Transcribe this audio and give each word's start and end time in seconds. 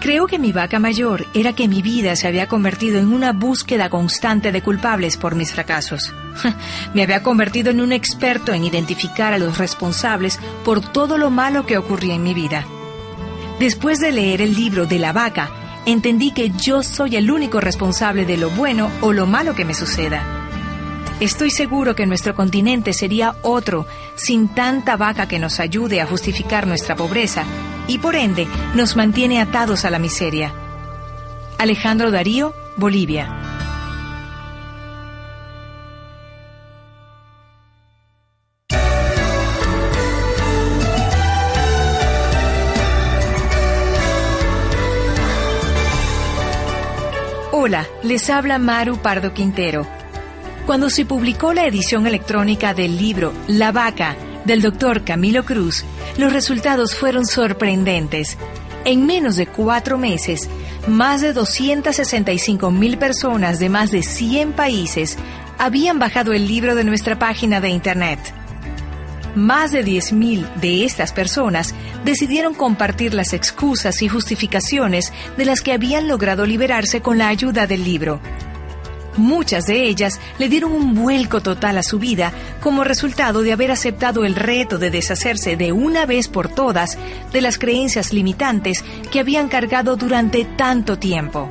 Creo 0.00 0.26
que 0.26 0.38
mi 0.38 0.50
vaca 0.50 0.78
mayor 0.78 1.26
era 1.34 1.52
que 1.52 1.68
mi 1.68 1.82
vida 1.82 2.16
se 2.16 2.26
había 2.26 2.48
convertido 2.48 2.98
en 2.98 3.12
una 3.12 3.34
búsqueda 3.34 3.90
constante 3.90 4.50
de 4.50 4.62
culpables 4.62 5.18
por 5.18 5.34
mis 5.34 5.52
fracasos. 5.52 6.14
Me 6.94 7.02
había 7.02 7.22
convertido 7.22 7.70
en 7.70 7.82
un 7.82 7.92
experto 7.92 8.54
en 8.54 8.64
identificar 8.64 9.34
a 9.34 9.38
los 9.38 9.58
responsables 9.58 10.40
por 10.64 10.80
todo 10.80 11.18
lo 11.18 11.28
malo 11.28 11.66
que 11.66 11.76
ocurría 11.76 12.14
en 12.14 12.22
mi 12.22 12.32
vida. 12.32 12.64
Después 13.58 14.00
de 14.00 14.10
leer 14.10 14.40
el 14.40 14.54
libro 14.54 14.86
de 14.86 14.98
la 14.98 15.12
vaca, 15.12 15.50
entendí 15.84 16.32
que 16.32 16.48
yo 16.48 16.82
soy 16.82 17.16
el 17.16 17.30
único 17.30 17.60
responsable 17.60 18.24
de 18.24 18.38
lo 18.38 18.48
bueno 18.48 18.90
o 19.02 19.12
lo 19.12 19.26
malo 19.26 19.54
que 19.54 19.66
me 19.66 19.74
suceda. 19.74 20.22
Estoy 21.20 21.50
seguro 21.50 21.94
que 21.94 22.06
nuestro 22.06 22.34
continente 22.34 22.94
sería 22.94 23.34
otro 23.42 23.86
sin 24.16 24.48
tanta 24.48 24.96
vaca 24.96 25.28
que 25.28 25.38
nos 25.38 25.60
ayude 25.60 26.00
a 26.00 26.06
justificar 26.06 26.66
nuestra 26.66 26.96
pobreza 26.96 27.44
y 27.90 27.98
por 27.98 28.14
ende 28.14 28.46
nos 28.76 28.94
mantiene 28.94 29.40
atados 29.40 29.84
a 29.84 29.90
la 29.90 29.98
miseria. 29.98 30.54
Alejandro 31.58 32.12
Darío, 32.12 32.54
Bolivia. 32.76 33.36
Hola, 47.50 47.88
les 48.04 48.30
habla 48.30 48.60
Maru 48.60 48.98
Pardo 48.98 49.34
Quintero. 49.34 49.84
Cuando 50.64 50.90
se 50.90 51.04
publicó 51.04 51.52
la 51.52 51.66
edición 51.66 52.06
electrónica 52.06 52.72
del 52.72 52.96
libro 52.96 53.32
La 53.48 53.72
vaca 53.72 54.14
del 54.44 54.62
doctor 54.62 55.04
Camilo 55.04 55.44
Cruz, 55.44 55.84
los 56.16 56.32
resultados 56.32 56.94
fueron 56.94 57.26
sorprendentes. 57.26 58.36
En 58.84 59.06
menos 59.06 59.36
de 59.36 59.46
cuatro 59.46 59.98
meses, 59.98 60.48
más 60.86 61.20
de 61.20 61.32
265 61.32 62.70
mil 62.70 62.98
personas 62.98 63.58
de 63.58 63.68
más 63.68 63.90
de 63.90 64.02
100 64.02 64.52
países 64.52 65.18
habían 65.58 65.98
bajado 65.98 66.32
el 66.32 66.48
libro 66.48 66.74
de 66.74 66.84
nuestra 66.84 67.18
página 67.18 67.60
de 67.60 67.68
Internet. 67.68 68.18
Más 69.34 69.70
de 69.70 69.84
10.000 69.84 70.54
de 70.54 70.84
estas 70.84 71.12
personas 71.12 71.74
decidieron 72.04 72.54
compartir 72.54 73.14
las 73.14 73.32
excusas 73.32 74.02
y 74.02 74.08
justificaciones 74.08 75.12
de 75.36 75.44
las 75.44 75.60
que 75.60 75.72
habían 75.72 76.08
logrado 76.08 76.46
liberarse 76.46 77.00
con 77.00 77.18
la 77.18 77.28
ayuda 77.28 77.66
del 77.66 77.84
libro. 77.84 78.20
Muchas 79.16 79.66
de 79.66 79.84
ellas 79.84 80.20
le 80.38 80.48
dieron 80.48 80.72
un 80.72 80.94
vuelco 80.94 81.40
total 81.40 81.78
a 81.78 81.82
su 81.82 81.98
vida 81.98 82.32
como 82.60 82.84
resultado 82.84 83.42
de 83.42 83.52
haber 83.52 83.70
aceptado 83.70 84.24
el 84.24 84.36
reto 84.36 84.78
de 84.78 84.90
deshacerse 84.90 85.56
de 85.56 85.72
una 85.72 86.06
vez 86.06 86.28
por 86.28 86.48
todas 86.48 86.96
de 87.32 87.40
las 87.40 87.58
creencias 87.58 88.12
limitantes 88.12 88.84
que 89.10 89.20
habían 89.20 89.48
cargado 89.48 89.96
durante 89.96 90.44
tanto 90.44 90.98
tiempo. 90.98 91.48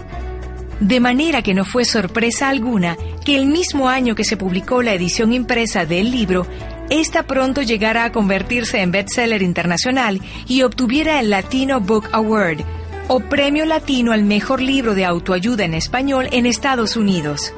De 0.79 1.01
manera 1.01 1.41
que 1.41 1.53
no 1.53 1.65
fue 1.65 1.83
sorpresa 1.83 2.47
alguna 2.47 2.95
que 3.25 3.35
el 3.35 3.45
mismo 3.45 3.89
año 3.89 4.15
que 4.15 4.23
se 4.23 4.37
publicó 4.37 4.81
la 4.81 4.93
edición 4.93 5.33
impresa 5.33 5.85
del 5.85 6.09
libro, 6.09 6.47
esta 6.89 7.23
pronto 7.23 7.61
llegara 7.61 8.05
a 8.05 8.11
convertirse 8.13 8.79
en 8.81 8.91
bestseller 8.91 9.41
internacional 9.41 10.21
y 10.47 10.61
obtuviera 10.61 11.19
el 11.19 11.29
Latino 11.29 11.81
Book 11.81 12.07
Award, 12.13 12.63
o 13.09 13.19
Premio 13.19 13.65
Latino 13.65 14.13
al 14.13 14.23
Mejor 14.23 14.61
Libro 14.61 14.93
de 14.93 15.03
Autoayuda 15.03 15.65
en 15.65 15.73
Español 15.73 16.29
en 16.31 16.45
Estados 16.45 16.95
Unidos. 16.95 17.51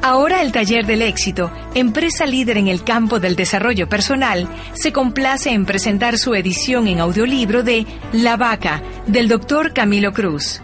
Ahora 0.00 0.42
el 0.42 0.52
Taller 0.52 0.86
del 0.86 1.02
Éxito, 1.02 1.50
empresa 1.74 2.24
líder 2.24 2.58
en 2.58 2.68
el 2.68 2.84
campo 2.84 3.18
del 3.18 3.34
desarrollo 3.36 3.88
personal, 3.88 4.46
se 4.72 4.92
complace 4.92 5.50
en 5.50 5.66
presentar 5.66 6.18
su 6.18 6.34
edición 6.34 6.86
en 6.86 7.00
audiolibro 7.00 7.64
de 7.64 7.84
La 8.12 8.36
Vaca, 8.36 8.80
del 9.06 9.28
doctor 9.28 9.72
Camilo 9.72 10.12
Cruz. 10.12 10.60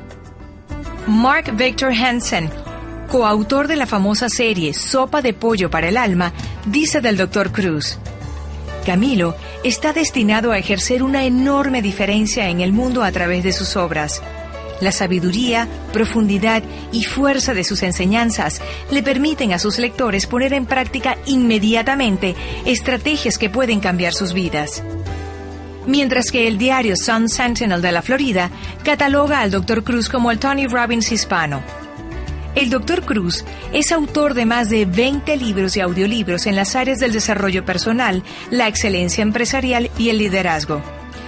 Mark 1.08 1.56
Victor 1.56 1.92
Hansen, 1.92 2.48
coautor 3.08 3.66
de 3.66 3.76
la 3.76 3.86
famosa 3.86 4.28
serie 4.28 4.72
Sopa 4.72 5.20
de 5.20 5.34
Pollo 5.34 5.68
para 5.68 5.88
el 5.88 5.96
Alma, 5.96 6.32
dice 6.66 7.00
del 7.00 7.16
doctor 7.16 7.50
Cruz. 7.50 7.98
Camilo 8.80 9.36
está 9.64 9.92
destinado 9.92 10.52
a 10.52 10.58
ejercer 10.58 11.02
una 11.02 11.24
enorme 11.24 11.82
diferencia 11.82 12.48
en 12.48 12.60
el 12.60 12.72
mundo 12.72 13.02
a 13.02 13.12
través 13.12 13.44
de 13.44 13.52
sus 13.52 13.76
obras. 13.76 14.22
La 14.80 14.92
sabiduría, 14.92 15.68
profundidad 15.92 16.62
y 16.90 17.04
fuerza 17.04 17.52
de 17.52 17.64
sus 17.64 17.82
enseñanzas 17.82 18.62
le 18.90 19.02
permiten 19.02 19.52
a 19.52 19.58
sus 19.58 19.78
lectores 19.78 20.26
poner 20.26 20.54
en 20.54 20.64
práctica 20.64 21.18
inmediatamente 21.26 22.34
estrategias 22.64 23.36
que 23.36 23.50
pueden 23.50 23.80
cambiar 23.80 24.14
sus 24.14 24.32
vidas. 24.32 24.82
Mientras 25.86 26.30
que 26.30 26.46
el 26.48 26.56
diario 26.56 26.94
Sun 26.96 27.28
Sentinel 27.28 27.82
de 27.82 27.92
la 27.92 28.02
Florida 28.02 28.50
cataloga 28.84 29.40
al 29.40 29.50
Dr. 29.50 29.84
Cruz 29.84 30.08
como 30.08 30.30
el 30.30 30.38
Tony 30.38 30.66
Robbins 30.66 31.12
hispano. 31.12 31.79
El 32.56 32.68
Dr. 32.68 33.02
Cruz 33.02 33.44
es 33.72 33.92
autor 33.92 34.34
de 34.34 34.44
más 34.44 34.68
de 34.68 34.84
20 34.84 35.36
libros 35.36 35.76
y 35.76 35.80
audiolibros 35.80 36.46
en 36.46 36.56
las 36.56 36.74
áreas 36.74 36.98
del 36.98 37.12
desarrollo 37.12 37.64
personal, 37.64 38.24
la 38.50 38.66
excelencia 38.66 39.22
empresarial 39.22 39.88
y 39.96 40.08
el 40.08 40.18
liderazgo. 40.18 40.82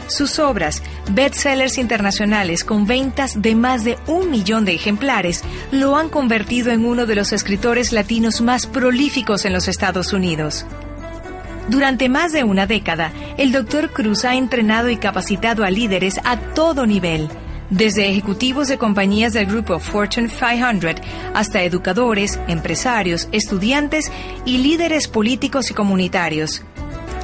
Sus 0.08 0.40
obras, 0.40 0.82
bestsellers 1.12 1.78
internacionales 1.78 2.64
con 2.64 2.86
ventas 2.86 3.40
de 3.40 3.54
más 3.54 3.84
de 3.84 3.98
un 4.08 4.30
millón 4.30 4.64
de 4.64 4.74
ejemplares, 4.74 5.44
lo 5.70 5.96
han 5.96 6.08
convertido 6.08 6.72
en 6.72 6.84
uno 6.84 7.06
de 7.06 7.14
los 7.14 7.32
escritores 7.32 7.92
latinos 7.92 8.40
más 8.40 8.66
prolíficos 8.66 9.44
en 9.44 9.52
los 9.52 9.68
Estados 9.68 10.12
Unidos. 10.12 10.66
Durante 11.68 12.08
más 12.08 12.32
de 12.32 12.42
una 12.42 12.66
década, 12.66 13.12
el 13.38 13.52
Dr. 13.52 13.92
Cruz 13.92 14.24
ha 14.24 14.34
entrenado 14.34 14.90
y 14.90 14.96
capacitado 14.96 15.62
a 15.62 15.70
líderes 15.70 16.20
a 16.24 16.36
todo 16.36 16.84
nivel 16.84 17.30
desde 17.70 18.08
ejecutivos 18.08 18.68
de 18.68 18.78
compañías 18.78 19.32
del 19.32 19.46
grupo 19.46 19.78
Fortune 19.78 20.28
500 20.28 20.96
hasta 21.34 21.62
educadores, 21.62 22.38
empresarios, 22.48 23.28
estudiantes 23.32 24.10
y 24.44 24.58
líderes 24.58 25.08
políticos 25.08 25.70
y 25.70 25.74
comunitarios. 25.74 26.62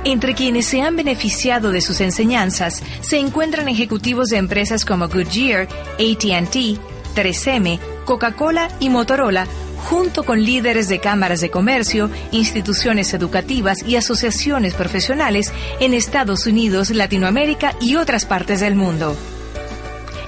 Entre 0.05 0.35
quienes 0.35 0.67
se 0.67 0.81
han 0.81 0.97
beneficiado 0.97 1.71
de 1.71 1.81
sus 1.81 2.01
enseñanzas 2.01 2.83
se 3.01 3.19
encuentran 3.19 3.69
ejecutivos 3.69 4.29
de 4.29 4.39
empresas 4.39 4.85
como 4.85 5.09
Goodyear, 5.09 5.69
ATT, 5.95 6.79
3M, 7.15 7.79
Coca-Cola 8.05 8.71
y 8.81 8.91
Motorola, 8.91 9.47
junto 9.79 10.25
con 10.25 10.43
líderes 10.43 10.89
de 10.89 11.01
cámaras 11.01 11.41
de 11.41 11.51
comercio, 11.51 12.11
instituciones 12.31 13.13
educativas 13.13 13.83
y 13.87 13.97
asociaciones 13.97 14.75
profesionales 14.75 15.53
en 15.81 15.95
Estados 15.95 16.47
Unidos, 16.47 16.91
Latinoamérica 16.91 17.75
y 17.81 17.97
otras 17.97 18.25
partes 18.25 18.61
del 18.61 18.77
mundo. 18.77 19.17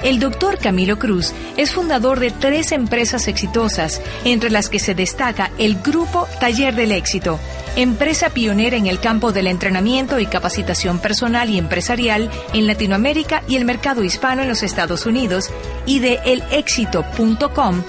El 0.03 0.19
doctor 0.19 0.59
Camilo 0.59 0.99
Cruz 0.99 1.33
es 1.59 1.73
fundador 1.73 2.21
de 2.21 2.31
tres 2.31 2.73
empresas 2.73 3.29
exitosas, 3.29 4.01
entre 4.25 4.51
las 4.51 4.71
que 4.71 4.79
se 4.79 4.95
destaca 4.95 5.51
el 5.59 5.77
Grupo 5.83 6.27
Taller 6.41 6.75
del 6.75 6.93
Éxito, 6.93 7.39
empresa 7.77 8.31
pionera 8.31 8.79
en 8.79 8.87
el 8.87 8.99
campo 8.99 9.31
del 9.31 9.47
entrenamiento 9.47 10.19
y 10.19 10.25
capacitación 10.25 11.01
personal 11.01 11.51
y 11.51 11.59
empresarial 11.59 12.31
en 12.55 12.67
Latinoamérica 12.67 13.43
y 13.47 13.57
el 13.57 13.67
mercado 13.67 14.03
hispano 14.03 14.41
en 14.41 14.49
los 14.49 14.63
Estados 14.63 15.05
Unidos, 15.05 15.51
y 15.85 15.99
de 15.99 16.19
elexito.com, 16.25 17.83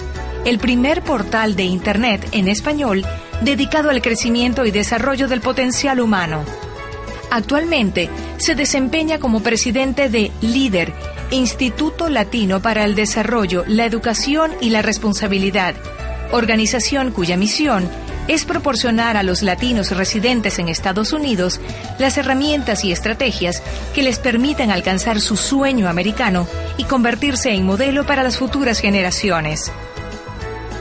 el 0.44 0.58
primer 0.58 1.02
portal 1.02 1.56
de 1.56 1.64
Internet 1.64 2.28
en 2.32 2.48
español 2.48 3.06
dedicado 3.40 3.88
al 3.88 4.02
crecimiento 4.02 4.66
y 4.66 4.70
desarrollo 4.70 5.28
del 5.28 5.40
potencial 5.40 5.98
humano. 5.98 6.44
Actualmente 7.30 8.10
se 8.36 8.54
desempeña 8.54 9.18
como 9.18 9.42
presidente 9.42 10.10
de 10.10 10.30
Líder, 10.42 10.92
Instituto 11.32 12.10
Latino 12.10 12.60
para 12.60 12.84
el 12.84 12.94
Desarrollo, 12.94 13.64
la 13.66 13.86
Educación 13.86 14.52
y 14.60 14.68
la 14.68 14.82
Responsabilidad, 14.82 15.74
organización 16.30 17.10
cuya 17.10 17.38
misión 17.38 17.88
es 18.28 18.44
proporcionar 18.44 19.16
a 19.16 19.22
los 19.22 19.40
latinos 19.40 19.90
residentes 19.92 20.58
en 20.58 20.68
Estados 20.68 21.14
Unidos 21.14 21.58
las 21.98 22.18
herramientas 22.18 22.84
y 22.84 22.92
estrategias 22.92 23.62
que 23.94 24.02
les 24.02 24.18
permitan 24.18 24.70
alcanzar 24.70 25.22
su 25.22 25.38
sueño 25.38 25.88
americano 25.88 26.46
y 26.76 26.84
convertirse 26.84 27.50
en 27.50 27.64
modelo 27.64 28.04
para 28.04 28.22
las 28.22 28.36
futuras 28.36 28.78
generaciones. 28.78 29.72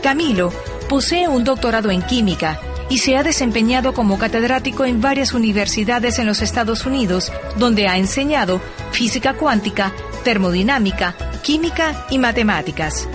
Camilo 0.03 0.51
posee 0.89 1.29
un 1.29 1.45
doctorado 1.45 1.91
en 1.91 2.01
química 2.01 2.59
y 2.89 2.97
se 2.97 3.15
ha 3.15 3.23
desempeñado 3.23 3.93
como 3.93 4.19
catedrático 4.19 4.83
en 4.83 4.99
varias 4.99 5.33
universidades 5.33 6.19
en 6.19 6.25
los 6.25 6.41
Estados 6.41 6.85
Unidos, 6.85 7.31
donde 7.55 7.87
ha 7.87 7.97
enseñado 7.97 8.59
física 8.91 9.33
cuántica, 9.35 9.93
termodinámica, 10.23 11.15
química 11.43 12.05
y 12.09 12.17
matemáticas. 12.17 13.07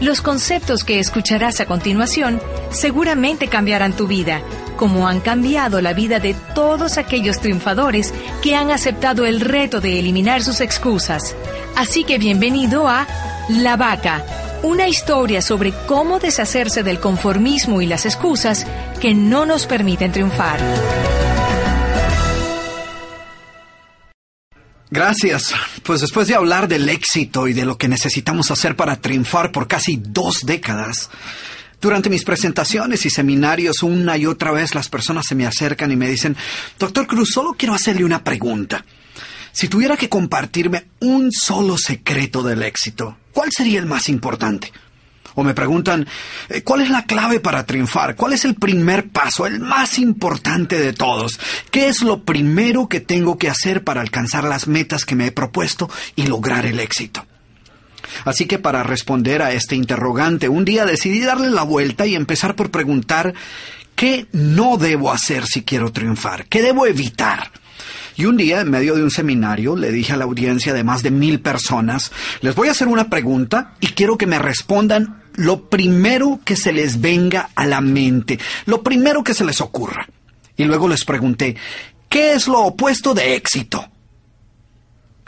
Los 0.00 0.20
conceptos 0.20 0.84
que 0.84 1.00
escucharás 1.00 1.60
a 1.60 1.66
continuación 1.66 2.40
seguramente 2.70 3.48
cambiarán 3.48 3.94
tu 3.94 4.06
vida, 4.06 4.40
como 4.76 5.08
han 5.08 5.20
cambiado 5.20 5.80
la 5.80 5.92
vida 5.92 6.20
de 6.20 6.34
todos 6.54 6.98
aquellos 6.98 7.40
triunfadores 7.40 8.14
que 8.40 8.54
han 8.54 8.70
aceptado 8.70 9.26
el 9.26 9.40
reto 9.40 9.80
de 9.80 9.98
eliminar 9.98 10.42
sus 10.42 10.60
excusas. 10.60 11.34
Así 11.74 12.04
que 12.04 12.18
bienvenido 12.18 12.88
a 12.88 13.08
La 13.48 13.76
Vaca, 13.76 14.24
una 14.62 14.86
historia 14.86 15.42
sobre 15.42 15.72
cómo 15.86 16.20
deshacerse 16.20 16.84
del 16.84 17.00
conformismo 17.00 17.82
y 17.82 17.86
las 17.86 18.06
excusas 18.06 18.66
que 19.00 19.14
no 19.14 19.46
nos 19.46 19.66
permiten 19.66 20.12
triunfar. 20.12 20.60
Gracias. 24.90 25.54
Pues 25.82 26.00
después 26.00 26.28
de 26.28 26.34
hablar 26.34 26.68
del 26.68 26.88
éxito 26.88 27.48
y 27.48 27.52
de 27.52 27.66
lo 27.66 27.76
que 27.76 27.88
necesitamos 27.88 28.50
hacer 28.50 28.76
para 28.76 28.96
triunfar 28.96 29.52
por 29.52 29.68
casi 29.68 29.98
dos 30.02 30.40
décadas, 30.44 31.10
durante 31.80 32.10
mis 32.10 32.24
presentaciones 32.24 33.06
y 33.06 33.10
seminarios 33.10 33.82
una 33.82 34.16
y 34.16 34.26
otra 34.26 34.50
vez 34.50 34.74
las 34.74 34.88
personas 34.88 35.26
se 35.26 35.34
me 35.34 35.46
acercan 35.46 35.92
y 35.92 35.96
me 35.96 36.08
dicen, 36.08 36.36
Doctor 36.78 37.06
Cruz, 37.06 37.30
solo 37.32 37.54
quiero 37.56 37.74
hacerle 37.74 38.04
una 38.04 38.24
pregunta. 38.24 38.84
Si 39.52 39.68
tuviera 39.68 39.96
que 39.96 40.08
compartirme 40.08 40.86
un 41.00 41.30
solo 41.32 41.76
secreto 41.78 42.42
del 42.42 42.62
éxito, 42.62 43.16
¿cuál 43.32 43.50
sería 43.52 43.78
el 43.78 43.86
más 43.86 44.08
importante? 44.08 44.72
O 45.38 45.44
me 45.44 45.54
preguntan, 45.54 46.04
eh, 46.48 46.62
¿cuál 46.62 46.80
es 46.80 46.90
la 46.90 47.04
clave 47.04 47.38
para 47.38 47.64
triunfar? 47.64 48.16
¿Cuál 48.16 48.32
es 48.32 48.44
el 48.44 48.56
primer 48.56 49.08
paso, 49.08 49.46
el 49.46 49.60
más 49.60 50.00
importante 50.00 50.80
de 50.80 50.92
todos? 50.92 51.38
¿Qué 51.70 51.86
es 51.86 52.02
lo 52.02 52.24
primero 52.24 52.88
que 52.88 52.98
tengo 52.98 53.38
que 53.38 53.48
hacer 53.48 53.84
para 53.84 54.00
alcanzar 54.00 54.42
las 54.42 54.66
metas 54.66 55.04
que 55.04 55.14
me 55.14 55.26
he 55.26 55.30
propuesto 55.30 55.88
y 56.16 56.26
lograr 56.26 56.66
el 56.66 56.80
éxito? 56.80 57.24
Así 58.24 58.46
que 58.46 58.58
para 58.58 58.82
responder 58.82 59.40
a 59.40 59.52
este 59.52 59.76
interrogante, 59.76 60.48
un 60.48 60.64
día 60.64 60.84
decidí 60.84 61.20
darle 61.20 61.50
la 61.50 61.62
vuelta 61.62 62.04
y 62.04 62.16
empezar 62.16 62.56
por 62.56 62.72
preguntar, 62.72 63.32
¿qué 63.94 64.26
no 64.32 64.76
debo 64.76 65.12
hacer 65.12 65.46
si 65.46 65.62
quiero 65.62 65.92
triunfar? 65.92 66.46
¿Qué 66.46 66.62
debo 66.62 66.84
evitar? 66.84 67.52
Y 68.18 68.24
un 68.24 68.36
día, 68.36 68.60
en 68.62 68.70
medio 68.70 68.96
de 68.96 69.04
un 69.04 69.12
seminario, 69.12 69.76
le 69.76 69.92
dije 69.92 70.14
a 70.14 70.16
la 70.16 70.24
audiencia 70.24 70.74
de 70.74 70.82
más 70.82 71.04
de 71.04 71.12
mil 71.12 71.38
personas, 71.38 72.10
les 72.40 72.56
voy 72.56 72.66
a 72.66 72.72
hacer 72.72 72.88
una 72.88 73.08
pregunta 73.08 73.74
y 73.78 73.86
quiero 73.86 74.18
que 74.18 74.26
me 74.26 74.40
respondan 74.40 75.22
lo 75.38 75.68
primero 75.68 76.40
que 76.44 76.56
se 76.56 76.72
les 76.72 77.00
venga 77.00 77.50
a 77.54 77.64
la 77.64 77.80
mente, 77.80 78.38
lo 78.66 78.82
primero 78.82 79.22
que 79.22 79.34
se 79.34 79.44
les 79.44 79.60
ocurra. 79.60 80.08
Y 80.56 80.64
luego 80.64 80.88
les 80.88 81.04
pregunté, 81.04 81.56
¿qué 82.08 82.32
es 82.32 82.48
lo 82.48 82.60
opuesto 82.60 83.14
de 83.14 83.36
éxito? 83.36 83.88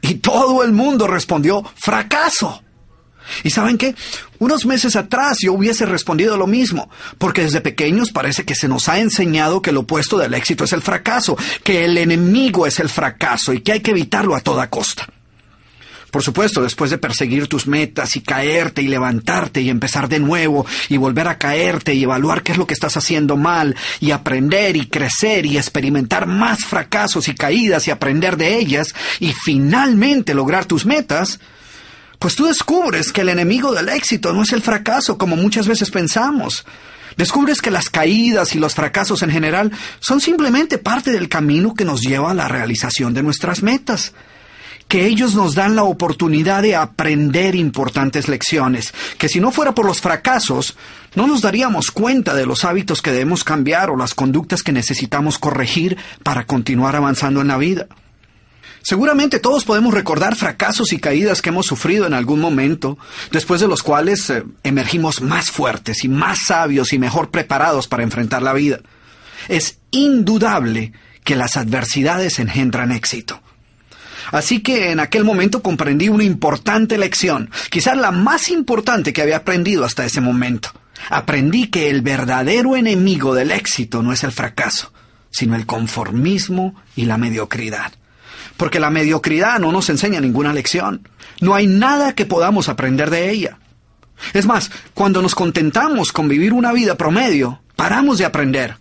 Y 0.02 0.14
todo 0.14 0.64
el 0.64 0.72
mundo 0.72 1.06
respondió, 1.06 1.62
fracaso. 1.76 2.62
¿Y 3.44 3.50
saben 3.50 3.78
qué? 3.78 3.94
Unos 4.40 4.66
meses 4.66 4.96
atrás 4.96 5.38
yo 5.40 5.52
hubiese 5.52 5.86
respondido 5.86 6.36
lo 6.36 6.48
mismo, 6.48 6.90
porque 7.18 7.42
desde 7.42 7.60
pequeños 7.60 8.10
parece 8.10 8.44
que 8.44 8.56
se 8.56 8.66
nos 8.66 8.88
ha 8.88 8.98
enseñado 8.98 9.62
que 9.62 9.70
lo 9.70 9.80
opuesto 9.80 10.18
del 10.18 10.34
éxito 10.34 10.64
es 10.64 10.72
el 10.72 10.82
fracaso, 10.82 11.36
que 11.62 11.84
el 11.84 11.96
enemigo 11.96 12.66
es 12.66 12.80
el 12.80 12.88
fracaso 12.88 13.52
y 13.52 13.60
que 13.60 13.72
hay 13.72 13.80
que 13.80 13.92
evitarlo 13.92 14.34
a 14.34 14.40
toda 14.40 14.68
costa. 14.68 15.06
Por 16.10 16.22
supuesto, 16.22 16.62
después 16.62 16.90
de 16.90 16.98
perseguir 16.98 17.46
tus 17.46 17.66
metas 17.66 18.16
y 18.16 18.20
caerte 18.20 18.82
y 18.82 18.88
levantarte 18.88 19.60
y 19.60 19.70
empezar 19.70 20.08
de 20.08 20.18
nuevo 20.18 20.66
y 20.88 20.96
volver 20.96 21.28
a 21.28 21.38
caerte 21.38 21.94
y 21.94 22.02
evaluar 22.02 22.42
qué 22.42 22.52
es 22.52 22.58
lo 22.58 22.66
que 22.66 22.74
estás 22.74 22.96
haciendo 22.96 23.36
mal 23.36 23.76
y 24.00 24.10
aprender 24.10 24.76
y 24.76 24.86
crecer 24.86 25.46
y 25.46 25.56
experimentar 25.56 26.26
más 26.26 26.64
fracasos 26.64 27.28
y 27.28 27.34
caídas 27.34 27.86
y 27.86 27.92
aprender 27.92 28.36
de 28.36 28.58
ellas 28.58 28.94
y 29.20 29.32
finalmente 29.32 30.34
lograr 30.34 30.64
tus 30.64 30.84
metas, 30.84 31.38
pues 32.18 32.34
tú 32.34 32.46
descubres 32.46 33.12
que 33.12 33.20
el 33.20 33.28
enemigo 33.28 33.72
del 33.72 33.88
éxito 33.88 34.32
no 34.32 34.42
es 34.42 34.52
el 34.52 34.62
fracaso 34.62 35.16
como 35.16 35.36
muchas 35.36 35.68
veces 35.68 35.90
pensamos. 35.90 36.66
Descubres 37.16 37.60
que 37.60 37.70
las 37.70 37.88
caídas 37.88 38.54
y 38.54 38.58
los 38.58 38.74
fracasos 38.74 39.22
en 39.22 39.30
general 39.30 39.70
son 40.00 40.20
simplemente 40.20 40.78
parte 40.78 41.12
del 41.12 41.28
camino 41.28 41.74
que 41.74 41.84
nos 41.84 42.00
lleva 42.00 42.30
a 42.32 42.34
la 42.34 42.48
realización 42.48 43.14
de 43.14 43.22
nuestras 43.22 43.62
metas 43.62 44.12
que 44.90 45.06
ellos 45.06 45.36
nos 45.36 45.54
dan 45.54 45.76
la 45.76 45.84
oportunidad 45.84 46.62
de 46.62 46.74
aprender 46.74 47.54
importantes 47.54 48.26
lecciones, 48.26 48.92
que 49.18 49.28
si 49.28 49.38
no 49.38 49.52
fuera 49.52 49.72
por 49.72 49.86
los 49.86 50.00
fracasos, 50.00 50.76
no 51.14 51.28
nos 51.28 51.42
daríamos 51.42 51.92
cuenta 51.92 52.34
de 52.34 52.44
los 52.44 52.64
hábitos 52.64 53.00
que 53.00 53.12
debemos 53.12 53.44
cambiar 53.44 53.90
o 53.90 53.96
las 53.96 54.14
conductas 54.14 54.64
que 54.64 54.72
necesitamos 54.72 55.38
corregir 55.38 55.96
para 56.24 56.44
continuar 56.44 56.96
avanzando 56.96 57.40
en 57.40 57.46
la 57.46 57.56
vida. 57.56 57.86
Seguramente 58.82 59.38
todos 59.38 59.64
podemos 59.64 59.94
recordar 59.94 60.34
fracasos 60.34 60.92
y 60.92 60.98
caídas 60.98 61.40
que 61.40 61.50
hemos 61.50 61.66
sufrido 61.66 62.04
en 62.08 62.14
algún 62.14 62.40
momento, 62.40 62.98
después 63.30 63.60
de 63.60 63.68
los 63.68 63.84
cuales 63.84 64.28
eh, 64.28 64.42
emergimos 64.64 65.22
más 65.22 65.52
fuertes 65.52 66.02
y 66.02 66.08
más 66.08 66.46
sabios 66.46 66.92
y 66.92 66.98
mejor 66.98 67.30
preparados 67.30 67.86
para 67.86 68.02
enfrentar 68.02 68.42
la 68.42 68.54
vida. 68.54 68.80
Es 69.46 69.78
indudable 69.92 70.94
que 71.22 71.36
las 71.36 71.56
adversidades 71.56 72.40
engendran 72.40 72.90
éxito. 72.90 73.40
Así 74.30 74.60
que 74.60 74.90
en 74.90 75.00
aquel 75.00 75.24
momento 75.24 75.62
comprendí 75.62 76.08
una 76.08 76.24
importante 76.24 76.98
lección, 76.98 77.50
quizás 77.70 77.96
la 77.96 78.10
más 78.10 78.48
importante 78.50 79.12
que 79.12 79.22
había 79.22 79.38
aprendido 79.38 79.84
hasta 79.84 80.04
ese 80.04 80.20
momento. 80.20 80.70
Aprendí 81.08 81.68
que 81.68 81.90
el 81.90 82.02
verdadero 82.02 82.76
enemigo 82.76 83.34
del 83.34 83.50
éxito 83.50 84.02
no 84.02 84.12
es 84.12 84.22
el 84.22 84.32
fracaso, 84.32 84.92
sino 85.30 85.56
el 85.56 85.66
conformismo 85.66 86.74
y 86.94 87.06
la 87.06 87.16
mediocridad. 87.16 87.92
Porque 88.56 88.80
la 88.80 88.90
mediocridad 88.90 89.58
no 89.58 89.72
nos 89.72 89.88
enseña 89.88 90.20
ninguna 90.20 90.52
lección. 90.52 91.08
No 91.40 91.54
hay 91.54 91.66
nada 91.66 92.14
que 92.14 92.26
podamos 92.26 92.68
aprender 92.68 93.10
de 93.10 93.30
ella. 93.30 93.58
Es 94.34 94.44
más, 94.44 94.70
cuando 94.92 95.22
nos 95.22 95.34
contentamos 95.34 96.12
con 96.12 96.28
vivir 96.28 96.52
una 96.52 96.72
vida 96.72 96.96
promedio, 96.96 97.62
paramos 97.74 98.18
de 98.18 98.26
aprender. 98.26 98.76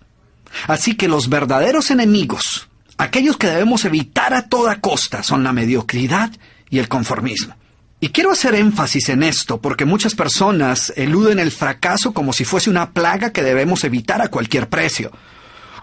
Así 0.67 0.95
que 0.95 1.07
los 1.07 1.29
verdaderos 1.29 1.91
enemigos 1.91 2.68
Aquellos 2.99 3.37
que 3.37 3.47
debemos 3.47 3.85
evitar 3.85 4.33
a 4.33 4.49
toda 4.49 4.81
costa 4.81 5.23
son 5.23 5.41
la 5.41 5.53
mediocridad 5.53 6.31
y 6.69 6.79
el 6.79 6.89
conformismo. 6.89 7.55
Y 8.01 8.09
quiero 8.09 8.29
hacer 8.29 8.55
énfasis 8.55 9.07
en 9.07 9.23
esto 9.23 9.61
porque 9.61 9.85
muchas 9.85 10.15
personas 10.15 10.91
eluden 10.97 11.39
el 11.39 11.51
fracaso 11.51 12.13
como 12.13 12.33
si 12.33 12.43
fuese 12.43 12.69
una 12.69 12.91
plaga 12.91 13.31
que 13.31 13.41
debemos 13.41 13.85
evitar 13.85 14.21
a 14.21 14.27
cualquier 14.27 14.67
precio. 14.67 15.13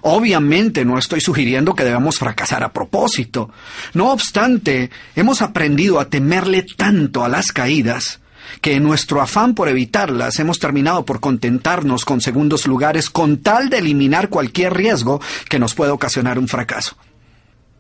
Obviamente 0.03 0.85
no 0.85 0.99
estoy 0.99 1.23
sugiriendo 1.23 1.75
que 1.75 1.85
debamos 1.85 2.19
fracasar 2.19 2.63
a 2.63 2.75
propósito. 2.75 3.51
No 3.95 4.13
obstante, 4.13 4.91
hemos 5.15 5.41
aprendido 5.41 6.01
a 6.01 6.11
temerle 6.11 6.67
tanto 6.77 7.25
a 7.25 7.31
las 7.31 7.51
caídas 7.51 8.21
que 8.61 8.75
en 8.75 8.83
nuestro 8.83 9.23
afán 9.23 9.55
por 9.55 9.71
evitarlas 9.71 10.39
hemos 10.39 10.59
terminado 10.59 11.07
por 11.07 11.21
contentarnos 11.21 12.05
con 12.05 12.21
segundos 12.21 12.67
lugares 12.67 13.09
con 13.09 13.39
tal 13.39 13.71
de 13.71 13.79
eliminar 13.79 14.29
cualquier 14.29 14.75
riesgo 14.75 15.19
que 15.49 15.59
nos 15.59 15.75
pueda 15.75 15.95
ocasionar 15.95 16.39
un 16.39 16.47
fracaso. 16.47 16.95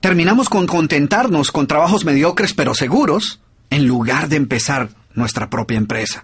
Terminamos 0.06 0.49
con 0.49 0.69
contentarnos 0.69 1.50
con 1.50 1.67
trabajos 1.67 2.05
mediocres 2.05 2.55
pero 2.55 2.76
seguros 2.76 3.41
en 3.70 3.88
lugar 3.88 4.29
de 4.29 4.37
empezar 4.37 4.91
nuestra 5.14 5.50
propia 5.50 5.79
empresa. 5.79 6.23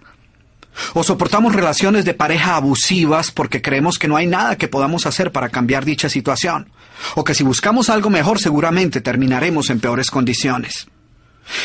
O 0.93 1.03
soportamos 1.03 1.53
relaciones 1.53 2.05
de 2.05 2.13
pareja 2.13 2.55
abusivas 2.55 3.31
porque 3.31 3.61
creemos 3.61 3.99
que 3.99 4.07
no 4.07 4.15
hay 4.15 4.25
nada 4.25 4.55
que 4.55 4.69
podamos 4.69 5.05
hacer 5.05 5.33
para 5.33 5.49
cambiar 5.49 5.83
dicha 5.83 6.07
situación. 6.07 6.71
O 7.15 7.25
que 7.25 7.35
si 7.35 7.43
buscamos 7.43 7.89
algo 7.89 8.09
mejor 8.09 8.39
seguramente 8.39 9.01
terminaremos 9.01 9.69
en 9.69 9.81
peores 9.81 10.09
condiciones. 10.09 10.87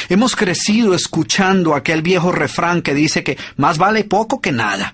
Hemos 0.08 0.34
crecido 0.34 0.94
escuchando 0.94 1.76
aquel 1.76 2.02
viejo 2.02 2.32
refrán 2.32 2.82
que 2.82 2.94
dice 2.94 3.22
que 3.22 3.38
más 3.56 3.78
vale 3.78 4.02
poco 4.02 4.40
que 4.40 4.50
nada. 4.50 4.92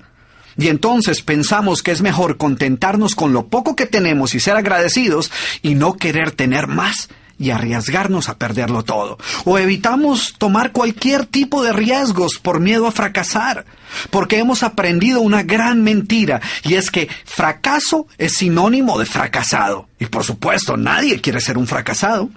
Y 0.56 0.68
entonces 0.68 1.22
pensamos 1.22 1.82
que 1.82 1.90
es 1.90 2.02
mejor 2.02 2.36
contentarnos 2.36 3.14
con 3.14 3.32
lo 3.32 3.46
poco 3.46 3.76
que 3.76 3.86
tenemos 3.86 4.34
y 4.34 4.40
ser 4.40 4.56
agradecidos 4.56 5.30
y 5.62 5.74
no 5.74 5.94
querer 5.94 6.30
tener 6.30 6.66
más 6.66 7.08
y 7.38 7.50
arriesgarnos 7.50 8.28
a 8.28 8.38
perderlo 8.38 8.84
todo. 8.84 9.18
O 9.44 9.58
evitamos 9.58 10.34
tomar 10.38 10.72
cualquier 10.72 11.26
tipo 11.26 11.62
de 11.62 11.72
riesgos 11.72 12.38
por 12.38 12.60
miedo 12.60 12.86
a 12.86 12.92
fracasar, 12.92 13.64
porque 14.10 14.38
hemos 14.38 14.62
aprendido 14.62 15.20
una 15.20 15.42
gran 15.42 15.82
mentira, 15.82 16.40
y 16.62 16.74
es 16.74 16.90
que 16.90 17.08
fracaso 17.24 18.06
es 18.18 18.34
sinónimo 18.34 18.98
de 18.98 19.06
fracasado. 19.06 19.88
Y 19.98 20.06
por 20.06 20.24
supuesto, 20.24 20.76
nadie 20.76 21.20
quiere 21.20 21.40
ser 21.40 21.58
un 21.58 21.66
fracasado. 21.66 22.30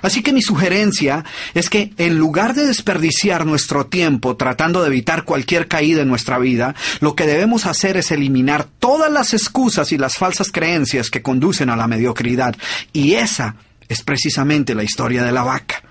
Así 0.00 0.22
que 0.22 0.32
mi 0.32 0.42
sugerencia 0.42 1.24
es 1.54 1.68
que 1.68 1.92
en 1.98 2.18
lugar 2.18 2.54
de 2.54 2.66
desperdiciar 2.66 3.44
nuestro 3.44 3.86
tiempo 3.86 4.36
tratando 4.36 4.80
de 4.80 4.88
evitar 4.88 5.24
cualquier 5.24 5.68
caída 5.68 6.02
en 6.02 6.08
nuestra 6.08 6.38
vida, 6.38 6.74
lo 7.00 7.14
que 7.14 7.26
debemos 7.26 7.66
hacer 7.66 7.96
es 7.96 8.10
eliminar 8.10 8.64
todas 8.78 9.12
las 9.12 9.34
excusas 9.34 9.92
y 9.92 9.98
las 9.98 10.16
falsas 10.16 10.50
creencias 10.50 11.10
que 11.10 11.22
conducen 11.22 11.70
a 11.70 11.76
la 11.76 11.86
mediocridad. 11.86 12.56
Y 12.92 13.14
esa 13.14 13.56
es 13.88 14.02
precisamente 14.02 14.74
la 14.74 14.84
historia 14.84 15.22
de 15.22 15.32
la 15.32 15.42
vaca. 15.42 15.82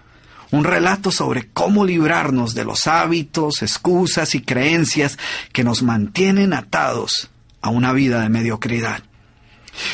Un 0.49 0.65
relato 0.65 1.11
sobre 1.11 1.47
cómo 1.53 1.85
librarnos 1.85 2.53
de 2.53 2.65
los 2.65 2.87
hábitos, 2.87 3.61
excusas 3.61 4.35
y 4.35 4.41
creencias 4.41 5.17
que 5.53 5.63
nos 5.63 5.83
mantienen 5.83 6.53
atados 6.53 7.29
a 7.61 7.69
una 7.69 7.93
vida 7.93 8.21
de 8.21 8.29
mediocridad. 8.29 9.03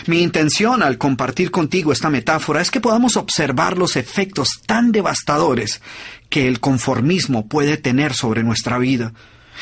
Mi 0.05 0.21
intención 0.21 0.83
al 0.83 0.97
compartir 0.97 1.51
contigo 1.51 1.91
esta 1.91 2.09
metáfora 2.09 2.61
es 2.61 2.71
que 2.71 2.81
podamos 2.81 3.17
observar 3.17 3.77
los 3.77 3.95
efectos 3.95 4.61
tan 4.65 4.91
devastadores 4.91 5.81
que 6.29 6.47
el 6.47 6.59
conformismo 6.59 7.47
puede 7.47 7.77
tener 7.77 8.13
sobre 8.13 8.43
nuestra 8.43 8.77
vida 8.77 9.13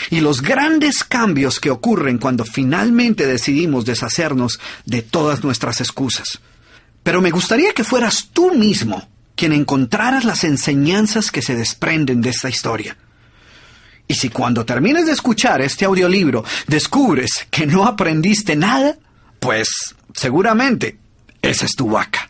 y 0.09 0.19
los 0.19 0.41
grandes 0.41 1.03
cambios 1.03 1.59
que 1.59 1.71
ocurren 1.71 2.17
cuando 2.17 2.43
finalmente 2.45 3.25
decidimos 3.25 3.85
deshacernos 3.85 4.59
de 4.85 5.01
todas 5.01 5.43
nuestras 5.43 5.79
excusas. 5.81 6.39
Pero 7.03 7.21
me 7.21 7.31
gustaría 7.31 7.73
que 7.73 7.83
fueras 7.83 8.29
tú 8.33 8.53
mismo 8.53 9.07
quien 9.35 9.53
encontraras 9.53 10.25
las 10.25 10.43
enseñanzas 10.43 11.31
que 11.31 11.41
se 11.41 11.55
desprenden 11.55 12.21
de 12.21 12.29
esta 12.29 12.49
historia. 12.49 12.97
Y 14.07 14.15
si 14.15 14.29
cuando 14.29 14.65
termines 14.65 15.05
de 15.05 15.11
escuchar 15.11 15.61
este 15.61 15.85
audiolibro 15.85 16.43
descubres 16.67 17.31
que 17.49 17.65
no 17.65 17.85
aprendiste 17.85 18.55
nada, 18.55 18.97
pues 19.39 19.95
seguramente 20.15 20.97
esa 21.41 21.65
es 21.65 21.75
tu 21.75 21.89
vaca. 21.89 22.29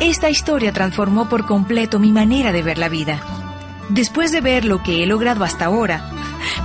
Esta 0.00 0.30
historia 0.30 0.72
transformó 0.72 1.28
por 1.28 1.46
completo 1.46 1.98
mi 1.98 2.12
manera 2.12 2.52
de 2.52 2.62
ver 2.62 2.78
la 2.78 2.88
vida. 2.88 3.20
Después 3.88 4.32
de 4.32 4.40
ver 4.40 4.64
lo 4.64 4.82
que 4.82 5.02
he 5.02 5.06
logrado 5.06 5.44
hasta 5.44 5.66
ahora, 5.66 6.10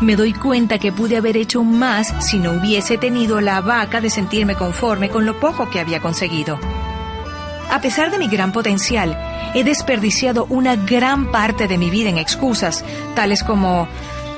me 0.01 0.15
doy 0.15 0.34
cuenta 0.34 0.77
que 0.77 0.91
pude 0.91 1.17
haber 1.17 1.38
hecho 1.38 1.63
más 1.63 2.13
si 2.19 2.38
no 2.38 2.53
hubiese 2.53 2.98
tenido 2.98 3.41
la 3.41 3.62
vaca 3.62 4.01
de 4.01 4.10
sentirme 4.10 4.55
conforme 4.55 5.10
con 5.10 5.25
lo 5.25 5.39
poco 5.39 5.69
que 5.69 5.79
había 5.79 6.01
conseguido. 6.01 6.60
A 7.69 7.81
pesar 7.81 8.10
de 8.10 8.17
mi 8.17 8.27
gran 8.27 8.51
potencial, 8.51 9.17
he 9.53 9.63
desperdiciado 9.63 10.46
una 10.50 10.75
gran 10.75 11.31
parte 11.31 11.67
de 11.67 11.77
mi 11.77 11.89
vida 11.89 12.10
en 12.10 12.17
excusas, 12.17 12.84
tales 13.15 13.43
como, 13.43 13.88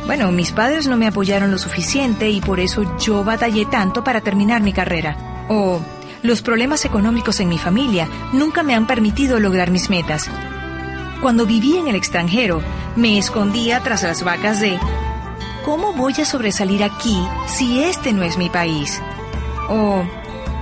bueno, 0.05 0.31
mis 0.31 0.51
padres 0.51 0.87
no 0.87 0.97
me 0.97 1.07
apoyaron 1.07 1.51
lo 1.51 1.57
suficiente 1.57 2.29
y 2.29 2.41
por 2.41 2.59
eso 2.59 2.97
yo 2.97 3.23
batallé 3.23 3.65
tanto 3.65 4.03
para 4.03 4.21
terminar 4.21 4.61
mi 4.61 4.73
carrera. 4.73 5.45
O 5.47 5.79
los 6.23 6.41
problemas 6.41 6.85
económicos 6.85 7.39
en 7.39 7.49
mi 7.49 7.57
familia 7.57 8.07
nunca 8.33 8.63
me 8.63 8.75
han 8.75 8.87
permitido 8.87 9.39
lograr 9.39 9.69
mis 9.69 9.89
metas. 9.89 10.29
Cuando 11.21 11.45
viví 11.45 11.77
en 11.77 11.87
el 11.87 11.95
extranjero, 11.95 12.61
me 12.95 13.17
escondía 13.17 13.79
tras 13.81 14.03
las 14.03 14.23
vacas 14.23 14.59
de 14.59 14.79
¿cómo 15.63 15.93
voy 15.93 16.13
a 16.13 16.25
sobresalir 16.25 16.83
aquí 16.83 17.17
si 17.47 17.83
este 17.83 18.11
no 18.11 18.23
es 18.23 18.37
mi 18.37 18.49
país? 18.49 18.99
O 19.69 20.03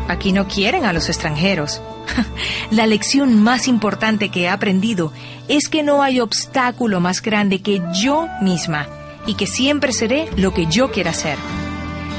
aquí 0.10 0.34
no 0.34 0.48
quieren 0.48 0.86
a 0.86 0.94
los 0.94 1.08
extranjeros. 1.08 1.82
La 2.72 2.88
lección 2.88 3.42
más 3.42 3.68
importante 3.70 4.30
que 4.30 4.44
he 4.44 4.50
aprendido 4.50 5.14
es 5.48 5.70
que 5.70 5.82
no 5.82 6.04
hay 6.04 6.20
obstáculo 6.20 7.00
más 7.00 7.22
grande 7.22 7.62
que 7.62 7.82
yo 7.94 8.28
misma 8.42 8.88
y 9.30 9.36
que 9.36 9.46
siempre 9.46 9.94
seré 9.94 10.28
lo 10.38 10.56
que 10.56 10.66
yo 10.66 10.90
quiera 10.90 11.14
ser. 11.14 11.38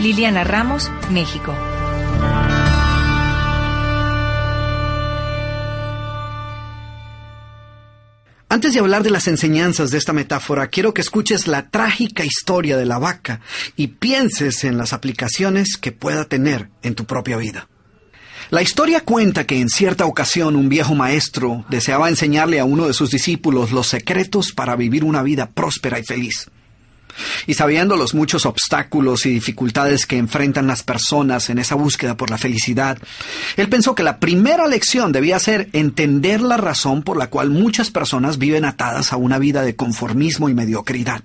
Liliana 0.00 0.45
Ramos, 0.45 0.88
México. 1.11 1.52
Antes 8.49 8.75
de 8.75 8.79
hablar 8.79 9.02
de 9.02 9.11
las 9.11 9.26
enseñanzas 9.26 9.90
de 9.90 9.99
esta 9.99 10.12
metáfora, 10.12 10.69
quiero 10.69 10.95
que 10.95 11.00
escuches 11.00 11.49
la 11.49 11.69
trágica 11.69 12.25
historia 12.25 12.76
de 12.76 12.87
la 12.87 12.99
vaca 12.99 13.40
y 13.75 13.88
pienses 13.88 14.62
en 14.62 14.79
las 14.79 14.93
aplicaciones 14.93 15.76
que 15.76 15.90
pueda 15.90 16.26
tener 16.26 16.69
en 16.85 16.95
tu 16.95 17.07
propia 17.07 17.37
vida. 17.38 17.69
La 18.50 18.62
historia 18.62 19.00
cuenta 19.00 19.47
que 19.47 19.61
en 19.61 19.69
cierta 19.69 20.05
ocasión 20.05 20.55
un 20.55 20.69
viejo 20.69 20.95
maestro 20.95 21.64
deseaba 21.71 22.09
enseñarle 22.09 22.61
a 22.61 22.64
uno 22.64 22.87
de 22.87 22.95
sus 22.95 23.11
discípulos 23.11 23.73
los 23.73 23.88
secretos 23.88 24.52
para 24.52 24.76
vivir 24.76 25.02
una 25.02 25.25
vida 25.25 25.50
próspera 25.50 25.99
y 25.99 26.05
feliz. 26.05 26.49
Y 27.47 27.55
sabiendo 27.55 27.97
los 27.97 28.14
muchos 28.14 28.47
obstáculos 28.47 29.26
y 29.26 29.31
dificultades 29.31 30.07
que 30.07 30.17
enfrentan 30.17 30.67
las 30.67 30.83
personas 30.83 31.50
en 31.50 31.59
esa 31.59 31.75
búsqueda 31.75 32.17
por 32.17 32.31
la 32.31 32.38
felicidad, 32.38 32.99
él 33.57 33.69
pensó 33.69 33.95
que 33.95 34.02
la 34.02 34.19
primera 34.19 34.67
lección 34.67 35.12
debía 35.12 35.38
ser 35.38 35.69
entender 35.73 36.40
la 36.40 36.57
razón 36.57 37.02
por 37.02 37.17
la 37.17 37.29
cual 37.29 37.50
muchas 37.50 37.90
personas 37.90 38.38
viven 38.38 38.64
atadas 38.64 39.12
a 39.12 39.17
una 39.17 39.38
vida 39.38 39.62
de 39.62 39.76
conformismo 39.76 40.49
y 40.49 40.55
mediocridad. 40.55 41.23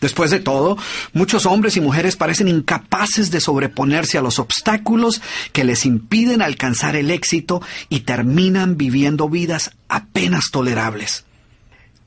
Después 0.00 0.30
de 0.30 0.38
todo, 0.38 0.78
muchos 1.12 1.44
hombres 1.44 1.76
y 1.76 1.80
mujeres 1.80 2.14
parecen 2.14 2.46
incapaces 2.46 3.32
de 3.32 3.40
sobreponerse 3.40 4.16
a 4.16 4.22
los 4.22 4.38
obstáculos 4.38 5.20
que 5.52 5.64
les 5.64 5.84
impiden 5.86 6.40
alcanzar 6.40 6.94
el 6.94 7.10
éxito 7.10 7.60
y 7.88 8.00
terminan 8.00 8.76
viviendo 8.76 9.28
vidas 9.28 9.72
apenas 9.88 10.50
tolerables. 10.52 11.24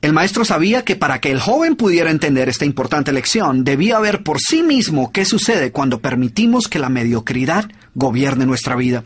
El 0.02 0.12
maestro 0.12 0.44
sabía 0.44 0.84
que 0.84 0.96
para 0.96 1.20
que 1.20 1.30
el 1.30 1.38
joven 1.38 1.76
pudiera 1.76 2.10
entender 2.10 2.48
esta 2.48 2.64
importante 2.64 3.12
lección, 3.12 3.62
debía 3.62 4.00
ver 4.00 4.24
por 4.24 4.40
sí 4.40 4.64
mismo 4.64 5.12
qué 5.12 5.24
sucede 5.24 5.70
cuando 5.70 6.00
permitimos 6.00 6.66
que 6.66 6.80
la 6.80 6.88
mediocridad 6.88 7.70
gobierne 7.94 8.44
nuestra 8.44 8.74
vida. 8.74 9.04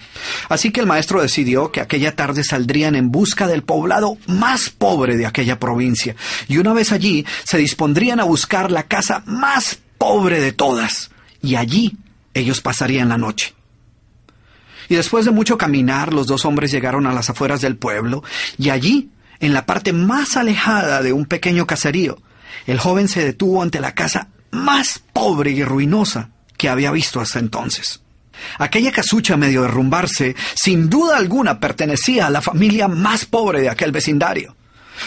Así 0.48 0.70
que 0.70 0.80
el 0.80 0.86
maestro 0.86 1.20
decidió 1.20 1.70
que 1.70 1.82
aquella 1.82 2.16
tarde 2.16 2.44
saldrían 2.44 2.94
en 2.94 3.10
busca 3.10 3.46
del 3.46 3.62
poblado 3.62 4.16
más 4.26 4.70
pobre 4.70 5.18
de 5.18 5.26
aquella 5.26 5.60
provincia, 5.60 6.16
y 6.48 6.56
una 6.56 6.72
vez 6.72 6.92
allí 6.92 7.26
se 7.44 7.58
dispondrían 7.58 8.18
a 8.18 8.24
buscar 8.24 8.70
la 8.70 8.84
casa 8.84 9.22
más 9.26 9.78
pobre 9.98 10.40
de 10.40 10.52
todas, 10.52 11.10
y 11.42 11.56
allí 11.56 11.98
ellos 12.32 12.62
pasarían 12.62 13.10
la 13.10 13.18
noche. 13.18 13.52
Y 14.88 14.94
después 14.94 15.26
de 15.26 15.30
mucho 15.30 15.58
caminar, 15.58 16.14
los 16.14 16.26
dos 16.26 16.46
hombres 16.46 16.70
llegaron 16.70 17.06
a 17.06 17.12
las 17.12 17.28
afueras 17.28 17.60
del 17.60 17.76
pueblo, 17.76 18.24
y 18.56 18.70
allí 18.70 19.10
en 19.40 19.52
la 19.52 19.66
parte 19.66 19.92
más 19.92 20.36
alejada 20.36 21.02
de 21.02 21.12
un 21.12 21.26
pequeño 21.26 21.66
caserío, 21.66 22.18
el 22.66 22.78
joven 22.78 23.08
se 23.08 23.24
detuvo 23.24 23.62
ante 23.62 23.80
la 23.80 23.94
casa 23.94 24.28
más 24.50 25.02
pobre 25.12 25.50
y 25.50 25.62
ruinosa 25.62 26.30
que 26.56 26.68
había 26.68 26.90
visto 26.90 27.20
hasta 27.20 27.38
entonces. 27.38 28.00
Aquella 28.58 28.92
casucha 28.92 29.36
medio 29.36 29.62
derrumbarse, 29.62 30.36
sin 30.54 30.90
duda 30.90 31.16
alguna 31.16 31.60
pertenecía 31.60 32.26
a 32.26 32.30
la 32.30 32.42
familia 32.42 32.88
más 32.88 33.24
pobre 33.24 33.60
de 33.60 33.70
aquel 33.70 33.92
vecindario. 33.92 34.55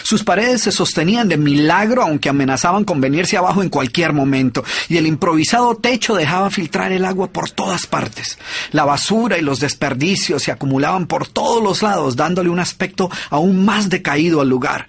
Sus 0.02 0.24
paredes 0.24 0.62
se 0.62 0.72
sostenían 0.72 1.28
de 1.28 1.36
milagro 1.36 2.02
aunque 2.02 2.28
amenazaban 2.28 2.84
con 2.84 3.00
venirse 3.00 3.36
abajo 3.36 3.62
en 3.62 3.68
cualquier 3.68 4.12
momento, 4.12 4.64
y 4.88 4.96
el 4.96 5.06
improvisado 5.06 5.76
techo 5.76 6.14
dejaba 6.14 6.50
filtrar 6.50 6.92
el 6.92 7.04
agua 7.04 7.28
por 7.28 7.50
todas 7.50 7.86
partes. 7.86 8.38
La 8.72 8.84
basura 8.84 9.38
y 9.38 9.42
los 9.42 9.60
desperdicios 9.60 10.42
se 10.42 10.52
acumulaban 10.52 11.06
por 11.06 11.28
todos 11.28 11.62
los 11.62 11.82
lados, 11.82 12.16
dándole 12.16 12.50
un 12.50 12.60
aspecto 12.60 13.10
aún 13.30 13.64
más 13.64 13.88
decaído 13.88 14.40
al 14.40 14.48
lugar. 14.48 14.88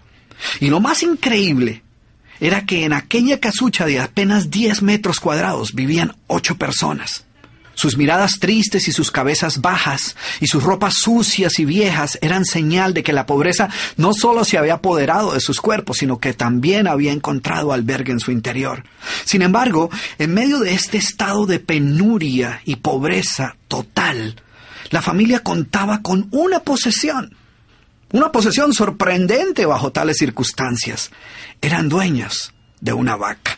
Y 0.59 0.69
lo 0.69 0.79
más 0.79 1.03
increíble 1.03 1.83
era 2.39 2.65
que 2.65 2.85
en 2.85 2.93
aquella 2.93 3.39
casucha 3.39 3.85
de 3.85 3.99
apenas 3.99 4.49
10 4.49 4.81
metros 4.81 5.19
cuadrados 5.19 5.73
vivían 5.73 6.15
ocho 6.27 6.57
personas. 6.57 7.25
Sus 7.73 7.97
miradas 7.97 8.39
tristes 8.39 8.87
y 8.87 8.91
sus 8.91 9.11
cabezas 9.11 9.61
bajas 9.61 10.15
y 10.39 10.47
sus 10.47 10.63
ropas 10.63 10.95
sucias 10.95 11.57
y 11.59 11.65
viejas 11.65 12.17
eran 12.21 12.45
señal 12.45 12.93
de 12.93 13.03
que 13.03 13.13
la 13.13 13.25
pobreza 13.25 13.69
no 13.97 14.13
solo 14.13 14.43
se 14.43 14.57
había 14.57 14.75
apoderado 14.75 15.33
de 15.33 15.39
sus 15.39 15.61
cuerpos, 15.61 15.97
sino 15.97 16.19
que 16.19 16.33
también 16.33 16.87
había 16.87 17.11
encontrado 17.11 17.71
albergue 17.71 18.11
en 18.11 18.19
su 18.19 18.31
interior. 18.31 18.83
Sin 19.25 19.41
embargo, 19.41 19.89
en 20.19 20.33
medio 20.33 20.59
de 20.59 20.73
este 20.73 20.97
estado 20.97 21.45
de 21.45 21.59
penuria 21.59 22.61
y 22.65 22.75
pobreza 22.77 23.55
total, 23.67 24.35
la 24.89 25.01
familia 25.01 25.39
contaba 25.39 26.01
con 26.01 26.27
una 26.31 26.59
posesión. 26.59 27.35
Una 28.11 28.31
posesión 28.31 28.73
sorprendente 28.73 29.65
bajo 29.65 29.93
tales 29.93 30.17
circunstancias. 30.17 31.11
Eran 31.61 31.87
dueños 31.87 32.53
de 32.81 32.91
una 32.91 33.15
vaca. 33.15 33.57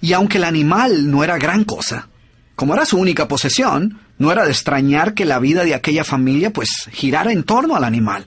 Y 0.00 0.12
aunque 0.12 0.38
el 0.38 0.44
animal 0.44 1.10
no 1.10 1.22
era 1.22 1.38
gran 1.38 1.64
cosa, 1.64 2.08
como 2.58 2.74
era 2.74 2.84
su 2.84 2.98
única 2.98 3.28
posesión, 3.28 4.00
no 4.18 4.32
era 4.32 4.44
de 4.44 4.50
extrañar 4.50 5.14
que 5.14 5.24
la 5.24 5.38
vida 5.38 5.62
de 5.62 5.76
aquella 5.76 6.02
familia 6.02 6.52
pues 6.52 6.88
girara 6.90 7.30
en 7.30 7.44
torno 7.44 7.76
al 7.76 7.84
animal. 7.84 8.26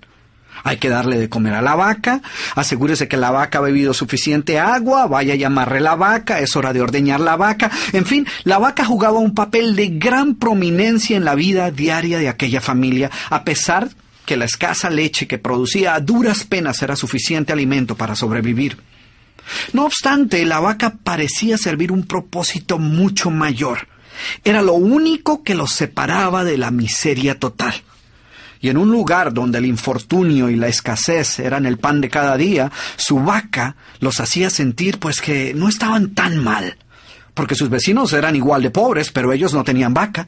Hay 0.64 0.78
que 0.78 0.88
darle 0.88 1.18
de 1.18 1.28
comer 1.28 1.54
a 1.54 1.62
la 1.62 1.76
vaca, 1.76 2.22
asegúrese 2.56 3.10
que 3.10 3.18
la 3.18 3.32
vaca 3.32 3.58
ha 3.58 3.62
bebido 3.62 3.94
suficiente 3.94 4.58
agua, 4.58 5.08
vaya 5.08 5.34
a 5.34 5.36
llamarle 5.36 5.82
la 5.82 5.96
vaca, 5.96 6.40
es 6.40 6.56
hora 6.56 6.72
de 6.72 6.80
ordeñar 6.80 7.20
la 7.20 7.36
vaca. 7.36 7.70
En 7.92 8.06
fin, 8.06 8.26
la 8.46 8.58
vaca 8.58 8.86
jugaba 8.86 9.20
un 9.20 9.36
papel 9.36 9.76
de 9.76 9.90
gran 9.90 10.36
prominencia 10.36 11.18
en 11.18 11.26
la 11.26 11.36
vida 11.36 11.70
diaria 11.70 12.18
de 12.18 12.30
aquella 12.30 12.62
familia, 12.62 13.12
a 13.30 13.44
pesar 13.44 13.90
que 14.26 14.38
la 14.38 14.46
escasa 14.46 14.90
leche 14.90 15.28
que 15.28 15.40
producía 15.40 15.94
a 15.94 16.00
duras 16.00 16.46
penas 16.46 16.82
era 16.82 16.96
suficiente 16.96 17.52
alimento 17.52 17.98
para 17.98 18.16
sobrevivir. 18.16 18.78
No 19.74 19.84
obstante, 19.84 20.46
la 20.46 20.62
vaca 20.62 20.94
parecía 21.04 21.58
servir 21.58 21.92
un 21.92 22.08
propósito 22.08 22.80
mucho 22.80 23.30
mayor. 23.30 23.91
Era 24.44 24.62
lo 24.62 24.74
único 24.74 25.44
que 25.44 25.56
los 25.56 25.72
separaba 25.72 26.44
de 26.44 26.58
la 26.58 26.72
miseria 26.72 27.40
total. 27.40 27.74
Y 28.62 28.70
en 28.70 28.78
un 28.78 28.92
lugar 28.92 29.34
donde 29.34 29.58
el 29.58 29.66
infortunio 29.66 30.50
y 30.50 30.56
la 30.56 30.68
escasez 30.68 31.40
eran 31.40 31.66
el 31.66 31.80
pan 31.80 32.00
de 32.00 32.10
cada 32.10 32.38
día, 32.38 32.72
su 32.96 33.20
vaca 33.20 33.76
los 34.00 34.20
hacía 34.20 34.52
sentir 34.52 35.00
pues 35.00 35.20
que 35.20 35.54
no 35.56 35.68
estaban 35.68 36.14
tan 36.14 36.38
mal, 36.38 36.78
porque 37.34 37.56
sus 37.56 37.70
vecinos 37.70 38.14
eran 38.14 38.36
igual 38.36 38.62
de 38.62 38.70
pobres, 38.70 39.12
pero 39.12 39.34
ellos 39.34 39.54
no 39.54 39.64
tenían 39.64 39.96
vaca. 39.96 40.28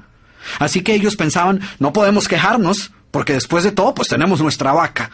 Así 0.57 0.81
que 0.81 0.95
ellos 0.95 1.15
pensaban, 1.15 1.61
no 1.77 1.93
podemos 1.93 2.27
quejarnos, 2.27 2.91
porque 3.11 3.33
después 3.33 3.63
de 3.63 3.71
todo 3.71 3.93
pues 3.93 4.09
tenemos 4.09 4.41
nuestra 4.41 4.73
vaca. 4.73 5.11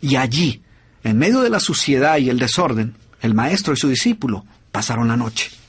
Y 0.00 0.16
allí, 0.16 0.62
en 1.04 1.18
medio 1.18 1.42
de 1.42 1.50
la 1.50 1.60
suciedad 1.60 2.18
y 2.18 2.30
el 2.30 2.40
desorden, 2.40 2.96
el 3.22 3.32
maestro 3.32 3.74
y 3.74 3.76
su 3.76 3.88
discípulo 3.88 4.44
pasaron 4.72 5.06
la 5.06 5.16
noche. 5.16 5.59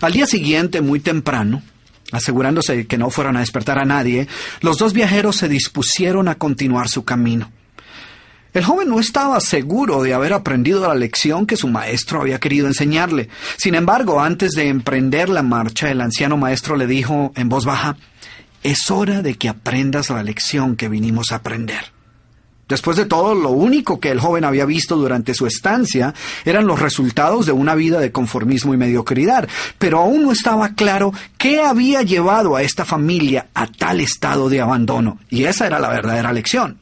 Al 0.00 0.12
día 0.12 0.26
siguiente, 0.26 0.80
muy 0.80 1.00
temprano, 1.00 1.62
asegurándose 2.12 2.86
que 2.86 2.98
no 2.98 3.10
fueran 3.10 3.36
a 3.36 3.40
despertar 3.40 3.78
a 3.78 3.84
nadie, 3.84 4.28
los 4.60 4.78
dos 4.78 4.92
viajeros 4.92 5.36
se 5.36 5.48
dispusieron 5.48 6.28
a 6.28 6.36
continuar 6.36 6.88
su 6.88 7.04
camino. 7.04 7.50
El 8.54 8.64
joven 8.64 8.88
no 8.88 8.98
estaba 8.98 9.38
seguro 9.40 10.02
de 10.02 10.14
haber 10.14 10.32
aprendido 10.32 10.86
la 10.88 10.94
lección 10.94 11.46
que 11.46 11.56
su 11.56 11.68
maestro 11.68 12.22
había 12.22 12.40
querido 12.40 12.66
enseñarle. 12.66 13.28
Sin 13.56 13.74
embargo, 13.74 14.20
antes 14.20 14.52
de 14.52 14.68
emprender 14.68 15.28
la 15.28 15.42
marcha, 15.42 15.90
el 15.90 16.00
anciano 16.00 16.36
maestro 16.36 16.76
le 16.76 16.86
dijo 16.86 17.32
en 17.36 17.48
voz 17.48 17.66
baja, 17.66 17.96
Es 18.62 18.90
hora 18.90 19.22
de 19.22 19.34
que 19.34 19.48
aprendas 19.48 20.08
la 20.10 20.22
lección 20.22 20.76
que 20.76 20.88
vinimos 20.88 21.30
a 21.30 21.36
aprender. 21.36 21.97
Después 22.68 22.98
de 22.98 23.06
todo, 23.06 23.34
lo 23.34 23.50
único 23.50 23.98
que 23.98 24.10
el 24.10 24.20
joven 24.20 24.44
había 24.44 24.66
visto 24.66 24.96
durante 24.96 25.32
su 25.32 25.46
estancia 25.46 26.14
eran 26.44 26.66
los 26.66 26.78
resultados 26.78 27.46
de 27.46 27.52
una 27.52 27.74
vida 27.74 27.98
de 27.98 28.12
conformismo 28.12 28.74
y 28.74 28.76
mediocridad, 28.76 29.48
pero 29.78 30.00
aún 30.00 30.24
no 30.24 30.32
estaba 30.32 30.74
claro 30.74 31.12
qué 31.38 31.62
había 31.62 32.02
llevado 32.02 32.56
a 32.56 32.62
esta 32.62 32.84
familia 32.84 33.46
a 33.54 33.66
tal 33.66 34.00
estado 34.00 34.50
de 34.50 34.60
abandono, 34.60 35.18
y 35.30 35.44
esa 35.44 35.66
era 35.66 35.78
la 35.78 35.88
verdadera 35.88 36.32
lección. 36.32 36.76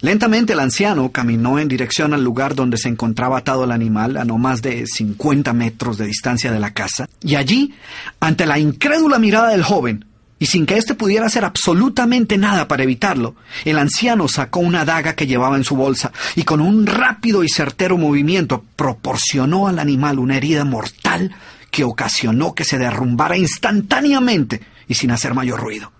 Lentamente 0.00 0.54
el 0.54 0.58
anciano 0.58 1.12
caminó 1.12 1.60
en 1.60 1.68
dirección 1.68 2.12
al 2.12 2.24
lugar 2.24 2.56
donde 2.56 2.76
se 2.76 2.88
encontraba 2.88 3.38
atado 3.38 3.62
el 3.62 3.70
animal 3.70 4.16
a 4.16 4.24
no 4.24 4.36
más 4.36 4.60
de 4.60 4.84
50 4.88 5.52
metros 5.52 5.96
de 5.96 6.06
distancia 6.06 6.50
de 6.50 6.58
la 6.58 6.74
casa, 6.74 7.08
y 7.22 7.36
allí, 7.36 7.72
ante 8.18 8.44
la 8.44 8.58
incrédula 8.58 9.20
mirada 9.20 9.50
del 9.50 9.62
joven, 9.62 10.04
y 10.42 10.46
sin 10.46 10.66
que 10.66 10.76
éste 10.76 10.96
pudiera 10.96 11.26
hacer 11.26 11.44
absolutamente 11.44 12.36
nada 12.36 12.66
para 12.66 12.82
evitarlo, 12.82 13.36
el 13.64 13.78
anciano 13.78 14.26
sacó 14.26 14.58
una 14.58 14.84
daga 14.84 15.14
que 15.14 15.28
llevaba 15.28 15.56
en 15.56 15.62
su 15.62 15.76
bolsa 15.76 16.10
y 16.34 16.42
con 16.42 16.60
un 16.60 16.84
rápido 16.84 17.44
y 17.44 17.48
certero 17.48 17.96
movimiento 17.96 18.64
proporcionó 18.74 19.68
al 19.68 19.78
animal 19.78 20.18
una 20.18 20.36
herida 20.36 20.64
mortal 20.64 21.32
que 21.70 21.84
ocasionó 21.84 22.56
que 22.56 22.64
se 22.64 22.76
derrumbara 22.76 23.36
instantáneamente 23.36 24.60
y 24.88 24.94
sin 24.94 25.12
hacer 25.12 25.32
mayor 25.32 25.60
ruido. 25.60 25.92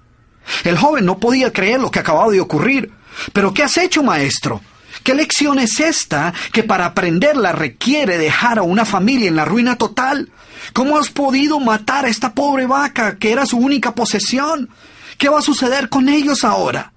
El 0.65 0.77
joven 0.77 1.07
no 1.07 1.21
podía 1.21 1.53
creer 1.53 1.79
lo 1.79 1.93
que 1.93 2.01
acababa 2.01 2.33
de 2.33 2.41
ocurrir. 2.41 2.91
Pero 3.33 3.55
¿qué 3.55 3.63
has 3.63 3.77
hecho, 3.77 4.03
maestro? 4.03 4.61
¿Qué 5.03 5.15
lección 5.15 5.59
es 5.59 5.81
esta 5.81 6.33
que 6.53 6.63
para 6.63 6.87
aprenderla 6.87 7.53
requiere 7.53 8.19
dejar 8.19 8.59
a 8.59 8.63
una 8.63 8.85
familia 8.85 9.29
en 9.29 9.37
la 9.37 9.45
ruina 9.45 9.77
total? 9.77 10.31
¿Cómo 10.73 10.99
has 10.99 11.11
podido 11.11 11.59
matar 11.61 12.05
a 12.05 12.09
esta 12.09 12.35
pobre 12.35 12.67
vaca 12.67 13.19
que 13.19 13.33
era 13.33 13.47
su 13.47 13.59
única 13.59 13.95
posesión? 13.95 14.69
¿Qué 15.19 15.29
va 15.29 15.41
a 15.41 15.43
suceder 15.43 15.89
con 15.89 16.09
ellos 16.09 16.45
ahora? 16.45 16.93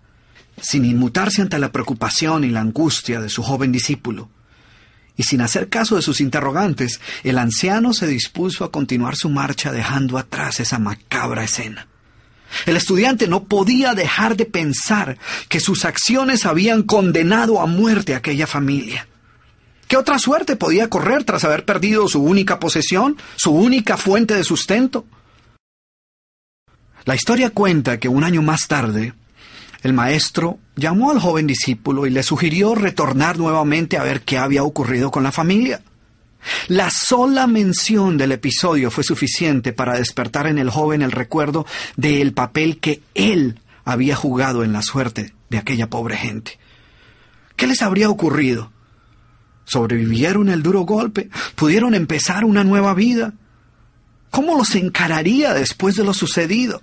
Sin 0.62 0.86
inmutarse 0.86 1.42
ante 1.42 1.60
la 1.60 1.72
preocupación 1.72 2.44
y 2.44 2.50
la 2.50 2.62
angustia 2.62 3.20
de 3.20 3.30
su 3.30 3.44
joven 3.44 3.72
discípulo, 3.72 4.30
y 5.18 5.24
sin 5.24 5.42
hacer 5.42 5.70
caso 5.70 5.96
de 5.96 6.02
sus 6.02 6.22
interrogantes, 6.22 7.00
el 7.24 7.38
anciano 7.38 7.94
se 7.94 8.08
dispuso 8.08 8.64
a 8.64 8.72
continuar 8.72 9.16
su 9.16 9.30
marcha 9.30 9.72
dejando 9.72 10.18
atrás 10.18 10.60
esa 10.60 10.80
macabra 10.80 11.44
escena. 11.44 11.88
El 12.66 12.78
estudiante 12.78 13.28
no 13.28 13.46
podía 13.46 13.94
dejar 13.94 14.36
de 14.36 14.46
pensar 14.46 15.18
que 15.50 15.60
sus 15.60 15.86
acciones 15.86 16.46
habían 16.46 16.84
condenado 16.84 17.62
a 17.62 17.66
muerte 17.66 18.14
a 18.14 18.18
aquella 18.18 18.48
familia. 18.48 19.08
¿Qué 19.88 19.98
otra 19.98 20.18
suerte 20.18 20.56
podía 20.56 20.90
correr 20.90 21.24
tras 21.24 21.44
haber 21.44 21.66
perdido 21.66 22.08
su 22.08 22.24
única 22.24 22.60
posesión, 22.60 23.18
su 23.36 23.52
única 23.52 23.98
fuente 23.98 24.34
de 24.34 24.44
sustento? 24.44 25.06
La 27.04 27.14
historia 27.14 27.52
cuenta 27.52 28.00
que 28.00 28.10
un 28.10 28.24
año 28.24 28.42
más 28.42 28.68
tarde, 28.68 29.14
el 29.84 29.94
maestro 29.94 30.58
llamó 30.76 31.12
al 31.12 31.20
joven 31.20 31.46
discípulo 31.46 32.08
y 32.08 32.10
le 32.10 32.24
sugirió 32.24 32.74
retornar 32.74 33.38
nuevamente 33.38 33.98
a 33.98 34.04
ver 34.04 34.22
qué 34.22 34.40
había 34.40 34.64
ocurrido 34.64 35.12
con 35.12 35.22
la 35.22 35.32
familia. 35.32 35.82
La 36.68 36.90
sola 36.90 37.48
mención 37.48 38.18
del 38.18 38.32
episodio 38.32 38.92
fue 38.92 39.04
suficiente 39.04 39.74
para 39.74 39.98
despertar 39.98 40.48
en 40.48 40.58
el 40.58 40.70
joven 40.70 41.02
el 41.02 41.12
recuerdo 41.12 41.66
del 41.96 42.34
papel 42.34 42.80
que 42.80 43.02
él 43.14 43.60
había 43.84 44.16
jugado 44.16 44.64
en 44.64 44.74
la 44.74 44.82
suerte 44.82 45.34
de 45.50 45.58
aquella 45.58 45.90
pobre 45.90 46.18
gente. 46.18 46.60
¿Qué 47.56 47.68
les 47.68 47.82
habría 47.82 48.10
ocurrido? 48.10 48.72
¿Sobrevivieron 49.66 50.50
el 50.50 50.62
duro 50.64 50.82
golpe? 50.82 51.30
¿Pudieron 51.56 51.96
empezar 51.96 52.46
una 52.46 52.64
nueva 52.64 52.94
vida? 52.94 53.34
¿Cómo 54.30 54.58
los 54.58 54.76
encararía 54.76 55.54
después 55.54 55.96
de 55.96 56.04
lo 56.04 56.14
sucedido? 56.14 56.82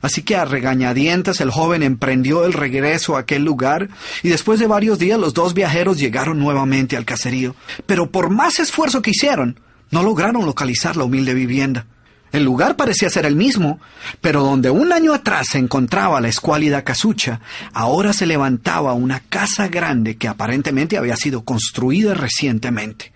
Así 0.00 0.22
que 0.22 0.36
a 0.36 0.44
regañadientes 0.44 1.40
el 1.40 1.50
joven 1.50 1.82
emprendió 1.82 2.44
el 2.44 2.52
regreso 2.52 3.16
a 3.16 3.20
aquel 3.20 3.44
lugar 3.44 3.88
y 4.22 4.28
después 4.28 4.60
de 4.60 4.66
varios 4.66 4.98
días 4.98 5.18
los 5.18 5.34
dos 5.34 5.54
viajeros 5.54 5.98
llegaron 5.98 6.38
nuevamente 6.38 6.96
al 6.96 7.04
caserío. 7.04 7.56
Pero 7.86 8.10
por 8.10 8.30
más 8.30 8.60
esfuerzo 8.60 9.02
que 9.02 9.10
hicieron, 9.10 9.58
no 9.90 10.02
lograron 10.02 10.46
localizar 10.46 10.96
la 10.96 11.04
humilde 11.04 11.34
vivienda. 11.34 11.86
El 12.30 12.44
lugar 12.44 12.76
parecía 12.76 13.08
ser 13.08 13.24
el 13.24 13.36
mismo, 13.36 13.80
pero 14.20 14.42
donde 14.42 14.68
un 14.68 14.92
año 14.92 15.14
atrás 15.14 15.48
se 15.50 15.58
encontraba 15.58 16.20
la 16.20 16.28
escuálida 16.28 16.84
casucha, 16.84 17.40
ahora 17.72 18.12
se 18.12 18.26
levantaba 18.26 18.92
una 18.92 19.20
casa 19.20 19.68
grande 19.68 20.16
que 20.16 20.28
aparentemente 20.28 20.98
había 20.98 21.16
sido 21.16 21.42
construida 21.44 22.12
recientemente. 22.12 23.12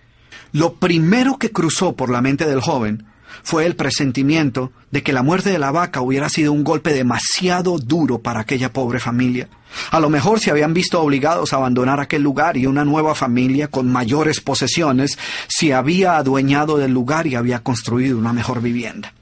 Lo 0.51 0.75
primero 0.75 1.37
que 1.37 1.51
cruzó 1.51 1.95
por 1.95 2.09
la 2.09 2.21
mente 2.21 2.45
del 2.45 2.61
joven 2.61 3.05
fue 3.41 3.65
el 3.65 3.75
presentimiento 3.75 4.71
de 4.91 5.01
que 5.01 5.13
la 5.13 5.23
muerte 5.23 5.49
de 5.49 5.59
la 5.59 5.71
vaca 5.71 6.01
hubiera 6.01 6.29
sido 6.29 6.53
un 6.53 6.63
golpe 6.63 6.93
demasiado 6.93 7.79
duro 7.79 8.19
para 8.19 8.41
aquella 8.41 8.71
pobre 8.71 8.99
familia. 8.99 9.49
A 9.91 9.99
lo 9.99 10.09
mejor 10.09 10.39
se 10.39 10.51
habían 10.51 10.73
visto 10.73 11.01
obligados 11.01 11.51
a 11.51 11.55
abandonar 11.55 11.99
aquel 11.99 12.21
lugar 12.21 12.57
y 12.57 12.67
una 12.67 12.85
nueva 12.85 13.15
familia 13.15 13.67
con 13.67 13.91
mayores 13.91 14.39
posesiones 14.39 15.17
se 15.47 15.73
había 15.73 16.17
adueñado 16.17 16.77
del 16.77 16.91
lugar 16.91 17.25
y 17.27 17.35
había 17.35 17.63
construido 17.63 18.17
una 18.17 18.33
mejor 18.33 18.61
vivienda. 18.61 19.13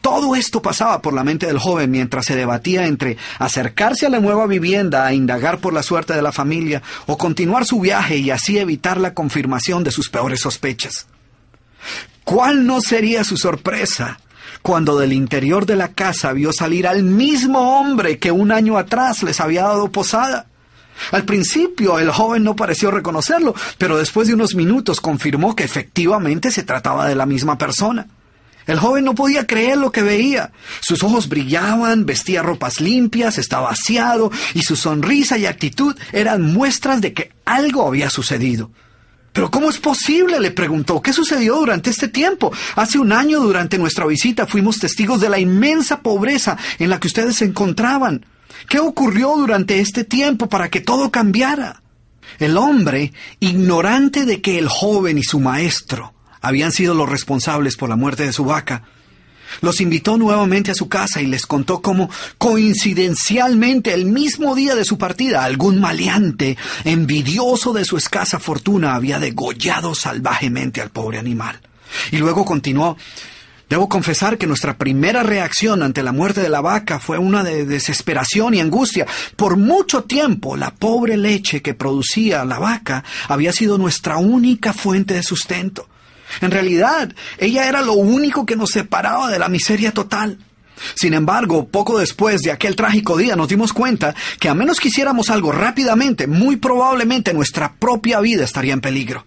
Todo 0.00 0.34
esto 0.34 0.62
pasaba 0.62 1.00
por 1.00 1.14
la 1.14 1.24
mente 1.24 1.46
del 1.46 1.58
joven 1.58 1.90
mientras 1.90 2.26
se 2.26 2.36
debatía 2.36 2.86
entre 2.86 3.16
acercarse 3.38 4.06
a 4.06 4.10
la 4.10 4.20
nueva 4.20 4.46
vivienda 4.46 5.06
a 5.06 5.14
indagar 5.14 5.58
por 5.58 5.72
la 5.72 5.82
suerte 5.82 6.14
de 6.14 6.22
la 6.22 6.32
familia 6.32 6.82
o 7.06 7.16
continuar 7.16 7.64
su 7.64 7.80
viaje 7.80 8.16
y 8.16 8.30
así 8.30 8.58
evitar 8.58 8.98
la 8.98 9.14
confirmación 9.14 9.84
de 9.84 9.92
sus 9.92 10.10
peores 10.10 10.40
sospechas. 10.40 11.06
¿Cuál 12.24 12.66
no 12.66 12.80
sería 12.80 13.24
su 13.24 13.36
sorpresa 13.36 14.20
cuando 14.62 14.98
del 14.98 15.12
interior 15.12 15.66
de 15.66 15.76
la 15.76 15.88
casa 15.88 16.32
vio 16.32 16.52
salir 16.52 16.86
al 16.86 17.02
mismo 17.02 17.78
hombre 17.78 18.18
que 18.18 18.30
un 18.30 18.52
año 18.52 18.78
atrás 18.78 19.22
les 19.22 19.40
había 19.40 19.62
dado 19.62 19.90
posada? 19.90 20.46
Al 21.12 21.24
principio 21.24 21.98
el 21.98 22.10
joven 22.10 22.44
no 22.44 22.54
pareció 22.54 22.90
reconocerlo, 22.90 23.54
pero 23.78 23.96
después 23.96 24.28
de 24.28 24.34
unos 24.34 24.54
minutos 24.54 25.00
confirmó 25.00 25.56
que 25.56 25.64
efectivamente 25.64 26.50
se 26.50 26.62
trataba 26.62 27.08
de 27.08 27.14
la 27.14 27.26
misma 27.26 27.58
persona. 27.58 28.06
El 28.66 28.78
joven 28.78 29.04
no 29.04 29.14
podía 29.14 29.46
creer 29.46 29.78
lo 29.78 29.90
que 29.90 30.02
veía. 30.02 30.52
Sus 30.80 31.02
ojos 31.02 31.28
brillaban, 31.28 32.06
vestía 32.06 32.42
ropas 32.42 32.80
limpias, 32.80 33.38
estaba 33.38 33.70
aseado 33.70 34.30
y 34.54 34.62
su 34.62 34.76
sonrisa 34.76 35.38
y 35.38 35.46
actitud 35.46 35.96
eran 36.12 36.52
muestras 36.52 37.00
de 37.00 37.12
que 37.12 37.32
algo 37.44 37.86
había 37.86 38.10
sucedido. 38.10 38.70
¿Pero 39.32 39.50
cómo 39.50 39.70
es 39.70 39.78
posible? 39.78 40.40
le 40.40 40.50
preguntó. 40.50 41.00
¿Qué 41.00 41.12
sucedió 41.12 41.56
durante 41.56 41.90
este 41.90 42.08
tiempo? 42.08 42.52
Hace 42.74 42.98
un 42.98 43.12
año 43.12 43.40
durante 43.40 43.78
nuestra 43.78 44.06
visita 44.06 44.46
fuimos 44.46 44.78
testigos 44.78 45.20
de 45.20 45.28
la 45.28 45.38
inmensa 45.38 46.00
pobreza 46.00 46.56
en 46.78 46.90
la 46.90 46.98
que 46.98 47.08
ustedes 47.08 47.36
se 47.36 47.44
encontraban. 47.44 48.26
¿Qué 48.68 48.80
ocurrió 48.80 49.34
durante 49.36 49.80
este 49.80 50.04
tiempo 50.04 50.48
para 50.48 50.68
que 50.68 50.80
todo 50.80 51.10
cambiara? 51.10 51.82
El 52.38 52.56
hombre, 52.56 53.12
ignorante 53.38 54.24
de 54.24 54.40
que 54.40 54.58
el 54.58 54.68
joven 54.68 55.18
y 55.18 55.22
su 55.22 55.40
maestro 55.40 56.14
habían 56.40 56.72
sido 56.72 56.94
los 56.94 57.08
responsables 57.08 57.76
por 57.76 57.88
la 57.88 57.96
muerte 57.96 58.24
de 58.24 58.32
su 58.32 58.44
vaca, 58.44 58.84
los 59.60 59.80
invitó 59.80 60.16
nuevamente 60.16 60.70
a 60.70 60.74
su 60.74 60.88
casa 60.88 61.20
y 61.20 61.26
les 61.26 61.46
contó 61.46 61.80
cómo, 61.80 62.10
coincidencialmente, 62.38 63.94
el 63.94 64.06
mismo 64.06 64.54
día 64.54 64.74
de 64.74 64.84
su 64.84 64.98
partida, 64.98 65.44
algún 65.44 65.80
maleante, 65.80 66.56
envidioso 66.84 67.72
de 67.72 67.84
su 67.84 67.96
escasa 67.96 68.38
fortuna, 68.38 68.94
había 68.94 69.18
degollado 69.18 69.94
salvajemente 69.94 70.80
al 70.80 70.90
pobre 70.90 71.18
animal. 71.18 71.60
Y 72.12 72.18
luego 72.18 72.44
continuó, 72.44 72.96
Debo 73.70 73.88
confesar 73.88 74.36
que 74.36 74.48
nuestra 74.48 74.76
primera 74.76 75.22
reacción 75.22 75.84
ante 75.84 76.02
la 76.02 76.10
muerte 76.10 76.40
de 76.40 76.48
la 76.48 76.60
vaca 76.60 76.98
fue 76.98 77.18
una 77.18 77.44
de 77.44 77.64
desesperación 77.64 78.52
y 78.52 78.60
angustia. 78.60 79.06
Por 79.36 79.56
mucho 79.56 80.02
tiempo 80.02 80.56
la 80.56 80.74
pobre 80.74 81.16
leche 81.16 81.62
que 81.62 81.74
producía 81.74 82.44
la 82.44 82.58
vaca 82.58 83.04
había 83.28 83.52
sido 83.52 83.78
nuestra 83.78 84.16
única 84.16 84.72
fuente 84.72 85.14
de 85.14 85.22
sustento. 85.22 85.88
En 86.40 86.50
realidad, 86.50 87.12
ella 87.38 87.68
era 87.68 87.82
lo 87.82 87.94
único 87.94 88.46
que 88.46 88.56
nos 88.56 88.70
separaba 88.70 89.30
de 89.30 89.38
la 89.38 89.48
miseria 89.48 89.92
total. 89.92 90.38
Sin 90.94 91.14
embargo, 91.14 91.68
poco 91.68 91.98
después 91.98 92.40
de 92.40 92.52
aquel 92.52 92.76
trágico 92.76 93.16
día 93.16 93.36
nos 93.36 93.48
dimos 93.48 93.72
cuenta 93.72 94.14
que 94.38 94.48
a 94.48 94.54
menos 94.54 94.80
que 94.80 94.88
hiciéramos 94.88 95.30
algo 95.30 95.52
rápidamente, 95.52 96.26
muy 96.26 96.56
probablemente 96.56 97.34
nuestra 97.34 97.74
propia 97.74 98.20
vida 98.20 98.44
estaría 98.44 98.72
en 98.72 98.80
peligro. 98.80 99.24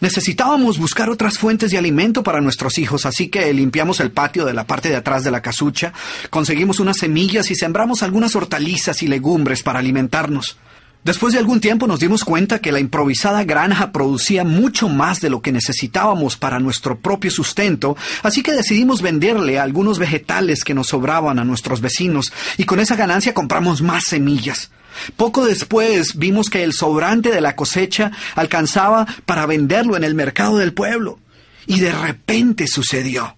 Necesitábamos 0.00 0.78
buscar 0.78 1.10
otras 1.10 1.36
fuentes 1.36 1.70
de 1.70 1.76
alimento 1.76 2.22
para 2.22 2.40
nuestros 2.40 2.78
hijos, 2.78 3.04
así 3.04 3.28
que 3.28 3.52
limpiamos 3.52 4.00
el 4.00 4.10
patio 4.10 4.46
de 4.46 4.54
la 4.54 4.66
parte 4.66 4.88
de 4.88 4.96
atrás 4.96 5.24
de 5.24 5.30
la 5.30 5.42
casucha, 5.42 5.92
conseguimos 6.30 6.80
unas 6.80 6.96
semillas 6.96 7.50
y 7.50 7.54
sembramos 7.54 8.02
algunas 8.02 8.34
hortalizas 8.34 9.02
y 9.02 9.08
legumbres 9.08 9.62
para 9.62 9.78
alimentarnos. 9.78 10.56
Después 11.02 11.32
de 11.32 11.38
algún 11.38 11.60
tiempo 11.60 11.86
nos 11.86 12.00
dimos 12.00 12.24
cuenta 12.24 12.58
que 12.58 12.72
la 12.72 12.78
improvisada 12.78 13.44
granja 13.44 13.90
producía 13.90 14.44
mucho 14.44 14.90
más 14.90 15.20
de 15.22 15.30
lo 15.30 15.40
que 15.40 15.50
necesitábamos 15.50 16.36
para 16.36 16.60
nuestro 16.60 16.98
propio 16.98 17.30
sustento, 17.30 17.96
así 18.22 18.42
que 18.42 18.52
decidimos 18.52 19.00
venderle 19.00 19.58
algunos 19.58 19.98
vegetales 19.98 20.62
que 20.62 20.74
nos 20.74 20.88
sobraban 20.88 21.38
a 21.38 21.44
nuestros 21.44 21.80
vecinos 21.80 22.32
y 22.58 22.64
con 22.64 22.80
esa 22.80 22.96
ganancia 22.96 23.32
compramos 23.32 23.80
más 23.80 24.04
semillas. 24.04 24.70
Poco 25.16 25.46
después 25.46 26.18
vimos 26.18 26.50
que 26.50 26.62
el 26.62 26.74
sobrante 26.74 27.30
de 27.30 27.40
la 27.40 27.56
cosecha 27.56 28.10
alcanzaba 28.34 29.06
para 29.24 29.46
venderlo 29.46 29.96
en 29.96 30.04
el 30.04 30.14
mercado 30.14 30.58
del 30.58 30.74
pueblo. 30.74 31.18
Y 31.66 31.80
de 31.80 31.92
repente 31.92 32.66
sucedió. 32.66 33.36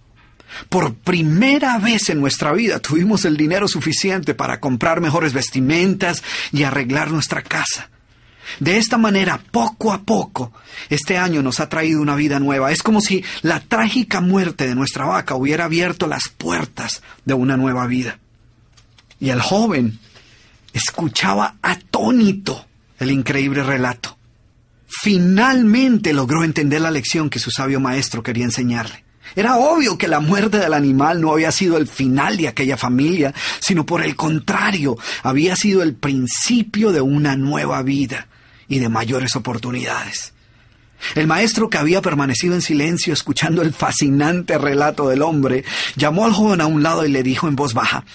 Por 0.69 0.95
primera 0.95 1.77
vez 1.79 2.09
en 2.09 2.19
nuestra 2.19 2.53
vida 2.53 2.79
tuvimos 2.79 3.25
el 3.25 3.37
dinero 3.37 3.67
suficiente 3.67 4.33
para 4.33 4.59
comprar 4.59 5.01
mejores 5.01 5.33
vestimentas 5.33 6.23
y 6.51 6.63
arreglar 6.63 7.11
nuestra 7.11 7.41
casa. 7.41 7.89
De 8.59 8.77
esta 8.77 8.97
manera, 8.97 9.39
poco 9.51 9.93
a 9.93 10.01
poco, 10.01 10.51
este 10.89 11.17
año 11.17 11.41
nos 11.41 11.59
ha 11.59 11.69
traído 11.69 12.01
una 12.01 12.15
vida 12.15 12.39
nueva. 12.39 12.71
Es 12.71 12.83
como 12.83 13.01
si 13.01 13.23
la 13.41 13.61
trágica 13.61 14.21
muerte 14.21 14.67
de 14.67 14.75
nuestra 14.75 15.05
vaca 15.05 15.35
hubiera 15.35 15.65
abierto 15.65 16.07
las 16.07 16.29
puertas 16.29 17.01
de 17.25 17.33
una 17.33 17.57
nueva 17.57 17.87
vida. 17.87 18.19
Y 19.19 19.29
el 19.29 19.41
joven, 19.41 19.99
escuchaba 20.73 21.55
atónito 21.61 22.65
el 22.99 23.11
increíble 23.11 23.63
relato. 23.63 24.17
Finalmente 24.87 26.13
logró 26.13 26.43
entender 26.43 26.81
la 26.81 26.91
lección 26.91 27.29
que 27.29 27.39
su 27.39 27.51
sabio 27.51 27.79
maestro 27.79 28.23
quería 28.23 28.45
enseñarle. 28.45 29.02
Era 29.35 29.57
obvio 29.57 29.97
que 29.97 30.07
la 30.07 30.19
muerte 30.19 30.59
del 30.59 30.73
animal 30.73 31.21
no 31.21 31.31
había 31.31 31.51
sido 31.51 31.77
el 31.77 31.87
final 31.87 32.37
de 32.37 32.47
aquella 32.47 32.77
familia, 32.77 33.33
sino 33.59 33.85
por 33.85 34.03
el 34.03 34.15
contrario, 34.15 34.97
había 35.23 35.55
sido 35.55 35.83
el 35.83 35.95
principio 35.95 36.91
de 36.91 37.01
una 37.01 37.35
nueva 37.35 37.81
vida 37.81 38.27
y 38.67 38.79
de 38.79 38.89
mayores 38.89 39.35
oportunidades. 39.35 40.33
El 41.15 41.27
maestro, 41.27 41.69
que 41.69 41.77
había 41.77 42.01
permanecido 42.01 42.55
en 42.55 42.61
silencio 42.61 43.13
escuchando 43.13 43.61
el 43.61 43.73
fascinante 43.73 44.57
relato 44.57 45.09
del 45.09 45.21
hombre, 45.21 45.65
llamó 45.95 46.25
al 46.25 46.33
joven 46.33 46.61
a 46.61 46.65
un 46.65 46.81
lado 46.81 47.05
y 47.05 47.11
le 47.11 47.23
dijo 47.23 47.47
en 47.47 47.55
voz 47.55 47.73
baja, 47.73 48.05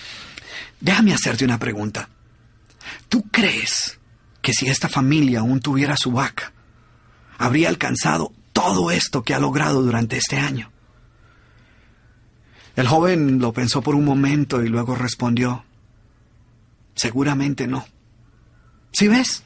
Déjame 0.80 1.12
hacerte 1.12 1.44
una 1.44 1.58
pregunta. 1.58 2.08
¿Tú 3.08 3.24
crees 3.30 3.98
que 4.40 4.52
si 4.52 4.68
esta 4.68 4.88
familia 4.88 5.40
aún 5.40 5.60
tuviera 5.60 5.96
su 5.96 6.12
vaca, 6.12 6.52
habría 7.36 7.68
alcanzado 7.68 8.32
todo 8.52 8.90
esto 8.90 9.22
que 9.22 9.34
ha 9.34 9.38
logrado 9.38 9.82
durante 9.82 10.16
este 10.16 10.38
año? 10.38 10.70
El 12.78 12.86
joven 12.86 13.40
lo 13.40 13.52
pensó 13.52 13.82
por 13.82 13.96
un 13.96 14.04
momento 14.04 14.62
y 14.62 14.68
luego 14.68 14.94
respondió, 14.94 15.64
seguramente 16.94 17.66
no. 17.66 17.84
Si 18.92 19.08
ves, 19.08 19.42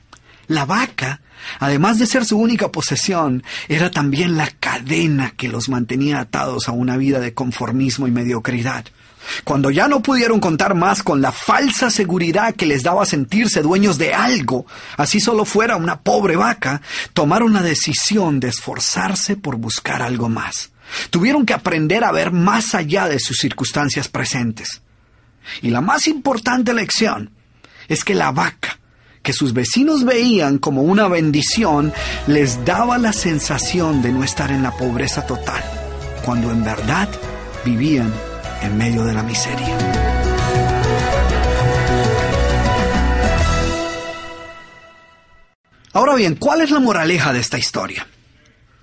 la 0.49 0.67
vaca, 0.67 1.23
además 1.59 1.99
de 1.99 2.05
ser 2.05 2.27
su 2.27 2.37
única 2.37 2.71
posesión, 2.71 3.43
era 3.69 3.91
también 3.91 4.37
la 4.37 4.51
cadena 4.51 5.31
que 5.35 5.49
los 5.49 5.71
mantenía 5.71 6.21
atados 6.21 6.69
a 6.69 6.73
una 6.73 6.99
vida 6.99 7.21
de 7.21 7.33
conformismo 7.33 8.07
y 8.07 8.11
mediocridad. 8.11 8.85
Cuando 9.45 9.71
ya 9.71 9.89
no 9.89 10.03
pudieron 10.03 10.39
contar 10.39 10.75
más 10.75 11.03
con 11.03 11.23
la 11.23 11.33
falsa 11.33 11.89
seguridad 11.89 12.55
que 12.55 12.67
les 12.67 12.83
daba 12.83 13.07
sentirse 13.07 13.63
dueños 13.63 13.97
de 13.97 14.13
algo, 14.13 14.67
así 14.99 15.21
solo 15.21 15.47
fuera 15.47 15.77
una 15.77 16.03
pobre 16.03 16.37
vaca, 16.37 16.83
tomaron 17.15 17.55
la 17.55 17.63
decisión 17.63 18.41
de 18.41 18.49
esforzarse 18.49 19.37
por 19.37 19.57
buscar 19.57 20.03
algo 20.03 20.29
más. 20.29 20.72
Tuvieron 21.11 21.47
que 21.47 21.55
aprender 21.55 22.05
a 22.05 22.13
ver 22.13 22.33
más 22.33 22.75
allá 22.75 23.09
de 23.09 23.19
sus 23.19 23.39
circunstancias 23.39 24.09
presentes. 24.09 24.83
Y 25.61 25.71
la 25.71 25.81
más 25.81 26.07
importante 26.07 26.73
lección 26.73 27.31
es 27.89 28.05
que 28.05 28.15
la 28.15 28.31
vaca, 28.31 28.79
que 29.23 29.33
sus 29.33 29.53
vecinos 29.53 30.05
veían 30.05 30.59
como 30.59 30.83
una 30.83 31.09
bendición, 31.09 31.93
les 32.27 32.65
daba 32.65 32.99
la 32.99 33.13
sensación 33.13 34.03
de 34.03 34.13
no 34.13 34.25
estar 34.25 34.51
en 34.51 34.63
la 34.63 34.73
pobreza 34.73 35.27
total, 35.27 35.63
cuando 36.25 36.51
en 36.51 36.65
verdad 36.65 37.09
vivían 37.65 38.13
en 38.63 38.77
medio 38.77 39.05
de 39.05 39.15
la 39.15 39.23
miseria. 39.23 39.77
Ahora 45.95 46.15
bien, 46.15 46.37
¿cuál 46.37 46.63
es 46.63 46.71
la 46.71 46.81
moraleja 46.81 47.33
de 47.33 47.41
esta 47.41 47.59
historia? 47.59 48.07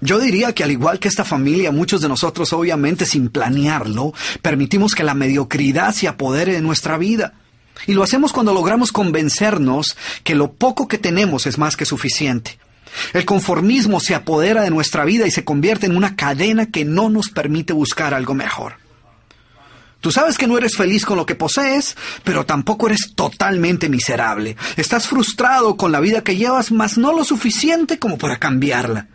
Yo 0.01 0.19
diría 0.19 0.53
que 0.53 0.63
al 0.63 0.71
igual 0.71 0.99
que 0.99 1.09
esta 1.09 1.25
familia, 1.25 1.71
muchos 1.71 2.01
de 2.01 2.07
nosotros 2.07 2.53
obviamente 2.53 3.05
sin 3.05 3.29
planearlo, 3.29 4.13
permitimos 4.41 4.95
que 4.95 5.03
la 5.03 5.13
mediocridad 5.13 5.93
se 5.93 6.07
apodere 6.07 6.53
de 6.53 6.61
nuestra 6.61 6.97
vida. 6.97 7.33
Y 7.85 7.93
lo 7.93 8.03
hacemos 8.03 8.31
cuando 8.31 8.53
logramos 8.53 8.91
convencernos 8.91 9.97
que 10.23 10.35
lo 10.35 10.53
poco 10.53 10.87
que 10.87 10.97
tenemos 10.97 11.47
es 11.47 11.57
más 11.57 11.75
que 11.75 11.85
suficiente. 11.85 12.59
El 13.13 13.25
conformismo 13.25 13.99
se 13.99 14.15
apodera 14.15 14.63
de 14.63 14.71
nuestra 14.71 15.05
vida 15.05 15.27
y 15.27 15.31
se 15.31 15.43
convierte 15.43 15.85
en 15.85 15.95
una 15.95 16.15
cadena 16.15 16.67
que 16.67 16.85
no 16.85 17.09
nos 17.09 17.29
permite 17.29 17.73
buscar 17.73 18.13
algo 18.13 18.33
mejor. 18.33 18.75
Tú 20.01 20.11
sabes 20.11 20.37
que 20.37 20.47
no 20.47 20.57
eres 20.57 20.77
feliz 20.77 21.05
con 21.05 21.17
lo 21.17 21.25
que 21.25 21.35
posees, 21.35 21.97
pero 22.23 22.45
tampoco 22.45 22.87
eres 22.87 23.13
totalmente 23.15 23.89
miserable. 23.89 24.55
Estás 24.77 25.07
frustrado 25.07 25.75
con 25.75 25.91
la 25.91 25.99
vida 25.99 26.23
que 26.23 26.37
llevas, 26.37 26.71
mas 26.71 26.97
no 26.97 27.11
lo 27.13 27.25
suficiente 27.25 27.99
como 27.99 28.17
para 28.17 28.37
cambiarla. 28.37 29.07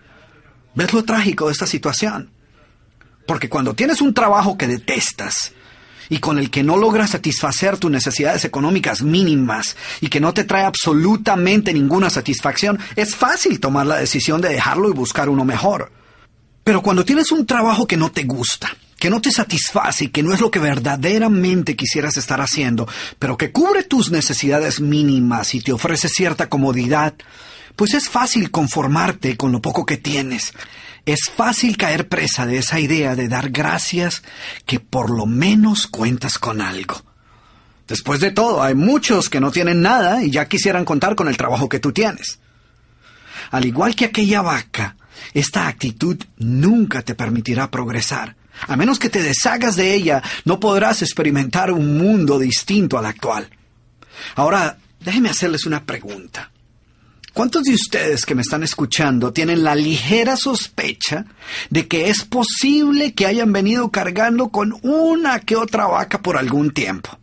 ¿Ves 0.74 0.92
lo 0.92 1.04
trágico 1.04 1.46
de 1.46 1.52
esta 1.52 1.66
situación? 1.66 2.30
Porque 3.26 3.48
cuando 3.48 3.74
tienes 3.74 4.00
un 4.00 4.12
trabajo 4.12 4.58
que 4.58 4.66
detestas 4.66 5.52
y 6.08 6.18
con 6.18 6.38
el 6.38 6.50
que 6.50 6.62
no 6.62 6.76
logras 6.76 7.10
satisfacer 7.10 7.78
tus 7.78 7.90
necesidades 7.90 8.44
económicas 8.44 9.02
mínimas 9.02 9.76
y 10.00 10.08
que 10.08 10.20
no 10.20 10.34
te 10.34 10.44
trae 10.44 10.64
absolutamente 10.64 11.72
ninguna 11.72 12.10
satisfacción, 12.10 12.78
es 12.96 13.14
fácil 13.16 13.60
tomar 13.60 13.86
la 13.86 13.96
decisión 13.96 14.40
de 14.40 14.50
dejarlo 14.50 14.90
y 14.90 14.92
buscar 14.92 15.28
uno 15.28 15.44
mejor. 15.44 15.92
Pero 16.64 16.82
cuando 16.82 17.04
tienes 17.04 17.30
un 17.30 17.46
trabajo 17.46 17.86
que 17.86 17.96
no 17.96 18.10
te 18.10 18.24
gusta, 18.24 18.76
que 18.98 19.10
no 19.10 19.20
te 19.20 19.30
satisface 19.30 20.04
y 20.04 20.08
que 20.08 20.22
no 20.22 20.32
es 20.32 20.40
lo 20.40 20.50
que 20.50 20.58
verdaderamente 20.58 21.76
quisieras 21.76 22.16
estar 22.16 22.40
haciendo, 22.40 22.88
pero 23.18 23.36
que 23.36 23.52
cubre 23.52 23.84
tus 23.84 24.10
necesidades 24.10 24.80
mínimas 24.80 25.54
y 25.54 25.60
te 25.60 25.72
ofrece 25.72 26.08
cierta 26.08 26.48
comodidad, 26.48 27.14
pues 27.76 27.94
es 27.94 28.08
fácil 28.08 28.50
conformarte 28.50 29.36
con 29.36 29.52
lo 29.52 29.60
poco 29.60 29.86
que 29.86 29.96
tienes. 29.96 30.52
Es 31.06 31.30
fácil 31.34 31.76
caer 31.76 32.08
presa 32.08 32.46
de 32.46 32.58
esa 32.58 32.80
idea 32.80 33.14
de 33.14 33.28
dar 33.28 33.50
gracias 33.50 34.22
que 34.64 34.80
por 34.80 35.10
lo 35.10 35.26
menos 35.26 35.86
cuentas 35.86 36.38
con 36.38 36.60
algo. 36.60 37.02
Después 37.86 38.20
de 38.20 38.30
todo, 38.30 38.62
hay 38.62 38.74
muchos 38.74 39.28
que 39.28 39.40
no 39.40 39.50
tienen 39.50 39.82
nada 39.82 40.22
y 40.22 40.30
ya 40.30 40.48
quisieran 40.48 40.86
contar 40.86 41.14
con 41.14 41.28
el 41.28 41.36
trabajo 41.36 41.68
que 41.68 41.80
tú 41.80 41.92
tienes. 41.92 42.38
Al 43.50 43.66
igual 43.66 43.94
que 43.94 44.06
aquella 44.06 44.40
vaca, 44.40 44.96
esta 45.34 45.68
actitud 45.68 46.16
nunca 46.38 47.02
te 47.02 47.14
permitirá 47.14 47.70
progresar. 47.70 48.36
A 48.66 48.76
menos 48.76 48.98
que 48.98 49.10
te 49.10 49.22
deshagas 49.22 49.76
de 49.76 49.92
ella, 49.92 50.22
no 50.44 50.60
podrás 50.60 51.02
experimentar 51.02 51.72
un 51.72 51.98
mundo 51.98 52.38
distinto 52.38 52.96
al 52.96 53.06
actual. 53.06 53.50
Ahora, 54.36 54.78
déjenme 55.00 55.28
hacerles 55.28 55.66
una 55.66 55.84
pregunta. 55.84 56.50
¿Cuántos 57.34 57.64
de 57.64 57.74
ustedes 57.74 58.24
que 58.24 58.36
me 58.36 58.42
están 58.42 58.62
escuchando 58.62 59.32
tienen 59.32 59.64
la 59.64 59.74
ligera 59.74 60.36
sospecha 60.36 61.26
de 61.68 61.88
que 61.88 62.08
es 62.08 62.24
posible 62.24 63.12
que 63.12 63.26
hayan 63.26 63.52
venido 63.52 63.90
cargando 63.90 64.50
con 64.50 64.78
una 64.82 65.40
que 65.40 65.56
otra 65.56 65.88
vaca 65.88 66.22
por 66.22 66.38
algún 66.38 66.70
tiempo? 66.70 67.18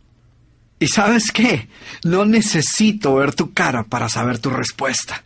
Y 0.78 0.88
sabes 0.88 1.32
qué, 1.32 1.70
no 2.04 2.26
necesito 2.26 3.14
ver 3.14 3.34
tu 3.34 3.54
cara 3.54 3.84
para 3.84 4.10
saber 4.10 4.38
tu 4.38 4.50
respuesta. 4.50 5.24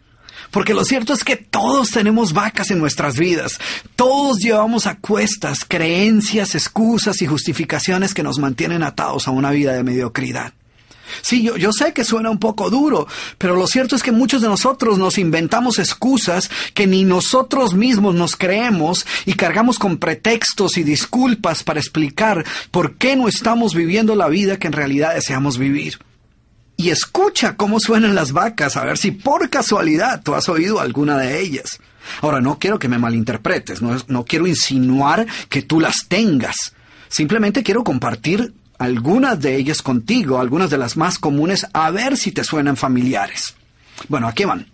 Porque 0.52 0.72
lo 0.72 0.84
cierto 0.84 1.14
es 1.14 1.24
que 1.24 1.34
todos 1.34 1.90
tenemos 1.90 2.32
vacas 2.32 2.70
en 2.70 2.78
nuestras 2.78 3.18
vidas. 3.18 3.58
Todos 3.96 4.38
llevamos 4.38 4.86
a 4.86 4.98
cuestas 4.98 5.64
creencias, 5.66 6.54
excusas 6.54 7.20
y 7.22 7.26
justificaciones 7.26 8.14
que 8.14 8.22
nos 8.22 8.38
mantienen 8.38 8.84
atados 8.84 9.26
a 9.26 9.32
una 9.32 9.50
vida 9.50 9.72
de 9.72 9.82
mediocridad. 9.82 10.52
Sí, 11.22 11.42
yo, 11.42 11.56
yo, 11.56 11.72
sé 11.72 11.92
que 11.92 12.04
suena 12.04 12.30
un 12.30 12.38
poco 12.38 12.70
duro, 12.70 13.06
pero 13.38 13.56
lo 13.56 13.66
cierto 13.66 13.96
es 13.96 14.02
que 14.02 14.12
muchos 14.12 14.42
de 14.42 14.48
nosotros 14.48 14.98
nos 14.98 15.18
inventamos 15.18 15.78
excusas 15.78 16.50
que 16.74 16.86
ni 16.86 17.04
nosotros 17.04 17.74
mismos 17.74 18.14
nos 18.14 18.36
creemos 18.36 19.06
y 19.24 19.34
cargamos 19.34 19.78
con 19.78 19.98
pretextos 19.98 20.76
y 20.76 20.82
disculpas 20.82 21.62
para 21.62 21.80
explicar 21.80 22.44
por 22.70 22.94
qué 22.96 23.16
no 23.16 23.28
estamos 23.28 23.74
viviendo 23.74 24.14
la 24.14 24.28
vida 24.28 24.58
que 24.58 24.66
en 24.66 24.72
realidad 24.72 25.14
deseamos 25.14 25.58
vivir 25.58 25.98
y 26.76 26.90
escucha 26.90 27.56
cómo 27.56 27.80
suenan 27.80 28.14
las 28.14 28.32
vacas, 28.32 28.76
a 28.76 28.84
ver 28.84 28.98
si 28.98 29.10
por 29.10 29.48
casualidad 29.48 30.22
tú 30.22 30.34
has 30.34 30.48
oído 30.48 30.80
alguna 30.80 31.16
de 31.16 31.40
ellas. 31.40 31.80
Ahora, 32.20 32.40
no 32.40 32.58
quiero 32.58 32.78
que 32.78 32.88
me 32.88 32.98
malinterpretes, 32.98 33.82
no, 33.82 33.96
no 34.08 34.24
quiero 34.24 34.46
insinuar 34.46 35.26
que 35.48 35.62
tú 35.62 35.80
las 35.80 36.06
tengas. 36.08 36.74
Simplemente 37.08 37.62
quiero 37.62 37.82
compartir 37.82 38.52
algunas 38.78 39.40
de 39.40 39.56
ellas 39.56 39.82
contigo, 39.82 40.38
algunas 40.38 40.70
de 40.70 40.78
las 40.78 40.96
más 40.96 41.18
comunes, 41.18 41.66
a 41.72 41.90
ver 41.90 42.16
si 42.16 42.32
te 42.32 42.44
suenan 42.44 42.76
familiares. 42.76 43.54
Bueno, 44.08 44.28
aquí 44.28 44.44
van. 44.44 44.70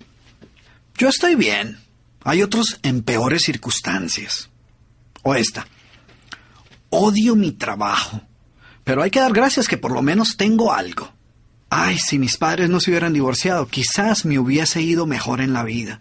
Yo 0.96 1.08
estoy 1.08 1.34
bien. 1.34 1.78
Hay 2.24 2.42
otros 2.42 2.78
en 2.82 3.02
peores 3.02 3.42
circunstancias. 3.42 4.50
O 5.22 5.34
esta. 5.34 5.66
Odio 6.90 7.36
mi 7.36 7.52
trabajo. 7.52 8.20
Pero 8.84 9.02
hay 9.02 9.10
que 9.10 9.20
dar 9.20 9.32
gracias 9.32 9.68
que 9.68 9.78
por 9.78 9.92
lo 9.92 10.02
menos 10.02 10.36
tengo 10.36 10.72
algo. 10.72 11.12
Ay, 11.70 11.98
si 11.98 12.18
mis 12.18 12.36
padres 12.36 12.68
no 12.68 12.80
se 12.80 12.90
hubieran 12.90 13.12
divorciado, 13.12 13.66
quizás 13.68 14.24
me 14.24 14.38
hubiese 14.38 14.82
ido 14.82 15.06
mejor 15.06 15.40
en 15.40 15.52
la 15.52 15.62
vida. 15.62 16.00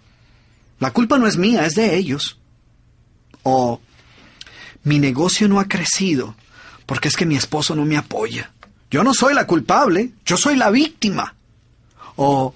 La 0.79 0.91
culpa 0.91 1.17
no 1.17 1.27
es 1.27 1.37
mía, 1.37 1.65
es 1.65 1.75
de 1.75 1.95
ellos. 1.95 2.39
O 3.43 3.79
mi 4.83 4.99
negocio 4.99 5.47
no 5.47 5.59
ha 5.59 5.67
crecido 5.67 6.35
porque 6.85 7.07
es 7.07 7.15
que 7.15 7.25
mi 7.25 7.35
esposo 7.35 7.75
no 7.75 7.85
me 7.85 7.97
apoya. 7.97 8.51
Yo 8.89 9.03
no 9.03 9.13
soy 9.13 9.33
la 9.33 9.47
culpable, 9.47 10.11
yo 10.25 10.37
soy 10.37 10.55
la 10.55 10.69
víctima. 10.69 11.35
O 12.15 12.53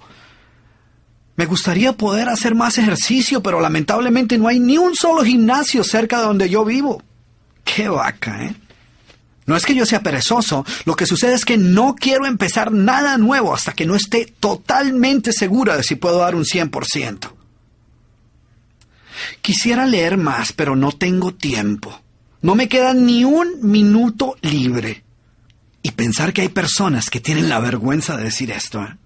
me 1.36 1.46
gustaría 1.46 1.92
poder 1.92 2.28
hacer 2.28 2.54
más 2.54 2.78
ejercicio, 2.78 3.42
pero 3.42 3.60
lamentablemente 3.60 4.38
no 4.38 4.48
hay 4.48 4.58
ni 4.58 4.78
un 4.78 4.94
solo 4.94 5.24
gimnasio 5.24 5.84
cerca 5.84 6.18
de 6.18 6.26
donde 6.26 6.48
yo 6.48 6.64
vivo. 6.64 7.02
Qué 7.64 7.88
vaca, 7.88 8.44
¿eh? 8.44 8.54
No 9.46 9.54
es 9.54 9.64
que 9.64 9.74
yo 9.74 9.86
sea 9.86 10.02
perezoso, 10.02 10.66
lo 10.84 10.96
que 10.96 11.06
sucede 11.06 11.34
es 11.34 11.44
que 11.44 11.56
no 11.56 11.94
quiero 11.94 12.26
empezar 12.26 12.72
nada 12.72 13.16
nuevo 13.16 13.54
hasta 13.54 13.72
que 13.72 13.86
no 13.86 13.94
esté 13.94 14.34
totalmente 14.40 15.32
segura 15.32 15.76
de 15.76 15.84
si 15.84 15.94
puedo 15.94 16.18
dar 16.18 16.34
un 16.34 16.44
100%. 16.44 17.30
Quisiera 19.40 19.86
leer 19.86 20.16
más, 20.16 20.52
pero 20.52 20.74
no 20.74 20.90
tengo 20.90 21.32
tiempo. 21.32 22.02
No 22.42 22.54
me 22.54 22.68
queda 22.68 22.94
ni 22.94 23.24
un 23.24 23.58
minuto 23.62 24.36
libre. 24.42 25.04
Y 25.82 25.92
pensar 25.92 26.32
que 26.32 26.42
hay 26.42 26.48
personas 26.48 27.10
que 27.10 27.20
tienen 27.20 27.48
la 27.48 27.60
vergüenza 27.60 28.16
de 28.16 28.24
decir 28.24 28.50
esto. 28.50 28.82
¿eh? 28.82 28.96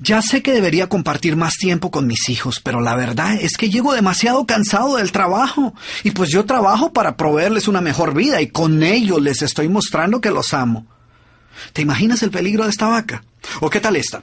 Ya 0.00 0.22
sé 0.22 0.42
que 0.42 0.52
debería 0.52 0.88
compartir 0.88 1.36
más 1.36 1.54
tiempo 1.54 1.90
con 1.90 2.06
mis 2.06 2.28
hijos, 2.28 2.60
pero 2.60 2.80
la 2.80 2.94
verdad 2.94 3.34
es 3.40 3.56
que 3.56 3.68
llego 3.68 3.94
demasiado 3.94 4.46
cansado 4.46 4.96
del 4.96 5.10
trabajo. 5.10 5.74
Y 6.04 6.12
pues 6.12 6.30
yo 6.30 6.44
trabajo 6.44 6.92
para 6.92 7.16
proveerles 7.16 7.66
una 7.66 7.80
mejor 7.80 8.14
vida 8.14 8.40
y 8.40 8.48
con 8.48 8.82
ello 8.82 9.18
les 9.18 9.42
estoy 9.42 9.68
mostrando 9.68 10.20
que 10.20 10.30
los 10.30 10.54
amo. 10.54 10.86
¿Te 11.72 11.82
imaginas 11.82 12.22
el 12.22 12.30
peligro 12.30 12.64
de 12.64 12.70
esta 12.70 12.86
vaca? 12.86 13.24
¿O 13.60 13.70
qué 13.70 13.80
tal 13.80 13.96
esta? 13.96 14.22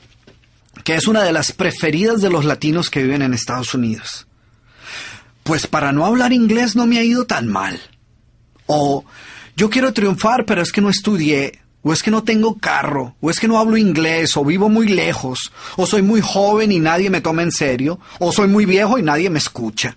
Que 0.83 0.95
es 0.95 1.07
una 1.07 1.23
de 1.23 1.33
las 1.33 1.51
preferidas 1.51 2.21
de 2.21 2.29
los 2.29 2.45
latinos 2.45 2.89
que 2.89 3.03
viven 3.03 3.21
en 3.21 3.33
Estados 3.33 3.73
Unidos. 3.73 4.27
Pues 5.45 5.67
para 5.67 5.91
no 5.91 6.07
hablar 6.07 6.33
inglés 6.33 6.75
no 6.75 6.87
me 6.87 6.97
ha 6.97 7.03
ido 7.03 7.27
tan 7.27 7.47
mal. 7.47 7.79
O 8.65 9.05
yo 9.55 9.69
quiero 9.69 9.93
triunfar, 9.93 10.43
pero 10.43 10.63
es 10.63 10.71
que 10.71 10.81
no 10.81 10.89
estudié 10.89 11.61
o 11.83 11.93
es 11.93 12.01
que 12.01 12.09
no 12.09 12.23
tengo 12.23 12.57
carro, 12.57 13.15
o 13.21 13.29
es 13.29 13.39
que 13.39 13.47
no 13.47 13.59
hablo 13.59 13.77
inglés, 13.77 14.35
o 14.37 14.43
vivo 14.43 14.69
muy 14.69 14.87
lejos, 14.87 15.53
o 15.77 15.85
soy 15.85 16.01
muy 16.01 16.19
joven 16.19 16.71
y 16.71 16.79
nadie 16.79 17.11
me 17.11 17.21
toma 17.21 17.43
en 17.43 17.51
serio, 17.51 17.99
o 18.17 18.31
soy 18.31 18.47
muy 18.47 18.65
viejo 18.65 18.97
y 18.97 19.03
nadie 19.03 19.29
me 19.29 19.37
escucha. 19.37 19.95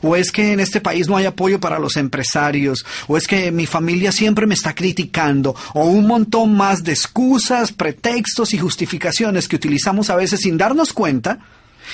O 0.00 0.16
es 0.16 0.32
que 0.32 0.54
en 0.54 0.60
este 0.60 0.80
país 0.80 1.06
no 1.06 1.18
hay 1.18 1.26
apoyo 1.26 1.60
para 1.60 1.78
los 1.78 1.98
empresarios, 1.98 2.86
o 3.08 3.18
es 3.18 3.26
que 3.26 3.52
mi 3.52 3.66
familia 3.66 4.10
siempre 4.10 4.46
me 4.46 4.54
está 4.54 4.74
criticando, 4.74 5.54
o 5.74 5.84
un 5.84 6.06
montón 6.06 6.56
más 6.56 6.82
de 6.82 6.92
excusas, 6.92 7.72
pretextos 7.72 8.54
y 8.54 8.58
justificaciones 8.58 9.48
que 9.48 9.56
utilizamos 9.56 10.08
a 10.08 10.16
veces 10.16 10.40
sin 10.40 10.56
darnos 10.56 10.94
cuenta 10.94 11.40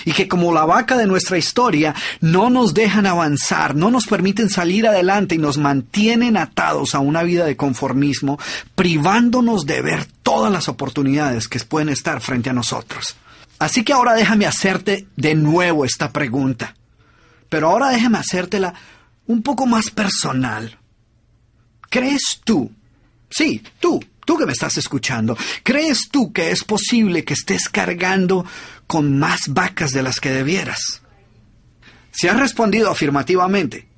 y 0.04 0.12
que 0.12 0.28
como 0.28 0.52
la 0.52 0.64
vaca 0.64 0.96
de 0.96 1.06
nuestra 1.06 1.38
historia 1.38 1.94
no 2.20 2.50
nos 2.50 2.74
dejan 2.74 3.06
avanzar, 3.06 3.74
no 3.74 3.90
nos 3.90 4.06
permiten 4.06 4.50
salir 4.50 4.86
adelante 4.86 5.34
y 5.34 5.38
nos 5.38 5.58
mantienen 5.58 6.36
atados 6.36 6.94
a 6.94 7.00
una 7.00 7.22
vida 7.22 7.44
de 7.44 7.56
conformismo, 7.56 8.38
privándonos 8.74 9.66
de 9.66 9.82
ver 9.82 10.06
todas 10.22 10.52
las 10.52 10.68
oportunidades 10.68 11.48
que 11.48 11.60
pueden 11.60 11.88
estar 11.88 12.20
frente 12.20 12.50
a 12.50 12.54
nosotros. 12.54 13.16
Así 13.58 13.84
que 13.84 13.92
ahora 13.92 14.14
déjame 14.14 14.46
hacerte 14.46 15.06
de 15.16 15.34
nuevo 15.34 15.84
esta 15.84 16.12
pregunta, 16.12 16.74
pero 17.48 17.70
ahora 17.70 17.90
déjame 17.90 18.18
hacértela 18.18 18.74
un 19.26 19.42
poco 19.42 19.66
más 19.66 19.90
personal. 19.90 20.78
¿Crees 21.88 22.40
tú? 22.44 22.70
Sí, 23.30 23.62
tú, 23.80 24.02
tú 24.24 24.36
que 24.36 24.46
me 24.46 24.52
estás 24.52 24.76
escuchando, 24.76 25.36
¿crees 25.62 26.08
tú 26.10 26.32
que 26.32 26.50
es 26.50 26.64
posible 26.64 27.24
que 27.24 27.34
estés 27.34 27.68
cargando 27.68 28.44
con 28.86 29.18
más 29.18 29.48
vacas 29.48 29.92
de 29.92 30.02
las 30.02 30.20
que 30.20 30.30
debieras? 30.30 31.02
Si 32.12 32.28
has 32.28 32.38
respondido 32.38 32.90
afirmativamente, 32.90 33.88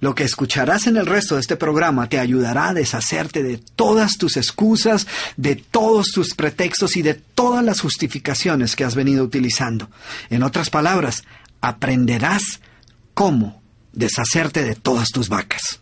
lo 0.00 0.14
que 0.14 0.24
escucharás 0.24 0.86
en 0.86 0.98
el 0.98 1.06
resto 1.06 1.34
de 1.34 1.40
este 1.40 1.56
programa 1.56 2.08
te 2.08 2.18
ayudará 2.18 2.68
a 2.68 2.74
deshacerte 2.74 3.42
de 3.42 3.56
todas 3.56 4.18
tus 4.18 4.36
excusas, 4.36 5.06
de 5.36 5.56
todos 5.56 6.08
tus 6.08 6.34
pretextos 6.34 6.96
y 6.96 7.02
de 7.02 7.14
todas 7.14 7.64
las 7.64 7.80
justificaciones 7.80 8.76
que 8.76 8.84
has 8.84 8.94
venido 8.94 9.24
utilizando. 9.24 9.88
En 10.28 10.42
otras 10.42 10.68
palabras, 10.68 11.24
aprenderás 11.62 12.60
cómo 13.14 13.62
deshacerte 13.94 14.62
de 14.62 14.74
todas 14.74 15.08
tus 15.08 15.28
vacas. 15.30 15.80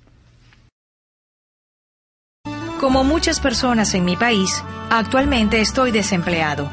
Como 2.78 3.04
muchas 3.04 3.40
personas 3.40 3.94
en 3.94 4.04
mi 4.04 4.16
país, 4.16 4.62
actualmente 4.90 5.60
estoy 5.60 5.90
desempleado. 5.90 6.70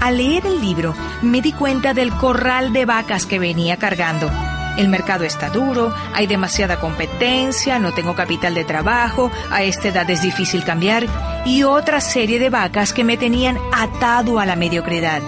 Al 0.00 0.18
leer 0.18 0.46
el 0.46 0.60
libro, 0.60 0.94
me 1.22 1.40
di 1.40 1.52
cuenta 1.52 1.94
del 1.94 2.12
corral 2.12 2.72
de 2.72 2.84
vacas 2.84 3.26
que 3.26 3.38
venía 3.38 3.76
cargando. 3.76 4.30
El 4.76 4.88
mercado 4.88 5.24
está 5.24 5.50
duro, 5.50 5.94
hay 6.12 6.26
demasiada 6.26 6.80
competencia, 6.80 7.78
no 7.78 7.92
tengo 7.92 8.14
capital 8.14 8.54
de 8.54 8.64
trabajo, 8.64 9.30
a 9.50 9.62
esta 9.62 9.88
edad 9.88 10.10
es 10.10 10.22
difícil 10.22 10.64
cambiar 10.64 11.06
y 11.44 11.62
otra 11.62 12.00
serie 12.00 12.40
de 12.40 12.50
vacas 12.50 12.92
que 12.92 13.04
me 13.04 13.16
tenían 13.16 13.58
atado 13.72 14.40
a 14.40 14.46
la 14.46 14.56
mediocridad. 14.56 15.22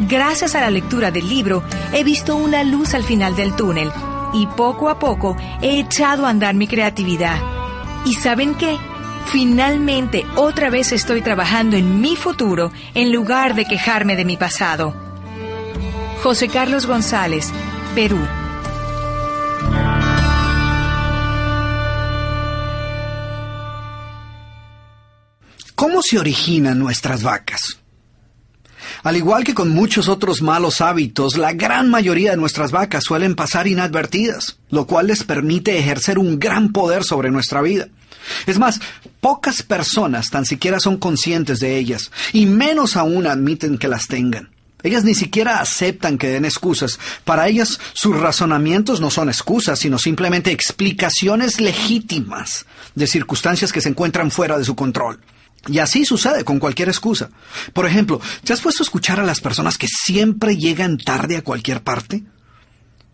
Gracias 0.00 0.54
a 0.54 0.60
la 0.60 0.70
lectura 0.70 1.10
del 1.10 1.28
libro, 1.28 1.62
he 1.92 2.04
visto 2.04 2.36
una 2.36 2.62
luz 2.62 2.94
al 2.94 3.02
final 3.02 3.34
del 3.34 3.56
túnel 3.56 3.90
y 4.32 4.46
poco 4.46 4.88
a 4.88 4.98
poco 4.98 5.36
he 5.60 5.80
echado 5.80 6.26
a 6.26 6.30
andar 6.30 6.54
mi 6.54 6.66
creatividad. 6.66 7.36
¿Y 8.04 8.14
saben 8.14 8.54
qué? 8.54 8.78
Finalmente, 9.26 10.26
otra 10.36 10.70
vez 10.70 10.92
estoy 10.92 11.22
trabajando 11.22 11.76
en 11.76 12.00
mi 12.00 12.16
futuro 12.16 12.72
en 12.94 13.12
lugar 13.12 13.54
de 13.54 13.64
quejarme 13.64 14.16
de 14.16 14.24
mi 14.24 14.36
pasado. 14.36 14.94
José 16.22 16.48
Carlos 16.48 16.86
González, 16.86 17.50
Perú. 17.94 18.18
¿Cómo 25.74 26.02
se 26.02 26.18
originan 26.18 26.78
nuestras 26.78 27.22
vacas? 27.22 27.80
Al 29.02 29.16
igual 29.16 29.44
que 29.44 29.54
con 29.54 29.70
muchos 29.70 30.08
otros 30.08 30.42
malos 30.42 30.82
hábitos, 30.82 31.38
la 31.38 31.54
gran 31.54 31.88
mayoría 31.88 32.32
de 32.32 32.36
nuestras 32.36 32.70
vacas 32.70 33.04
suelen 33.04 33.34
pasar 33.34 33.66
inadvertidas, 33.66 34.58
lo 34.68 34.86
cual 34.86 35.06
les 35.06 35.24
permite 35.24 35.78
ejercer 35.78 36.18
un 36.18 36.38
gran 36.38 36.72
poder 36.72 37.02
sobre 37.02 37.30
nuestra 37.30 37.62
vida. 37.62 37.88
Es 38.46 38.58
más, 38.58 38.80
pocas 39.20 39.62
personas 39.62 40.30
tan 40.30 40.44
siquiera 40.44 40.80
son 40.80 40.96
conscientes 40.98 41.60
de 41.60 41.78
ellas, 41.78 42.10
y 42.32 42.46
menos 42.46 42.96
aún 42.96 43.26
admiten 43.26 43.78
que 43.78 43.88
las 43.88 44.06
tengan. 44.06 44.50
Ellas 44.82 45.04
ni 45.04 45.14
siquiera 45.14 45.60
aceptan 45.60 46.16
que 46.16 46.28
den 46.28 46.44
excusas. 46.44 46.98
Para 47.24 47.48
ellas 47.48 47.78
sus 47.92 48.18
razonamientos 48.18 49.00
no 49.00 49.10
son 49.10 49.28
excusas, 49.28 49.78
sino 49.78 49.98
simplemente 49.98 50.52
explicaciones 50.52 51.60
legítimas 51.60 52.66
de 52.94 53.06
circunstancias 53.06 53.72
que 53.72 53.80
se 53.80 53.90
encuentran 53.90 54.30
fuera 54.30 54.58
de 54.58 54.64
su 54.64 54.74
control. 54.74 55.20
Y 55.68 55.78
así 55.78 56.06
sucede 56.06 56.44
con 56.44 56.58
cualquier 56.58 56.88
excusa. 56.88 57.28
Por 57.74 57.84
ejemplo, 57.84 58.20
¿te 58.44 58.54
has 58.54 58.62
puesto 58.62 58.82
a 58.82 58.86
escuchar 58.86 59.20
a 59.20 59.24
las 59.24 59.40
personas 59.40 59.76
que 59.76 59.88
siempre 59.88 60.56
llegan 60.56 60.96
tarde 60.96 61.36
a 61.36 61.42
cualquier 61.42 61.82
parte? 61.82 62.22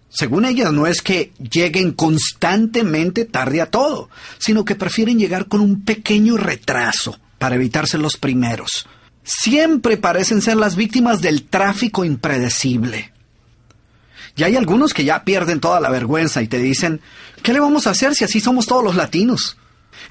Según 0.08 0.44
ellas, 0.44 0.72
no 0.72 0.86
es 0.86 1.02
que 1.02 1.32
lleguen 1.38 1.92
constantemente 1.92 3.24
tarde 3.24 3.60
a 3.60 3.70
todo, 3.70 4.08
sino 4.38 4.64
que 4.64 4.74
prefieren 4.74 5.18
llegar 5.18 5.46
con 5.46 5.60
un 5.60 5.84
pequeño 5.84 6.36
retraso 6.36 7.18
para 7.38 7.56
evitarse 7.56 7.98
los 7.98 8.16
primeros. 8.16 8.86
Siempre 9.24 9.96
parecen 9.96 10.40
ser 10.40 10.56
las 10.56 10.76
víctimas 10.76 11.20
del 11.20 11.44
tráfico 11.44 12.04
impredecible. 12.04 13.12
Y 14.36 14.44
hay 14.44 14.54
algunos 14.54 14.94
que 14.94 15.04
ya 15.04 15.24
pierden 15.24 15.60
toda 15.60 15.80
la 15.80 15.90
vergüenza 15.90 16.42
y 16.42 16.48
te 16.48 16.58
dicen, 16.58 17.00
¿qué 17.42 17.52
le 17.52 17.60
vamos 17.60 17.86
a 17.86 17.90
hacer 17.90 18.14
si 18.14 18.24
así 18.24 18.38
somos 18.40 18.66
todos 18.66 18.84
los 18.84 18.94
latinos? 18.94 19.56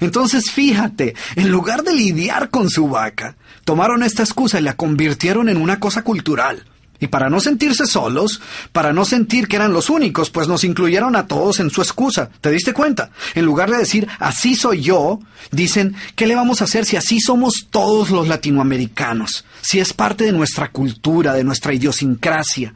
Entonces 0.00 0.50
fíjate, 0.50 1.14
en 1.36 1.48
lugar 1.48 1.84
de 1.84 1.94
lidiar 1.94 2.50
con 2.50 2.68
su 2.68 2.88
vaca, 2.88 3.36
tomaron 3.64 4.02
esta 4.02 4.22
excusa 4.22 4.58
y 4.58 4.62
la 4.62 4.76
convirtieron 4.76 5.48
en 5.48 5.56
una 5.56 5.80
cosa 5.80 6.02
cultural. 6.02 6.64
Y 7.00 7.08
para 7.08 7.30
no 7.30 7.40
sentirse 7.40 7.86
solos, 7.86 8.40
para 8.72 8.92
no 8.92 9.04
sentir 9.04 9.48
que 9.48 9.56
eran 9.56 9.72
los 9.72 9.90
únicos, 9.90 10.30
pues 10.30 10.48
nos 10.48 10.64
incluyeron 10.64 11.16
a 11.16 11.26
todos 11.26 11.60
en 11.60 11.70
su 11.70 11.82
excusa. 11.82 12.30
¿Te 12.40 12.50
diste 12.50 12.72
cuenta? 12.72 13.10
En 13.34 13.44
lugar 13.44 13.70
de 13.70 13.78
decir, 13.78 14.08
así 14.18 14.54
soy 14.54 14.82
yo, 14.82 15.20
dicen, 15.50 15.94
¿qué 16.14 16.26
le 16.26 16.34
vamos 16.34 16.60
a 16.60 16.64
hacer 16.64 16.84
si 16.84 16.96
así 16.96 17.20
somos 17.20 17.66
todos 17.70 18.10
los 18.10 18.28
latinoamericanos? 18.28 19.44
Si 19.60 19.80
es 19.80 19.92
parte 19.92 20.24
de 20.24 20.32
nuestra 20.32 20.70
cultura, 20.70 21.34
de 21.34 21.44
nuestra 21.44 21.74
idiosincrasia. 21.74 22.74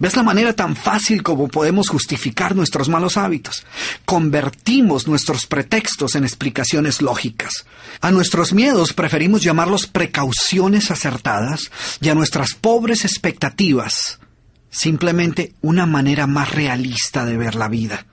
¿Ves 0.00 0.16
la 0.16 0.22
manera 0.22 0.54
tan 0.54 0.74
fácil 0.74 1.22
como 1.22 1.46
podemos 1.46 1.90
justificar 1.90 2.56
nuestros 2.56 2.88
malos 2.88 3.16
hábitos? 3.16 3.64
Convertimos 4.06 5.06
nuestros 5.06 5.46
pretextos 5.46 6.16
en 6.16 6.24
explicaciones 6.24 7.02
lógicas. 7.02 7.66
A 8.00 8.10
nuestros 8.10 8.54
miedos 8.54 8.94
preferimos 8.94 9.42
llamarlos 9.42 9.86
precauciones 9.86 10.90
acertadas 10.90 11.70
y 12.00 12.08
a 12.08 12.14
nuestras 12.14 12.54
pobres 12.54 13.04
expectativas 13.04 14.18
simplemente 14.70 15.52
una 15.60 15.84
manera 15.84 16.26
más 16.26 16.52
realista 16.52 17.24
de 17.26 17.36
ver 17.36 17.54
la 17.54 17.68
vida. 17.68 18.06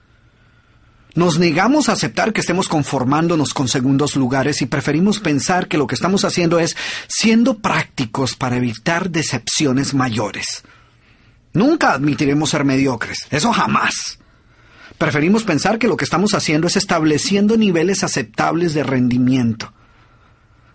Nos 1.14 1.38
negamos 1.38 1.88
a 1.88 1.92
aceptar 1.92 2.32
que 2.32 2.40
estemos 2.40 2.68
conformándonos 2.68 3.54
con 3.54 3.66
segundos 3.66 4.14
lugares 4.14 4.60
y 4.60 4.66
preferimos 4.66 5.20
pensar 5.20 5.68
que 5.68 5.78
lo 5.78 5.86
que 5.86 5.94
estamos 5.94 6.24
haciendo 6.24 6.60
es 6.60 6.76
siendo 7.08 7.58
prácticos 7.58 8.36
para 8.36 8.56
evitar 8.56 9.10
decepciones 9.10 9.94
mayores. 9.94 10.64
Nunca 11.58 11.90
admitiremos 11.90 12.50
ser 12.50 12.64
mediocres, 12.64 13.26
eso 13.30 13.52
jamás. 13.52 14.20
Preferimos 14.96 15.42
pensar 15.42 15.80
que 15.80 15.88
lo 15.88 15.96
que 15.96 16.04
estamos 16.04 16.32
haciendo 16.34 16.68
es 16.68 16.76
estableciendo 16.76 17.56
niveles 17.56 18.04
aceptables 18.04 18.74
de 18.74 18.84
rendimiento. 18.84 19.72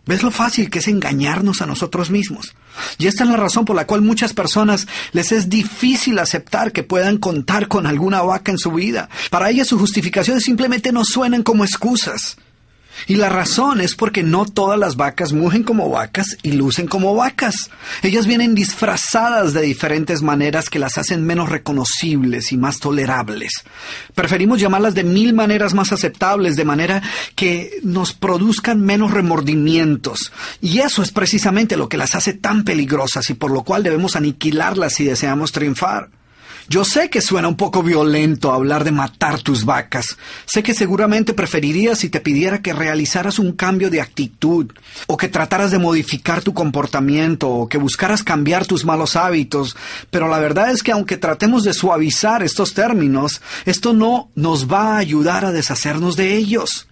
¿Ves 0.05 0.23
lo 0.23 0.31
fácil 0.31 0.69
que 0.69 0.79
es 0.79 0.89
engañarnos 0.89 1.61
a 1.61 1.65
nosotros 1.65 2.11
mismos? 2.11 2.53
Y 2.97 3.07
esta 3.07 3.23
es 3.23 3.29
la 3.29 3.37
razón 3.37 3.63
por 3.63 3.77
la 3.77 3.87
cual 3.87 4.01
muchas 4.01 4.33
personas 4.33 4.85
les 5.13 5.31
es 5.31 5.47
difícil 5.47 6.19
aceptar 6.19 6.73
que 6.73 6.83
puedan 6.83 7.17
contar 7.17 7.69
con 7.69 7.87
alguna 7.87 8.21
vaca 8.21 8.51
en 8.51 8.57
su 8.57 8.73
vida. 8.73 9.07
Para 9.29 9.49
ellas 9.49 9.69
sus 9.69 9.79
justificaciones 9.79 10.43
simplemente 10.43 10.91
no 10.91 11.05
suenan 11.05 11.43
como 11.43 11.63
excusas. 11.63 12.35
Y 13.07 13.15
la 13.15 13.29
razón 13.29 13.81
es 13.81 13.95
porque 13.95 14.23
no 14.23 14.45
todas 14.45 14.79
las 14.79 14.95
vacas 14.95 15.33
mugen 15.33 15.63
como 15.63 15.89
vacas 15.89 16.37
y 16.43 16.53
lucen 16.53 16.87
como 16.87 17.15
vacas. 17.15 17.69
Ellas 18.01 18.27
vienen 18.27 18.55
disfrazadas 18.55 19.53
de 19.53 19.61
diferentes 19.61 20.21
maneras 20.21 20.69
que 20.69 20.79
las 20.79 20.97
hacen 20.97 21.25
menos 21.25 21.49
reconocibles 21.49 22.51
y 22.51 22.57
más 22.57 22.79
tolerables. 22.79 23.63
Preferimos 24.15 24.59
llamarlas 24.59 24.95
de 24.95 25.03
mil 25.03 25.33
maneras 25.33 25.73
más 25.73 25.91
aceptables, 25.91 26.55
de 26.55 26.65
manera 26.65 27.01
que 27.35 27.79
nos 27.83 28.13
produzcan 28.13 28.81
menos 28.81 29.11
remordimientos. 29.11 30.31
Y 30.61 30.79
eso 30.79 31.01
es 31.01 31.11
precisamente 31.11 31.77
lo 31.77 31.89
que 31.89 31.97
las 31.97 32.15
hace 32.15 32.33
tan 32.33 32.63
peligrosas 32.63 33.29
y 33.29 33.33
por 33.33 33.51
lo 33.51 33.63
cual 33.63 33.83
debemos 33.83 34.15
aniquilarlas 34.15 34.93
si 34.93 35.05
deseamos 35.05 35.51
triunfar. 35.51 36.09
Yo 36.69 36.85
sé 36.85 37.09
que 37.09 37.21
suena 37.21 37.47
un 37.47 37.57
poco 37.57 37.83
violento 37.83 38.51
hablar 38.51 38.83
de 38.83 38.91
matar 38.91 39.41
tus 39.41 39.65
vacas. 39.65 40.17
Sé 40.45 40.63
que 40.63 40.73
seguramente 40.73 41.33
preferirías 41.33 41.99
si 41.99 42.09
te 42.09 42.21
pidiera 42.21 42.61
que 42.61 42.73
realizaras 42.73 43.39
un 43.39 43.51
cambio 43.51 43.89
de 43.89 44.01
actitud, 44.01 44.71
o 45.07 45.17
que 45.17 45.27
trataras 45.27 45.71
de 45.71 45.79
modificar 45.79 46.41
tu 46.41 46.53
comportamiento, 46.53 47.49
o 47.49 47.67
que 47.67 47.77
buscaras 47.77 48.23
cambiar 48.23 48.65
tus 48.65 48.85
malos 48.85 49.15
hábitos, 49.15 49.75
pero 50.09 50.27
la 50.27 50.39
verdad 50.39 50.71
es 50.71 50.83
que 50.83 50.91
aunque 50.91 51.17
tratemos 51.17 51.63
de 51.63 51.73
suavizar 51.73 52.43
estos 52.43 52.73
términos, 52.73 53.41
esto 53.65 53.93
no 53.93 54.29
nos 54.35 54.71
va 54.71 54.95
a 54.95 54.97
ayudar 54.97 55.45
a 55.45 55.51
deshacernos 55.51 56.15
de 56.15 56.35
ellos. 56.35 56.87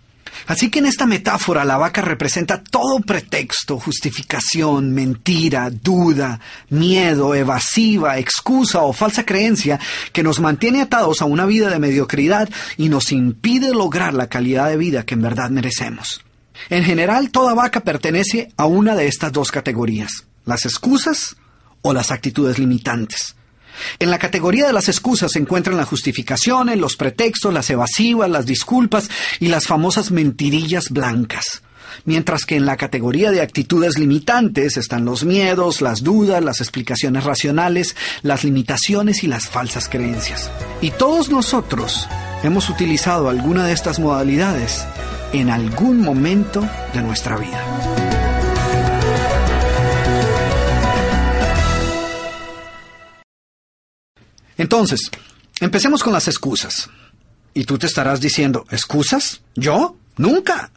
Así 0.48 0.70
que 0.70 0.80
en 0.80 0.86
esta 0.86 1.06
metáfora 1.06 1.65
la 1.65 1.78
vaca 1.78 2.02
representa 2.02 2.62
todo 2.62 3.00
pretexto, 3.00 3.80
justificación, 3.80 4.94
mentira, 4.94 5.70
duda, 5.70 6.39
miedo, 6.70 7.36
evasiva, 7.36 8.17
excusa 8.17 8.82
o 8.82 8.94
falsa 8.94 9.26
creencia 9.26 9.80
que 10.13 10.24
nos 10.24 10.39
mantiene 10.39 10.82
atados 10.82 11.22
a 11.22 11.26
una 11.26 11.46
vida 11.46 11.70
de 11.70 11.80
mediocridad 11.80 12.50
y 12.78 12.89
nos 12.89 13.12
impide 13.12 13.74
lograr 13.74 14.13
la 14.13 14.28
calidad 14.28 14.70
de 14.70 14.78
vida 14.78 15.06
que 15.06 15.13
en 15.13 15.22
verdad 15.22 15.50
merecemos. 15.50 16.24
En 16.70 16.84
general, 16.84 17.32
toda 17.32 17.54
vaca 17.54 17.82
pertenece 17.82 18.52
a 18.58 18.65
una 18.65 18.96
de 18.96 19.08
estas 19.08 19.32
dos 19.32 19.52
categorías, 19.52 20.26
las 20.46 20.65
excusas 20.65 21.36
o 21.82 21.94
las 21.94 22.12
actitudes 22.12 22.60
limitantes. 22.60 23.36
En 23.99 24.10
la 24.10 24.19
categoría 24.19 24.67
de 24.67 24.73
las 24.73 24.89
excusas 24.89 25.31
se 25.31 25.39
encuentran 25.39 25.77
las 25.77 25.88
justificaciones, 25.88 26.77
los 26.77 26.95
pretextos, 26.95 27.53
las 27.53 27.69
evasivas, 27.69 28.29
las 28.29 28.45
disculpas 28.45 29.10
y 29.39 29.47
las 29.47 29.67
famosas 29.67 30.12
mentirillas 30.12 30.89
blancas. 30.89 31.62
Mientras 32.05 32.45
que 32.45 32.55
en 32.55 32.65
la 32.65 32.77
categoría 32.77 33.31
de 33.31 33.41
actitudes 33.41 33.99
limitantes 33.99 34.77
están 34.77 35.05
los 35.05 35.23
miedos, 35.23 35.81
las 35.81 36.03
dudas, 36.03 36.43
las 36.43 36.62
explicaciones 36.62 37.23
racionales, 37.23 37.95
las 38.21 38.43
limitaciones 38.43 39.23
y 39.23 39.27
las 39.27 39.47
falsas 39.47 39.89
creencias. 39.89 40.49
Y 40.81 40.91
todos 40.91 41.29
nosotros 41.29 42.07
hemos 42.43 42.69
utilizado 42.69 43.29
alguna 43.29 43.65
de 43.65 43.73
estas 43.73 43.99
modalidades 43.99 44.86
en 45.34 45.49
algún 45.49 46.01
momento 46.01 46.67
de 46.93 47.01
nuestra 47.01 47.38
vida. 47.38 48.11
Entonces, 54.62 55.10
empecemos 55.60 56.04
con 56.04 56.13
las 56.13 56.28
excusas. 56.28 56.88
Y 57.56 57.63
tú 57.63 57.80
te 57.80 57.88
estarás 57.88 58.21
diciendo, 58.21 58.63
¿excusas? 58.69 59.41
¿Yo? 59.56 59.95
Nunca. 60.17 60.69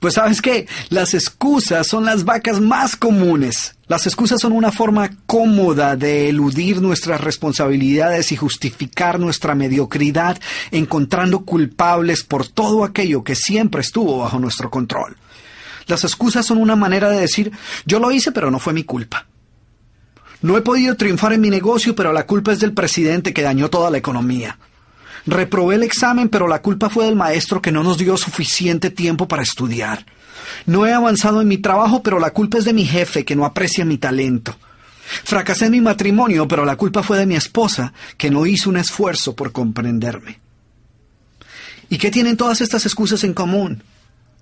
Pues 0.00 0.14
sabes 0.14 0.42
qué, 0.42 0.66
las 0.88 1.14
excusas 1.14 1.86
son 1.86 2.04
las 2.04 2.24
vacas 2.24 2.60
más 2.60 2.96
comunes. 2.96 3.76
Las 3.86 4.08
excusas 4.08 4.40
son 4.40 4.50
una 4.50 4.72
forma 4.72 5.08
cómoda 5.26 5.94
de 5.94 6.30
eludir 6.30 6.82
nuestras 6.82 7.20
responsabilidades 7.20 8.32
y 8.32 8.36
justificar 8.36 9.20
nuestra 9.20 9.54
mediocridad, 9.54 10.40
encontrando 10.72 11.44
culpables 11.44 12.24
por 12.24 12.48
todo 12.48 12.82
aquello 12.82 13.22
que 13.22 13.36
siempre 13.36 13.82
estuvo 13.82 14.18
bajo 14.18 14.40
nuestro 14.40 14.68
control. 14.68 15.16
Las 15.86 16.02
excusas 16.02 16.44
son 16.44 16.58
una 16.58 16.74
manera 16.74 17.08
de 17.08 17.20
decir, 17.20 17.52
yo 17.86 18.00
lo 18.00 18.10
hice 18.10 18.32
pero 18.32 18.50
no 18.50 18.58
fue 18.58 18.72
mi 18.72 18.82
culpa. 18.82 19.28
No 20.42 20.56
he 20.56 20.62
podido 20.62 20.96
triunfar 20.96 21.32
en 21.32 21.40
mi 21.40 21.50
negocio, 21.50 21.94
pero 21.94 22.12
la 22.12 22.26
culpa 22.26 22.52
es 22.52 22.58
del 22.58 22.72
presidente 22.72 23.32
que 23.32 23.42
dañó 23.42 23.70
toda 23.70 23.90
la 23.90 23.98
economía. 23.98 24.58
Reprobé 25.24 25.76
el 25.76 25.84
examen, 25.84 26.28
pero 26.28 26.48
la 26.48 26.60
culpa 26.60 26.90
fue 26.90 27.04
del 27.04 27.14
maestro 27.14 27.62
que 27.62 27.70
no 27.70 27.84
nos 27.84 27.96
dio 27.96 28.16
suficiente 28.16 28.90
tiempo 28.90 29.28
para 29.28 29.44
estudiar. 29.44 30.04
No 30.66 30.84
he 30.84 30.92
avanzado 30.92 31.40
en 31.40 31.46
mi 31.46 31.58
trabajo, 31.58 32.02
pero 32.02 32.18
la 32.18 32.32
culpa 32.32 32.58
es 32.58 32.64
de 32.64 32.72
mi 32.72 32.84
jefe 32.84 33.24
que 33.24 33.36
no 33.36 33.44
aprecia 33.44 33.84
mi 33.84 33.98
talento. 33.98 34.56
Fracasé 35.24 35.66
en 35.66 35.72
mi 35.72 35.80
matrimonio, 35.80 36.48
pero 36.48 36.64
la 36.64 36.74
culpa 36.74 37.04
fue 37.04 37.18
de 37.18 37.26
mi 37.26 37.36
esposa 37.36 37.92
que 38.16 38.30
no 38.30 38.44
hizo 38.44 38.68
un 38.68 38.78
esfuerzo 38.78 39.36
por 39.36 39.52
comprenderme. 39.52 40.40
¿Y 41.88 41.98
qué 41.98 42.10
tienen 42.10 42.36
todas 42.36 42.60
estas 42.60 42.84
excusas 42.84 43.22
en 43.22 43.34
común? 43.34 43.84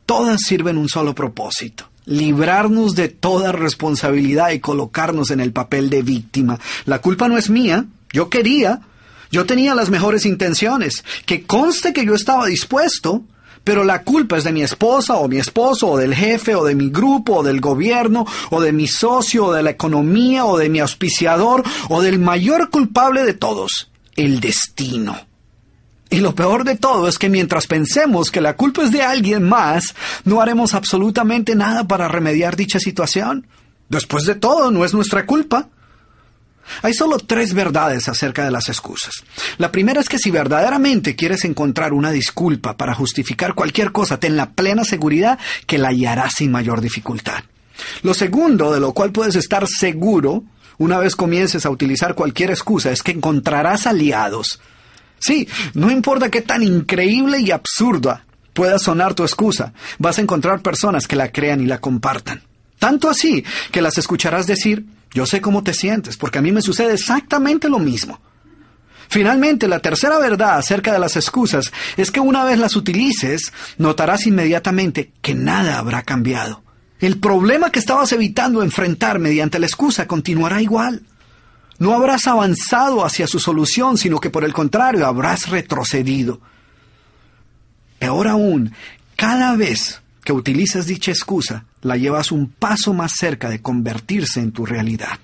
Todas 0.07 0.41
sirven 0.41 0.79
un 0.79 0.89
solo 0.89 1.15
propósito 1.15 1.89
librarnos 2.05 2.95
de 2.95 3.09
toda 3.09 3.53
responsabilidad 3.53 4.51
y 4.51 4.61
colocarnos 4.61 5.31
en 5.31 5.41
el 5.41 5.53
papel 5.53 5.91
de 5.91 6.03
víctima. 6.03 6.59
La 6.85 7.01
culpa 7.01 7.29
no 7.29 7.39
es 7.39 7.51
mía, 7.51 7.87
yo 8.13 8.29
quería, 8.29 8.81
yo 9.31 9.47
tenía 9.47 9.75
las 9.75 9.91
mejores 9.91 10.27
intenciones, 10.27 11.05
que 11.27 11.45
conste 11.45 11.93
que 11.93 12.05
yo 12.05 12.15
estaba 12.15 12.47
dispuesto, 12.47 13.23
pero 13.63 13.85
la 13.85 14.03
culpa 14.03 14.39
es 14.39 14.45
de 14.45 14.53
mi 14.53 14.63
esposa 14.63 15.17
o 15.17 15.29
mi 15.29 15.39
esposo 15.39 15.89
o 15.89 15.99
del 15.99 16.15
jefe 16.15 16.55
o 16.55 16.65
de 16.65 16.75
mi 16.75 16.91
grupo 16.91 17.37
o 17.37 17.43
del 17.43 17.61
gobierno 17.61 18.27
o 18.51 18.61
de 18.61 18.73
mi 18.73 18.89
socio 18.89 19.47
o 19.47 19.53
de 19.53 19.63
la 19.63 19.71
economía 19.71 20.47
o 20.47 20.57
de 20.57 20.69
mi 20.69 20.81
auspiciador 20.81 21.63
o 21.89 22.01
del 22.01 22.19
mayor 22.19 22.71
culpable 22.71 23.25
de 23.25 23.35
todos, 23.35 23.91
el 24.17 24.41
destino. 24.41 25.30
Y 26.11 26.18
lo 26.18 26.35
peor 26.35 26.64
de 26.64 26.77
todo 26.77 27.07
es 27.07 27.18
que 27.18 27.29
mientras 27.29 27.68
pensemos 27.68 28.33
que 28.33 28.40
la 28.40 28.57
culpa 28.57 28.83
es 28.83 28.90
de 28.90 29.03
alguien 29.03 29.49
más, 29.49 29.94
no 30.25 30.40
haremos 30.40 30.75
absolutamente 30.75 31.55
nada 31.55 31.87
para 31.87 32.09
remediar 32.09 32.57
dicha 32.57 32.81
situación. 32.81 33.46
Después 33.88 34.25
de 34.25 34.35
todo, 34.35 34.73
no 34.73 34.85
es 34.85 34.92
nuestra 34.92 35.25
culpa. 35.25 35.68
Hay 36.83 36.94
solo 36.94 37.18
tres 37.18 37.55
verdades 37.55 38.09
acerca 38.09 38.44
de 38.44 38.51
las 38.51 38.68
excusas. 38.68 39.23
La 39.59 39.70
primera 39.70 40.01
es 40.01 40.09
que 40.09 40.18
si 40.18 40.31
verdaderamente 40.31 41.14
quieres 41.14 41.44
encontrar 41.44 41.92
una 41.92 42.11
disculpa 42.11 42.77
para 42.77 42.94
justificar 42.94 43.55
cualquier 43.55 43.92
cosa, 43.92 44.18
ten 44.18 44.37
la 44.37 44.51
plena 44.51 44.85
seguridad 44.85 45.38
que 45.66 45.79
la 45.79 45.88
hallarás 45.88 46.35
sin 46.35 46.51
mayor 46.51 46.81
dificultad. 46.81 47.44
Lo 48.03 48.14
segundo, 48.14 48.73
de 48.73 48.81
lo 48.81 48.92
cual 48.92 49.12
puedes 49.12 49.37
estar 49.37 49.66
seguro, 49.66 50.44
una 50.79 50.99
vez 50.99 51.16
comiences 51.16 51.66
a 51.66 51.70
utilizar 51.70 52.14
cualquier 52.14 52.51
excusa, 52.51 52.90
es 52.90 53.03
que 53.03 53.12
encontrarás 53.12 53.87
aliados 53.87 54.61
Sí, 55.20 55.46
no 55.74 55.90
importa 55.90 56.30
qué 56.30 56.42
tan 56.42 56.62
increíble 56.62 57.38
y 57.40 57.50
absurda 57.50 58.24
pueda 58.52 58.78
sonar 58.78 59.14
tu 59.14 59.22
excusa, 59.22 59.72
vas 59.98 60.18
a 60.18 60.22
encontrar 60.22 60.61
personas 60.61 61.06
que 61.06 61.16
la 61.16 61.30
crean 61.30 61.61
y 61.61 61.66
la 61.66 61.80
compartan. 61.80 62.42
Tanto 62.78 63.09
así 63.09 63.44
que 63.70 63.83
las 63.83 63.98
escucharás 63.98 64.46
decir, 64.46 64.87
yo 65.12 65.26
sé 65.26 65.40
cómo 65.40 65.62
te 65.62 65.74
sientes, 65.74 66.16
porque 66.16 66.38
a 66.38 66.42
mí 66.42 66.50
me 66.50 66.62
sucede 66.62 66.94
exactamente 66.94 67.68
lo 67.68 67.78
mismo. 67.78 68.20
Finalmente, 69.09 69.66
la 69.66 69.80
tercera 69.80 70.18
verdad 70.18 70.56
acerca 70.56 70.92
de 70.92 71.00
las 71.00 71.16
excusas 71.16 71.72
es 71.96 72.11
que 72.11 72.20
una 72.20 72.44
vez 72.44 72.59
las 72.59 72.76
utilices, 72.76 73.52
notarás 73.76 74.26
inmediatamente 74.26 75.12
que 75.20 75.35
nada 75.35 75.78
habrá 75.78 76.02
cambiado. 76.02 76.62
El 77.00 77.18
problema 77.18 77.70
que 77.70 77.80
estabas 77.80 78.12
evitando 78.12 78.62
enfrentar 78.62 79.18
mediante 79.18 79.59
la 79.59 79.66
excusa 79.66 80.06
continuará 80.06 80.62
igual. 80.62 81.02
No 81.81 81.95
habrás 81.95 82.27
avanzado 82.27 83.07
hacia 83.07 83.27
su 83.27 83.40
solución, 83.40 83.97
sino 83.97 84.21
que 84.21 84.29
por 84.29 84.45
el 84.45 84.53
contrario 84.53 85.07
habrás 85.07 85.49
retrocedido. 85.49 86.38
Peor 87.99 88.29
aún, 88.29 88.75
cada 89.16 89.57
vez 89.57 90.03
que 90.23 90.35
utilizas 90.35 90.87
dicha 90.87 91.11
excusa, 91.11 91.64
la 91.81 91.97
llevas 91.97 92.33
un 92.33 92.51
paso 92.51 92.93
más 92.93 93.12
cerca 93.16 93.49
de 93.49 93.62
convertirse 93.62 94.40
en 94.40 94.53
tu 94.53 94.66
realidad. 94.66 95.19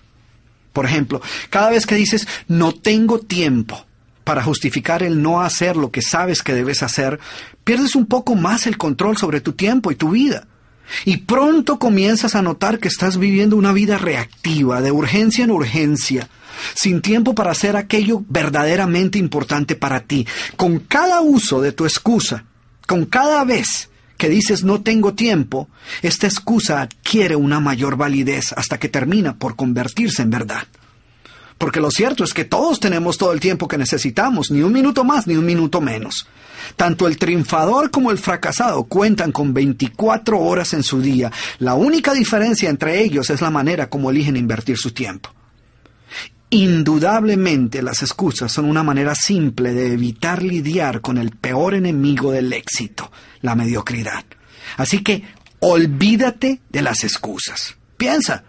Por 0.73 0.87
ejemplo, 0.87 1.21
cada 1.51 1.69
vez 1.69 1.87
que 1.87 1.95
dices 1.95 2.27
no 2.49 2.73
tengo 2.73 3.19
tiempo 3.19 3.85
para 4.25 4.43
justificar 4.43 5.03
el 5.03 5.21
no 5.21 5.43
hacer 5.43 5.77
lo 5.77 5.91
que 5.91 6.01
sabes 6.01 6.43
que 6.43 6.55
debes 6.55 6.83
hacer, 6.83 7.21
pierdes 7.65 7.95
un 7.95 8.07
poco 8.07 8.35
más 8.35 8.67
el 8.67 8.79
control 8.79 9.19
sobre 9.19 9.43
tu 9.43 9.53
tiempo 9.53 9.93
y 9.93 9.95
tu 9.95 10.11
vida. 10.11 10.47
Y 11.05 11.19
pronto 11.19 11.79
comienzas 11.79 12.35
a 12.35 12.43
notar 12.43 12.79
que 12.79 12.89
estás 12.89 13.19
viviendo 13.19 13.57
una 13.57 13.73
vida 13.73 13.99
reactiva, 13.99 14.81
de 14.81 14.93
urgencia 14.93 15.45
en 15.45 15.51
urgencia, 15.51 16.29
sin 16.75 17.01
tiempo 17.03 17.35
para 17.35 17.51
hacer 17.51 17.77
aquello 17.77 18.23
verdaderamente 18.29 19.19
importante 19.19 19.77
para 19.77 20.01
ti. 20.01 20.27
Con 20.57 20.79
cada 20.81 21.21
uso 21.21 21.61
de 21.61 21.73
tu 21.73 21.85
excusa, 21.85 22.45
con 22.87 23.05
cada 23.05 23.45
vez 23.45 23.91
que 24.17 24.29
dices 24.29 24.65
no 24.65 24.83
tengo 24.83 25.15
tiempo, 25.15 25.69
esta 26.03 26.27
excusa 26.27 26.81
adquiere 26.81 27.37
una 27.37 27.61
mayor 27.61 27.97
validez 27.97 28.53
hasta 28.53 28.79
que 28.79 28.89
termina 28.89 29.37
por 29.37 29.57
convertirse 29.57 30.23
en 30.23 30.31
verdad. 30.31 30.67
Porque 31.59 31.81
lo 31.81 31.91
cierto 31.91 32.25
es 32.25 32.35
que 32.35 32.45
todos 32.45 32.81
tenemos 32.81 33.17
todo 33.17 33.33
el 33.33 33.41
tiempo 33.41 33.67
que 33.67 33.79
necesitamos, 33.79 34.51
ni 34.51 34.63
un 34.63 34.73
minuto 34.73 35.05
más 35.05 35.27
ni 35.27 35.37
un 35.37 35.47
minuto 35.47 35.81
menos. 35.81 36.27
Tanto 36.77 37.07
el 37.07 37.17
triunfador 37.17 37.91
como 37.91 38.11
el 38.11 38.19
fracasado 38.19 38.85
cuentan 38.85 39.33
con 39.33 39.55
24 39.55 40.39
horas 40.39 40.75
en 40.75 40.83
su 40.83 41.01
día. 41.01 41.31
La 41.59 41.75
única 41.75 42.13
diferencia 42.13 42.69
entre 42.69 43.03
ellos 43.03 43.31
es 43.31 43.41
la 43.41 43.51
manera 43.51 43.89
como 43.89 44.11
eligen 44.11 44.37
invertir 44.37 44.77
su 44.77 44.91
tiempo. 44.91 45.31
Indudablemente 46.51 47.83
las 47.83 48.03
excusas 48.03 48.53
son 48.53 48.67
una 48.67 48.83
manera 48.83 49.15
simple 49.15 49.73
de 49.73 49.93
evitar 49.93 50.43
lidiar 50.43 51.01
con 51.01 51.19
el 51.19 51.31
peor 51.31 51.75
enemigo 51.75 52.33
del 52.33 52.53
éxito, 52.53 53.11
la 53.41 53.55
mediocridad. 53.55 54.25
Así 54.77 55.03
que 55.03 55.25
olvídate 55.61 56.61
de 56.69 56.83
las 56.83 57.03
excusas. 57.03 57.77
Piensa, 57.97 58.45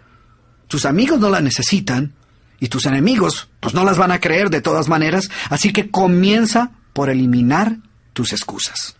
tus 0.68 0.84
amigos 0.84 1.18
no 1.18 1.30
las 1.30 1.42
necesitan 1.42 2.12
y 2.60 2.68
tus 2.68 2.86
enemigos 2.86 3.48
pues 3.60 3.74
no 3.74 3.84
las 3.84 3.98
van 3.98 4.12
a 4.12 4.20
creer 4.20 4.50
de 4.50 4.60
todas 4.60 4.88
maneras, 4.88 5.30
así 5.50 5.72
que 5.72 5.90
comienza 5.90 6.72
por 6.92 7.10
eliminar 7.10 7.76
tus 8.12 8.32
excusas. 8.32 8.96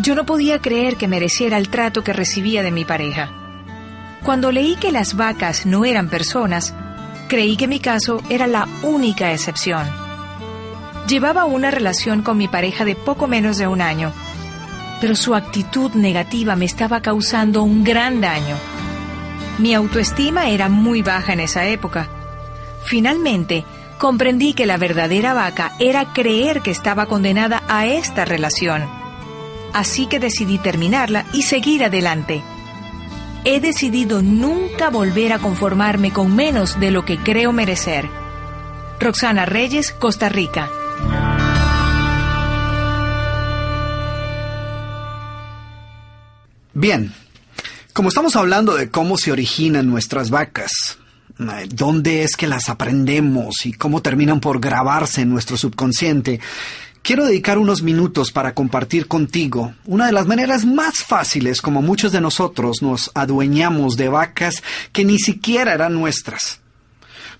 Yo 0.00 0.14
no 0.14 0.26
podía 0.26 0.60
creer 0.60 0.96
que 0.96 1.08
mereciera 1.08 1.56
el 1.56 1.68
trato 1.68 2.02
que 2.02 2.12
recibía 2.12 2.62
de 2.62 2.70
mi 2.70 2.84
pareja. 2.84 3.30
Cuando 4.24 4.50
leí 4.52 4.76
que 4.76 4.92
las 4.92 5.16
vacas 5.16 5.66
no 5.66 5.84
eran 5.84 6.08
personas, 6.08 6.74
creí 7.28 7.56
que 7.56 7.68
mi 7.68 7.78
caso 7.78 8.22
era 8.28 8.46
la 8.46 8.66
única 8.82 9.32
excepción. 9.32 9.86
Llevaba 11.06 11.44
una 11.44 11.70
relación 11.70 12.22
con 12.22 12.38
mi 12.38 12.48
pareja 12.48 12.84
de 12.84 12.96
poco 12.96 13.28
menos 13.28 13.58
de 13.58 13.66
un 13.66 13.82
año, 13.82 14.12
pero 15.00 15.14
su 15.14 15.34
actitud 15.34 15.92
negativa 15.92 16.56
me 16.56 16.64
estaba 16.64 17.02
causando 17.02 17.62
un 17.62 17.84
gran 17.84 18.20
daño. 18.20 18.56
Mi 19.58 19.72
autoestima 19.72 20.48
era 20.48 20.68
muy 20.68 21.02
baja 21.02 21.32
en 21.32 21.40
esa 21.40 21.66
época. 21.66 22.08
Finalmente, 22.84 23.64
comprendí 23.98 24.52
que 24.52 24.66
la 24.66 24.76
verdadera 24.76 25.32
vaca 25.32 25.72
era 25.78 26.12
creer 26.12 26.60
que 26.60 26.72
estaba 26.72 27.06
condenada 27.06 27.62
a 27.68 27.86
esta 27.86 28.24
relación. 28.24 28.82
Así 29.72 30.06
que 30.06 30.18
decidí 30.18 30.58
terminarla 30.58 31.24
y 31.32 31.42
seguir 31.42 31.84
adelante. 31.84 32.42
He 33.44 33.60
decidido 33.60 34.22
nunca 34.22 34.90
volver 34.90 35.32
a 35.32 35.38
conformarme 35.38 36.12
con 36.12 36.34
menos 36.34 36.80
de 36.80 36.90
lo 36.90 37.04
que 37.04 37.18
creo 37.18 37.52
merecer. 37.52 38.08
Roxana 38.98 39.44
Reyes, 39.44 39.92
Costa 39.92 40.28
Rica. 40.28 40.68
Bien, 46.72 47.14
como 47.94 48.08
estamos 48.08 48.34
hablando 48.34 48.74
de 48.74 48.90
cómo 48.90 49.16
se 49.16 49.30
originan 49.30 49.88
nuestras 49.88 50.28
vacas, 50.28 50.98
eh, 51.38 51.68
dónde 51.72 52.24
es 52.24 52.36
que 52.36 52.48
las 52.48 52.68
aprendemos 52.68 53.64
y 53.66 53.72
cómo 53.72 54.02
terminan 54.02 54.40
por 54.40 54.60
grabarse 54.60 55.20
en 55.20 55.30
nuestro 55.30 55.56
subconsciente, 55.56 56.40
quiero 57.02 57.24
dedicar 57.24 57.56
unos 57.56 57.82
minutos 57.82 58.32
para 58.32 58.52
compartir 58.52 59.06
contigo 59.06 59.74
una 59.84 60.06
de 60.06 60.12
las 60.12 60.26
maneras 60.26 60.64
más 60.64 61.04
fáciles 61.04 61.62
como 61.62 61.82
muchos 61.82 62.10
de 62.10 62.20
nosotros 62.20 62.82
nos 62.82 63.12
adueñamos 63.14 63.96
de 63.96 64.08
vacas 64.08 64.64
que 64.92 65.04
ni 65.04 65.20
siquiera 65.20 65.72
eran 65.72 65.94
nuestras. 65.94 66.63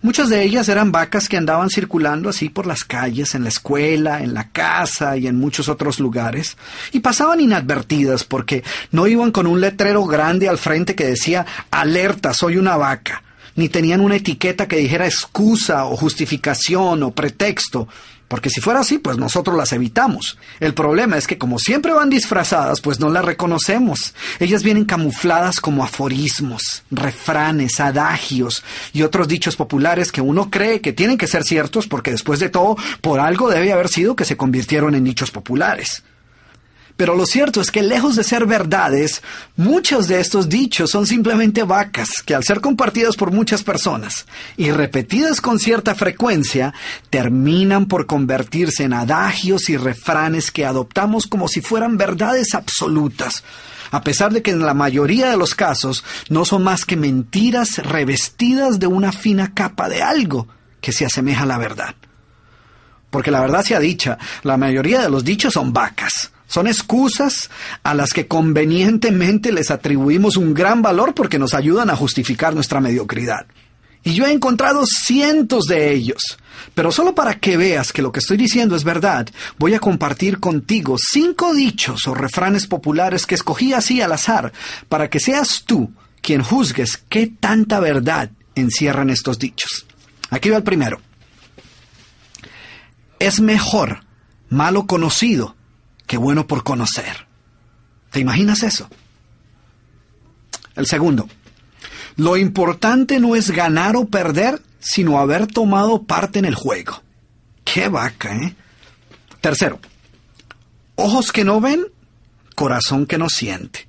Muchas 0.05 0.29
de 0.29 0.43
ellas 0.43 0.69
eran 0.69 0.93
vacas 0.93 1.31
que 1.31 1.39
andaban 1.39 1.71
circulando 1.71 2.29
así 2.29 2.51
por 2.51 2.67
las 2.67 2.85
calles, 2.85 3.35
en 3.35 3.43
la 3.43 3.49
escuela, 3.49 4.23
en 4.23 4.35
la 4.35 4.51
casa 4.51 5.17
y 5.17 5.27
en 5.27 5.37
muchos 5.37 5.71
otros 5.71 5.99
lugares, 5.99 6.59
y 6.93 7.01
pasaban 7.01 7.41
inadvertidas 7.41 8.23
porque 8.23 8.63
no 8.93 9.07
iban 9.07 9.31
con 9.31 9.47
un 9.47 9.63
letrero 9.63 10.05
grande 10.05 10.47
al 10.47 10.59
frente 10.59 10.95
que 10.95 11.07
decía 11.07 11.47
alerta, 11.71 12.35
soy 12.35 12.59
una 12.59 12.77
vaca, 12.77 13.23
ni 13.57 13.71
tenían 13.71 14.03
una 14.03 14.17
etiqueta 14.17 14.69
que 14.69 14.77
dijera 14.77 15.07
excusa 15.07 15.87
o 15.87 15.97
justificación 15.97 17.03
o 17.03 17.13
pretexto. 17.13 17.89
Porque 18.29 18.51
si 18.51 18.61
fuera 18.61 18.81
así, 18.81 18.99
pues 18.99 19.19
nosotros 19.19 19.57
las 19.57 19.73
evitamos. 19.73 20.39
El 20.61 20.75
problema 20.75 21.17
es 21.17 21.27
que 21.27 21.39
como 21.39 21.59
siempre 21.59 21.93
van 21.93 22.11
disfrazadas, 22.11 22.81
pues 22.81 22.99
no 23.01 23.11
las 23.11 23.25
reconocemos. 23.25 24.15
Ellas 24.41 24.63
vienen 24.63 24.85
camufladas 24.85 25.61
como 25.61 25.85
aforismos, 25.85 26.83
refranes, 26.91 27.81
adagios 27.81 28.65
y 28.93 29.03
otros 29.03 29.29
dichos 29.29 29.57
populares 29.57 30.11
que 30.11 30.21
uno 30.21 30.51
cree 30.51 30.81
que 30.81 30.93
tienen 30.93 31.19
que 31.19 31.27
ser 31.27 31.45
ciertos 31.45 31.87
porque 31.87 32.11
después 32.11 32.41
de 32.41 32.49
todo, 32.49 32.77
por 33.01 33.21
algo 33.21 33.51
debe 33.51 33.73
haber 33.73 33.89
sido 33.89 34.17
que 34.17 34.25
se 34.25 34.37
convirtieron 34.37 34.95
en 34.95 35.05
dichos 35.05 35.31
populares. 35.31 36.03
Pero 36.97 37.17
lo 37.17 37.27
cierto 37.27 37.61
es 37.61 37.73
que 37.73 37.83
lejos 37.83 38.15
de 38.15 38.23
ser 38.23 38.47
verdades, 38.47 39.21
muchos 39.57 40.07
de 40.07 40.21
estos 40.21 40.49
dichos 40.49 40.91
son 40.91 41.07
simplemente 41.07 41.65
vacas 41.65 42.23
que 42.25 42.37
al 42.37 42.45
ser 42.45 42.61
compartidas 42.61 43.17
por 43.17 43.33
muchas 43.33 43.65
personas 43.65 44.27
y 44.57 44.71
repetidas 44.71 45.41
con 45.41 45.59
cierta 45.59 45.97
frecuencia, 45.97 46.73
terminan 47.11 47.87
por 47.87 48.07
convertirse 48.07 48.85
en 48.85 48.93
adagios 48.93 49.69
y 49.71 49.77
refranes 49.77 50.53
que 50.53 50.65
adoptamos 50.65 51.27
como 51.27 51.49
si 51.49 51.61
fueran 51.61 51.97
verdades 51.97 52.55
absolutas, 52.55 53.43
a 53.91 54.03
pesar 54.03 54.33
de 54.33 54.43
que 54.43 54.53
en 54.53 54.65
la 54.65 54.75
mayoría 54.75 55.31
de 55.31 55.37
los 55.37 55.57
casos 55.57 56.05
no 56.29 56.45
son 56.45 56.63
más 56.63 56.85
que 56.85 56.97
mentiras 56.97 57.79
revestidas 57.79 58.79
de 58.79 58.87
una 58.87 59.11
fina 59.11 59.53
capa 59.53 59.89
de 59.89 60.01
algo 60.01 60.47
que 60.81 60.93
se 60.93 61.05
asemeja 61.05 61.43
a 61.43 61.47
la 61.47 61.59
verdad. 61.59 61.97
Porque 63.11 63.33
la 63.33 63.41
verdad 63.41 63.65
sea 63.65 63.81
dicha, 63.81 64.17
la 64.45 64.57
mayoría 64.57 65.01
de 65.01 65.11
los 65.11 65.25
dichos 65.25 65.55
son 65.55 65.73
vacas 65.73 66.31
son 66.55 66.69
excusas 66.69 67.51
a 67.83 67.95
las 67.95 68.13
que 68.13 68.29
convenientemente 68.29 69.51
les 69.51 69.73
atribuimos 69.73 70.37
un 70.37 70.55
gran 70.55 70.83
valor 70.83 71.13
porque 71.13 71.37
nos 71.37 71.53
ayudan 71.53 71.91
a 71.91 71.97
justificar 71.97 72.55
nuestra 72.55 72.81
mediocridad. 72.81 73.47
Y 74.05 74.15
yo 74.15 74.25
he 74.25 74.31
encontrado 74.31 74.85
cientos 74.87 75.65
de 75.65 75.93
ellos. 75.93 76.39
Pero 76.73 76.93
solo 76.93 77.13
para 77.13 77.41
que 77.41 77.57
veas 77.57 77.93
que 77.93 78.03
lo 78.03 78.13
que 78.13 78.21
estoy 78.21 78.37
diciendo 78.37 78.77
es 78.77 78.85
verdad, 78.85 79.27
voy 79.59 79.75
a 79.75 79.81
compartir 79.81 80.39
contigo 80.39 80.95
cinco 80.97 81.53
dichos 81.55 82.07
o 82.07 82.15
refranes 82.15 82.69
populares 82.69 83.27
que 83.27 83.35
escogí 83.35 83.73
así 83.73 84.01
al 84.01 84.13
azar, 84.13 84.53
para 84.89 85.11
que 85.11 85.19
seas 85.19 85.65
tú 85.67 85.93
quien 86.23 86.41
juzgues 86.45 87.03
qué 87.09 87.27
tanta 87.27 87.81
verdad 87.81 88.31
encierran 88.55 89.11
estos 89.11 89.41
dichos. 89.41 89.87
Aquí 90.31 90.51
va 90.51 90.59
el 90.59 90.63
primero. 90.63 91.01
Es 93.19 93.41
mejor 93.41 94.05
malo 94.51 94.87
conocido 94.87 95.54
Qué 96.07 96.17
bueno 96.17 96.47
por 96.47 96.65
conocer. 96.65 97.27
¿Te 98.11 98.21
imaginas 98.21 98.63
eso? 98.63 98.89
El 100.77 100.87
segundo, 100.87 101.29
lo 102.17 102.37
importante 102.37 103.21
no 103.21 103.35
es 103.37 103.51
ganar 103.51 103.97
o 103.97 104.07
perder, 104.07 104.61
sino 104.81 105.19
haber 105.19 105.47
tomado 105.47 106.03
parte 106.03 106.39
en 106.39 106.45
el 106.45 106.55
juego. 106.55 107.03
Qué 107.65 107.89
vaca, 107.89 108.37
¿eh? 108.37 108.55
Tercero, 109.41 109.81
ojos 110.97 111.33
que 111.33 111.45
no 111.45 111.61
ven, 111.61 111.87
corazón 112.55 113.07
que 113.07 113.19
no 113.19 113.29
siente. 113.29 113.89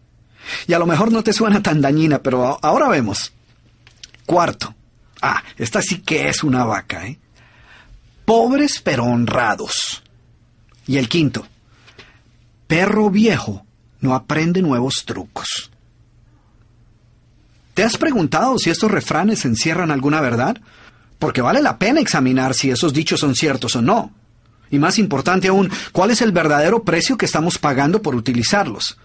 Y 0.68 0.74
a 0.74 0.80
lo 0.80 0.86
mejor 0.86 1.12
no 1.12 1.24
te 1.24 1.34
suena 1.34 1.62
tan 1.62 1.82
dañina, 1.82 2.22
pero 2.22 2.60
ahora 2.62 2.90
vemos. 2.90 3.34
Cuarto, 4.26 4.74
ah, 5.22 5.44
esta 5.58 5.82
sí 5.82 6.00
que 6.00 6.30
es 6.30 6.44
una 6.44 6.66
vaca, 6.66 7.08
¿eh? 7.08 7.20
Pobres 8.26 8.82
pero 8.84 9.06
honrados. 9.06 10.04
Y 10.88 10.98
el 10.98 11.10
quinto, 11.10 11.48
perro 12.68 13.10
viejo 13.10 13.66
no 14.00 14.16
aprende 14.16 14.62
nuevos 14.62 15.04
trucos. 15.06 15.72
¿Te 17.74 17.84
has 17.84 17.98
preguntado 17.98 18.58
si 18.58 18.70
estos 18.70 18.90
refranes 18.90 19.44
encierran 19.46 19.92
alguna 19.92 20.22
verdad? 20.22 20.58
Porque 21.20 21.42
vale 21.42 21.62
la 21.62 21.78
pena 21.78 22.00
examinar 22.00 22.54
si 22.54 22.70
esos 22.70 22.94
dichos 22.94 23.20
son 23.20 23.36
ciertos 23.36 23.76
o 23.76 23.82
no. 23.82 24.12
Y 24.72 24.80
más 24.80 24.98
importante 24.98 25.48
aún, 25.48 25.70
¿cuál 25.92 26.12
es 26.12 26.22
el 26.22 26.32
verdadero 26.32 26.84
precio 26.84 27.18
que 27.18 27.26
estamos 27.26 27.58
pagando 27.58 28.02
por 28.02 28.16
utilizarlos? 28.16 28.98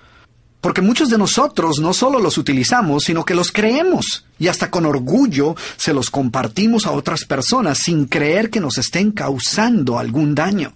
Porque 0.61 0.83
muchos 0.83 1.09
de 1.09 1.19
nosotros 1.19 1.81
no 1.81 1.93
solo 1.93 2.19
los 2.19 2.37
utilizamos, 2.37 3.05
sino 3.05 3.25
que 3.25 3.35
los 3.35 3.51
creemos 3.51 4.27
y 4.39 4.49
hasta 4.49 4.71
con 4.71 4.85
orgullo 4.85 5.57
se 5.77 5.95
los 5.95 6.11
compartimos 6.11 6.87
a 6.87 6.93
otras 6.93 7.25
personas 7.25 7.79
sin 7.79 8.05
creer 8.05 8.51
que 8.51 8.61
nos 8.61 8.77
estén 8.79 9.11
causando 9.11 9.99
algún 9.99 10.35
daño. 10.35 10.75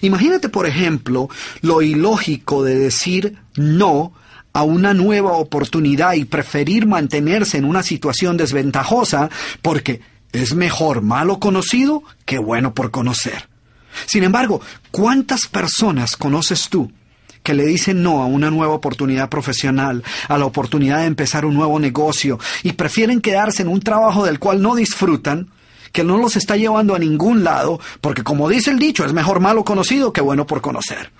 Imagínate, 0.00 0.48
por 0.48 0.66
ejemplo, 0.66 1.28
lo 1.60 1.82
ilógico 1.82 2.64
de 2.64 2.78
decir 2.78 3.36
no 3.56 4.12
a 4.52 4.62
una 4.62 4.94
nueva 4.94 5.32
oportunidad 5.32 6.14
y 6.14 6.24
preferir 6.24 6.86
mantenerse 6.86 7.58
en 7.58 7.64
una 7.64 7.82
situación 7.82 8.36
desventajosa 8.36 9.30
porque 9.62 10.00
es 10.32 10.54
mejor 10.54 11.02
malo 11.02 11.38
conocido 11.38 12.02
que 12.24 12.38
bueno 12.38 12.74
por 12.74 12.90
conocer. 12.90 13.48
Sin 14.06 14.24
embargo, 14.24 14.60
¿cuántas 14.90 15.46
personas 15.46 16.16
conoces 16.16 16.68
tú 16.68 16.90
que 17.42 17.54
le 17.54 17.66
dicen 17.66 18.02
no 18.02 18.22
a 18.22 18.26
una 18.26 18.50
nueva 18.50 18.74
oportunidad 18.74 19.28
profesional, 19.28 20.04
a 20.28 20.38
la 20.38 20.44
oportunidad 20.44 21.00
de 21.00 21.06
empezar 21.06 21.44
un 21.44 21.54
nuevo 21.54 21.78
negocio 21.78 22.38
y 22.62 22.72
prefieren 22.72 23.20
quedarse 23.20 23.62
en 23.62 23.68
un 23.68 23.80
trabajo 23.80 24.24
del 24.24 24.38
cual 24.38 24.62
no 24.62 24.74
disfrutan 24.74 25.48
que 25.92 26.04
no 26.04 26.18
los 26.18 26.36
está 26.36 26.56
llevando 26.56 26.94
a 26.94 26.98
ningún 26.98 27.44
lado, 27.44 27.80
porque 28.00 28.22
como 28.22 28.48
dice 28.48 28.70
el 28.70 28.78
dicho, 28.78 29.04
es 29.04 29.12
mejor 29.12 29.40
malo 29.40 29.64
conocido 29.64 30.12
que 30.12 30.20
bueno 30.20 30.46
por 30.46 30.60
conocer. 30.60 31.12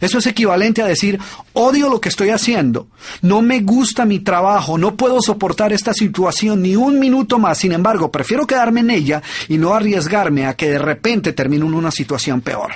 Eso 0.00 0.18
es 0.18 0.26
equivalente 0.26 0.82
a 0.82 0.86
decir, 0.86 1.18
odio 1.54 1.88
lo 1.88 2.00
que 2.00 2.10
estoy 2.10 2.28
haciendo, 2.28 2.88
no 3.22 3.40
me 3.40 3.60
gusta 3.60 4.04
mi 4.04 4.20
trabajo, 4.20 4.76
no 4.76 4.94
puedo 4.94 5.22
soportar 5.22 5.72
esta 5.72 5.94
situación 5.94 6.60
ni 6.60 6.76
un 6.76 6.98
minuto 6.98 7.38
más, 7.38 7.58
sin 7.58 7.72
embargo, 7.72 8.12
prefiero 8.12 8.46
quedarme 8.46 8.80
en 8.80 8.90
ella 8.90 9.22
y 9.48 9.56
no 9.56 9.72
arriesgarme 9.72 10.46
a 10.46 10.54
que 10.54 10.70
de 10.70 10.78
repente 10.78 11.32
termine 11.32 11.64
en 11.64 11.72
una 11.72 11.90
situación 11.90 12.42
peor. 12.42 12.72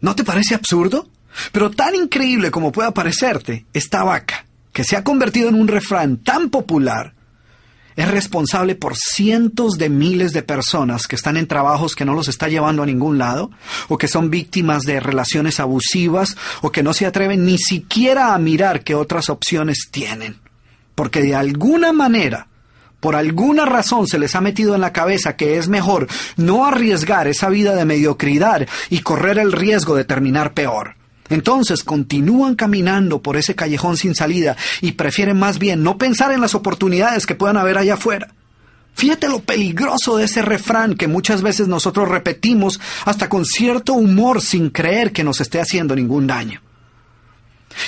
¿No 0.00 0.16
te 0.16 0.24
parece 0.24 0.56
absurdo? 0.56 1.08
Pero 1.52 1.70
tan 1.70 1.94
increíble 1.94 2.50
como 2.50 2.72
pueda 2.72 2.92
parecerte, 2.92 3.66
esta 3.72 4.02
vaca, 4.02 4.46
que 4.72 4.82
se 4.82 4.96
ha 4.96 5.04
convertido 5.04 5.48
en 5.48 5.54
un 5.54 5.68
refrán 5.68 6.18
tan 6.18 6.50
popular, 6.50 7.14
es 7.98 8.08
responsable 8.08 8.76
por 8.76 8.96
cientos 8.96 9.72
de 9.72 9.88
miles 9.88 10.32
de 10.32 10.44
personas 10.44 11.08
que 11.08 11.16
están 11.16 11.36
en 11.36 11.48
trabajos 11.48 11.96
que 11.96 12.04
no 12.04 12.14
los 12.14 12.28
está 12.28 12.46
llevando 12.46 12.84
a 12.84 12.86
ningún 12.86 13.18
lado, 13.18 13.50
o 13.88 13.98
que 13.98 14.06
son 14.06 14.30
víctimas 14.30 14.84
de 14.84 15.00
relaciones 15.00 15.58
abusivas, 15.58 16.36
o 16.62 16.70
que 16.70 16.84
no 16.84 16.92
se 16.92 17.06
atreven 17.06 17.44
ni 17.44 17.58
siquiera 17.58 18.34
a 18.34 18.38
mirar 18.38 18.84
qué 18.84 18.94
otras 18.94 19.28
opciones 19.30 19.88
tienen. 19.90 20.38
Porque 20.94 21.22
de 21.22 21.34
alguna 21.34 21.92
manera, 21.92 22.46
por 23.00 23.16
alguna 23.16 23.64
razón 23.64 24.06
se 24.06 24.20
les 24.20 24.36
ha 24.36 24.40
metido 24.40 24.76
en 24.76 24.80
la 24.80 24.92
cabeza 24.92 25.34
que 25.34 25.58
es 25.58 25.66
mejor 25.66 26.06
no 26.36 26.66
arriesgar 26.66 27.26
esa 27.26 27.48
vida 27.48 27.74
de 27.74 27.84
mediocridad 27.84 28.68
y 28.90 29.00
correr 29.00 29.38
el 29.38 29.50
riesgo 29.50 29.96
de 29.96 30.04
terminar 30.04 30.54
peor. 30.54 30.97
Entonces 31.30 31.84
continúan 31.84 32.54
caminando 32.54 33.20
por 33.20 33.36
ese 33.36 33.54
callejón 33.54 33.96
sin 33.96 34.14
salida 34.14 34.56
y 34.80 34.92
prefieren 34.92 35.38
más 35.38 35.58
bien 35.58 35.82
no 35.82 35.98
pensar 35.98 36.32
en 36.32 36.40
las 36.40 36.54
oportunidades 36.54 37.26
que 37.26 37.34
puedan 37.34 37.56
haber 37.56 37.78
allá 37.78 37.94
afuera. 37.94 38.28
Fíjate 38.94 39.28
lo 39.28 39.40
peligroso 39.40 40.16
de 40.16 40.24
ese 40.24 40.42
refrán 40.42 40.94
que 40.94 41.06
muchas 41.06 41.42
veces 41.42 41.68
nosotros 41.68 42.08
repetimos 42.08 42.80
hasta 43.04 43.28
con 43.28 43.44
cierto 43.44 43.92
humor 43.92 44.42
sin 44.42 44.70
creer 44.70 45.12
que 45.12 45.22
nos 45.22 45.40
esté 45.40 45.60
haciendo 45.60 45.94
ningún 45.94 46.26
daño. 46.26 46.60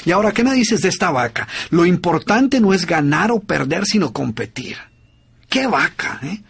Y 0.05 0.13
ahora, 0.13 0.31
¿qué 0.31 0.45
me 0.45 0.55
dices 0.55 0.83
de 0.83 0.89
esta 0.89 1.11
vaca? 1.11 1.49
Lo 1.71 1.85
importante 1.85 2.61
no 2.61 2.73
es 2.73 2.87
ganar 2.87 3.33
o 3.33 3.41
perder, 3.41 3.87
sino 3.87 4.13
competir. 4.13 4.77
¿Qué 5.49 5.67
vaca, 5.67 6.21
eh? 6.23 6.43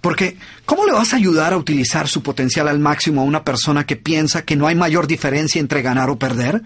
Porque, 0.00 0.36
¿cómo 0.64 0.86
le 0.86 0.92
vas 0.92 1.12
a 1.12 1.16
ayudar 1.16 1.52
a 1.52 1.56
utilizar 1.56 2.08
su 2.08 2.22
potencial 2.22 2.68
al 2.68 2.78
máximo 2.78 3.20
a 3.20 3.24
una 3.24 3.44
persona 3.44 3.86
que 3.86 3.96
piensa 3.96 4.44
que 4.44 4.56
no 4.56 4.66
hay 4.66 4.74
mayor 4.74 5.06
diferencia 5.06 5.60
entre 5.60 5.82
ganar 5.82 6.10
o 6.10 6.18
perder? 6.18 6.62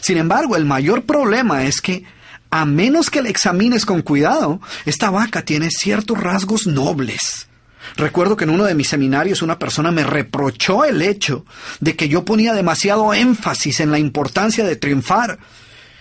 Sin 0.00 0.18
embargo, 0.18 0.56
el 0.56 0.64
mayor 0.64 1.04
problema 1.04 1.64
es 1.64 1.80
que, 1.80 2.04
a 2.50 2.64
menos 2.64 3.10
que 3.10 3.22
la 3.22 3.28
examines 3.28 3.84
con 3.84 4.02
cuidado, 4.02 4.60
esta 4.84 5.10
vaca 5.10 5.44
tiene 5.44 5.70
ciertos 5.70 6.18
rasgos 6.18 6.66
nobles. 6.66 7.48
Recuerdo 7.96 8.36
que 8.36 8.44
en 8.44 8.50
uno 8.50 8.64
de 8.64 8.74
mis 8.74 8.88
seminarios 8.88 9.42
una 9.42 9.58
persona 9.58 9.90
me 9.90 10.04
reprochó 10.04 10.84
el 10.84 11.02
hecho 11.02 11.44
de 11.80 11.96
que 11.96 12.08
yo 12.08 12.24
ponía 12.24 12.54
demasiado 12.54 13.12
énfasis 13.12 13.80
en 13.80 13.90
la 13.90 13.98
importancia 13.98 14.64
de 14.64 14.76
triunfar 14.76 15.38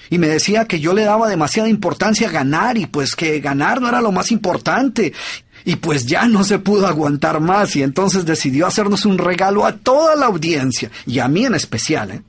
y 0.09 0.17
me 0.17 0.28
decía 0.28 0.65
que 0.65 0.80
yo 0.80 0.93
le 0.93 1.03
daba 1.03 1.30
demasiada 1.30 1.69
importancia 1.69 2.28
a 2.28 2.32
ganar 2.32 2.78
y 2.78 2.86
pues 2.86 3.15
que 3.15 3.39
ganar 3.39 3.82
no 3.82 3.88
era 3.89 4.01
lo 4.01 4.11
más 4.11 4.32
importante 4.32 5.13
y 5.66 5.78
pues 5.78 6.05
ya 6.05 6.28
no 6.28 6.43
se 6.43 6.59
pudo 6.59 6.88
aguantar 6.88 7.39
más 7.39 7.76
y 7.76 7.84
entonces 7.84 8.26
decidió 8.26 8.68
hacernos 8.68 9.05
un 9.05 9.18
regalo 9.18 9.66
a 9.66 9.78
toda 9.78 10.16
la 10.16 10.28
audiencia 10.28 10.89
y 11.05 11.20
a 11.20 11.28
mí 11.28 11.45
en 11.45 11.55
especial. 11.55 12.12
¿eh? 12.12 12.22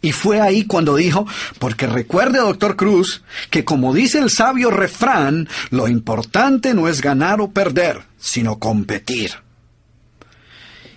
Y 0.00 0.12
fue 0.12 0.40
ahí 0.40 0.64
cuando 0.64 0.96
dijo, 0.96 1.26
porque 1.58 1.86
recuerde, 1.86 2.38
doctor 2.38 2.76
Cruz, 2.76 3.22
que 3.50 3.64
como 3.64 3.92
dice 3.92 4.18
el 4.18 4.30
sabio 4.30 4.70
refrán, 4.70 5.48
lo 5.70 5.88
importante 5.88 6.74
no 6.74 6.88
es 6.88 7.00
ganar 7.00 7.40
o 7.40 7.50
perder, 7.50 8.02
sino 8.18 8.58
competir. 8.58 9.32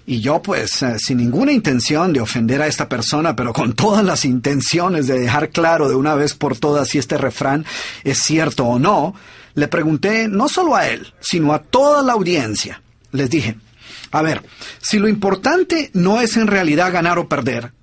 Y 0.06 0.20
yo 0.20 0.42
pues, 0.42 0.82
eh, 0.84 0.98
sin 1.00 1.18
ninguna 1.18 1.52
intención 1.52 2.12
de 2.12 2.22
ofender 2.22 2.62
a 2.62 2.68
esta 2.68 2.90
persona, 2.90 3.36
pero 3.36 3.54
con 3.54 3.74
todas 3.74 4.04
las 4.04 4.26
intenciones 4.26 5.08
de 5.08 5.20
dejar 5.20 5.50
claro 5.50 5.90
de 5.90 5.96
una 5.96 6.16
vez 6.16 6.34
por 6.34 6.58
todas 6.58 6.90
si 6.90 6.98
este 6.98 7.18
refrán 7.18 7.66
es 8.04 8.20
cierto 8.20 8.66
o 8.66 8.78
no, 8.78 9.16
le 9.54 9.68
pregunté 9.68 10.28
no 10.28 10.48
solo 10.48 10.76
a 10.76 10.88
él, 10.88 11.14
sino 11.20 11.54
a 11.54 11.62
toda 11.62 12.02
la 12.02 12.14
audiencia. 12.14 12.82
Les 13.12 13.30
dije, 13.30 13.58
a 14.12 14.22
ver, 14.22 14.44
si 14.82 15.00
lo 15.00 15.08
importante 15.08 15.92
no 15.94 16.22
es 16.22 16.38
en 16.38 16.48
realidad 16.48 16.92
ganar 16.92 17.20
o 17.20 17.28
perder, 17.28 17.74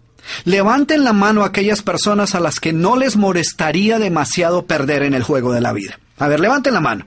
levanten 0.44 1.04
la 1.04 1.12
mano 1.12 1.42
a 1.42 1.48
aquellas 1.48 1.82
personas 1.82 2.34
a 2.34 2.40
las 2.40 2.60
que 2.60 2.72
no 2.72 2.96
les 2.96 3.16
molestaría 3.16 3.98
demasiado 3.98 4.66
perder 4.66 5.02
en 5.02 5.14
el 5.14 5.22
juego 5.22 5.52
de 5.52 5.60
la 5.60 5.72
vida. 5.72 5.98
A 6.18 6.28
ver, 6.28 6.40
levanten 6.40 6.74
la 6.74 6.80
mano. 6.80 7.06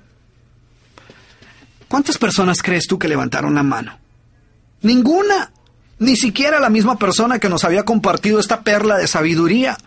¿Cuántas 1.87 2.17
personas 2.17 2.61
crees 2.61 2.87
tú 2.87 2.97
que 2.97 3.09
levantaron 3.09 3.53
la 3.53 3.63
mano? 3.63 3.99
Ninguna. 4.81 5.51
Ni 5.99 6.15
siquiera 6.15 6.59
la 6.59 6.69
misma 6.69 6.97
persona 6.97 7.37
que 7.37 7.49
nos 7.49 7.63
había 7.63 7.83
compartido 7.83 8.39
esta 8.39 8.61
perla 8.61 8.97
de 8.97 9.07
sabiduría. 9.07 9.77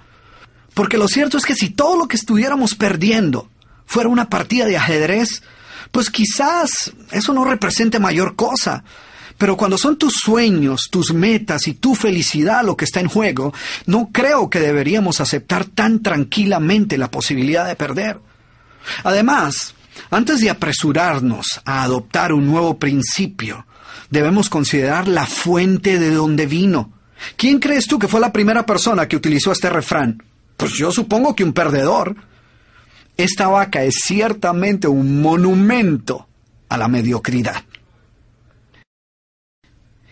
Porque 0.75 0.99
lo 0.99 1.09
cierto 1.09 1.39
es 1.39 1.45
que 1.45 1.55
si 1.55 1.71
todo 1.71 1.97
lo 1.97 2.07
que 2.07 2.17
estuviéramos 2.17 2.75
perdiendo 2.75 3.49
fuera 3.87 4.09
una 4.09 4.29
partida 4.29 4.67
de 4.67 4.77
ajedrez, 4.77 5.43
pues 5.91 6.11
quizás 6.11 6.93
eso 7.13 7.33
no 7.33 7.45
represente 7.45 7.99
mayor 7.99 8.37
cosa. 8.37 8.85
Pero 9.39 9.57
cuando 9.57 9.79
son 9.79 9.99
tus 9.99 10.15
sueños, 10.15 10.89
tus 10.91 11.13
metas 11.13 11.67
y 11.67 11.75
tu 11.75 11.95
felicidad 11.95 12.65
lo 12.65 12.77
que 12.77 12.85
está 12.85 13.01
en 13.01 13.09
juego, 13.09 13.53
no 13.87 14.11
creo 14.13 14.49
que 14.49 14.61
deberíamos 14.61 15.21
aceptar 15.21 15.65
tan 15.65 16.03
tranquilamente 16.03 16.99
la 16.99 17.11
posibilidad 17.11 17.67
de 17.67 17.75
perder. 17.75 18.21
Además, 19.03 19.75
antes 20.11 20.41
de 20.41 20.51
apresurarnos 20.51 21.61
a 21.65 21.83
adoptar 21.83 22.33
un 22.33 22.47
nuevo 22.47 22.79
principio, 22.79 23.67
debemos 24.11 24.49
considerar 24.49 25.09
la 25.09 25.27
fuente 25.27 25.99
de 25.99 26.11
donde 26.11 26.47
vino. 26.47 26.93
¿Quién 27.37 27.59
crees 27.59 27.87
tú 27.87 27.99
que 27.99 28.09
fue 28.09 28.21
la 28.21 28.33
primera 28.33 28.67
persona 28.67 29.09
que 29.09 29.17
utilizó 29.17 29.53
este 29.53 29.71
refrán? 29.71 30.23
Pues 30.57 30.73
yo 30.73 30.93
supongo 30.93 31.35
que 31.35 31.45
un 31.45 31.53
perdedor. 31.53 32.17
Esta 33.17 33.49
vaca 33.49 33.85
es 33.85 34.01
ciertamente 34.05 34.89
un 34.89 35.23
monumento 35.23 36.27
a 36.69 36.77
la 36.77 36.89
mediocridad. 36.89 37.63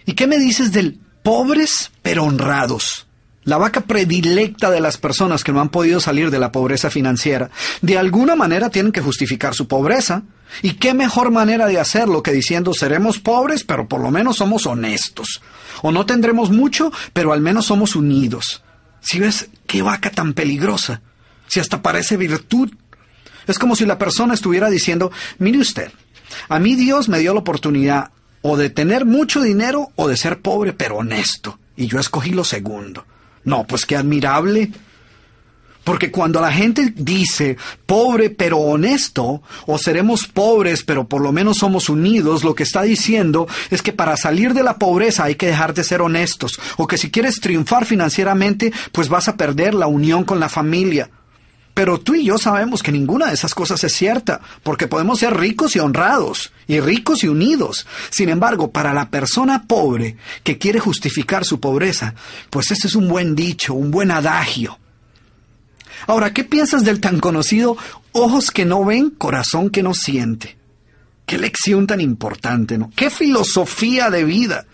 ¿Y 0.05 0.15
qué 0.15 0.27
me 0.27 0.39
dices 0.39 0.73
del 0.73 0.99
pobres 1.23 1.91
pero 2.03 2.25
honrados? 2.25 3.07
La 3.45 3.59
vaca 3.59 3.81
predilecta 3.81 4.71
de 4.71 4.81
las 4.81 4.99
personas 4.99 5.43
que 5.43 5.53
no 5.53 5.61
han 5.61 5.69
podido 5.69 5.99
salir 5.99 6.31
de 6.31 6.39
la 6.39 6.53
pobreza 6.53 6.91
financiera. 6.91 7.51
De 7.81 7.99
alguna 7.99 8.37
manera 8.37 8.71
tienen 8.71 8.93
que 8.93 9.01
justificar 9.01 9.55
su 9.55 9.67
pobreza. 9.67 10.23
¿Y 10.63 10.75
qué 10.75 10.95
mejor 10.95 11.33
manera 11.33 11.67
de 11.67 11.81
hacerlo 11.81 12.23
que 12.23 12.31
diciendo 12.31 12.73
seremos 12.73 13.19
pobres, 13.19 13.65
pero 13.65 13.89
por 13.89 14.01
lo 14.01 14.13
menos 14.13 14.37
somos 14.37 14.67
honestos? 14.67 15.43
O 15.83 15.91
no 15.91 16.07
tendremos 16.07 16.51
mucho, 16.51 16.93
pero 17.13 17.33
al 17.33 17.41
menos 17.41 17.67
somos 17.67 17.97
unidos. 17.97 18.63
Si 19.01 19.19
ves 19.19 19.49
qué 19.67 19.83
vaca 19.83 20.11
tan 20.11 20.35
peligrosa, 20.35 21.01
si 21.49 21.59
hasta 21.59 21.83
parece 21.83 22.17
virtud 22.17 22.71
es 23.47 23.59
como 23.59 23.77
si 23.77 23.87
la 23.87 23.99
persona 23.99 24.35
estuviera 24.35 24.71
diciendo, 24.71 25.11
mire 25.39 25.59
usted, 25.59 25.91
a 26.49 26.59
mí 26.59 26.75
Dios 26.75 27.09
me 27.09 27.19
dio 27.19 27.35
la 27.35 27.41
oportunidad 27.41 28.11
o 28.43 28.57
de 28.57 28.71
tener 28.71 29.05
mucho 29.05 29.41
dinero 29.41 29.91
o 29.97 30.09
de 30.09 30.17
ser 30.17 30.41
pobre 30.41 30.73
pero 30.73 30.97
honesto. 30.99 31.59
Y 31.77 31.87
yo 31.87 31.99
escogí 31.99 32.31
lo 32.31 32.45
segundo. 32.45 33.07
No, 33.45 33.67
pues 33.67 33.87
qué 33.87 33.97
admirable. 33.97 34.71
Porque 35.85 36.13
cuando 36.13 36.41
la 36.41 36.53
gente 36.53 36.93
dice 36.95 37.57
pobre 37.87 38.31
pero 38.31 38.59
honesto, 38.59 39.43
o 39.67 39.79
seremos 39.79 40.29
pobres 40.29 40.85
pero 40.85 41.09
por 41.09 41.21
lo 41.21 41.33
menos 41.33 41.59
somos 41.59 41.89
unidos, 41.89 42.45
lo 42.45 42.55
que 42.55 42.63
está 42.63 42.83
diciendo 42.83 43.49
es 43.71 43.83
que 43.83 43.93
para 43.93 44.17
salir 44.17 44.55
de 44.55 44.63
la 44.63 44.79
pobreza 44.79 45.25
hay 45.25 45.35
que 45.35 45.47
dejar 45.47 45.75
de 45.75 45.83
ser 45.83 46.01
honestos, 46.01 46.61
o 46.77 46.87
que 46.87 46.99
si 46.99 47.11
quieres 47.11 47.41
triunfar 47.41 47.85
financieramente, 47.85 48.73
pues 48.93 49.09
vas 49.09 49.29
a 49.29 49.37
perder 49.37 49.75
la 49.75 49.89
unión 49.89 50.23
con 50.23 50.39
la 50.39 50.49
familia. 50.49 51.11
Pero 51.75 51.99
tú 51.99 52.15
y 52.15 52.25
yo 52.25 52.37
sabemos 52.37 52.83
que 52.83 52.93
ninguna 52.93 53.29
de 53.29 53.35
esas 53.35 53.55
cosas 53.55 53.83
es 53.83 53.93
cierta, 53.95 54.41
porque 54.63 54.89
podemos 54.89 55.21
ser 55.21 55.35
ricos 55.35 55.75
y 55.75 55.79
honrados, 55.79 56.53
y 56.67 56.81
ricos 56.81 57.25
y 57.25 57.29
unidos. 57.29 57.87
Sin 58.11 58.29
embargo, 58.29 58.71
para 58.71 58.93
la 58.93 59.09
persona 59.09 59.65
pobre 59.67 60.17
que 60.43 60.59
quiere 60.59 60.81
justificar 60.81 61.45
su 61.45 61.61
pobreza, 61.61 62.15
pues 62.51 62.71
ese 62.71 62.89
es 62.89 62.95
un 62.95 63.09
buen 63.09 63.35
dicho, 63.35 63.73
un 63.73 63.91
buen 63.91 64.11
adagio. 64.11 64.79
Ahora, 66.07 66.35
¿qué 66.35 66.45
piensas 66.45 66.85
del 66.85 67.01
tan 67.01 67.21
conocido 67.21 67.77
ojos 68.13 68.51
que 68.51 68.67
no 68.67 68.85
ven, 68.85 69.11
corazón 69.11 69.71
que 69.71 69.83
no 69.83 69.95
siente? 69.95 70.59
Qué 71.25 71.39
lección 71.39 71.87
tan 71.87 72.03
importante, 72.03 72.77
¿no? 72.77 72.91
Qué 72.95 73.09
filosofía 73.09 74.11
de 74.11 74.25
vida. 74.25 74.67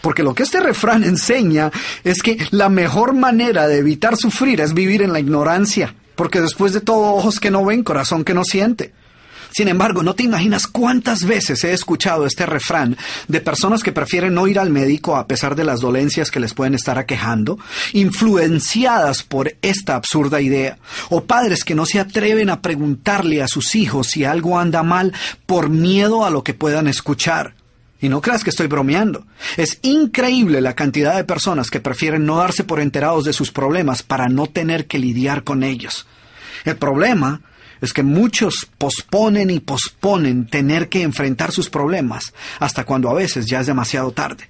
Porque 0.00 0.22
lo 0.22 0.34
que 0.34 0.44
este 0.44 0.60
refrán 0.60 1.04
enseña 1.04 1.70
es 2.04 2.22
que 2.22 2.38
la 2.52 2.70
mejor 2.70 3.12
manera 3.12 3.66
de 3.66 3.78
evitar 3.78 4.16
sufrir 4.16 4.62
es 4.62 4.72
vivir 4.72 5.02
en 5.02 5.12
la 5.12 5.20
ignorancia 5.20 5.94
porque 6.20 6.42
después 6.42 6.74
de 6.74 6.82
todo 6.82 7.14
ojos 7.14 7.40
que 7.40 7.50
no 7.50 7.64
ven, 7.64 7.82
corazón 7.82 8.24
que 8.24 8.34
no 8.34 8.44
siente. 8.44 8.92
Sin 9.52 9.68
embargo, 9.68 10.02
no 10.02 10.14
te 10.14 10.22
imaginas 10.22 10.66
cuántas 10.66 11.24
veces 11.24 11.64
he 11.64 11.72
escuchado 11.72 12.26
este 12.26 12.44
refrán 12.44 12.98
de 13.26 13.40
personas 13.40 13.82
que 13.82 13.90
prefieren 13.90 14.34
no 14.34 14.46
ir 14.46 14.58
al 14.58 14.68
médico 14.68 15.16
a 15.16 15.26
pesar 15.26 15.56
de 15.56 15.64
las 15.64 15.80
dolencias 15.80 16.30
que 16.30 16.38
les 16.38 16.52
pueden 16.52 16.74
estar 16.74 16.98
aquejando, 16.98 17.58
influenciadas 17.94 19.22
por 19.22 19.56
esta 19.62 19.94
absurda 19.94 20.42
idea, 20.42 20.76
o 21.08 21.24
padres 21.24 21.64
que 21.64 21.74
no 21.74 21.86
se 21.86 22.00
atreven 22.00 22.50
a 22.50 22.60
preguntarle 22.60 23.42
a 23.42 23.48
sus 23.48 23.74
hijos 23.74 24.08
si 24.08 24.24
algo 24.24 24.58
anda 24.58 24.82
mal 24.82 25.14
por 25.46 25.70
miedo 25.70 26.26
a 26.26 26.30
lo 26.30 26.44
que 26.44 26.52
puedan 26.52 26.86
escuchar. 26.86 27.54
Y 28.00 28.08
no 28.08 28.20
creas 28.20 28.44
que 28.44 28.50
estoy 28.50 28.66
bromeando. 28.66 29.26
Es 29.56 29.78
increíble 29.82 30.60
la 30.60 30.74
cantidad 30.74 31.16
de 31.16 31.24
personas 31.24 31.70
que 31.70 31.80
prefieren 31.80 32.24
no 32.24 32.38
darse 32.38 32.64
por 32.64 32.80
enterados 32.80 33.24
de 33.24 33.32
sus 33.32 33.50
problemas 33.52 34.02
para 34.02 34.28
no 34.28 34.46
tener 34.46 34.86
que 34.86 34.98
lidiar 34.98 35.44
con 35.44 35.62
ellos. 35.62 36.06
El 36.64 36.76
problema 36.76 37.42
es 37.80 37.92
que 37.92 38.02
muchos 38.02 38.68
posponen 38.78 39.50
y 39.50 39.60
posponen 39.60 40.46
tener 40.46 40.88
que 40.88 41.02
enfrentar 41.02 41.52
sus 41.52 41.70
problemas 41.70 42.34
hasta 42.58 42.84
cuando 42.84 43.08
a 43.10 43.14
veces 43.14 43.46
ya 43.46 43.60
es 43.60 43.66
demasiado 43.66 44.12
tarde. 44.12 44.49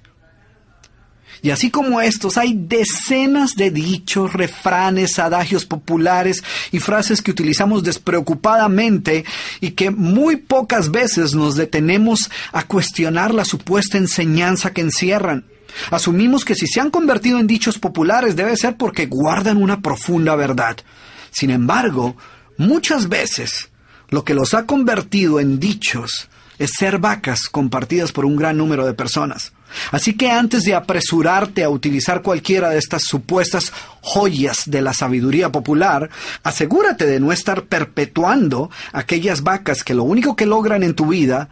Y 1.43 1.49
así 1.49 1.71
como 1.71 2.01
estos, 2.01 2.37
hay 2.37 2.53
decenas 2.55 3.55
de 3.55 3.71
dichos, 3.71 4.33
refranes, 4.33 5.17
adagios 5.17 5.65
populares 5.65 6.43
y 6.71 6.79
frases 6.79 7.21
que 7.21 7.31
utilizamos 7.31 7.83
despreocupadamente 7.83 9.25
y 9.59 9.71
que 9.71 9.89
muy 9.89 10.35
pocas 10.35 10.91
veces 10.91 11.33
nos 11.33 11.55
detenemos 11.55 12.29
a 12.51 12.63
cuestionar 12.63 13.33
la 13.33 13.45
supuesta 13.45 13.97
enseñanza 13.97 14.71
que 14.71 14.81
encierran. 14.81 15.45
Asumimos 15.89 16.45
que 16.45 16.53
si 16.53 16.67
se 16.67 16.79
han 16.79 16.91
convertido 16.91 17.39
en 17.39 17.47
dichos 17.47 17.79
populares 17.79 18.35
debe 18.35 18.55
ser 18.55 18.77
porque 18.77 19.07
guardan 19.07 19.57
una 19.57 19.81
profunda 19.81 20.35
verdad. 20.35 20.77
Sin 21.31 21.49
embargo, 21.49 22.15
muchas 22.57 23.09
veces 23.09 23.69
lo 24.09 24.23
que 24.23 24.35
los 24.35 24.53
ha 24.53 24.65
convertido 24.65 25.39
en 25.39 25.59
dichos 25.59 26.29
es 26.59 26.71
ser 26.77 26.99
vacas 26.99 27.49
compartidas 27.49 28.11
por 28.11 28.25
un 28.25 28.35
gran 28.35 28.57
número 28.57 28.85
de 28.85 28.93
personas. 28.93 29.53
Así 29.91 30.13
que 30.13 30.29
antes 30.29 30.63
de 30.63 30.75
apresurarte 30.75 31.63
a 31.63 31.69
utilizar 31.69 32.21
cualquiera 32.21 32.69
de 32.69 32.77
estas 32.77 33.03
supuestas 33.03 33.71
joyas 34.01 34.63
de 34.65 34.81
la 34.81 34.93
sabiduría 34.93 35.51
popular, 35.51 36.09
asegúrate 36.43 37.05
de 37.05 37.19
no 37.19 37.31
estar 37.31 37.63
perpetuando 37.63 38.69
aquellas 38.93 39.43
vacas 39.43 39.83
que 39.83 39.93
lo 39.93 40.03
único 40.03 40.35
que 40.35 40.45
logran 40.45 40.83
en 40.83 40.95
tu 40.95 41.07
vida 41.07 41.49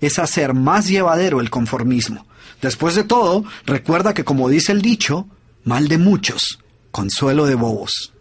es 0.00 0.18
hacer 0.18 0.54
más 0.54 0.88
llevadero 0.88 1.40
el 1.40 1.50
conformismo. 1.50 2.26
Después 2.60 2.94
de 2.94 3.04
todo, 3.04 3.44
recuerda 3.66 4.14
que 4.14 4.24
como 4.24 4.48
dice 4.48 4.72
el 4.72 4.82
dicho, 4.82 5.26
mal 5.64 5.88
de 5.88 5.98
muchos, 5.98 6.58
consuelo 6.90 7.46
de 7.46 7.54
bobos. 7.54 8.12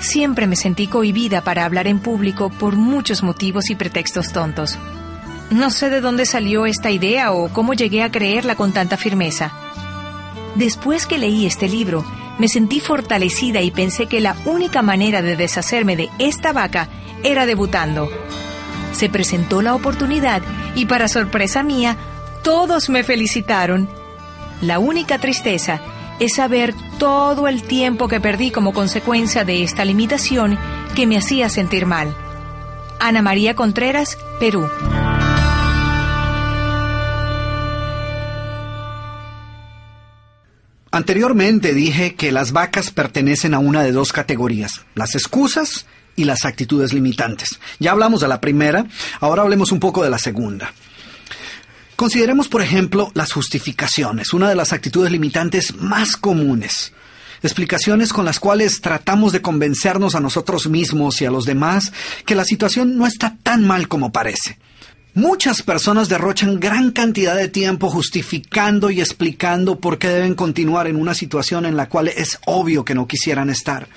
Siempre 0.00 0.46
me 0.46 0.56
sentí 0.56 0.86
cohibida 0.86 1.42
para 1.42 1.64
hablar 1.66 1.86
en 1.86 1.98
público 1.98 2.50
por 2.50 2.76
muchos 2.76 3.22
motivos 3.22 3.68
y 3.68 3.74
pretextos 3.74 4.32
tontos. 4.32 4.78
No 5.50 5.70
sé 5.70 5.90
de 5.90 6.00
dónde 6.00 6.26
salió 6.26 6.64
esta 6.64 6.90
idea 6.90 7.32
o 7.32 7.48
cómo 7.48 7.74
llegué 7.74 8.04
a 8.04 8.12
creerla 8.12 8.54
con 8.54 8.72
tanta 8.72 8.96
firmeza. 8.96 9.52
Después 10.54 11.06
que 11.06 11.18
leí 11.18 11.44
este 11.44 11.68
libro, 11.68 12.04
me 12.38 12.48
sentí 12.48 12.78
fortalecida 12.78 13.60
y 13.60 13.72
pensé 13.72 14.06
que 14.06 14.20
la 14.20 14.36
única 14.44 14.80
manera 14.80 15.22
de 15.22 15.36
deshacerme 15.36 15.96
de 15.96 16.08
esta 16.20 16.52
vaca 16.52 16.88
era 17.24 17.46
debutando. 17.46 18.08
Se 18.92 19.08
presentó 19.08 19.60
la 19.60 19.74
oportunidad 19.74 20.40
y 20.76 20.86
para 20.86 21.08
sorpresa 21.08 21.64
mía, 21.64 21.96
todos 22.42 22.88
me 22.88 23.02
felicitaron. 23.02 23.88
La 24.62 24.78
única 24.78 25.18
tristeza 25.18 25.80
es 26.20 26.34
saber 26.34 26.74
todo 26.98 27.48
el 27.48 27.64
tiempo 27.64 28.06
que 28.06 28.20
perdí 28.20 28.52
como 28.52 28.72
consecuencia 28.72 29.44
de 29.44 29.64
esta 29.64 29.84
limitación 29.84 30.58
que 30.94 31.06
me 31.06 31.18
hacía 31.18 31.48
sentir 31.48 31.86
mal. 31.86 32.14
Ana 33.00 33.22
María 33.22 33.54
Contreras, 33.56 34.16
Perú. 34.38 34.68
Anteriormente 40.92 41.72
dije 41.72 42.14
que 42.16 42.32
las 42.32 42.50
vacas 42.50 42.90
pertenecen 42.90 43.54
a 43.54 43.60
una 43.60 43.82
de 43.82 43.92
dos 43.92 44.12
categorías, 44.12 44.80
las 44.94 45.14
excusas 45.14 45.86
y 46.16 46.24
las 46.24 46.44
actitudes 46.44 46.92
limitantes. 46.92 47.60
Ya 47.78 47.92
hablamos 47.92 48.20
de 48.20 48.28
la 48.28 48.40
primera, 48.40 48.86
ahora 49.20 49.42
hablemos 49.42 49.70
un 49.70 49.78
poco 49.78 50.02
de 50.02 50.10
la 50.10 50.18
segunda. 50.18 50.72
Consideremos, 51.94 52.48
por 52.48 52.62
ejemplo, 52.62 53.12
las 53.14 53.30
justificaciones, 53.32 54.32
una 54.32 54.48
de 54.48 54.56
las 54.56 54.72
actitudes 54.72 55.12
limitantes 55.12 55.76
más 55.76 56.16
comunes. 56.16 56.92
Explicaciones 57.42 58.12
con 58.12 58.24
las 58.24 58.40
cuales 58.40 58.80
tratamos 58.80 59.32
de 59.32 59.42
convencernos 59.42 60.14
a 60.14 60.20
nosotros 60.20 60.68
mismos 60.68 61.20
y 61.22 61.26
a 61.26 61.30
los 61.30 61.44
demás 61.44 61.92
que 62.26 62.34
la 62.34 62.44
situación 62.44 62.96
no 62.96 63.06
está 63.06 63.36
tan 63.42 63.64
mal 63.64 63.86
como 63.86 64.12
parece. 64.12 64.58
Muchas 65.14 65.62
personas 65.62 66.08
derrochan 66.08 66.60
gran 66.60 66.92
cantidad 66.92 67.34
de 67.34 67.48
tiempo 67.48 67.90
justificando 67.90 68.90
y 68.90 69.00
explicando 69.00 69.80
por 69.80 69.98
qué 69.98 70.08
deben 70.08 70.36
continuar 70.36 70.86
en 70.86 70.94
una 70.94 71.14
situación 71.14 71.66
en 71.66 71.76
la 71.76 71.88
cual 71.88 72.06
es 72.08 72.38
obvio 72.46 72.84
que 72.84 72.94
no 72.94 73.08
quisieran 73.08 73.50
estar. 73.50 73.88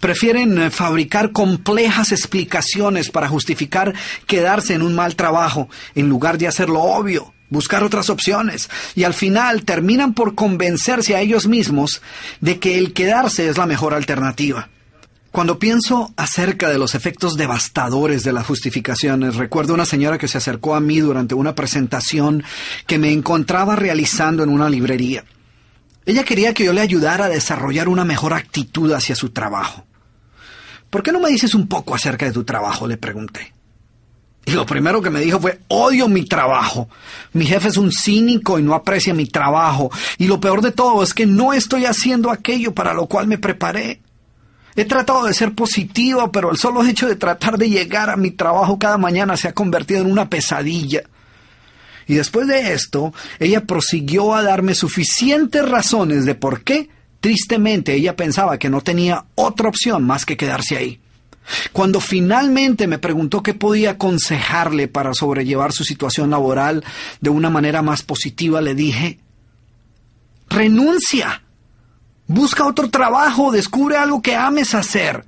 Prefieren 0.00 0.58
eh, 0.58 0.70
fabricar 0.70 1.30
complejas 1.30 2.10
explicaciones 2.10 3.10
para 3.10 3.28
justificar 3.28 3.94
quedarse 4.26 4.74
en 4.74 4.82
un 4.82 4.96
mal 4.96 5.14
trabajo, 5.14 5.68
en 5.94 6.08
lugar 6.08 6.36
de 6.36 6.48
hacerlo 6.48 6.82
obvio, 6.82 7.32
buscar 7.48 7.84
otras 7.84 8.10
opciones, 8.10 8.68
y 8.96 9.04
al 9.04 9.14
final 9.14 9.64
terminan 9.64 10.14
por 10.14 10.34
convencerse 10.34 11.14
a 11.14 11.20
ellos 11.20 11.46
mismos 11.46 12.02
de 12.40 12.58
que 12.58 12.76
el 12.76 12.92
quedarse 12.92 13.48
es 13.48 13.56
la 13.56 13.66
mejor 13.66 13.94
alternativa. 13.94 14.68
Cuando 15.30 15.60
pienso 15.60 16.12
acerca 16.16 16.68
de 16.70 16.78
los 16.78 16.96
efectos 16.96 17.36
devastadores 17.36 18.24
de 18.24 18.32
las 18.32 18.46
justificaciones, 18.46 19.36
recuerdo 19.36 19.74
una 19.74 19.86
señora 19.86 20.18
que 20.18 20.26
se 20.26 20.38
acercó 20.38 20.74
a 20.74 20.80
mí 20.80 20.98
durante 20.98 21.34
una 21.34 21.54
presentación 21.54 22.42
que 22.86 22.98
me 22.98 23.12
encontraba 23.12 23.76
realizando 23.76 24.42
en 24.42 24.48
una 24.48 24.68
librería. 24.68 25.24
Ella 26.04 26.24
quería 26.24 26.52
que 26.52 26.64
yo 26.64 26.72
le 26.72 26.80
ayudara 26.80 27.26
a 27.26 27.28
desarrollar 27.28 27.88
una 27.88 28.04
mejor 28.04 28.34
actitud 28.34 28.92
hacia 28.92 29.14
su 29.14 29.30
trabajo. 29.30 29.84
¿Por 30.88 31.04
qué 31.04 31.12
no 31.12 31.20
me 31.20 31.30
dices 31.30 31.54
un 31.54 31.68
poco 31.68 31.94
acerca 31.94 32.26
de 32.26 32.32
tu 32.32 32.42
trabajo? 32.42 32.88
le 32.88 32.96
pregunté. 32.96 33.54
Y 34.46 34.52
lo 34.52 34.66
primero 34.66 35.00
que 35.00 35.10
me 35.10 35.20
dijo 35.20 35.38
fue, 35.38 35.60
odio 35.68 36.08
mi 36.08 36.24
trabajo. 36.24 36.88
Mi 37.34 37.46
jefe 37.46 37.68
es 37.68 37.76
un 37.76 37.92
cínico 37.92 38.58
y 38.58 38.62
no 38.62 38.74
aprecia 38.74 39.14
mi 39.14 39.26
trabajo. 39.26 39.92
Y 40.18 40.26
lo 40.26 40.40
peor 40.40 40.60
de 40.60 40.72
todo 40.72 41.04
es 41.04 41.14
que 41.14 41.26
no 41.26 41.52
estoy 41.52 41.84
haciendo 41.84 42.32
aquello 42.32 42.74
para 42.74 42.94
lo 42.94 43.06
cual 43.06 43.28
me 43.28 43.38
preparé. 43.38 44.00
He 44.76 44.84
tratado 44.84 45.24
de 45.24 45.34
ser 45.34 45.54
positivo, 45.54 46.30
pero 46.30 46.50
el 46.50 46.56
solo 46.56 46.84
hecho 46.84 47.08
de 47.08 47.16
tratar 47.16 47.58
de 47.58 47.68
llegar 47.68 48.10
a 48.10 48.16
mi 48.16 48.30
trabajo 48.30 48.78
cada 48.78 48.98
mañana 48.98 49.36
se 49.36 49.48
ha 49.48 49.52
convertido 49.52 50.00
en 50.00 50.10
una 50.10 50.28
pesadilla. 50.28 51.02
Y 52.06 52.14
después 52.14 52.46
de 52.46 52.72
esto, 52.72 53.12
ella 53.38 53.64
prosiguió 53.64 54.34
a 54.34 54.42
darme 54.42 54.74
suficientes 54.74 55.68
razones 55.68 56.24
de 56.24 56.34
por 56.34 56.62
qué, 56.62 56.88
tristemente, 57.20 57.94
ella 57.94 58.16
pensaba 58.16 58.58
que 58.58 58.70
no 58.70 58.80
tenía 58.80 59.26
otra 59.34 59.68
opción 59.68 60.04
más 60.04 60.24
que 60.24 60.36
quedarse 60.36 60.76
ahí. 60.76 61.00
Cuando 61.72 62.00
finalmente 62.00 62.86
me 62.86 62.98
preguntó 62.98 63.42
qué 63.42 63.54
podía 63.54 63.92
aconsejarle 63.92 64.88
para 64.88 65.14
sobrellevar 65.14 65.72
su 65.72 65.84
situación 65.84 66.30
laboral 66.30 66.84
de 67.20 67.30
una 67.30 67.50
manera 67.50 67.82
más 67.82 68.02
positiva, 68.02 68.60
le 68.60 68.74
dije, 68.74 69.18
renuncia, 70.48 71.42
busca 72.30 72.64
otro 72.64 72.88
trabajo, 72.90 73.50
descubre 73.50 73.96
algo 73.96 74.22
que 74.22 74.36
ames 74.36 74.74
hacer. 74.74 75.24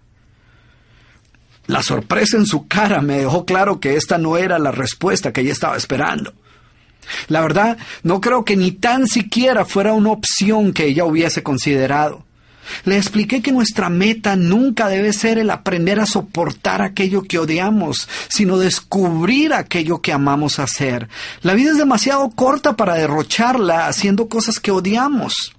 La 1.67 1.83
sorpresa 1.83 2.37
en 2.37 2.47
su 2.47 2.69
cara 2.69 3.01
me 3.01 3.19
dejó 3.19 3.45
claro 3.45 3.81
que 3.81 3.97
esta 3.97 4.19
no 4.19 4.37
era 4.37 4.59
la 4.59 4.71
respuesta 4.71 5.33
que 5.33 5.41
ella 5.41 5.53
estaba 5.53 5.77
esperando. 5.77 6.33
La 7.27 7.41
verdad, 7.41 7.77
no 8.05 8.21
creo 8.21 8.45
que 8.45 8.57
ni 8.57 8.71
tan 8.71 9.09
siquiera 9.09 9.65
fuera 9.65 9.93
una 9.93 10.13
opción 10.13 10.73
que 10.73 10.87
ella 10.87 11.05
hubiese 11.05 11.43
considerado. 11.43 12.25
Le 12.85 12.97
expliqué 12.97 13.43
que 13.43 13.51
nuestra 13.51 13.89
meta 13.89 14.37
nunca 14.37 14.87
debe 14.87 15.13
ser 15.13 15.39
el 15.39 15.51
aprender 15.51 15.99
a 15.99 16.07
soportar 16.07 16.83
aquello 16.83 17.23
que 17.23 17.41
odiamos, 17.41 18.09
sino 18.29 18.59
descubrir 18.59 19.53
aquello 19.53 20.01
que 20.01 20.13
amamos 20.13 20.61
hacer. 20.61 21.09
La 21.43 21.55
vida 21.55 21.73
es 21.73 21.79
demasiado 21.79 22.31
corta 22.31 22.77
para 22.77 22.95
derrocharla 22.95 23.89
haciendo 23.89 24.29
cosas 24.29 24.61
que 24.61 24.71
odiamos. 24.71 25.53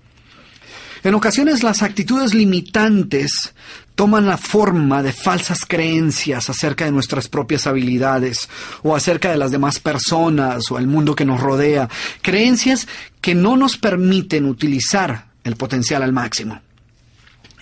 En 1.03 1.15
ocasiones 1.15 1.63
las 1.63 1.83
actitudes 1.83 2.33
limitantes 2.33 3.53
toman 3.95 4.25
la 4.25 4.37
forma 4.37 5.03
de 5.03 5.11
falsas 5.11 5.65
creencias 5.65 6.49
acerca 6.49 6.85
de 6.85 6.91
nuestras 6.91 7.27
propias 7.27 7.67
habilidades 7.67 8.47
o 8.83 8.95
acerca 8.95 9.29
de 9.29 9.37
las 9.37 9.51
demás 9.51 9.79
personas 9.79 10.71
o 10.71 10.77
el 10.77 10.87
mundo 10.87 11.13
que 11.13 11.25
nos 11.25 11.41
rodea, 11.41 11.89
creencias 12.21 12.87
que 13.19 13.35
no 13.35 13.57
nos 13.57 13.77
permiten 13.77 14.45
utilizar 14.45 15.27
el 15.43 15.57
potencial 15.57 16.03
al 16.03 16.13
máximo. 16.13 16.61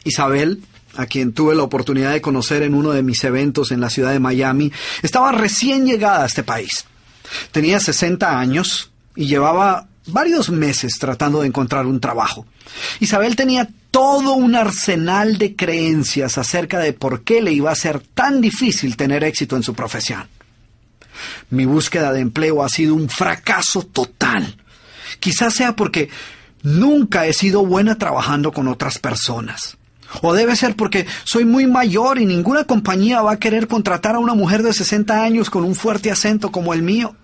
Isabel, 0.03 0.61
a 0.95 1.07
quien 1.07 1.33
tuve 1.33 1.55
la 1.55 1.63
oportunidad 1.63 2.11
de 2.11 2.21
conocer 2.21 2.61
en 2.61 2.75
uno 2.75 2.91
de 2.91 3.01
mis 3.01 3.23
eventos 3.23 3.71
en 3.71 3.81
la 3.81 3.89
ciudad 3.89 4.11
de 4.11 4.19
Miami, 4.19 4.71
estaba 5.01 5.31
recién 5.31 5.85
llegada 5.85 6.23
a 6.23 6.27
este 6.27 6.43
país. 6.43 6.85
Tenía 7.51 7.79
60 7.79 8.39
años 8.39 8.91
y 9.15 9.25
llevaba 9.25 9.87
varios 10.07 10.49
meses 10.49 10.93
tratando 10.99 11.41
de 11.41 11.47
encontrar 11.47 11.85
un 11.85 11.99
trabajo. 11.99 12.45
Isabel 12.99 13.35
tenía 13.35 13.67
todo 13.91 14.33
un 14.33 14.55
arsenal 14.55 15.37
de 15.37 15.55
creencias 15.55 16.37
acerca 16.37 16.79
de 16.79 16.93
por 16.93 17.23
qué 17.23 17.41
le 17.41 17.51
iba 17.51 17.71
a 17.71 17.75
ser 17.75 17.99
tan 17.99 18.41
difícil 18.41 18.95
tener 18.95 19.23
éxito 19.23 19.55
en 19.55 19.63
su 19.63 19.73
profesión. 19.73 20.27
Mi 21.49 21.65
búsqueda 21.65 22.13
de 22.13 22.21
empleo 22.21 22.63
ha 22.63 22.69
sido 22.69 22.95
un 22.95 23.09
fracaso 23.09 23.83
total. 23.83 24.57
Quizás 25.19 25.53
sea 25.53 25.75
porque 25.75 26.09
nunca 26.63 27.25
he 27.27 27.33
sido 27.33 27.65
buena 27.65 27.97
trabajando 27.97 28.51
con 28.51 28.67
otras 28.67 28.97
personas. 28.97 29.77
O 30.21 30.33
debe 30.33 30.55
ser 30.55 30.75
porque 30.75 31.05
soy 31.23 31.45
muy 31.45 31.67
mayor 31.67 32.19
y 32.19 32.25
ninguna 32.25 32.65
compañía 32.65 33.21
va 33.21 33.33
a 33.33 33.39
querer 33.39 33.67
contratar 33.67 34.15
a 34.15 34.19
una 34.19 34.33
mujer 34.33 34.61
de 34.63 34.73
60 34.73 35.23
años 35.23 35.49
con 35.49 35.63
un 35.63 35.75
fuerte 35.75 36.11
acento 36.11 36.51
como 36.51 36.73
el 36.73 36.81
mío. 36.81 37.15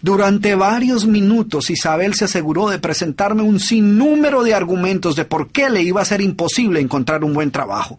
Durante 0.00 0.54
varios 0.54 1.06
minutos 1.06 1.70
Isabel 1.70 2.14
se 2.14 2.24
aseguró 2.24 2.68
de 2.68 2.78
presentarme 2.78 3.42
un 3.42 3.60
sinnúmero 3.60 4.42
de 4.42 4.54
argumentos 4.54 5.16
de 5.16 5.24
por 5.24 5.50
qué 5.50 5.70
le 5.70 5.82
iba 5.82 6.00
a 6.00 6.06
ser 6.06 6.20
imposible 6.20 6.80
encontrar 6.80 7.24
un 7.24 7.34
buen 7.34 7.50
trabajo. 7.50 7.98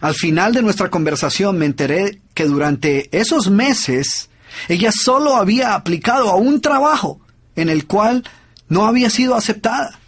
Al 0.00 0.14
final 0.14 0.54
de 0.54 0.62
nuestra 0.62 0.90
conversación 0.90 1.58
me 1.58 1.66
enteré 1.66 2.20
que 2.34 2.44
durante 2.44 3.08
esos 3.16 3.50
meses 3.50 4.30
ella 4.68 4.92
solo 4.92 5.36
había 5.36 5.74
aplicado 5.74 6.30
a 6.30 6.36
un 6.36 6.60
trabajo 6.60 7.20
en 7.56 7.68
el 7.68 7.86
cual 7.86 8.24
no 8.68 8.86
había 8.86 9.10
sido 9.10 9.34
aceptada. 9.34 9.98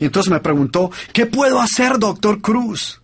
Y 0.00 0.06
entonces 0.06 0.32
me 0.32 0.40
preguntó, 0.40 0.90
¿qué 1.12 1.26
puedo 1.26 1.60
hacer, 1.60 1.98
doctor 1.98 2.40
Cruz? 2.40 3.00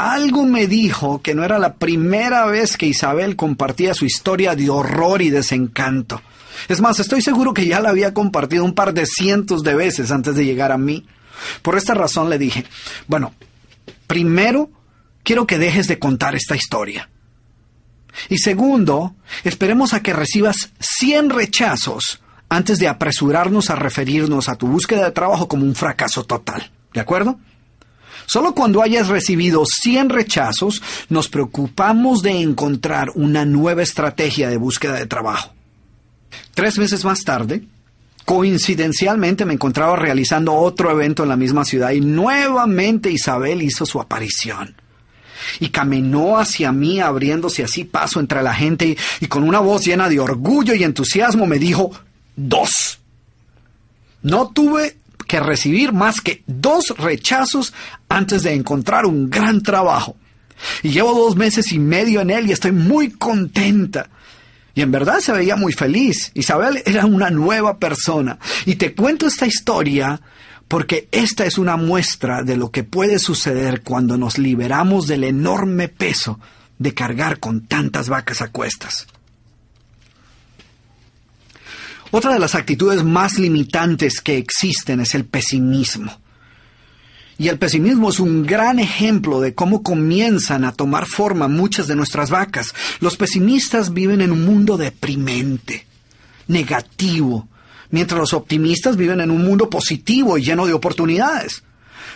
Algo 0.00 0.46
me 0.46 0.66
dijo 0.66 1.20
que 1.20 1.34
no 1.34 1.44
era 1.44 1.58
la 1.58 1.74
primera 1.74 2.46
vez 2.46 2.78
que 2.78 2.86
Isabel 2.86 3.36
compartía 3.36 3.92
su 3.92 4.06
historia 4.06 4.56
de 4.56 4.70
horror 4.70 5.20
y 5.20 5.28
desencanto. 5.28 6.22
Es 6.70 6.80
más, 6.80 6.98
estoy 7.00 7.20
seguro 7.20 7.52
que 7.52 7.66
ya 7.66 7.80
la 7.80 7.90
había 7.90 8.14
compartido 8.14 8.64
un 8.64 8.72
par 8.72 8.94
de 8.94 9.04
cientos 9.04 9.62
de 9.62 9.74
veces 9.74 10.10
antes 10.10 10.36
de 10.36 10.46
llegar 10.46 10.72
a 10.72 10.78
mí. 10.78 11.06
Por 11.60 11.76
esta 11.76 11.92
razón 11.92 12.30
le 12.30 12.38
dije, 12.38 12.64
bueno, 13.08 13.34
primero 14.06 14.70
quiero 15.22 15.46
que 15.46 15.58
dejes 15.58 15.86
de 15.86 15.98
contar 15.98 16.34
esta 16.34 16.56
historia. 16.56 17.10
Y 18.30 18.38
segundo, 18.38 19.14
esperemos 19.44 19.92
a 19.92 20.02
que 20.02 20.14
recibas 20.14 20.70
100 20.78 21.28
rechazos 21.28 22.22
antes 22.48 22.78
de 22.78 22.88
apresurarnos 22.88 23.68
a 23.68 23.76
referirnos 23.76 24.48
a 24.48 24.56
tu 24.56 24.66
búsqueda 24.66 25.04
de 25.04 25.12
trabajo 25.12 25.46
como 25.46 25.66
un 25.66 25.74
fracaso 25.74 26.24
total. 26.24 26.70
¿De 26.94 27.00
acuerdo? 27.00 27.38
Solo 28.32 28.54
cuando 28.54 28.80
hayas 28.80 29.08
recibido 29.08 29.64
100 29.66 30.08
rechazos, 30.08 30.80
nos 31.08 31.28
preocupamos 31.28 32.22
de 32.22 32.40
encontrar 32.40 33.10
una 33.16 33.44
nueva 33.44 33.82
estrategia 33.82 34.48
de 34.48 34.56
búsqueda 34.56 34.94
de 34.94 35.06
trabajo. 35.06 35.52
Tres 36.54 36.78
meses 36.78 37.04
más 37.04 37.24
tarde, 37.24 37.64
coincidencialmente 38.24 39.44
me 39.44 39.54
encontraba 39.54 39.96
realizando 39.96 40.54
otro 40.54 40.92
evento 40.92 41.24
en 41.24 41.28
la 41.28 41.36
misma 41.36 41.64
ciudad 41.64 41.90
y 41.90 42.00
nuevamente 42.00 43.10
Isabel 43.10 43.62
hizo 43.62 43.84
su 43.84 44.00
aparición. 44.00 44.76
Y 45.58 45.70
caminó 45.70 46.38
hacia 46.38 46.70
mí 46.70 47.00
abriéndose 47.00 47.64
así 47.64 47.82
paso 47.82 48.20
entre 48.20 48.44
la 48.44 48.54
gente 48.54 48.86
y, 48.86 48.96
y 49.22 49.26
con 49.26 49.42
una 49.42 49.58
voz 49.58 49.84
llena 49.84 50.08
de 50.08 50.20
orgullo 50.20 50.72
y 50.74 50.84
entusiasmo 50.84 51.46
me 51.46 51.58
dijo, 51.58 51.90
dos. 52.36 53.00
No 54.22 54.50
tuve 54.50 54.99
que 55.30 55.38
recibir 55.38 55.92
más 55.92 56.20
que 56.20 56.42
dos 56.48 56.86
rechazos 56.98 57.72
antes 58.08 58.42
de 58.42 58.52
encontrar 58.52 59.06
un 59.06 59.30
gran 59.30 59.62
trabajo. 59.62 60.16
Y 60.82 60.88
llevo 60.88 61.14
dos 61.14 61.36
meses 61.36 61.70
y 61.70 61.78
medio 61.78 62.20
en 62.20 62.30
él 62.30 62.48
y 62.48 62.52
estoy 62.52 62.72
muy 62.72 63.12
contenta. 63.12 64.10
Y 64.74 64.82
en 64.82 64.90
verdad 64.90 65.20
se 65.20 65.30
veía 65.30 65.54
muy 65.54 65.72
feliz. 65.72 66.32
Isabel 66.34 66.82
era 66.84 67.06
una 67.06 67.30
nueva 67.30 67.78
persona. 67.78 68.40
Y 68.66 68.74
te 68.74 68.92
cuento 68.92 69.28
esta 69.28 69.46
historia 69.46 70.20
porque 70.66 71.06
esta 71.12 71.46
es 71.46 71.58
una 71.58 71.76
muestra 71.76 72.42
de 72.42 72.56
lo 72.56 72.72
que 72.72 72.82
puede 72.82 73.20
suceder 73.20 73.82
cuando 73.82 74.16
nos 74.16 74.36
liberamos 74.36 75.06
del 75.06 75.22
enorme 75.22 75.86
peso 75.86 76.40
de 76.78 76.92
cargar 76.92 77.38
con 77.38 77.68
tantas 77.68 78.08
vacas 78.08 78.42
a 78.42 78.48
cuestas. 78.48 79.06
Otra 82.10 82.32
de 82.32 82.38
las 82.40 82.54
actitudes 82.54 83.04
más 83.04 83.38
limitantes 83.38 84.20
que 84.20 84.36
existen 84.36 85.00
es 85.00 85.14
el 85.14 85.24
pesimismo. 85.24 86.20
Y 87.38 87.48
el 87.48 87.58
pesimismo 87.58 88.10
es 88.10 88.20
un 88.20 88.44
gran 88.44 88.78
ejemplo 88.78 89.40
de 89.40 89.54
cómo 89.54 89.82
comienzan 89.82 90.64
a 90.64 90.72
tomar 90.72 91.06
forma 91.06 91.48
muchas 91.48 91.86
de 91.86 91.96
nuestras 91.96 92.28
vacas. 92.28 92.74
Los 93.00 93.16
pesimistas 93.16 93.94
viven 93.94 94.20
en 94.20 94.32
un 94.32 94.44
mundo 94.44 94.76
deprimente, 94.76 95.86
negativo, 96.48 97.48
mientras 97.90 98.20
los 98.20 98.34
optimistas 98.34 98.96
viven 98.96 99.20
en 99.20 99.30
un 99.30 99.42
mundo 99.42 99.70
positivo 99.70 100.36
y 100.36 100.42
lleno 100.42 100.66
de 100.66 100.74
oportunidades. 100.74 101.62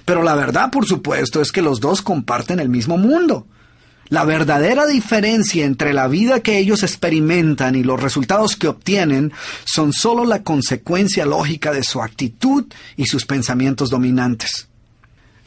Pero 0.04 0.22
la 0.22 0.34
verdad, 0.34 0.70
por 0.70 0.86
supuesto, 0.86 1.40
es 1.40 1.52
que 1.52 1.62
los 1.62 1.80
dos 1.80 2.02
comparten 2.02 2.60
el 2.60 2.68
mismo 2.68 2.98
mundo. 2.98 3.46
La 4.08 4.24
verdadera 4.24 4.86
diferencia 4.86 5.64
entre 5.64 5.94
la 5.94 6.08
vida 6.08 6.40
que 6.40 6.58
ellos 6.58 6.82
experimentan 6.82 7.74
y 7.74 7.82
los 7.82 8.02
resultados 8.02 8.56
que 8.56 8.68
obtienen 8.68 9.32
son 9.64 9.92
solo 9.92 10.24
la 10.24 10.42
consecuencia 10.42 11.24
lógica 11.24 11.72
de 11.72 11.82
su 11.82 12.02
actitud 12.02 12.66
y 12.96 13.06
sus 13.06 13.24
pensamientos 13.24 13.90
dominantes. 13.90 14.68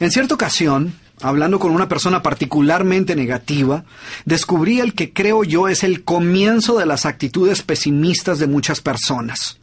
En 0.00 0.10
cierta 0.10 0.34
ocasión, 0.34 0.94
hablando 1.20 1.58
con 1.58 1.72
una 1.72 1.88
persona 1.88 2.22
particularmente 2.22 3.16
negativa, 3.16 3.84
descubrí 4.24 4.80
el 4.80 4.94
que 4.94 5.12
creo 5.12 5.44
yo 5.44 5.68
es 5.68 5.84
el 5.84 6.04
comienzo 6.04 6.78
de 6.78 6.86
las 6.86 7.06
actitudes 7.06 7.62
pesimistas 7.62 8.38
de 8.38 8.46
muchas 8.46 8.80
personas. 8.80 9.58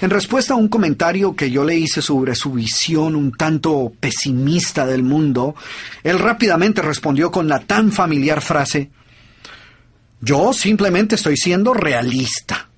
En 0.00 0.10
respuesta 0.10 0.54
a 0.54 0.56
un 0.56 0.68
comentario 0.68 1.34
que 1.34 1.50
yo 1.50 1.64
le 1.64 1.76
hice 1.76 2.02
sobre 2.02 2.34
su 2.34 2.52
visión 2.52 3.16
un 3.16 3.32
tanto 3.32 3.92
pesimista 3.98 4.86
del 4.86 5.02
mundo, 5.02 5.54
él 6.02 6.18
rápidamente 6.18 6.82
respondió 6.82 7.30
con 7.30 7.48
la 7.48 7.60
tan 7.60 7.92
familiar 7.92 8.40
frase, 8.40 8.90
yo 10.20 10.52
simplemente 10.52 11.16
estoy 11.16 11.36
siendo 11.36 11.74
realista. 11.74 12.68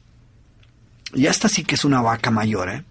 Y 1.15 1.27
esta 1.27 1.49
sí 1.49 1.65
que 1.65 1.77
es 1.77 1.85
una 1.85 2.03
vaca 2.03 2.31
mayor, 2.31 2.69
¿eh? 2.71 2.85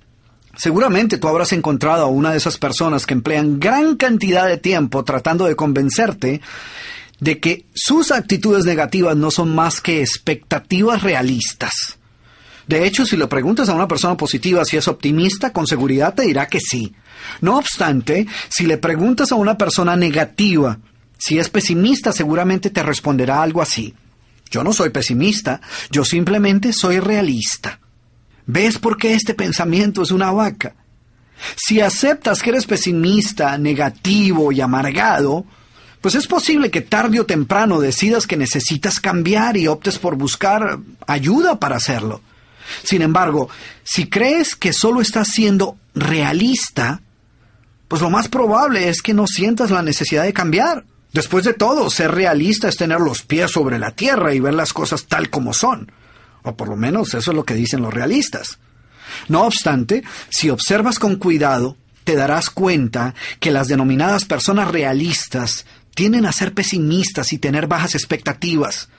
Seguramente 0.58 1.18
tú 1.18 1.28
habrás 1.28 1.52
encontrado 1.52 2.06
a 2.06 2.10
una 2.10 2.32
de 2.32 2.38
esas 2.38 2.58
personas 2.58 3.06
que 3.06 3.14
emplean 3.14 3.60
gran 3.60 3.98
cantidad 3.98 4.48
de 4.48 4.58
tiempo 4.58 5.04
tratando 5.04 5.46
de 5.46 5.56
convencerte 5.56 6.42
de 7.20 7.40
que 7.40 7.66
sus 7.74 8.12
actitudes 8.12 8.66
negativas 8.66 9.16
no 9.16 9.32
son 9.32 9.54
más 9.54 9.82
que 9.82 10.02
expectativas 10.02 11.04
realistas. 11.04 11.95
De 12.68 12.86
hecho, 12.86 13.06
si 13.06 13.16
le 13.16 13.28
preguntas 13.28 13.70
a 13.70 13.76
una 13.76 13.88
persona 13.88 14.18
positiva 14.18 14.66
si 14.66 14.78
es 14.78 14.88
optimista, 14.88 15.54
con 15.54 15.68
seguridad 15.68 16.14
te 16.14 16.24
dirá 16.24 16.48
que 16.48 16.60
sí. 16.60 16.94
No 17.42 17.58
obstante, 17.58 18.28
si 18.50 18.66
le 18.66 18.78
preguntas 18.78 19.32
a 19.32 19.36
una 19.36 19.58
persona 19.58 19.96
negativa 19.96 20.80
si 21.18 21.40
es 21.40 21.50
pesimista, 21.50 22.12
seguramente 22.12 22.70
te 22.70 22.84
responderá 22.84 23.42
algo 23.42 23.62
así. 23.62 23.94
Yo 24.52 24.64
no 24.64 24.74
soy 24.74 24.90
pesimista, 24.90 25.62
yo 25.90 26.06
simplemente 26.06 26.72
soy 26.74 27.00
realista. 27.00 27.80
¿Ves 28.46 28.78
por 28.78 28.98
qué 28.98 29.14
este 29.14 29.34
pensamiento 29.34 30.04
es 30.04 30.12
una 30.12 30.32
vaca? 30.32 30.76
Si 31.56 31.82
aceptas 31.82 32.42
que 32.42 32.52
eres 32.52 32.66
pesimista, 32.66 33.58
negativo 33.58 34.52
y 34.52 34.62
amargado, 34.62 35.46
pues 36.00 36.16
es 36.16 36.28
posible 36.28 36.70
que 36.70 36.82
tarde 36.82 37.20
o 37.20 37.26
temprano 37.26 37.80
decidas 37.80 38.28
que 38.28 38.38
necesitas 38.38 39.00
cambiar 39.00 39.58
y 39.58 39.68
optes 39.68 39.98
por 39.98 40.16
buscar 40.16 40.80
ayuda 41.08 41.60
para 41.60 41.78
hacerlo. 41.78 42.22
Sin 42.84 43.02
embargo, 43.02 43.50
si 43.84 44.08
crees 44.08 44.56
que 44.56 44.74
solo 44.74 45.02
estás 45.02 45.30
siendo 45.30 45.78
realista, 45.94 47.02
pues 47.88 48.02
lo 48.02 48.10
más 48.10 48.28
probable 48.28 48.90
es 48.90 49.02
que 49.02 49.14
no 49.14 49.28
sientas 49.28 49.72
la 49.72 49.82
necesidad 49.82 50.24
de 50.24 50.34
cambiar. 50.34 50.86
Después 51.14 51.46
de 51.46 51.54
todo, 51.54 51.90
ser 51.90 52.12
realista 52.12 52.68
es 52.68 52.76
tener 52.76 53.00
los 53.00 53.22
pies 53.22 53.52
sobre 53.52 53.80
la 53.80 53.92
tierra 53.92 54.34
y 54.34 54.40
ver 54.40 54.54
las 54.54 54.74
cosas 54.74 55.06
tal 55.06 55.30
como 55.30 55.54
son. 55.54 55.92
O 56.44 56.56
por 56.56 56.68
lo 56.68 56.76
menos 56.76 57.14
eso 57.14 57.32
es 57.32 57.36
lo 57.36 57.46
que 57.46 57.54
dicen 57.54 57.82
los 57.82 57.94
realistas. 57.94 58.60
No 59.30 59.44
obstante, 59.44 60.04
si 60.30 60.50
observas 60.50 61.00
con 61.00 61.16
cuidado, 61.16 61.78
te 62.04 62.16
darás 62.16 62.50
cuenta 62.50 63.16
que 63.40 63.52
las 63.52 63.68
denominadas 63.68 64.26
personas 64.26 64.70
realistas 64.70 65.66
tienden 65.96 66.26
a 66.26 66.32
ser 66.32 66.54
pesimistas 66.54 67.34
y 67.34 67.38
tener 67.38 67.68
bajas 67.68 67.96
expectativas. 67.96 68.90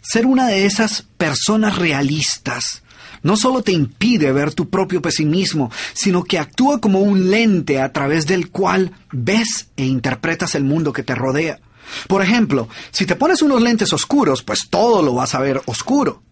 Ser 0.00 0.26
una 0.26 0.46
de 0.46 0.66
esas 0.66 1.06
personas 1.18 1.76
realistas 1.76 2.82
no 3.22 3.36
solo 3.36 3.62
te 3.62 3.72
impide 3.72 4.32
ver 4.32 4.54
tu 4.54 4.68
propio 4.68 5.02
pesimismo, 5.02 5.70
sino 5.92 6.24
que 6.24 6.38
actúa 6.38 6.80
como 6.80 7.00
un 7.00 7.30
lente 7.30 7.80
a 7.80 7.92
través 7.92 8.26
del 8.26 8.50
cual 8.50 8.92
ves 9.12 9.68
e 9.76 9.84
interpretas 9.84 10.54
el 10.54 10.64
mundo 10.64 10.92
que 10.92 11.02
te 11.02 11.14
rodea. 11.14 11.60
Por 12.08 12.22
ejemplo, 12.22 12.68
si 12.90 13.06
te 13.06 13.16
pones 13.16 13.42
unos 13.42 13.60
lentes 13.60 13.92
oscuros, 13.92 14.42
pues 14.42 14.68
todo 14.70 15.02
lo 15.02 15.14
vas 15.14 15.34
a 15.34 15.40
ver 15.40 15.60
oscuro. 15.66 16.22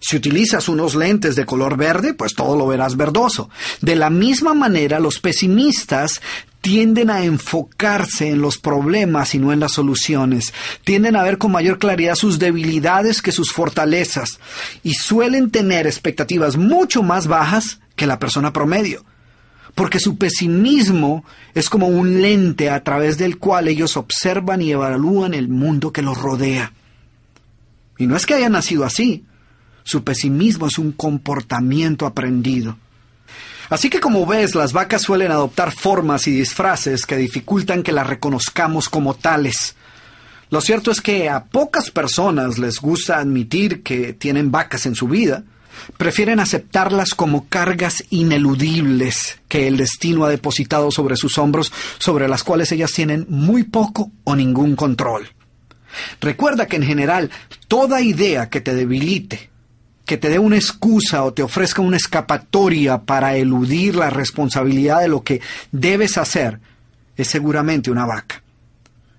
Si 0.00 0.16
utilizas 0.16 0.68
unos 0.68 0.94
lentes 0.94 1.36
de 1.36 1.44
color 1.44 1.76
verde, 1.76 2.14
pues 2.14 2.34
todo 2.34 2.56
lo 2.56 2.66
verás 2.66 2.96
verdoso. 2.96 3.50
De 3.82 3.96
la 3.96 4.08
misma 4.08 4.54
manera, 4.54 4.98
los 4.98 5.20
pesimistas 5.20 6.22
tienden 6.62 7.10
a 7.10 7.24
enfocarse 7.24 8.28
en 8.30 8.40
los 8.40 8.56
problemas 8.58 9.34
y 9.34 9.38
no 9.38 9.52
en 9.52 9.60
las 9.60 9.72
soluciones. 9.72 10.54
Tienden 10.84 11.16
a 11.16 11.22
ver 11.22 11.36
con 11.36 11.52
mayor 11.52 11.78
claridad 11.78 12.14
sus 12.14 12.38
debilidades 12.38 13.20
que 13.20 13.32
sus 13.32 13.52
fortalezas 13.52 14.40
y 14.82 14.94
suelen 14.94 15.50
tener 15.50 15.86
expectativas 15.86 16.56
mucho 16.56 17.02
más 17.02 17.26
bajas 17.26 17.80
que 17.94 18.06
la 18.06 18.18
persona 18.18 18.52
promedio. 18.52 19.04
Porque 19.74 20.00
su 20.00 20.16
pesimismo 20.16 21.24
es 21.54 21.68
como 21.68 21.88
un 21.88 22.22
lente 22.22 22.70
a 22.70 22.82
través 22.82 23.18
del 23.18 23.38
cual 23.38 23.68
ellos 23.68 23.96
observan 23.96 24.62
y 24.62 24.72
evalúan 24.72 25.34
el 25.34 25.48
mundo 25.48 25.92
que 25.92 26.02
los 26.02 26.18
rodea. 26.18 26.72
Y 27.98 28.06
no 28.06 28.16
es 28.16 28.26
que 28.26 28.34
hayan 28.34 28.52
nacido 28.52 28.84
así, 28.84 29.24
su 29.84 30.04
pesimismo 30.04 30.66
es 30.66 30.78
un 30.78 30.92
comportamiento 30.92 32.06
aprendido. 32.06 32.76
Así 33.70 33.88
que 33.88 34.00
como 34.00 34.26
ves, 34.26 34.56
las 34.56 34.72
vacas 34.72 35.02
suelen 35.02 35.30
adoptar 35.30 35.70
formas 35.70 36.26
y 36.26 36.32
disfraces 36.32 37.06
que 37.06 37.16
dificultan 37.16 37.84
que 37.84 37.92
las 37.92 38.06
reconozcamos 38.06 38.88
como 38.88 39.14
tales. 39.14 39.76
Lo 40.50 40.60
cierto 40.60 40.90
es 40.90 41.00
que 41.00 41.28
a 41.28 41.44
pocas 41.44 41.92
personas 41.92 42.58
les 42.58 42.80
gusta 42.80 43.18
admitir 43.18 43.84
que 43.84 44.12
tienen 44.12 44.50
vacas 44.50 44.86
en 44.86 44.96
su 44.96 45.06
vida. 45.06 45.44
Prefieren 45.96 46.40
aceptarlas 46.40 47.14
como 47.14 47.46
cargas 47.48 48.02
ineludibles 48.10 49.38
que 49.46 49.68
el 49.68 49.76
destino 49.76 50.24
ha 50.24 50.28
depositado 50.28 50.90
sobre 50.90 51.16
sus 51.16 51.38
hombros, 51.38 51.72
sobre 51.98 52.26
las 52.26 52.42
cuales 52.42 52.72
ellas 52.72 52.90
tienen 52.90 53.24
muy 53.28 53.62
poco 53.62 54.10
o 54.24 54.34
ningún 54.34 54.74
control. 54.74 55.28
Recuerda 56.20 56.66
que 56.66 56.76
en 56.76 56.82
general 56.82 57.30
toda 57.68 58.00
idea 58.02 58.50
que 58.50 58.60
te 58.60 58.74
debilite, 58.74 59.49
que 60.10 60.18
te 60.18 60.28
dé 60.28 60.40
una 60.40 60.56
excusa 60.56 61.22
o 61.22 61.32
te 61.32 61.44
ofrezca 61.44 61.82
una 61.82 61.96
escapatoria 61.96 62.98
para 62.98 63.36
eludir 63.36 63.94
la 63.94 64.10
responsabilidad 64.10 65.02
de 65.02 65.06
lo 65.06 65.22
que 65.22 65.40
debes 65.70 66.18
hacer, 66.18 66.58
es 67.16 67.28
seguramente 67.28 67.92
una 67.92 68.06
vaca. 68.06 68.42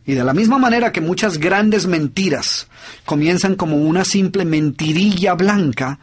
Y 0.06 0.16
de 0.16 0.24
la 0.26 0.34
misma 0.34 0.58
manera 0.58 0.92
que 0.92 1.00
muchas 1.00 1.38
grandes 1.38 1.88
mentiras 1.88 2.68
comienzan 3.06 3.56
como 3.56 3.78
una 3.78 4.04
simple 4.04 4.44
mentirilla 4.44 5.34
blanca, 5.36 6.00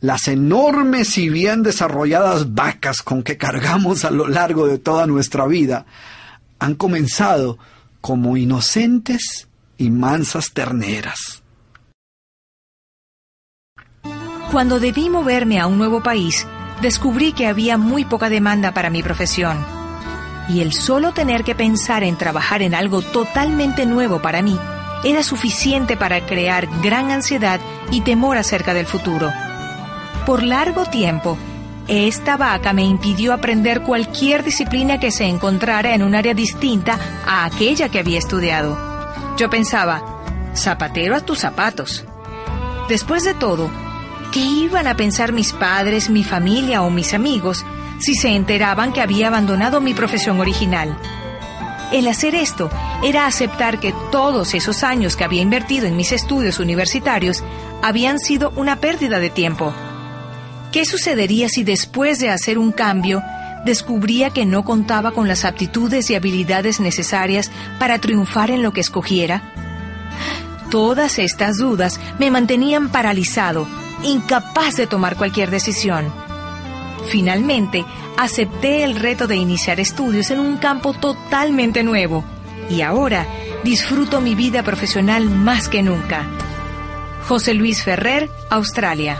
las 0.00 0.28
enormes 0.28 1.16
y 1.16 1.30
bien 1.30 1.62
desarrolladas 1.62 2.52
vacas 2.52 3.00
con 3.00 3.22
que 3.22 3.38
cargamos 3.38 4.04
a 4.04 4.10
lo 4.10 4.28
largo 4.28 4.66
de 4.66 4.76
toda 4.76 5.06
nuestra 5.06 5.46
vida 5.46 5.86
han 6.58 6.74
comenzado 6.74 7.56
como 8.02 8.36
inocentes 8.36 9.48
y 9.78 9.88
mansas 9.88 10.52
terneras. 10.52 11.42
Cuando 14.56 14.80
debí 14.80 15.10
moverme 15.10 15.60
a 15.60 15.66
un 15.66 15.76
nuevo 15.76 16.00
país, 16.00 16.46
descubrí 16.80 17.34
que 17.34 17.46
había 17.46 17.76
muy 17.76 18.06
poca 18.06 18.30
demanda 18.30 18.72
para 18.72 18.88
mi 18.88 19.02
profesión. 19.02 19.62
Y 20.48 20.62
el 20.62 20.72
solo 20.72 21.12
tener 21.12 21.44
que 21.44 21.54
pensar 21.54 22.02
en 22.02 22.16
trabajar 22.16 22.62
en 22.62 22.74
algo 22.74 23.02
totalmente 23.02 23.84
nuevo 23.84 24.22
para 24.22 24.40
mí 24.40 24.58
era 25.04 25.22
suficiente 25.22 25.98
para 25.98 26.24
crear 26.24 26.66
gran 26.82 27.10
ansiedad 27.10 27.60
y 27.90 28.00
temor 28.00 28.38
acerca 28.38 28.72
del 28.72 28.86
futuro. 28.86 29.30
Por 30.24 30.42
largo 30.42 30.86
tiempo, 30.86 31.36
esta 31.86 32.38
vaca 32.38 32.72
me 32.72 32.84
impidió 32.84 33.34
aprender 33.34 33.82
cualquier 33.82 34.42
disciplina 34.42 34.98
que 34.98 35.10
se 35.10 35.26
encontrara 35.26 35.94
en 35.94 36.02
un 36.02 36.14
área 36.14 36.32
distinta 36.32 36.98
a 37.26 37.44
aquella 37.44 37.90
que 37.90 37.98
había 37.98 38.18
estudiado. 38.18 38.78
Yo 39.36 39.50
pensaba, 39.50 40.02
zapatero 40.54 41.14
a 41.14 41.20
tus 41.20 41.40
zapatos. 41.40 42.06
Después 42.88 43.22
de 43.22 43.34
todo, 43.34 43.68
¿Qué 44.36 44.42
iban 44.42 44.86
a 44.86 44.94
pensar 44.94 45.32
mis 45.32 45.54
padres, 45.54 46.10
mi 46.10 46.22
familia 46.22 46.82
o 46.82 46.90
mis 46.90 47.14
amigos 47.14 47.64
si 47.98 48.14
se 48.14 48.36
enteraban 48.36 48.92
que 48.92 49.00
había 49.00 49.28
abandonado 49.28 49.80
mi 49.80 49.94
profesión 49.94 50.40
original? 50.40 50.94
El 51.90 52.06
hacer 52.06 52.34
esto 52.34 52.68
era 53.02 53.24
aceptar 53.24 53.80
que 53.80 53.94
todos 54.12 54.52
esos 54.52 54.84
años 54.84 55.16
que 55.16 55.24
había 55.24 55.40
invertido 55.40 55.86
en 55.86 55.96
mis 55.96 56.12
estudios 56.12 56.58
universitarios 56.58 57.42
habían 57.82 58.18
sido 58.18 58.52
una 58.56 58.76
pérdida 58.76 59.20
de 59.20 59.30
tiempo. 59.30 59.72
¿Qué 60.70 60.84
sucedería 60.84 61.48
si 61.48 61.64
después 61.64 62.18
de 62.18 62.28
hacer 62.28 62.58
un 62.58 62.72
cambio 62.72 63.22
descubría 63.64 64.28
que 64.28 64.44
no 64.44 64.66
contaba 64.66 65.12
con 65.12 65.28
las 65.28 65.46
aptitudes 65.46 66.10
y 66.10 66.14
habilidades 66.14 66.78
necesarias 66.78 67.50
para 67.78 68.00
triunfar 68.00 68.50
en 68.50 68.62
lo 68.62 68.74
que 68.74 68.82
escogiera? 68.82 69.50
Todas 70.70 71.18
estas 71.18 71.56
dudas 71.56 71.98
me 72.18 72.30
mantenían 72.30 72.90
paralizado 72.90 73.66
incapaz 74.02 74.76
de 74.76 74.86
tomar 74.86 75.16
cualquier 75.16 75.50
decisión. 75.50 76.12
Finalmente, 77.08 77.84
acepté 78.16 78.84
el 78.84 78.96
reto 78.96 79.26
de 79.26 79.36
iniciar 79.36 79.80
estudios 79.80 80.30
en 80.30 80.40
un 80.40 80.56
campo 80.56 80.92
totalmente 80.92 81.82
nuevo 81.82 82.24
y 82.68 82.82
ahora 82.82 83.26
disfruto 83.64 84.20
mi 84.20 84.34
vida 84.34 84.62
profesional 84.62 85.30
más 85.30 85.68
que 85.68 85.82
nunca. 85.82 86.24
José 87.26 87.54
Luis 87.54 87.82
Ferrer, 87.82 88.28
Australia. 88.50 89.18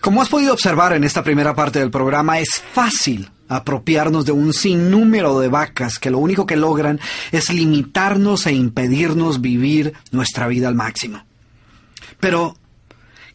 Como 0.00 0.22
has 0.22 0.28
podido 0.28 0.52
observar 0.52 0.92
en 0.92 1.04
esta 1.04 1.22
primera 1.22 1.54
parte 1.54 1.80
del 1.80 1.90
programa, 1.90 2.38
es 2.38 2.62
fácil 2.72 3.30
apropiarnos 3.48 4.24
de 4.24 4.32
un 4.32 4.52
sinnúmero 4.52 5.40
de 5.40 5.48
vacas 5.48 5.98
que 5.98 6.10
lo 6.10 6.18
único 6.18 6.46
que 6.46 6.56
logran 6.56 7.00
es 7.32 7.52
limitarnos 7.52 8.46
e 8.46 8.52
impedirnos 8.52 9.40
vivir 9.40 9.94
nuestra 10.10 10.46
vida 10.48 10.68
al 10.68 10.74
máximo. 10.74 11.24
Pero, 12.20 12.56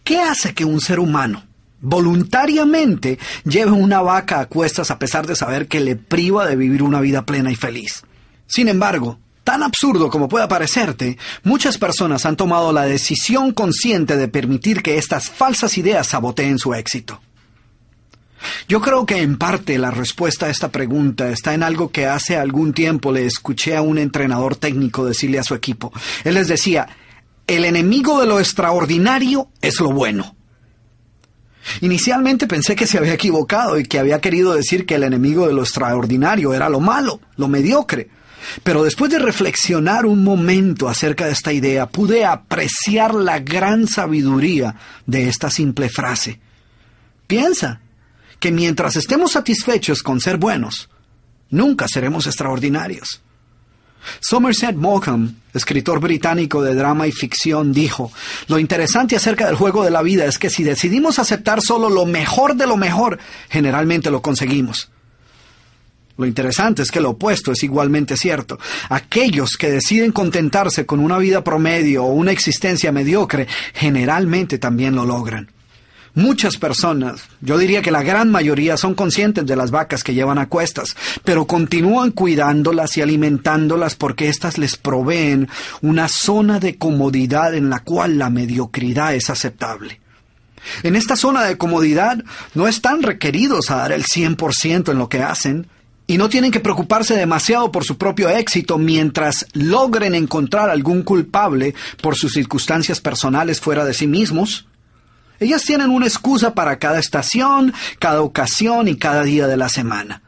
¿qué 0.04 0.20
hace 0.20 0.54
que 0.54 0.66
un 0.66 0.80
ser 0.80 1.00
humano 1.00 1.44
voluntariamente 1.82 3.20
lleve 3.44 3.72
una 3.72 4.02
vaca 4.02 4.40
a 4.40 4.46
cuestas 4.46 4.92
a 4.92 5.00
pesar 5.00 5.28
de 5.28 5.36
saber 5.36 5.68
que 5.68 5.82
le 5.82 5.96
priva 5.96 6.48
de 6.48 6.56
vivir 6.56 6.84
una 6.84 7.02
vida 7.02 7.26
plena 7.26 7.52
y 7.52 7.56
feliz? 7.56 8.04
Sin 8.48 8.68
embargo, 8.68 9.20
tan 9.44 9.64
absurdo 9.64 10.10
como 10.10 10.30
pueda 10.30 10.48
parecerte, 10.48 11.18
muchas 11.44 11.78
personas 11.78 12.26
han 12.26 12.38
tomado 12.38 12.72
la 12.72 12.84
decisión 12.84 13.52
consciente 13.52 14.18
de 14.18 14.28
permitir 14.28 14.82
que 14.82 14.98
estas 14.98 15.30
falsas 15.30 15.78
ideas 15.78 16.08
saboteen 16.08 16.58
su 16.58 16.74
éxito. 16.74 17.22
Yo 18.68 18.82
creo 18.82 19.06
que 19.06 19.22
en 19.22 19.38
parte 19.38 19.78
la 19.78 19.92
respuesta 19.92 20.48
a 20.48 20.50
esta 20.50 20.72
pregunta 20.72 21.30
está 21.30 21.54
en 21.54 21.64
algo 21.64 21.92
que 21.92 22.06
hace 22.06 22.38
algún 22.38 22.74
tiempo 22.74 23.12
le 23.12 23.26
escuché 23.26 23.76
a 23.76 23.82
un 23.82 23.98
entrenador 23.98 24.56
técnico 24.56 25.06
decirle 25.06 25.40
a 25.40 25.44
su 25.44 25.56
equipo. 25.56 25.92
Él 26.24 26.36
les 26.36 26.48
decía, 26.48 26.88
el 27.48 27.66
enemigo 27.66 28.20
de 28.20 28.28
lo 28.28 28.40
extraordinario 28.40 29.50
es 29.62 29.80
lo 29.80 29.92
bueno. 29.92 30.36
Inicialmente 31.82 32.48
pensé 32.48 32.76
que 32.76 32.88
se 32.88 32.98
había 32.98 33.14
equivocado 33.14 33.80
y 33.80 33.84
que 33.84 34.00
había 34.00 34.20
querido 34.20 34.54
decir 34.54 34.86
que 34.86 34.96
el 34.96 35.04
enemigo 35.04 35.48
de 35.48 35.54
lo 35.54 35.62
extraordinario 35.62 36.54
era 36.54 36.70
lo 36.70 36.80
malo, 36.80 37.20
lo 37.38 37.48
mediocre. 37.48 38.10
Pero 38.64 38.84
después 38.84 39.10
de 39.10 39.20
reflexionar 39.20 40.06
un 40.06 40.24
momento 40.24 40.90
acerca 40.90 41.26
de 41.26 41.32
esta 41.32 41.54
idea, 41.54 41.88
pude 41.88 42.26
apreciar 42.26 43.14
la 43.14 43.40
gran 43.40 43.88
sabiduría 43.88 44.76
de 45.06 45.30
esta 45.30 45.50
simple 45.50 45.90
frase. 45.90 46.40
Piensa, 47.26 47.80
que 48.44 48.52
mientras 48.52 48.98
estemos 48.98 49.32
satisfechos 49.32 50.04
con 50.04 50.20
ser 50.20 50.36
buenos, 50.36 50.90
nunca 51.50 51.88
seremos 51.88 52.28
extraordinarios. 52.28 53.22
Somerset 54.20 54.76
Maugham, 54.76 55.36
escritor 55.54 56.02
británico 56.02 56.62
de 56.62 56.76
drama 56.76 57.08
y 57.08 57.14
ficción, 57.14 57.72
dijo, 57.72 58.12
Lo 58.50 58.60
interesante 58.60 59.16
acerca 59.16 59.46
del 59.46 59.56
juego 59.56 59.86
de 59.86 59.92
la 59.92 60.02
vida 60.02 60.26
es 60.26 60.38
que 60.40 60.50
si 60.50 60.66
decidimos 60.66 61.20
aceptar 61.20 61.62
solo 61.62 61.90
lo 61.90 62.06
mejor 62.06 62.58
de 62.58 62.68
lo 62.68 62.76
mejor, 62.76 63.18
generalmente 63.50 64.12
lo 64.12 64.22
conseguimos. 64.22 64.90
Lo 66.18 66.26
interesante 66.26 66.82
es 66.82 66.92
que 66.92 67.00
lo 67.00 67.12
opuesto 67.12 67.54
es 67.54 67.64
igualmente 67.64 68.18
cierto. 68.18 68.60
Aquellos 68.90 69.56
que 69.56 69.72
deciden 69.72 70.12
contentarse 70.12 70.86
con 70.86 71.00
una 71.00 71.18
vida 71.18 71.46
promedio 71.46 72.04
o 72.04 72.12
una 72.12 72.34
existencia 72.34 72.92
mediocre, 72.92 73.48
generalmente 73.74 74.58
también 74.58 74.96
lo 74.96 75.06
logran. 75.06 75.50
Muchas 76.16 76.58
personas, 76.58 77.24
yo 77.42 77.58
diría 77.58 77.82
que 77.82 77.90
la 77.90 78.04
gran 78.04 78.30
mayoría, 78.30 78.78
son 78.78 78.94
conscientes 78.94 79.48
de 79.48 79.56
las 79.56 79.72
vacas 79.72 80.04
que 80.04 80.14
llevan 80.14 80.38
a 80.38 80.48
cuestas, 80.48 80.96
pero 81.24 81.48
continúan 81.48 82.12
cuidándolas 82.12 82.96
y 82.98 83.02
alimentándolas 83.02 83.96
porque 83.96 84.30
éstas 84.30 84.60
les 84.60 84.78
proveen 84.78 85.50
una 85.82 86.08
zona 86.08 86.60
de 86.60 86.78
comodidad 86.78 87.56
en 87.56 87.72
la 87.72 87.80
cual 87.80 88.20
la 88.20 88.30
mediocridad 88.30 89.16
es 89.16 89.32
aceptable. 89.32 90.02
En 90.84 90.96
esta 90.96 91.16
zona 91.16 91.46
de 91.46 91.58
comodidad 91.58 92.24
no 92.54 92.68
están 92.68 93.02
requeridos 93.02 93.72
a 93.72 93.78
dar 93.78 93.92
el 93.92 94.04
100% 94.04 94.92
en 94.92 94.98
lo 95.00 95.10
que 95.10 95.24
hacen, 95.24 95.68
y 96.06 96.18
no 96.18 96.30
tienen 96.30 96.52
que 96.52 96.60
preocuparse 96.60 97.16
demasiado 97.16 97.72
por 97.72 97.86
su 97.86 97.98
propio 97.98 98.30
éxito 98.30 98.78
mientras 98.78 99.48
logren 99.54 100.16
encontrar 100.16 100.70
algún 100.70 101.02
culpable 101.04 101.74
por 102.02 102.16
sus 102.16 102.34
circunstancias 102.34 103.00
personales 103.00 103.62
fuera 103.62 103.86
de 103.86 103.94
sí 103.94 104.06
mismos. 104.06 104.68
Ellas 105.44 105.64
tienen 105.64 105.90
una 105.90 106.08
excusa 106.08 106.54
para 106.54 106.80
cada 106.80 107.00
estación, 107.00 107.74
cada 108.00 108.22
ocasión 108.22 108.88
y 108.88 108.98
cada 108.98 109.24
día 109.24 109.48
de 109.48 109.58
la 109.58 109.70
semana. 109.70 110.22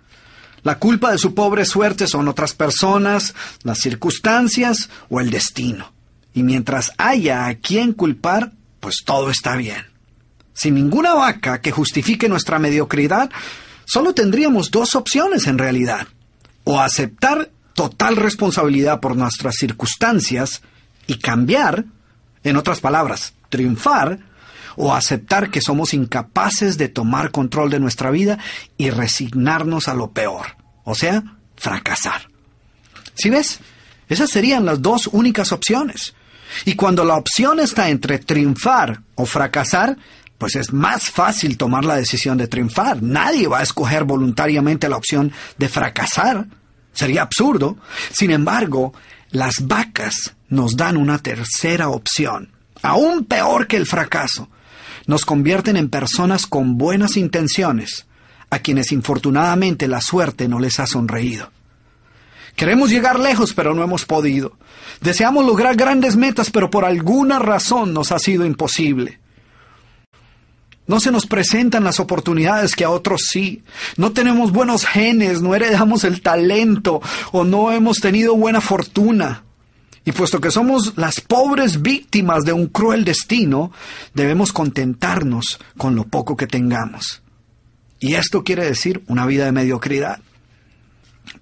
La 0.63 0.79
culpa 0.79 1.11
de 1.11 1.17
su 1.17 1.35
pobre 1.35 1.63
suerte 1.63 2.07
son 2.07 2.27
otras 2.27 2.53
personas, 2.53 3.35
las 3.63 3.79
circunstancias 3.79 4.89
o 5.09 5.19
el 5.19 5.29
destino. 5.29 5.93
Y 6.33 6.43
mientras 6.43 6.91
haya 6.97 7.45
a 7.45 7.55
quien 7.55 7.93
culpar, 7.93 8.51
pues 8.79 9.03
todo 9.05 9.29
está 9.29 9.55
bien. 9.55 9.85
Sin 10.53 10.75
ninguna 10.75 11.13
vaca 11.13 11.61
que 11.61 11.71
justifique 11.71 12.27
nuestra 12.29 12.59
mediocridad, 12.59 13.29
solo 13.85 14.13
tendríamos 14.13 14.71
dos 14.71 14.95
opciones 14.95 15.47
en 15.47 15.57
realidad. 15.57 16.07
O 16.63 16.79
aceptar 16.79 17.51
total 17.73 18.15
responsabilidad 18.15 18.99
por 18.99 19.15
nuestras 19.15 19.55
circunstancias 19.55 20.61
y 21.07 21.19
cambiar, 21.19 21.85
en 22.43 22.57
otras 22.57 22.79
palabras, 22.79 23.33
triunfar, 23.49 24.19
o 24.75 24.93
aceptar 24.93 25.49
que 25.49 25.61
somos 25.61 25.93
incapaces 25.93 26.77
de 26.77 26.89
tomar 26.89 27.31
control 27.31 27.69
de 27.69 27.79
nuestra 27.79 28.11
vida 28.11 28.37
y 28.77 28.89
resignarnos 28.89 29.87
a 29.87 29.93
lo 29.93 30.11
peor, 30.11 30.57
o 30.83 30.95
sea, 30.95 31.23
fracasar. 31.55 32.27
Si 33.15 33.29
ves, 33.29 33.59
esas 34.09 34.29
serían 34.29 34.65
las 34.65 34.81
dos 34.81 35.07
únicas 35.07 35.51
opciones. 35.51 36.13
Y 36.65 36.75
cuando 36.75 37.03
la 37.03 37.15
opción 37.15 37.59
está 37.59 37.89
entre 37.89 38.19
triunfar 38.19 39.01
o 39.15 39.25
fracasar, 39.25 39.97
pues 40.37 40.55
es 40.55 40.73
más 40.73 41.09
fácil 41.09 41.57
tomar 41.57 41.85
la 41.85 41.95
decisión 41.95 42.37
de 42.37 42.47
triunfar. 42.47 43.01
Nadie 43.01 43.47
va 43.47 43.59
a 43.59 43.63
escoger 43.63 44.03
voluntariamente 44.03 44.89
la 44.89 44.97
opción 44.97 45.31
de 45.57 45.69
fracasar. 45.69 46.47
Sería 46.93 47.23
absurdo. 47.23 47.77
Sin 48.11 48.31
embargo, 48.31 48.93
las 49.31 49.67
vacas 49.67 50.35
nos 50.49 50.77
dan 50.77 50.97
una 50.97 51.19
tercera 51.19 51.89
opción, 51.89 52.51
aún 52.81 53.25
peor 53.25 53.67
que 53.67 53.77
el 53.77 53.85
fracaso, 53.85 54.49
nos 55.07 55.25
convierten 55.25 55.77
en 55.77 55.89
personas 55.89 56.47
con 56.47 56.77
buenas 56.77 57.17
intenciones, 57.17 58.05
a 58.49 58.59
quienes 58.59 58.91
infortunadamente 58.91 59.87
la 59.87 60.01
suerte 60.01 60.47
no 60.47 60.59
les 60.59 60.79
ha 60.79 60.87
sonreído. 60.87 61.51
Queremos 62.55 62.89
llegar 62.89 63.19
lejos, 63.19 63.53
pero 63.53 63.73
no 63.73 63.83
hemos 63.83 64.05
podido. 64.05 64.53
Deseamos 65.01 65.45
lograr 65.45 65.75
grandes 65.75 66.15
metas, 66.15 66.49
pero 66.49 66.69
por 66.69 66.85
alguna 66.85 67.39
razón 67.39 67.93
nos 67.93 68.11
ha 68.11 68.19
sido 68.19 68.45
imposible. 68.45 69.19
No 70.87 70.99
se 70.99 71.11
nos 71.11 71.25
presentan 71.25 71.83
las 71.83 71.99
oportunidades 71.99 72.75
que 72.75 72.85
a 72.85 72.91
otros 72.91 73.23
sí. 73.29 73.63
No 73.97 74.11
tenemos 74.11 74.51
buenos 74.51 74.85
genes, 74.85 75.41
no 75.41 75.55
heredamos 75.55 76.03
el 76.03 76.21
talento 76.21 77.01
o 77.31 77.43
no 77.43 77.71
hemos 77.71 77.99
tenido 77.99 78.35
buena 78.35 78.61
fortuna. 78.61 79.44
Y 80.05 80.11
puesto 80.11 80.39
que 80.39 80.51
somos 80.51 80.97
las 80.97 81.19
pobres 81.19 81.81
víctimas 81.81 82.45
de 82.45 82.53
un 82.53 82.67
cruel 82.67 83.03
destino, 83.03 83.71
debemos 84.13 84.53
contentarnos 84.53 85.59
con 85.77 85.95
lo 85.95 86.05
poco 86.05 86.37
que 86.37 86.47
tengamos. 86.47 87.23
Y 87.99 88.13
esto 88.13 88.43
quiere 88.43 88.63
decir 88.65 89.03
una 89.07 89.25
vida 89.25 89.45
de 89.45 89.51
mediocridad. 89.51 90.19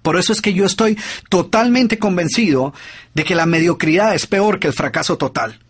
Por 0.00 0.18
eso 0.18 0.32
es 0.32 0.40
que 0.40 0.54
yo 0.54 0.64
estoy 0.64 0.98
totalmente 1.28 1.98
convencido 1.98 2.72
de 3.12 3.24
que 3.24 3.34
la 3.34 3.44
mediocridad 3.44 4.14
es 4.14 4.26
peor 4.26 4.58
que 4.58 4.68
el 4.68 4.72
fracaso 4.72 5.18
total 5.18 5.60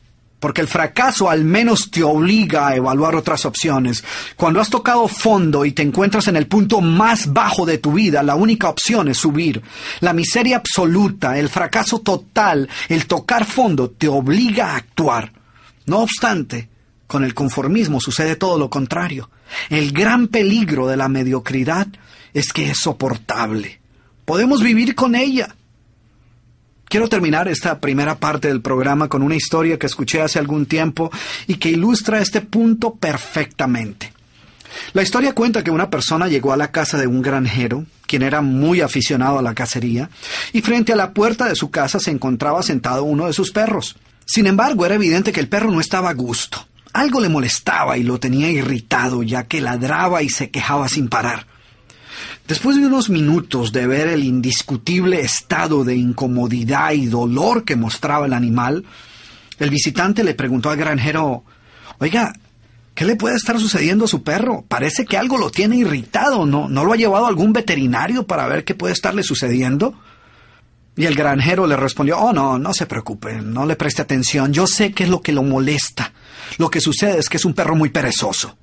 porque 0.45 0.61
el 0.61 0.69
fracaso 0.69 1.31
al 1.31 1.43
menos 1.43 1.91
te 1.91 2.03
obliga 2.03 2.69
a 2.69 2.77
evaluar 2.77 3.17
otras 3.17 3.47
opciones. 3.47 4.05
Cuando 4.37 4.61
has 4.61 4.69
tocado 4.69 5.09
fondo 5.09 5.65
y 5.65 5.73
te 5.73 5.81
encuentras 5.81 6.29
en 6.29 6.37
el 6.37 6.49
punto 6.49 6.83
más 6.83 7.33
bajo 7.33 7.65
de 7.65 7.79
tu 7.79 7.95
vida, 7.95 8.23
la 8.23 8.35
única 8.35 8.69
opción 8.69 9.09
es 9.09 9.17
subir. 9.17 9.63
La 10.01 10.13
miseria 10.13 10.57
absoluta, 10.57 11.39
el 11.39 11.49
fracaso 11.49 12.01
total, 12.01 12.69
el 12.91 13.07
tocar 13.07 13.47
fondo 13.47 13.89
te 13.89 14.07
obliga 14.07 14.73
a 14.73 14.77
actuar. 14.77 15.33
No 15.87 16.01
obstante, 16.01 16.69
con 17.07 17.25
el 17.25 17.33
conformismo 17.33 17.99
sucede 17.99 18.37
todo 18.37 18.59
lo 18.59 18.69
contrario. 18.69 19.31
El 19.71 19.93
gran 19.93 20.29
peligro 20.29 20.87
de 20.89 20.99
la 20.99 21.09
mediocridad 21.09 21.89
es 22.35 22.53
que 22.53 22.69
es 22.69 22.81
soportable. 22.81 23.81
Podemos 24.27 24.63
vivir 24.63 24.95
con 24.95 25.15
ella. 25.15 25.57
Quiero 26.89 27.09
terminar 27.09 27.49
esta 27.49 27.81
primera 27.81 28.17
parte 28.17 28.49
del 28.49 28.61
programa 28.61 29.09
con 29.09 29.23
una 29.23 29.35
historia 29.35 29.79
que 29.79 29.87
escuché 29.87 30.21
hace 30.21 30.39
algún 30.39 30.67
tiempo 30.67 31.11
y 31.47 31.57
que 31.57 31.71
ilustra 31.71 32.21
este 32.21 32.41
punto 32.41 32.95
perfectamente. 32.95 34.13
La 34.93 35.03
historia 35.03 35.35
cuenta 35.35 35.63
que 35.63 35.71
una 35.71 35.91
persona 35.91 36.29
llegó 36.29 36.53
a 36.53 36.57
la 36.57 36.71
casa 36.71 36.99
de 36.99 37.07
un 37.07 37.23
granjero, 37.23 37.85
quien 38.07 38.23
era 38.23 38.41
muy 38.41 38.81
aficionado 38.81 39.39
a 39.39 39.43
la 39.43 39.55
cacería, 39.55 40.11
y 40.53 40.61
frente 40.61 40.93
a 40.93 40.97
la 40.97 41.13
puerta 41.13 41.49
de 41.49 41.55
su 41.55 41.71
casa 41.71 41.99
se 41.99 42.11
encontraba 42.11 42.63
sentado 42.63 43.05
uno 43.05 43.27
de 43.27 43.33
sus 43.33 43.51
perros. 43.51 43.97
Sin 44.25 44.47
embargo, 44.47 44.87
era 44.87 44.95
evidente 44.95 45.33
que 45.33 45.41
el 45.41 45.49
perro 45.49 45.71
no 45.71 45.81
estaba 45.81 46.11
a 46.11 46.15
gusto. 46.15 46.67
Algo 46.93 47.21
le 47.21 47.29
molestaba 47.29 47.99
y 47.99 48.05
lo 48.05 48.21
tenía 48.21 48.51
irritado, 48.51 49.23
ya 49.23 49.45
que 49.45 49.61
ladraba 49.61 50.23
y 50.23 50.29
se 50.29 50.51
quejaba 50.51 50.89
sin 50.89 51.09
parar. 51.09 51.47
Después 52.47 52.77
de 52.77 52.87
unos 52.87 53.09
minutos 53.09 53.73
de 53.73 53.87
ver 53.87 54.09
el 54.09 54.23
indiscutible 54.23 55.21
estado 55.21 55.83
de 55.83 55.97
incomodidad 55.97 56.93
y 56.93 57.07
dolor 57.07 57.65
que 57.65 57.75
mostraba 57.75 58.27
el 58.27 58.35
animal, 58.35 58.85
el 59.59 59.71
visitante 59.71 60.23
le 60.25 60.35
preguntó 60.35 60.69
al 60.69 60.77
granjero, 60.77 61.45
Oiga, 62.01 62.35
¿qué 62.95 63.07
le 63.07 63.17
puede 63.17 63.37
estar 63.37 63.59
sucediendo 63.59 64.05
a 64.05 64.09
su 64.09 64.23
perro? 64.23 64.63
Parece 64.69 65.07
que 65.07 65.17
algo 65.17 65.39
lo 65.39 65.51
tiene 65.51 65.77
irritado, 65.77 66.45
¿no? 66.45 66.69
¿No 66.69 66.85
lo 66.85 66.93
ha 66.93 66.97
llevado 66.97 67.27
algún 67.27 67.55
veterinario 67.55 68.27
para 68.27 68.47
ver 68.47 68.65
qué 68.65 68.75
puede 68.75 68.93
estarle 68.93 69.23
sucediendo? 69.23 69.95
Y 70.97 71.07
el 71.07 71.15
granjero 71.15 71.67
le 71.67 71.77
respondió, 71.77 72.19
Oh, 72.19 72.35
no, 72.35 72.59
no 72.59 72.75
se 72.75 72.85
preocupe, 72.85 73.41
no 73.41 73.65
le 73.65 73.77
preste 73.77 74.03
atención, 74.03 74.53
yo 74.53 74.67
sé 74.67 74.93
qué 74.93 75.05
es 75.05 75.09
lo 75.09 75.23
que 75.23 75.33
lo 75.33 75.43
molesta. 75.43 76.13
Lo 76.59 76.69
que 76.69 76.83
sucede 76.83 77.19
es 77.19 77.31
que 77.31 77.39
es 77.39 77.45
un 77.47 77.55
perro 77.55 77.75
muy 77.75 77.89
perezoso. 77.89 78.59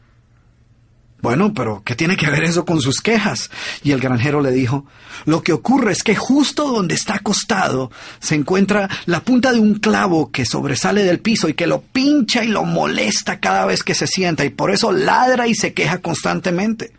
Bueno, 1.22 1.53
pero 1.53 1.84
¿qué 1.86 1.95
tiene 1.95 2.17
que 2.17 2.30
ver 2.32 2.43
eso 2.43 2.65
con 2.65 2.82
sus 2.82 2.99
quejas? 2.99 3.51
Y 3.84 3.91
el 3.91 3.99
granjero 3.99 4.41
le 4.41 4.51
dijo, 4.51 4.86
lo 5.26 5.43
que 5.43 5.53
ocurre 5.53 5.91
es 5.91 6.01
que 6.01 6.15
justo 6.15 6.67
donde 6.67 6.95
está 6.95 7.15
acostado 7.15 7.91
se 8.19 8.34
encuentra 8.34 8.89
la 9.05 9.19
punta 9.24 9.53
de 9.53 9.59
un 9.59 9.76
clavo 9.76 10.32
que 10.32 10.45
sobresale 10.45 11.03
del 11.03 11.19
piso 11.19 11.47
y 11.47 11.53
que 11.53 11.67
lo 11.67 11.82
pincha 11.82 12.43
y 12.43 12.47
lo 12.47 12.63
molesta 12.63 13.39
cada 13.39 13.67
vez 13.67 13.84
que 13.84 13.93
se 13.93 14.07
sienta 14.07 14.45
y 14.45 14.49
por 14.49 14.72
eso 14.72 14.91
ladra 14.91 15.47
y 15.47 15.53
se 15.53 15.74
queja 15.74 15.99
constantemente. 15.99 16.91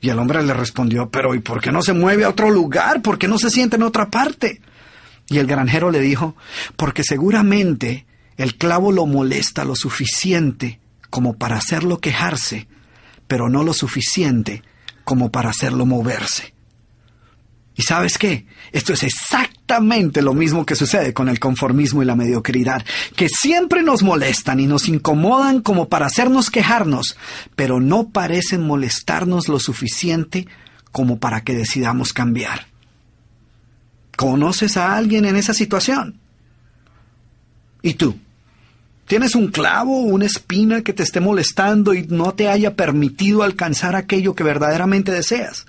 Y 0.00 0.10
el 0.10 0.18
hombre 0.18 0.42
le 0.42 0.52
respondió, 0.52 1.08
pero 1.08 1.36
¿y 1.36 1.38
por 1.38 1.60
qué 1.60 1.70
no 1.70 1.82
se 1.82 1.92
mueve 1.92 2.24
a 2.24 2.30
otro 2.30 2.50
lugar? 2.50 3.00
¿Por 3.00 3.16
qué 3.16 3.28
no 3.28 3.38
se 3.38 3.48
sienta 3.48 3.76
en 3.76 3.84
otra 3.84 4.10
parte? 4.10 4.60
Y 5.28 5.38
el 5.38 5.46
granjero 5.46 5.90
le 5.92 6.00
dijo, 6.00 6.34
porque 6.76 7.04
seguramente 7.04 8.06
el 8.36 8.56
clavo 8.56 8.90
lo 8.90 9.06
molesta 9.06 9.64
lo 9.64 9.76
suficiente 9.76 10.80
como 11.10 11.38
para 11.38 11.56
hacerlo 11.56 12.00
quejarse 12.00 12.66
pero 13.34 13.48
no 13.48 13.64
lo 13.64 13.72
suficiente 13.72 14.62
como 15.02 15.32
para 15.32 15.50
hacerlo 15.50 15.86
moverse. 15.86 16.54
¿Y 17.74 17.82
sabes 17.82 18.16
qué? 18.16 18.46
Esto 18.70 18.92
es 18.92 19.02
exactamente 19.02 20.22
lo 20.22 20.34
mismo 20.34 20.64
que 20.64 20.76
sucede 20.76 21.12
con 21.12 21.28
el 21.28 21.40
conformismo 21.40 22.00
y 22.00 22.06
la 22.06 22.14
mediocridad, 22.14 22.84
que 23.16 23.28
siempre 23.28 23.82
nos 23.82 24.04
molestan 24.04 24.60
y 24.60 24.68
nos 24.68 24.86
incomodan 24.86 25.62
como 25.62 25.88
para 25.88 26.06
hacernos 26.06 26.48
quejarnos, 26.48 27.16
pero 27.56 27.80
no 27.80 28.10
parecen 28.10 28.64
molestarnos 28.64 29.48
lo 29.48 29.58
suficiente 29.58 30.46
como 30.92 31.18
para 31.18 31.40
que 31.40 31.56
decidamos 31.56 32.12
cambiar. 32.12 32.68
¿Conoces 34.16 34.76
a 34.76 34.96
alguien 34.96 35.24
en 35.24 35.34
esa 35.34 35.54
situación? 35.54 36.20
¿Y 37.82 37.94
tú? 37.94 38.16
¿Tienes 39.06 39.34
un 39.34 39.48
clavo 39.48 39.98
o 40.00 40.04
una 40.04 40.26
espina 40.26 40.82
que 40.82 40.92
te 40.92 41.02
esté 41.02 41.20
molestando 41.20 41.92
y 41.92 42.06
no 42.06 42.32
te 42.32 42.48
haya 42.48 42.74
permitido 42.74 43.42
alcanzar 43.42 43.96
aquello 43.96 44.34
que 44.34 44.44
verdaderamente 44.44 45.12
deseas? 45.12 45.66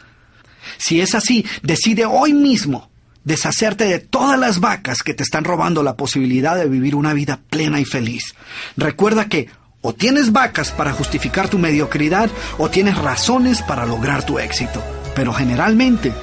Si 0.77 1.01
es 1.01 1.15
así, 1.15 1.45
decide 1.61 2.05
hoy 2.05 2.33
mismo 2.33 2.89
deshacerte 3.23 3.85
de 3.85 3.99
todas 3.99 4.39
las 4.39 4.59
vacas 4.59 5.03
que 5.03 5.13
te 5.13 5.23
están 5.23 5.43
robando 5.43 5.83
la 5.83 5.95
posibilidad 5.97 6.55
de 6.55 6.69
vivir 6.69 6.95
una 6.95 7.13
vida 7.13 7.41
plena 7.49 7.79
y 7.79 7.85
feliz. 7.85 8.35
Recuerda 8.77 9.27
que 9.27 9.49
o 9.81 9.93
tienes 9.93 10.31
vacas 10.31 10.71
para 10.71 10.93
justificar 10.93 11.49
tu 11.49 11.59
mediocridad 11.59 12.29
o 12.57 12.69
tienes 12.69 12.97
razones 12.97 13.61
para 13.61 13.85
lograr 13.85 14.25
tu 14.25 14.39
éxito, 14.39 14.83
pero 15.13 15.33
generalmente 15.33 16.13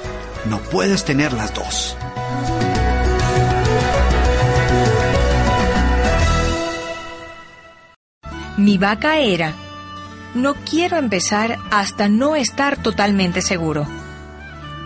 no 0.49 0.59
puedes 0.59 1.05
tener 1.05 1.31
las 1.31 1.53
dos. 1.53 1.95
Mi 8.57 8.77
vaca 8.77 9.17
era, 9.17 9.53
no 10.35 10.53
quiero 10.53 10.97
empezar 10.97 11.57
hasta 11.71 12.07
no 12.07 12.35
estar 12.35 12.77
totalmente 12.77 13.41
seguro. 13.41 13.87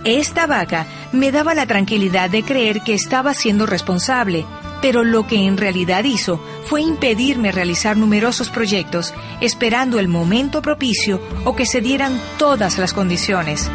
Esta 0.05 0.47
vaca 0.47 0.85
me 1.11 1.33
daba 1.33 1.53
la 1.53 1.65
tranquilidad 1.65 2.29
de 2.29 2.43
creer 2.43 2.81
que 2.81 2.93
estaba 2.93 3.33
siendo 3.33 3.65
responsable, 3.65 4.45
pero 4.81 5.03
lo 5.03 5.27
que 5.27 5.45
en 5.45 5.57
realidad 5.57 6.05
hizo 6.05 6.41
fue 6.63 6.81
impedirme 6.81 7.51
realizar 7.51 7.97
numerosos 7.97 8.49
proyectos 8.49 9.13
esperando 9.41 9.99
el 9.99 10.07
momento 10.07 10.61
propicio 10.61 11.21
o 11.43 11.55
que 11.55 11.65
se 11.65 11.81
dieran 11.81 12.17
todas 12.37 12.77
las 12.77 12.93
condiciones. 12.93 13.69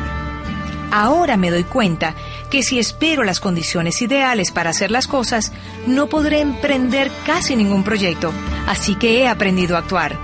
Ahora 0.92 1.38
me 1.38 1.50
doy 1.50 1.64
cuenta 1.64 2.14
que 2.50 2.62
si 2.62 2.78
espero 2.78 3.24
las 3.24 3.40
condiciones 3.40 4.02
ideales 4.02 4.50
para 4.50 4.70
hacer 4.70 4.90
las 4.90 5.08
cosas, 5.08 5.50
no 5.86 6.06
podré 6.06 6.42
emprender 6.42 7.10
casi 7.24 7.56
ningún 7.56 7.82
proyecto, 7.82 8.30
así 8.66 8.94
que 8.96 9.20
he 9.20 9.26
aprendido 9.26 9.76
a 9.76 9.78
actuar. 9.78 10.18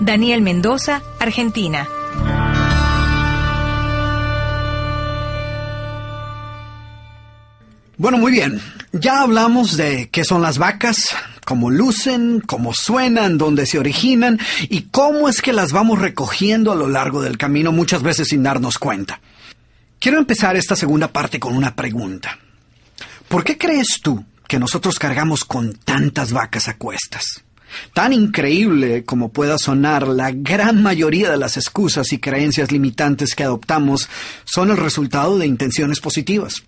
Daniel 0.00 0.42
Mendoza, 0.42 1.00
Argentina. 1.20 1.86
Bueno, 7.96 8.18
muy 8.18 8.32
bien. 8.32 8.60
Ya 8.90 9.20
hablamos 9.20 9.76
de 9.76 10.08
qué 10.10 10.24
son 10.24 10.42
las 10.42 10.58
vacas, 10.58 11.14
cómo 11.44 11.70
lucen, 11.70 12.42
cómo 12.44 12.74
suenan, 12.74 13.38
dónde 13.38 13.64
se 13.64 13.78
originan 13.78 14.40
y 14.68 14.88
cómo 14.90 15.28
es 15.28 15.40
que 15.40 15.52
las 15.52 15.70
vamos 15.70 16.00
recogiendo 16.00 16.72
a 16.72 16.74
lo 16.74 16.88
largo 16.88 17.22
del 17.22 17.38
camino 17.38 17.70
muchas 17.70 18.02
veces 18.02 18.26
sin 18.26 18.42
darnos 18.42 18.76
cuenta. 18.76 19.20
Quiero 20.00 20.16
empezar 20.16 20.56
esta 20.56 20.76
segunda 20.76 21.08
parte 21.12 21.38
con 21.38 21.54
una 21.54 21.76
pregunta. 21.76 22.38
¿Por 23.28 23.44
qué 23.44 23.58
crees 23.58 24.00
tú 24.02 24.24
que 24.48 24.58
nosotros 24.58 24.98
cargamos 24.98 25.44
con 25.44 25.74
tantas 25.74 26.32
vacas 26.32 26.68
a 26.68 26.78
cuestas? 26.78 27.44
Tan 27.92 28.14
increíble 28.14 29.04
como 29.04 29.30
pueda 29.30 29.58
sonar, 29.58 30.08
la 30.08 30.30
gran 30.32 30.82
mayoría 30.82 31.30
de 31.30 31.36
las 31.36 31.58
excusas 31.58 32.14
y 32.14 32.18
creencias 32.18 32.72
limitantes 32.72 33.34
que 33.34 33.44
adoptamos 33.44 34.08
son 34.44 34.70
el 34.70 34.78
resultado 34.78 35.38
de 35.38 35.46
intenciones 35.46 36.00
positivas. 36.00 36.62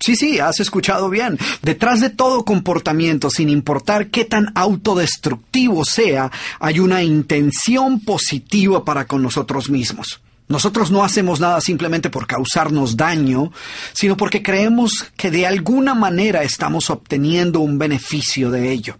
Sí, 0.00 0.16
sí, 0.16 0.38
has 0.38 0.58
escuchado 0.58 1.10
bien. 1.10 1.38
Detrás 1.60 2.00
de 2.00 2.08
todo 2.08 2.46
comportamiento, 2.46 3.28
sin 3.28 3.50
importar 3.50 4.08
qué 4.08 4.24
tan 4.24 4.52
autodestructivo 4.54 5.84
sea, 5.84 6.32
hay 6.58 6.80
una 6.80 7.02
intención 7.02 8.00
positiva 8.00 8.86
para 8.86 9.06
con 9.06 9.22
nosotros 9.22 9.68
mismos. 9.68 10.22
Nosotros 10.50 10.90
no 10.90 11.04
hacemos 11.04 11.38
nada 11.38 11.60
simplemente 11.60 12.10
por 12.10 12.26
causarnos 12.26 12.96
daño, 12.96 13.52
sino 13.92 14.16
porque 14.16 14.42
creemos 14.42 15.06
que 15.16 15.30
de 15.30 15.46
alguna 15.46 15.94
manera 15.94 16.42
estamos 16.42 16.90
obteniendo 16.90 17.60
un 17.60 17.78
beneficio 17.78 18.50
de 18.50 18.72
ello. 18.72 18.98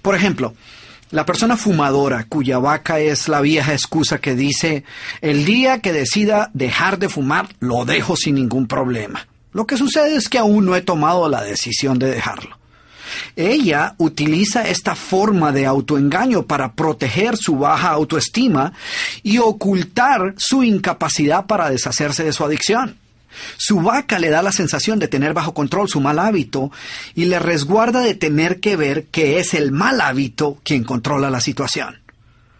Por 0.00 0.14
ejemplo, 0.14 0.54
la 1.10 1.26
persona 1.26 1.58
fumadora 1.58 2.24
cuya 2.24 2.58
vaca 2.58 3.00
es 3.00 3.28
la 3.28 3.42
vieja 3.42 3.74
excusa 3.74 4.18
que 4.18 4.34
dice, 4.34 4.84
el 5.20 5.44
día 5.44 5.80
que 5.80 5.92
decida 5.92 6.50
dejar 6.54 6.98
de 6.98 7.10
fumar, 7.10 7.50
lo 7.60 7.84
dejo 7.84 8.16
sin 8.16 8.36
ningún 8.36 8.66
problema. 8.66 9.28
Lo 9.52 9.66
que 9.66 9.76
sucede 9.76 10.16
es 10.16 10.30
que 10.30 10.38
aún 10.38 10.64
no 10.64 10.74
he 10.74 10.80
tomado 10.80 11.28
la 11.28 11.42
decisión 11.42 11.98
de 11.98 12.10
dejarlo. 12.10 12.56
Ella 13.36 13.94
utiliza 13.98 14.68
esta 14.68 14.94
forma 14.94 15.52
de 15.52 15.66
autoengaño 15.66 16.44
para 16.44 16.72
proteger 16.72 17.36
su 17.36 17.58
baja 17.58 17.90
autoestima 17.90 18.72
y 19.22 19.38
ocultar 19.38 20.34
su 20.36 20.62
incapacidad 20.62 21.46
para 21.46 21.70
deshacerse 21.70 22.24
de 22.24 22.32
su 22.32 22.44
adicción. 22.44 22.96
Su 23.56 23.80
vaca 23.80 24.18
le 24.18 24.30
da 24.30 24.42
la 24.42 24.52
sensación 24.52 24.98
de 24.98 25.08
tener 25.08 25.34
bajo 25.34 25.54
control 25.54 25.88
su 25.88 26.00
mal 26.00 26.18
hábito 26.18 26.70
y 27.14 27.26
le 27.26 27.38
resguarda 27.38 28.00
de 28.00 28.14
tener 28.14 28.60
que 28.60 28.76
ver 28.76 29.06
que 29.06 29.38
es 29.38 29.54
el 29.54 29.70
mal 29.70 30.00
hábito 30.00 30.58
quien 30.64 30.84
controla 30.84 31.30
la 31.30 31.40
situación. 31.40 32.00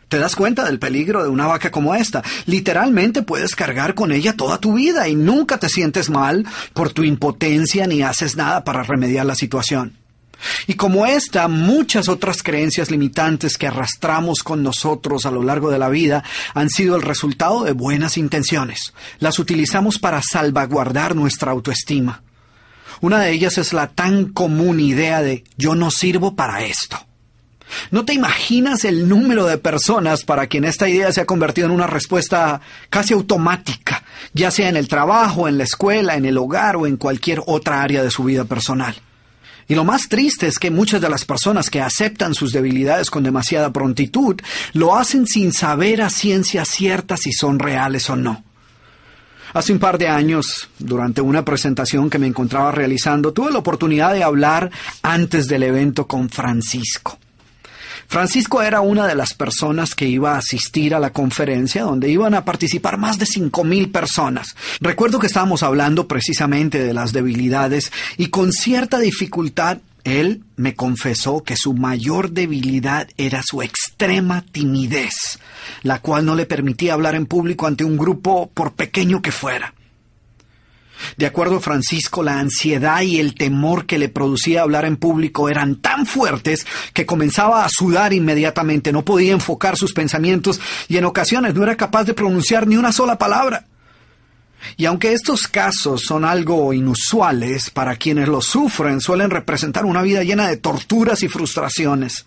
¿Te 0.08 0.18
das 0.18 0.36
cuenta 0.36 0.64
del 0.64 0.78
peligro 0.78 1.22
de 1.22 1.28
una 1.28 1.46
vaca 1.46 1.70
como 1.70 1.94
esta? 1.94 2.22
Literalmente 2.46 3.22
puedes 3.22 3.54
cargar 3.54 3.94
con 3.94 4.10
ella 4.10 4.32
toda 4.32 4.58
tu 4.58 4.74
vida 4.74 5.06
y 5.06 5.14
nunca 5.14 5.58
te 5.58 5.68
sientes 5.68 6.08
mal 6.08 6.46
por 6.72 6.90
tu 6.90 7.04
impotencia 7.04 7.86
ni 7.86 8.02
haces 8.02 8.34
nada 8.34 8.64
para 8.64 8.82
remediar 8.82 9.26
la 9.26 9.34
situación. 9.34 9.98
Y 10.66 10.74
como 10.74 11.06
esta, 11.06 11.48
muchas 11.48 12.08
otras 12.08 12.42
creencias 12.42 12.90
limitantes 12.90 13.56
que 13.56 13.66
arrastramos 13.66 14.42
con 14.42 14.62
nosotros 14.62 15.26
a 15.26 15.30
lo 15.30 15.42
largo 15.42 15.70
de 15.70 15.78
la 15.78 15.88
vida 15.88 16.24
han 16.54 16.70
sido 16.70 16.96
el 16.96 17.02
resultado 17.02 17.64
de 17.64 17.72
buenas 17.72 18.16
intenciones. 18.16 18.92
Las 19.18 19.38
utilizamos 19.38 19.98
para 19.98 20.22
salvaguardar 20.22 21.16
nuestra 21.16 21.52
autoestima. 21.52 22.22
Una 23.00 23.20
de 23.20 23.32
ellas 23.32 23.58
es 23.58 23.72
la 23.72 23.88
tan 23.88 24.26
común 24.26 24.80
idea 24.80 25.22
de 25.22 25.44
yo 25.56 25.74
no 25.74 25.90
sirvo 25.90 26.34
para 26.34 26.64
esto. 26.64 26.98
No 27.90 28.04
te 28.04 28.14
imaginas 28.14 28.84
el 28.84 29.08
número 29.08 29.46
de 29.46 29.58
personas 29.58 30.24
para 30.24 30.46
quien 30.46 30.64
esta 30.64 30.88
idea 30.88 31.12
se 31.12 31.20
ha 31.20 31.26
convertido 31.26 31.66
en 31.66 31.74
una 31.74 31.86
respuesta 31.86 32.60
casi 32.88 33.12
automática, 33.12 34.02
ya 34.32 34.50
sea 34.50 34.68
en 34.68 34.76
el 34.76 34.88
trabajo, 34.88 35.48
en 35.48 35.58
la 35.58 35.64
escuela, 35.64 36.16
en 36.16 36.24
el 36.24 36.38
hogar 36.38 36.76
o 36.76 36.86
en 36.86 36.96
cualquier 36.96 37.42
otra 37.46 37.82
área 37.82 38.02
de 38.02 38.10
su 38.10 38.24
vida 38.24 38.44
personal. 38.44 38.96
Y 39.68 39.74
lo 39.74 39.84
más 39.84 40.08
triste 40.08 40.46
es 40.46 40.58
que 40.58 40.70
muchas 40.70 41.00
de 41.02 41.10
las 41.10 41.26
personas 41.26 41.68
que 41.68 41.82
aceptan 41.82 42.34
sus 42.34 42.52
debilidades 42.52 43.10
con 43.10 43.22
demasiada 43.22 43.70
prontitud 43.70 44.40
lo 44.72 44.96
hacen 44.96 45.26
sin 45.26 45.52
saber 45.52 46.00
a 46.00 46.08
ciencia 46.08 46.64
cierta 46.64 47.18
si 47.18 47.32
son 47.32 47.58
reales 47.58 48.08
o 48.08 48.16
no. 48.16 48.44
Hace 49.52 49.72
un 49.72 49.78
par 49.78 49.98
de 49.98 50.08
años, 50.08 50.68
durante 50.78 51.20
una 51.20 51.44
presentación 51.44 52.10
que 52.10 52.18
me 52.18 52.26
encontraba 52.26 52.70
realizando, 52.70 53.32
tuve 53.32 53.50
la 53.50 53.58
oportunidad 53.58 54.12
de 54.12 54.22
hablar 54.22 54.70
antes 55.02 55.48
del 55.48 55.62
evento 55.62 56.06
con 56.06 56.28
Francisco. 56.28 57.18
Francisco 58.08 58.62
era 58.62 58.80
una 58.80 59.06
de 59.06 59.14
las 59.14 59.34
personas 59.34 59.94
que 59.94 60.06
iba 60.06 60.34
a 60.34 60.38
asistir 60.38 60.94
a 60.94 60.98
la 60.98 61.12
conferencia 61.12 61.82
donde 61.82 62.10
iban 62.10 62.32
a 62.32 62.44
participar 62.44 62.96
más 62.96 63.18
de 63.18 63.26
cinco 63.26 63.64
mil 63.64 63.90
personas. 63.90 64.56
Recuerdo 64.80 65.18
que 65.18 65.26
estábamos 65.26 65.62
hablando 65.62 66.08
precisamente 66.08 66.82
de 66.82 66.94
las 66.94 67.12
debilidades 67.12 67.92
y 68.16 68.28
con 68.28 68.52
cierta 68.52 68.98
dificultad 68.98 69.78
él 70.04 70.42
me 70.56 70.74
confesó 70.74 71.42
que 71.42 71.56
su 71.56 71.74
mayor 71.74 72.30
debilidad 72.30 73.08
era 73.18 73.42
su 73.44 73.60
extrema 73.60 74.42
timidez, 74.52 75.38
la 75.82 76.00
cual 76.00 76.24
no 76.24 76.34
le 76.34 76.46
permitía 76.46 76.94
hablar 76.94 77.14
en 77.14 77.26
público 77.26 77.66
ante 77.66 77.84
un 77.84 77.98
grupo 77.98 78.50
por 78.54 78.72
pequeño 78.72 79.20
que 79.20 79.32
fuera. 79.32 79.74
De 81.16 81.26
acuerdo 81.26 81.56
a 81.56 81.60
Francisco, 81.60 82.22
la 82.22 82.38
ansiedad 82.38 83.02
y 83.02 83.18
el 83.18 83.34
temor 83.34 83.86
que 83.86 83.98
le 83.98 84.08
producía 84.08 84.62
hablar 84.62 84.84
en 84.84 84.96
público 84.96 85.48
eran 85.48 85.76
tan 85.76 86.06
fuertes 86.06 86.66
que 86.92 87.06
comenzaba 87.06 87.64
a 87.64 87.68
sudar 87.68 88.12
inmediatamente, 88.12 88.92
no 88.92 89.04
podía 89.04 89.32
enfocar 89.32 89.76
sus 89.76 89.92
pensamientos 89.92 90.60
y 90.88 90.96
en 90.96 91.04
ocasiones 91.04 91.54
no 91.54 91.62
era 91.62 91.76
capaz 91.76 92.04
de 92.04 92.14
pronunciar 92.14 92.66
ni 92.66 92.76
una 92.76 92.92
sola 92.92 93.18
palabra. 93.18 93.66
Y 94.76 94.86
aunque 94.86 95.12
estos 95.12 95.46
casos 95.46 96.02
son 96.02 96.24
algo 96.24 96.72
inusuales, 96.72 97.70
para 97.70 97.96
quienes 97.96 98.28
los 98.28 98.46
sufren 98.46 99.00
suelen 99.00 99.30
representar 99.30 99.84
una 99.84 100.02
vida 100.02 100.24
llena 100.24 100.48
de 100.48 100.56
torturas 100.56 101.22
y 101.22 101.28
frustraciones. 101.28 102.26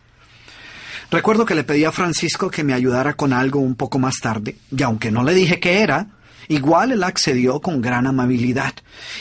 Recuerdo 1.10 1.46
que 1.46 1.56
le 1.56 1.66
pedí 1.66 1.84
a 1.84 1.92
Francisco 1.92 2.50
que 2.50 2.64
me 2.64 2.74
ayudara 2.74 3.16
con 3.16 3.34
algo 3.34 3.60
un 3.60 3.76
poco 3.76 4.00
más 4.00 4.16
tarde, 4.22 4.56
y 4.76 4.82
aunque 4.84 5.12
no 5.12 5.24
le 5.24 5.34
dije 5.34 5.60
qué 5.60 5.82
era, 5.82 6.08
Igual 6.52 6.92
él 6.92 7.04
accedió 7.06 7.62
con 7.62 7.82
gran 7.82 8.08
amabilidad, 8.08 8.74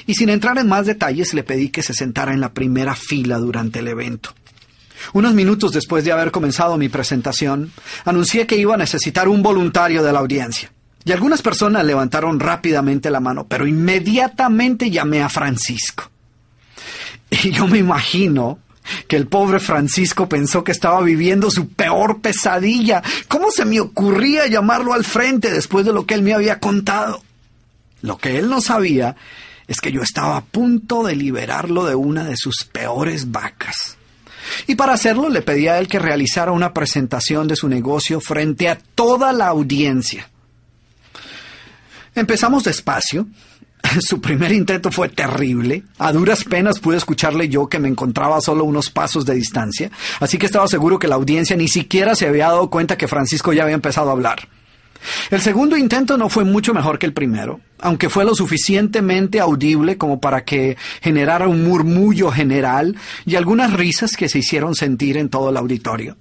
y 0.05 0.15
sin 0.15 0.31
entrar 0.31 0.59
en 0.59 0.69
más 0.69 0.87
detalles 0.87 1.33
le 1.33 1.45
pedí 1.45 1.69
que 1.69 1.81
se 1.81 1.95
sentara 1.95 2.35
en 2.35 2.41
la 2.41 2.53
primera 2.53 2.97
fila 2.97 3.39
durante 3.39 3.79
el 3.79 3.87
evento. 3.87 4.35
Unos 5.13 5.33
minutos 5.33 5.71
después 5.71 6.05
de 6.05 6.11
haber 6.11 6.33
comenzado 6.33 6.77
mi 6.77 6.89
presentación, 6.89 7.71
anuncié 8.05 8.49
que 8.49 8.57
iba 8.57 8.75
a 8.75 8.79
necesitar 8.79 9.29
un 9.29 9.45
voluntario 9.45 10.03
de 10.03 10.13
la 10.13 10.19
audiencia. 10.19 10.73
Y 11.05 11.13
algunas 11.13 11.41
personas 11.41 11.85
levantaron 11.85 12.41
rápidamente 12.41 13.13
la 13.13 13.21
mano, 13.21 13.47
pero 13.47 13.65
inmediatamente 13.65 14.91
llamé 14.91 15.23
a 15.23 15.29
Francisco. 15.29 16.11
Y 17.31 17.53
yo 17.53 17.69
me 17.69 17.79
imagino 17.79 18.59
que 19.09 19.17
el 19.17 19.27
pobre 19.27 19.61
Francisco 19.61 20.29
pensó 20.29 20.65
que 20.65 20.73
estaba 20.73 21.01
viviendo 21.03 21.51
su 21.51 21.69
peor 21.69 22.21
pesadilla. 22.21 23.03
¿Cómo 23.29 23.51
se 23.51 23.65
me 23.65 23.81
ocurría 23.81 24.47
llamarlo 24.47 24.95
al 24.95 25.05
frente 25.05 25.51
después 25.51 25.85
de 25.85 25.93
lo 25.93 26.07
que 26.07 26.15
él 26.15 26.23
me 26.23 26.35
había 26.35 26.59
contado? 26.59 27.23
Lo 28.03 28.19
que 28.19 28.39
él 28.39 28.49
no 28.49 28.61
sabía 28.61 29.17
es 29.67 29.81
que 29.81 29.93
yo 29.93 30.03
estaba 30.03 30.37
a 30.37 30.45
punto 30.45 31.05
de 31.05 31.15
liberarlo 31.15 31.85
de 31.85 31.95
una 31.95 32.25
de 32.25 32.37
sus 32.37 32.65
peores 32.65 33.31
vacas. 33.31 33.97
Y 34.67 34.75
para 34.75 34.95
hacerlo 34.95 35.29
le 35.29 35.43
pedí 35.43 35.69
a 35.69 35.79
él 35.79 35.89
que 35.89 35.99
realizara 35.99 36.53
una 36.53 36.73
presentación 36.73 37.47
de 37.47 37.57
su 37.57 37.69
negocio 37.69 38.21
frente 38.21 38.69
a 38.69 38.79
toda 38.95 39.33
la 39.33 39.47
audiencia. 39.47 40.29
Empezamos 42.15 42.65
despacio, 42.65 43.29
Su 44.01 44.21
primer 44.21 44.53
intento 44.53 44.91
fue 44.91 45.09
terrible. 45.09 45.85
A 45.99 46.13
duras 46.13 46.45
penas 46.45 46.79
pude 46.79 46.97
escucharle 46.97 47.49
yo 47.49 47.69
que 47.69 47.79
me 47.79 47.89
encontraba 47.89 48.37
a 48.37 48.41
solo 48.41 48.65
unos 48.65 48.91
pasos 48.91 49.25
de 49.27 49.35
distancia, 49.35 49.91
así 50.21 50.39
que 50.39 50.47
estaba 50.47 50.69
seguro 50.69 50.99
que 50.99 51.09
la 51.09 51.17
audiencia 51.17 51.57
ni 51.57 51.69
siquiera 51.69 52.15
se 52.15 52.27
había 52.27 52.49
dado 52.49 52.71
cuenta 52.71 52.97
que 52.97 53.09
Francisco 53.09 53.53
ya 53.53 53.65
había 53.65 53.75
empezado 53.75 54.11
a 54.11 54.13
hablar. 54.13 54.49
El 55.31 55.41
segundo 55.41 55.79
intento 55.79 56.19
no 56.19 56.29
fue 56.29 56.45
mucho 56.45 56.75
mejor 56.75 56.99
que 56.99 57.07
el 57.07 57.15
primero, 57.15 57.61
aunque 57.79 58.11
fue 58.11 58.25
lo 58.25 58.35
suficientemente 58.35 59.41
audible 59.41 59.97
como 59.97 60.21
para 60.21 60.45
que 60.45 60.77
generara 61.01 61.49
un 61.49 61.65
murmullo 61.65 62.31
general 62.31 62.97
y 63.25 63.37
algunas 63.37 63.73
risas 63.73 64.13
que 64.13 64.29
se 64.29 64.41
hicieron 64.41 64.75
sentir 64.75 65.17
en 65.17 65.31
todo 65.31 65.49
el 65.49 65.57
auditorio. 65.57 66.17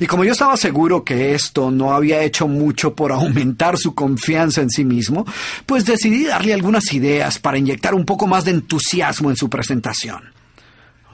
Y 0.00 0.06
como 0.06 0.24
yo 0.24 0.32
estaba 0.32 0.56
seguro 0.56 1.04
que 1.04 1.34
esto 1.34 1.70
no 1.70 1.92
había 1.92 2.22
hecho 2.22 2.48
mucho 2.48 2.94
por 2.94 3.12
aumentar 3.12 3.78
su 3.78 3.94
confianza 3.94 4.60
en 4.60 4.70
sí 4.70 4.84
mismo, 4.84 5.24
pues 5.66 5.84
decidí 5.84 6.24
darle 6.24 6.54
algunas 6.54 6.92
ideas 6.92 7.38
para 7.38 7.58
inyectar 7.58 7.94
un 7.94 8.04
poco 8.04 8.26
más 8.26 8.44
de 8.44 8.52
entusiasmo 8.52 9.30
en 9.30 9.36
su 9.36 9.48
presentación. 9.48 10.32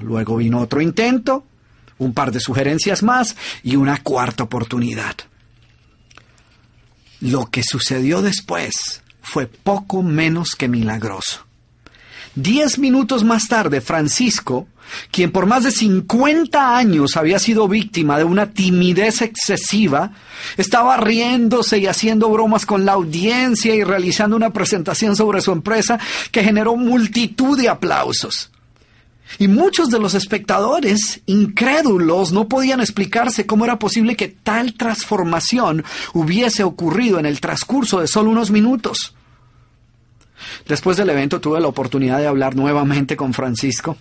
Luego 0.01 0.37
vino 0.37 0.61
otro 0.61 0.81
intento, 0.81 1.45
un 1.99 2.15
par 2.15 2.33
de 2.33 2.41
sugerencias 2.41 3.03
más 3.03 3.37
y 3.63 3.77
una 3.77 4.03
cuarta 4.03 4.45
oportunidad. 4.45 5.15
Lo 7.21 7.51
que 7.51 7.63
sucedió 7.63 8.23
después 8.23 9.03
fue 9.23 9.47
poco 9.47 10.03
menos 10.03 10.57
que 10.57 10.69
milagroso. 10.69 11.47
Diez 12.35 12.79
minutos 12.79 13.23
más 13.25 13.47
tarde, 13.49 13.81
Francisco, 13.81 14.67
quien 15.11 15.31
por 15.31 15.47
más 15.47 15.65
de 15.65 15.71
50 15.71 16.77
años 16.77 17.17
había 17.17 17.39
sido 17.39 17.69
víctima 17.69 18.19
de 18.19 18.25
una 18.25 18.51
timidez 18.51 19.23
excesiva, 19.23 20.13
estaba 20.57 20.97
riéndose 20.97 21.79
y 21.79 21.87
haciendo 21.87 22.31
bromas 22.31 22.67
con 22.67 22.85
la 22.85 22.93
audiencia 22.93 23.75
y 23.75 23.85
realizando 23.85 24.37
una 24.37 24.53
presentación 24.53 25.17
sobre 25.17 25.41
su 25.41 25.53
empresa 25.53 25.99
que 26.31 26.45
generó 26.45 26.77
multitud 26.77 27.59
de 27.59 27.69
aplausos. 27.69 28.51
Y 29.39 29.49
muchos 29.49 29.89
de 29.89 29.99
los 29.99 30.15
espectadores, 30.15 31.23
incrédulos, 31.27 32.33
no 32.33 32.49
podían 32.49 32.81
explicarse 32.81 33.47
cómo 33.47 33.65
era 33.65 33.79
posible 33.79 34.17
que 34.17 34.29
tal 34.29 34.75
transformación 34.75 35.85
hubiese 36.13 36.63
ocurrido 36.63 37.19
en 37.19 37.27
el 37.27 37.41
transcurso 37.41 38.01
de 38.01 38.07
solo 38.07 38.31
unos 38.31 38.51
minutos. 38.51 39.15
Después 40.69 40.97
del 40.97 41.11
evento 41.11 41.41
tuve 41.41 41.61
la 41.61 41.69
oportunidad 41.69 42.19
de 42.19 42.27
hablar 42.27 42.55
nuevamente 42.55 43.17
con 43.17 43.33
Francisco. 43.33 43.97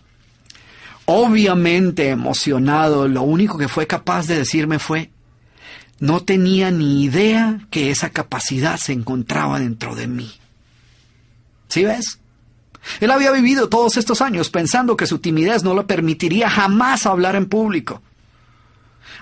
Obviamente 1.05 2.09
emocionado, 2.09 3.07
lo 3.07 3.23
único 3.23 3.57
que 3.57 3.67
fue 3.67 3.87
capaz 3.87 4.27
de 4.27 4.37
decirme 4.37 4.79
fue, 4.79 5.11
no 5.99 6.21
tenía 6.21 6.71
ni 6.71 7.03
idea 7.03 7.59
que 7.69 7.91
esa 7.91 8.09
capacidad 8.09 8.77
se 8.77 8.93
encontraba 8.93 9.59
dentro 9.59 9.95
de 9.95 10.07
mí. 10.07 10.31
¿Sí 11.67 11.83
ves? 11.83 12.19
Él 12.99 13.11
había 13.11 13.31
vivido 13.31 13.69
todos 13.69 13.97
estos 13.97 14.21
años 14.21 14.49
pensando 14.49 14.97
que 14.97 15.07
su 15.07 15.19
timidez 15.19 15.63
no 15.63 15.73
le 15.73 15.83
permitiría 15.83 16.49
jamás 16.49 17.05
hablar 17.05 17.35
en 17.35 17.47
público. 17.47 18.01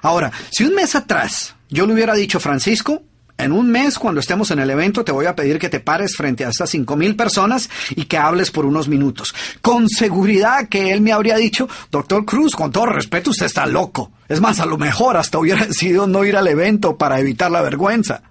Ahora, 0.01 0.31
si 0.51 0.63
un 0.63 0.73
mes 0.73 0.95
atrás 0.95 1.55
yo 1.69 1.85
le 1.85 1.93
hubiera 1.93 2.13
dicho, 2.13 2.39
Francisco, 2.39 3.03
en 3.43 3.51
un 3.51 3.69
mes, 3.69 3.97
cuando 3.99 4.19
estemos 4.19 4.51
en 4.51 4.59
el 4.59 4.69
evento, 4.69 5.03
te 5.03 5.11
voy 5.11 5.25
a 5.25 5.35
pedir 5.35 5.59
que 5.59 5.69
te 5.69 5.79
pares 5.79 6.15
frente 6.15 6.45
a 6.45 6.49
estas 6.49 6.69
cinco 6.69 6.95
mil 6.95 7.15
personas 7.15 7.69
y 7.95 8.05
que 8.05 8.17
hables 8.17 8.51
por 8.51 8.65
unos 8.65 8.87
minutos. 8.87 9.33
Con 9.61 9.89
seguridad 9.89 10.67
que 10.69 10.91
él 10.91 11.01
me 11.01 11.11
habría 11.11 11.35
dicho, 11.37 11.67
doctor 11.91 12.25
Cruz, 12.25 12.55
con 12.55 12.71
todo 12.71 12.87
respeto, 12.87 13.31
usted 13.31 13.45
está 13.45 13.65
loco. 13.65 14.11
Es 14.27 14.41
más, 14.41 14.59
a 14.59 14.65
lo 14.65 14.77
mejor 14.77 15.17
hasta 15.17 15.39
hubiera 15.39 15.65
decidido 15.67 16.07
no 16.07 16.23
ir 16.23 16.37
al 16.37 16.47
evento 16.47 16.97
para 16.97 17.19
evitar 17.19 17.51
la 17.51 17.61
vergüenza. 17.61 18.23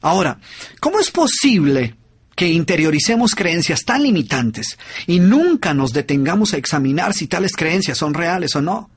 Ahora, 0.00 0.38
¿cómo 0.80 1.00
es 1.00 1.10
posible 1.10 1.96
que 2.36 2.48
interioricemos 2.48 3.34
creencias 3.34 3.84
tan 3.84 4.02
limitantes 4.02 4.78
y 5.06 5.18
nunca 5.18 5.72
nos 5.72 5.92
detengamos 5.92 6.52
a 6.52 6.58
examinar 6.58 7.14
si 7.14 7.26
tales 7.26 7.52
creencias 7.56 7.98
son 7.98 8.12
reales 8.14 8.54
o 8.54 8.62
no. 8.62 8.90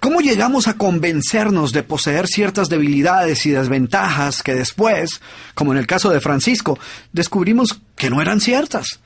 ¿Cómo 0.00 0.20
llegamos 0.20 0.68
a 0.68 0.74
convencernos 0.74 1.72
de 1.72 1.82
poseer 1.82 2.26
ciertas 2.26 2.68
debilidades 2.68 3.46
y 3.46 3.50
desventajas 3.50 4.42
que 4.42 4.54
después, 4.54 5.20
como 5.54 5.72
en 5.72 5.78
el 5.78 5.86
caso 5.86 6.10
de 6.10 6.20
Francisco, 6.20 6.78
descubrimos 7.12 7.80
que 7.96 8.10
no 8.10 8.20
eran 8.20 8.40
ciertas? 8.40 9.00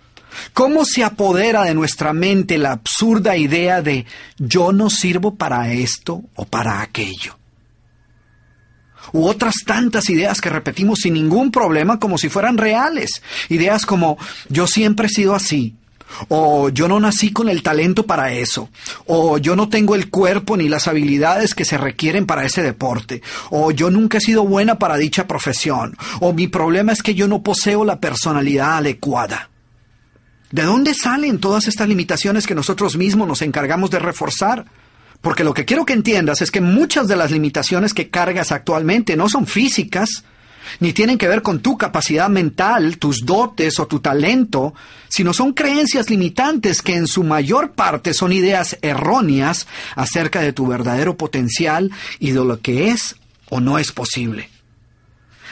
¿Cómo 0.53 0.85
se 0.85 1.05
apodera 1.05 1.65
de 1.65 1.75
nuestra 1.75 2.13
mente 2.13 2.59
la 2.59 2.73
absurda 2.73 3.37
idea 3.37 3.83
de 3.83 4.07
yo 4.39 4.73
no 4.73 4.91
sirvo 4.91 5.35
para 5.35 5.73
esto 5.73 6.23
o 6.35 6.45
para 6.45 6.81
aquello? 6.81 7.39
u 9.13 9.27
otras 9.27 9.55
tantas 9.65 10.11
ideas 10.11 10.41
que 10.41 10.51
repetimos 10.51 11.01
sin 11.01 11.15
ningún 11.15 11.51
problema 11.51 11.99
como 11.99 12.19
si 12.19 12.29
fueran 12.29 12.59
reales. 12.59 13.23
Ideas 13.49 13.87
como 13.87 14.19
yo 14.49 14.67
siempre 14.67 15.07
he 15.07 15.11
sido 15.11 15.35
así, 15.35 15.75
o 16.29 16.69
yo 16.69 16.89
no 16.89 17.01
nací 17.01 17.33
con 17.33 17.49
el 17.49 17.63
talento 17.63 18.07
para 18.07 18.33
eso, 18.33 18.71
o 19.07 19.39
yo 19.39 19.57
no 19.57 19.69
tengo 19.69 19.95
el 19.95 20.11
cuerpo 20.11 20.57
ni 20.57 20.69
las 20.69 20.89
habilidades 20.89 21.55
que 21.55 21.65
se 21.65 21.79
requieren 21.79 22.27
para 22.27 22.45
ese 22.45 22.63
deporte, 22.63 23.23
o 23.51 23.71
yo 23.71 23.91
nunca 23.91 24.19
he 24.19 24.21
sido 24.21 24.45
buena 24.45 24.79
para 24.79 24.97
dicha 24.97 25.27
profesión, 25.27 25.97
o 26.21 26.33
mi 26.33 26.49
problema 26.49 26.93
es 26.93 27.03
que 27.03 27.15
yo 27.15 27.29
no 27.29 27.43
poseo 27.43 27.85
la 27.85 28.01
personalidad 28.01 28.79
adecuada. 28.79 29.51
¿De 30.51 30.63
dónde 30.63 30.95
salen 30.95 31.41
todas 31.41 31.69
estas 31.69 31.89
limitaciones 31.89 32.47
que 32.47 32.55
nosotros 32.55 32.97
mismos 32.97 33.29
nos 33.29 33.43
encargamos 33.43 33.91
de 33.91 33.99
reforzar? 33.99 34.65
Porque 35.21 35.45
lo 35.45 35.53
que 35.53 35.65
quiero 35.65 35.85
que 35.85 35.93
entiendas 35.93 36.41
es 36.41 36.51
que 36.51 36.61
muchas 36.61 37.09
de 37.09 37.17
las 37.17 37.31
limitaciones 37.31 37.93
que 37.93 38.09
cargas 38.09 38.53
actualmente 38.53 39.17
no 39.17 39.29
son 39.29 39.47
físicas, 39.47 40.25
ni 40.81 40.93
tienen 40.93 41.19
que 41.19 41.29
ver 41.29 41.43
con 41.43 41.61
tu 41.61 41.77
capacidad 41.77 42.29
mental, 42.29 42.99
tus 42.99 43.25
dotes 43.25 43.79
o 43.79 43.87
tu 43.87 44.01
talento, 44.01 44.75
sino 45.09 45.33
son 45.33 45.53
creencias 45.53 46.11
limitantes 46.11 46.83
que 46.83 46.97
en 46.97 47.07
su 47.07 47.25
mayor 47.25 47.73
parte 47.73 48.15
son 48.15 48.33
ideas 48.33 48.79
erróneas 48.83 49.67
acerca 49.97 50.41
de 50.41 50.53
tu 50.53 50.67
verdadero 50.67 51.17
potencial 51.17 51.91
y 52.19 52.31
de 52.31 52.45
lo 52.45 52.61
que 52.61 52.89
es 52.91 53.17
o 53.51 53.61
no 53.61 53.79
es 53.79 53.93
posible. 53.93 54.51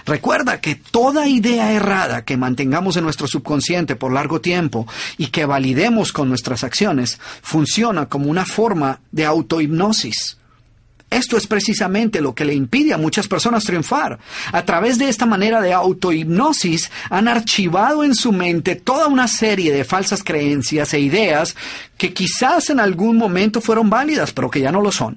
Recuerda 0.07 0.61
que 0.61 0.77
toda 0.77 1.27
idea 1.27 1.73
errada 1.73 2.25
que 2.25 2.37
mantengamos 2.37 2.97
en 2.97 3.03
nuestro 3.03 3.27
subconsciente 3.27 3.97
por 3.97 4.13
largo 4.13 4.41
tiempo 4.41 4.87
y 5.19 5.29
que 5.29 5.47
validemos 5.47 6.13
con 6.13 6.29
nuestras 6.29 6.63
acciones 6.63 7.19
funciona 7.43 8.07
como 8.07 8.31
una 8.31 8.47
forma 8.47 9.01
de 9.11 9.25
autohipnosis. 9.25 10.39
Esto 11.17 11.39
es 11.39 11.47
precisamente 11.47 12.21
lo 12.21 12.35
que 12.35 12.45
le 12.45 12.53
impide 12.53 12.93
a 12.93 12.99
muchas 12.99 13.27
personas 13.27 13.65
triunfar. 13.65 14.19
A 14.53 14.63
través 14.67 14.99
de 14.99 15.09
esta 15.09 15.25
manera 15.25 15.63
de 15.63 15.73
autohipnosis 15.73 16.91
han 17.09 17.27
archivado 17.27 18.05
en 18.05 18.15
su 18.15 18.33
mente 18.33 18.75
toda 18.75 19.07
una 19.07 19.27
serie 19.27 19.73
de 19.73 19.85
falsas 19.85 20.23
creencias 20.23 20.93
e 20.93 21.01
ideas 21.01 21.57
que 21.97 22.13
quizás 22.13 22.69
en 22.69 22.81
algún 22.81 23.17
momento 23.17 23.63
fueron 23.63 23.89
válidas, 23.89 24.33
pero 24.33 24.51
que 24.51 24.61
ya 24.61 24.71
no 24.71 24.83
lo 24.83 24.93
son. 24.93 25.17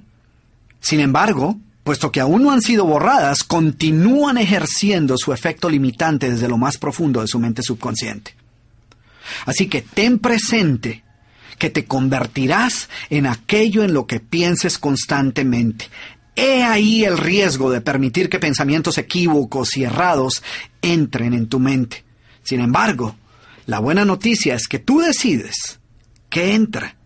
Sin 0.80 1.00
embargo, 1.00 1.58
puesto 1.84 2.10
que 2.10 2.20
aún 2.20 2.44
no 2.44 2.50
han 2.50 2.62
sido 2.62 2.86
borradas, 2.86 3.44
continúan 3.44 4.38
ejerciendo 4.38 5.18
su 5.18 5.34
efecto 5.34 5.68
limitante 5.68 6.30
desde 6.30 6.48
lo 6.48 6.56
más 6.56 6.78
profundo 6.78 7.20
de 7.20 7.28
su 7.28 7.38
mente 7.38 7.62
subconsciente. 7.62 8.34
Así 9.44 9.68
que 9.68 9.82
ten 9.82 10.18
presente 10.18 11.04
que 11.60 11.70
te 11.70 11.84
convertirás 11.84 12.88
en 13.10 13.26
aquello 13.26 13.84
en 13.84 13.92
lo 13.92 14.06
que 14.06 14.18
pienses 14.18 14.78
constantemente. 14.78 15.90
He 16.34 16.64
ahí 16.64 17.04
el 17.04 17.18
riesgo 17.18 17.70
de 17.70 17.82
permitir 17.82 18.30
que 18.30 18.38
pensamientos 18.38 18.96
equívocos 18.96 19.76
y 19.76 19.84
errados 19.84 20.42
entren 20.80 21.34
en 21.34 21.48
tu 21.48 21.60
mente. 21.60 22.02
Sin 22.42 22.60
embargo, 22.60 23.14
la 23.66 23.78
buena 23.78 24.06
noticia 24.06 24.54
es 24.54 24.66
que 24.68 24.78
tú 24.78 25.00
decides 25.00 25.80
qué 26.30 26.54
entra 26.54 26.96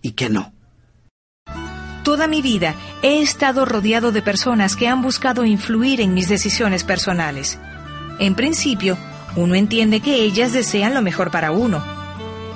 y 0.00 0.12
qué 0.12 0.30
no. 0.30 0.54
Toda 2.02 2.26
mi 2.26 2.40
vida 2.40 2.74
he 3.02 3.20
estado 3.20 3.66
rodeado 3.66 4.12
de 4.12 4.22
personas 4.22 4.76
que 4.76 4.88
han 4.88 5.02
buscado 5.02 5.44
influir 5.44 6.00
en 6.00 6.14
mis 6.14 6.30
decisiones 6.30 6.84
personales. 6.84 7.58
En 8.18 8.34
principio, 8.34 8.96
uno 9.36 9.54
entiende 9.54 10.00
que 10.00 10.22
ellas 10.22 10.54
desean 10.54 10.94
lo 10.94 11.02
mejor 11.02 11.30
para 11.30 11.50
uno. 11.50 11.99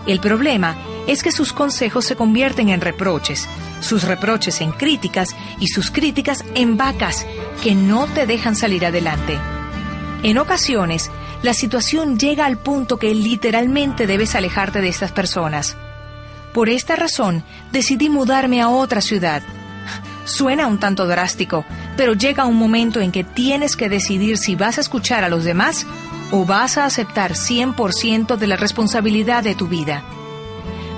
El 0.07 0.21
problema 0.21 0.77
es 1.07 1.23
que 1.23 1.33
sus 1.33 1.53
consejos 1.53 2.05
se 2.05 2.17
convierten 2.17 2.69
en 2.69 2.81
reproches, 2.81 3.49
sus 3.81 4.05
reproches 4.05 4.61
en 4.61 4.73
críticas 4.73 5.35
y 5.61 5.69
sus 5.69 5.91
críticas 5.91 6.45
en 6.55 6.77
vacas 6.77 7.27
que 7.63 7.75
no 7.75 8.07
te 8.07 8.27
dejan 8.27 8.57
salir 8.57 8.85
adelante. 8.85 9.39
En 10.23 10.39
ocasiones, 10.39 11.11
la 11.43 11.53
situación 11.53 12.19
llega 12.19 12.47
al 12.47 12.59
punto 12.59 12.99
que 12.99 13.15
literalmente 13.15 14.07
debes 14.07 14.35
alejarte 14.35 14.81
de 14.81 14.89
estas 14.89 15.13
personas. 15.13 15.77
Por 16.55 16.69
esta 16.69 16.97
razón, 16.97 17.45
decidí 17.73 18.09
mudarme 18.09 18.63
a 18.63 18.69
otra 18.69 19.01
ciudad. 19.01 19.43
Suena 20.25 20.67
un 20.67 20.79
tanto 20.79 21.07
drástico, 21.07 21.67
pero 21.97 22.15
llega 22.15 22.47
un 22.47 22.57
momento 22.57 23.01
en 23.01 23.13
que 23.13 23.25
tienes 23.25 23.77
que 23.77 23.91
decidir 23.91 24.39
si 24.39 24.55
vas 24.55 24.79
a 24.79 24.81
escuchar 24.81 25.25
a 25.25 25.29
los 25.29 25.45
demás 25.45 25.87
o 26.35 26.45
vas 26.45 26.79
a 26.79 26.85
aceptar 26.85 27.35
100% 27.35 28.37
de 28.37 28.47
la 28.49 28.57
responsabilidad 28.57 29.45
de 29.45 29.55
tu 29.55 29.69
vida. 29.69 30.03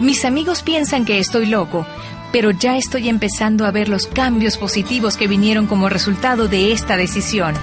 Mis 0.00 0.24
amigos 0.24 0.62
piensan 0.62 1.04
que 1.04 1.18
estoy 1.18 1.44
loco, 1.44 1.86
pero 2.32 2.52
ya 2.52 2.78
estoy 2.78 3.10
empezando 3.10 3.66
a 3.66 3.70
ver 3.70 3.90
los 3.90 4.06
cambios 4.06 4.56
positivos 4.56 5.18
que 5.18 5.28
vinieron 5.28 5.66
como 5.66 5.90
resultado 5.90 6.48
de 6.48 6.72
esta 6.72 6.96
decisión. 6.96 7.54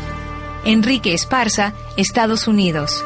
Enrique 0.65 1.15
Esparza, 1.15 1.73
Estados 1.97 2.47
Unidos. 2.47 3.03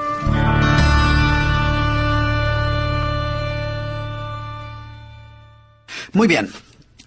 Muy 6.12 6.28
bien. 6.28 6.52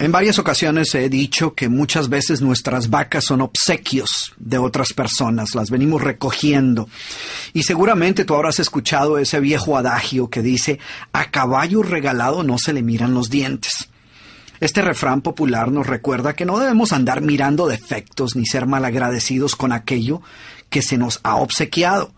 En 0.00 0.12
varias 0.12 0.38
ocasiones 0.38 0.94
he 0.94 1.10
dicho 1.10 1.54
que 1.54 1.68
muchas 1.68 2.08
veces 2.08 2.40
nuestras 2.40 2.88
vacas 2.88 3.22
son 3.26 3.42
obsequios 3.42 4.32
de 4.38 4.56
otras 4.56 4.94
personas, 4.94 5.54
las 5.54 5.68
venimos 5.68 6.00
recogiendo. 6.00 6.88
Y 7.52 7.64
seguramente 7.64 8.24
tú 8.24 8.34
habrás 8.34 8.60
escuchado 8.60 9.18
ese 9.18 9.40
viejo 9.40 9.76
adagio 9.76 10.30
que 10.30 10.40
dice, 10.40 10.78
a 11.12 11.30
caballo 11.30 11.82
regalado 11.82 12.42
no 12.42 12.56
se 12.56 12.72
le 12.72 12.82
miran 12.82 13.12
los 13.12 13.28
dientes. 13.28 13.90
Este 14.58 14.80
refrán 14.80 15.20
popular 15.20 15.70
nos 15.70 15.86
recuerda 15.86 16.32
que 16.32 16.46
no 16.46 16.58
debemos 16.58 16.94
andar 16.94 17.20
mirando 17.20 17.68
defectos 17.68 18.36
ni 18.36 18.46
ser 18.46 18.64
malagradecidos 18.64 19.54
con 19.54 19.70
aquello 19.70 20.22
que 20.70 20.80
se 20.80 20.96
nos 20.96 21.20
ha 21.24 21.36
obsequiado. 21.36 22.14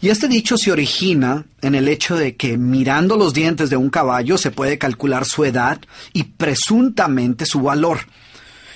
Y 0.00 0.08
este 0.08 0.28
dicho 0.28 0.56
se 0.56 0.72
origina 0.72 1.44
en 1.60 1.74
el 1.74 1.88
hecho 1.88 2.16
de 2.16 2.36
que 2.36 2.58
mirando 2.58 3.16
los 3.16 3.34
dientes 3.34 3.70
de 3.70 3.76
un 3.76 3.90
caballo 3.90 4.38
se 4.38 4.50
puede 4.50 4.78
calcular 4.78 5.24
su 5.24 5.44
edad 5.44 5.80
y 6.12 6.24
presuntamente 6.24 7.46
su 7.46 7.60
valor. 7.60 8.00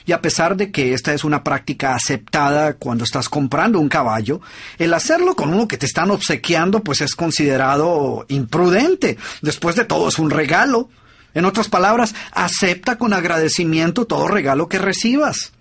Y 0.07 0.13
a 0.13 0.23
pesar 0.23 0.57
de 0.57 0.71
que 0.71 0.93
esta 0.95 1.13
es 1.13 1.25
una 1.25 1.43
práctica 1.43 1.95
aceptada 1.95 2.75
cuando 2.75 3.03
estás 3.03 3.29
comprando 3.29 3.81
un 3.81 3.89
caballo, 3.89 4.41
el 4.79 4.95
hacerlo 4.95 5.35
con 5.35 5.53
uno 5.53 5.67
que 5.67 5.79
te 5.79 5.87
están 5.87 6.13
obsequiando 6.13 6.85
pues 6.85 7.01
es 7.01 7.17
considerado 7.17 8.25
imprudente. 8.29 9.19
Después 9.43 9.75
de 9.75 9.85
todo 9.85 10.09
es 10.09 10.21
un 10.21 10.31
regalo. 10.31 10.89
En 11.35 11.45
otras 11.45 11.69
palabras, 11.69 12.15
acepta 12.31 12.97
con 12.97 13.13
agradecimiento 13.13 14.07
todo 14.07 14.29
regalo 14.29 14.69
que 14.69 14.79
recibas. 14.79 15.53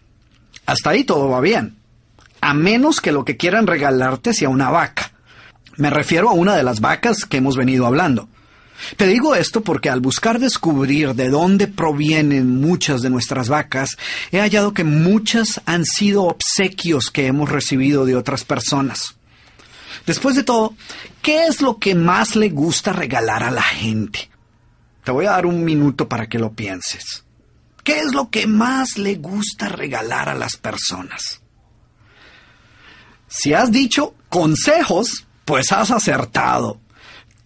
Hasta 0.67 0.91
ahí 0.91 1.03
todo 1.03 1.27
va 1.27 1.41
bien. 1.41 1.75
A 2.39 2.53
menos 2.53 3.01
que 3.01 3.11
lo 3.11 3.25
que 3.25 3.37
quieran 3.37 3.65
regalarte 3.65 4.33
sea 4.33 4.49
una 4.49 4.69
vaca. 4.69 5.11
Me 5.77 5.89
refiero 5.89 6.29
a 6.29 6.33
una 6.33 6.55
de 6.55 6.63
las 6.63 6.79
vacas 6.79 7.25
que 7.25 7.37
hemos 7.37 7.57
venido 7.57 7.85
hablando. 7.85 8.29
Te 8.97 9.07
digo 9.07 9.35
esto 9.35 9.61
porque 9.61 9.89
al 9.89 10.01
buscar 10.01 10.39
descubrir 10.39 11.15
de 11.15 11.29
dónde 11.29 11.67
provienen 11.67 12.59
muchas 12.59 13.01
de 13.01 13.09
nuestras 13.09 13.49
vacas, 13.49 13.97
he 14.31 14.39
hallado 14.39 14.73
que 14.73 14.83
muchas 14.83 15.61
han 15.65 15.85
sido 15.85 16.23
obsequios 16.23 17.09
que 17.09 17.27
hemos 17.27 17.49
recibido 17.49 18.05
de 18.05 18.15
otras 18.15 18.43
personas. 18.43 19.15
Después 20.05 20.35
de 20.35 20.43
todo, 20.43 20.75
¿qué 21.21 21.45
es 21.45 21.61
lo 21.61 21.79
que 21.79 21.95
más 21.95 22.35
le 22.35 22.49
gusta 22.49 22.93
regalar 22.93 23.43
a 23.43 23.51
la 23.51 23.63
gente? 23.63 24.29
Te 25.03 25.11
voy 25.11 25.25
a 25.25 25.31
dar 25.31 25.45
un 25.45 25.63
minuto 25.63 26.07
para 26.07 26.27
que 26.27 26.39
lo 26.39 26.53
pienses. 26.53 27.23
¿Qué 27.83 27.99
es 27.99 28.13
lo 28.13 28.29
que 28.29 28.47
más 28.47 28.97
le 28.97 29.15
gusta 29.15 29.69
regalar 29.69 30.27
a 30.29 30.35
las 30.35 30.57
personas? 30.57 31.41
Si 33.27 33.53
has 33.53 33.71
dicho 33.71 34.15
consejos, 34.29 35.24
pues 35.45 35.71
has 35.71 35.91
acertado. 35.91 36.79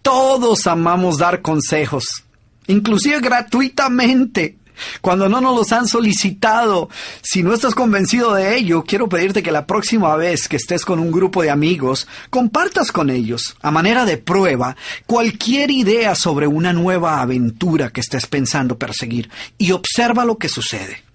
Todos 0.02 0.66
amamos 0.66 1.18
dar 1.18 1.42
consejos, 1.42 2.24
inclusive 2.66 3.20
gratuitamente, 3.20 4.56
cuando 5.02 5.28
no 5.28 5.42
nos 5.42 5.54
los 5.54 5.72
han 5.72 5.86
solicitado. 5.86 6.88
Si 7.20 7.42
no 7.42 7.52
estás 7.52 7.74
convencido 7.74 8.32
de 8.32 8.56
ello, 8.56 8.82
quiero 8.84 9.10
pedirte 9.10 9.42
que 9.42 9.52
la 9.52 9.66
próxima 9.66 10.16
vez 10.16 10.48
que 10.48 10.56
estés 10.56 10.86
con 10.86 10.98
un 10.98 11.12
grupo 11.12 11.42
de 11.42 11.50
amigos, 11.50 12.08
compartas 12.30 12.92
con 12.92 13.10
ellos, 13.10 13.56
a 13.60 13.70
manera 13.70 14.06
de 14.06 14.16
prueba, 14.16 14.74
cualquier 15.06 15.70
idea 15.70 16.14
sobre 16.14 16.46
una 16.46 16.72
nueva 16.72 17.20
aventura 17.20 17.90
que 17.90 18.00
estés 18.00 18.26
pensando 18.26 18.78
perseguir 18.78 19.28
y 19.58 19.72
observa 19.72 20.24
lo 20.24 20.38
que 20.38 20.48
sucede. 20.48 21.09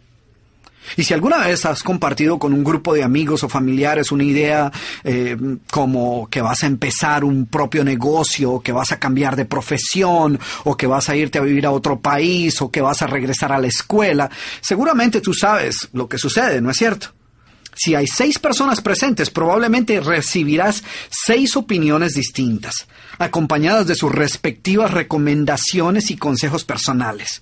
Y 0.98 1.04
si 1.04 1.14
alguna 1.14 1.40
vez 1.40 1.66
has 1.66 1.84
compartido 1.84 2.40
con 2.40 2.54
un 2.54 2.64
grupo 2.64 2.94
de 2.94 3.04
amigos 3.04 3.44
o 3.44 3.50
familiares 3.50 4.12
una 4.12 4.24
idea 4.24 4.72
eh, 5.04 5.38
como 5.72 6.28
que 6.30 6.42
vas 6.42 6.64
a 6.64 6.68
empezar 6.68 7.24
un 7.24 7.48
propio 7.48 7.84
negocio, 7.84 8.62
que 8.62 8.72
vas 8.72 8.92
a 8.92 9.00
cambiar 9.00 9.36
de 9.36 9.46
profesión, 9.46 10.40
o 10.64 10.78
que 10.78 10.88
vas 10.88 11.10
a 11.10 11.16
irte 11.16 11.38
a 11.38 11.42
vivir 11.42 11.66
a 11.66 11.72
otro 11.72 12.00
país, 12.00 12.62
o 12.62 12.72
que 12.72 12.82
vas 12.82 13.02
a 13.02 13.08
regresar 13.08 13.52
a 13.52 13.60
la 13.60 13.68
escuela, 13.68 14.30
seguramente 14.62 15.22
tú 15.22 15.34
sabes 15.34 15.90
lo 15.94 16.08
que 16.08 16.18
sucede, 16.18 16.62
¿no 16.62 16.70
es 16.70 16.78
cierto? 16.78 17.14
Si 17.76 17.94
hay 17.94 18.08
seis 18.08 18.40
personas 18.40 18.80
presentes, 18.80 19.30
probablemente 19.30 20.00
recibirás 20.00 20.84
seis 21.10 21.58
opiniones 21.58 22.14
distintas, 22.14 22.88
acompañadas 23.20 23.86
de 23.88 23.96
sus 23.96 24.12
respectivas 24.12 24.92
recomendaciones 24.92 26.10
y 26.10 26.16
consejos 26.16 26.64
personales. 26.64 27.42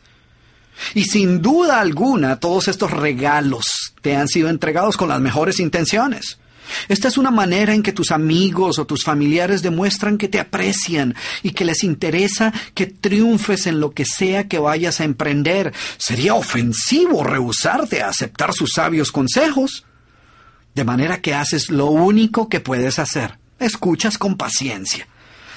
Y 0.94 1.04
sin 1.06 1.42
duda 1.42 1.80
alguna, 1.80 2.40
todos 2.40 2.68
estos 2.68 2.92
regalos 2.92 3.94
te 4.02 4.16
han 4.16 4.28
sido 4.28 4.50
entregados 4.50 4.98
con 4.98 5.10
las 5.10 5.22
mejores 5.22 5.60
intenciones. 5.60 6.38
Esta 6.88 7.08
es 7.08 7.18
una 7.18 7.32
manera 7.32 7.74
en 7.74 7.84
que 7.84 7.92
tus 7.92 8.12
amigos 8.12 8.80
o 8.80 8.86
tus 8.86 9.04
familiares 9.04 9.62
demuestran 9.62 10.18
que 10.18 10.28
te 10.28 10.40
aprecian 10.40 11.16
y 11.42 11.52
que 11.52 11.66
les 11.66 11.84
interesa 11.84 12.54
que 12.74 12.88
triunfes 12.88 13.68
en 13.68 13.80
lo 13.80 13.92
que 13.92 14.06
sea 14.06 14.48
que 14.48 14.60
vayas 14.60 15.00
a 15.00 15.04
emprender. 15.04 15.74
Sería 15.98 16.34
ofensivo 16.36 17.24
rehusarte 17.24 18.02
a 18.02 18.10
aceptar 18.10 18.54
sus 18.54 18.72
sabios 18.74 19.12
consejos. 19.12 19.86
De 20.74 20.84
manera 20.84 21.22
que 21.22 21.36
haces 21.36 21.70
lo 21.70 21.88
único 21.88 22.50
que 22.50 22.60
puedes 22.60 22.98
hacer. 22.98 23.38
Escuchas 23.60 24.18
con 24.18 24.36
paciencia 24.38 25.08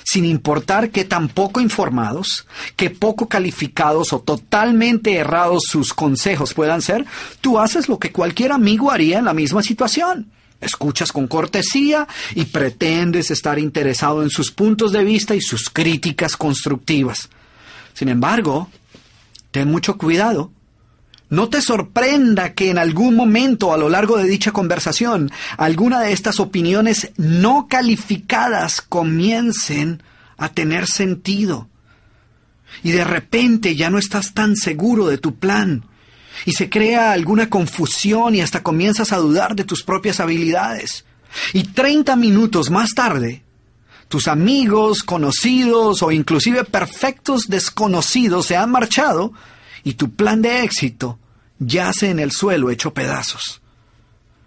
sin 0.07 0.25
importar 0.25 0.91
qué 0.91 1.05
tan 1.05 1.27
poco 1.27 1.61
informados, 1.61 2.47
qué 2.77 2.91
poco 2.91 3.29
calificados 3.29 4.13
o 4.13 4.21
totalmente 4.21 5.17
errados 5.17 5.65
sus 5.69 5.93
consejos 5.93 6.55
puedan 6.55 6.81
ser, 6.81 7.05
tú 7.41 7.59
haces 7.59 7.89
lo 7.89 7.99
que 7.99 8.13
cualquier 8.13 8.53
amigo 8.53 8.93
haría 8.93 9.19
en 9.19 9.25
la 9.25 9.35
misma 9.35 9.65
situación. 9.65 10.31
Escuchas 10.61 11.11
con 11.11 11.27
cortesía 11.27 12.07
y 12.37 12.45
pretendes 12.45 13.33
estar 13.33 13.59
interesado 13.59 14.23
en 14.23 14.31
sus 14.31 14.53
puntos 14.53 14.93
de 14.93 15.03
vista 15.03 15.35
y 15.35 15.41
sus 15.41 15.69
críticas 15.69 16.37
constructivas. 16.37 17.29
Sin 17.93 18.09
embargo, 18.09 18.71
ten 19.51 19.69
mucho 19.69 19.99
cuidado 19.99 20.53
no 21.29 21.49
te 21.49 21.61
sorprenda 21.61 22.55
que 22.55 22.71
en 22.71 22.79
algún 22.79 23.17
momento 23.17 23.73
a 23.73 23.79
lo 23.79 23.89
largo 23.89 24.17
de 24.17 24.29
dicha 24.29 24.53
conversación 24.53 25.31
alguna 25.57 26.01
de 26.01 26.13
estas 26.13 26.39
opiniones 26.39 27.11
no 27.17 27.67
calificadas 27.69 28.81
comiencen 28.81 30.03
a 30.37 30.51
tener 30.51 30.87
sentido. 30.87 31.69
Y 32.83 32.93
de 32.93 33.05
repente 33.05 33.75
ya 33.75 33.91
no 33.91 33.99
estás 33.99 34.35
tan 34.35 34.57
seguro 34.57 35.07
de 35.07 35.19
tu 35.19 35.37
plan. 35.37 35.85
Y 36.45 36.53
se 36.53 36.69
crea 36.69 37.13
alguna 37.13 37.49
confusión 37.49 38.35
y 38.35 38.41
hasta 38.43 38.63
comienzas 38.63 39.13
a 39.13 39.17
dudar 39.17 39.57
de 39.57 39.65
tus 39.65 39.83
propias 39.83 40.21
habilidades. 40.21 41.07
Y 41.53 41.65
30 41.65 42.15
minutos 42.17 42.71
más 42.71 42.91
tarde, 42.95 43.43
tus 44.09 44.29
amigos, 44.29 45.03
conocidos 45.03 46.03
o 46.03 46.13
inclusive 46.13 46.65
perfectos 46.65 47.47
desconocidos 47.49 48.47
se 48.47 48.57
han 48.57 48.71
marchado 48.71 49.33
y 49.87 49.95
tu 49.95 50.17
plan 50.17 50.43
de 50.43 50.65
éxito 50.65 51.17
yace 51.61 52.11
en 52.11 52.19
el 52.19 52.33
suelo 52.33 52.71
hecho 52.71 52.93
pedazos. 52.93 53.63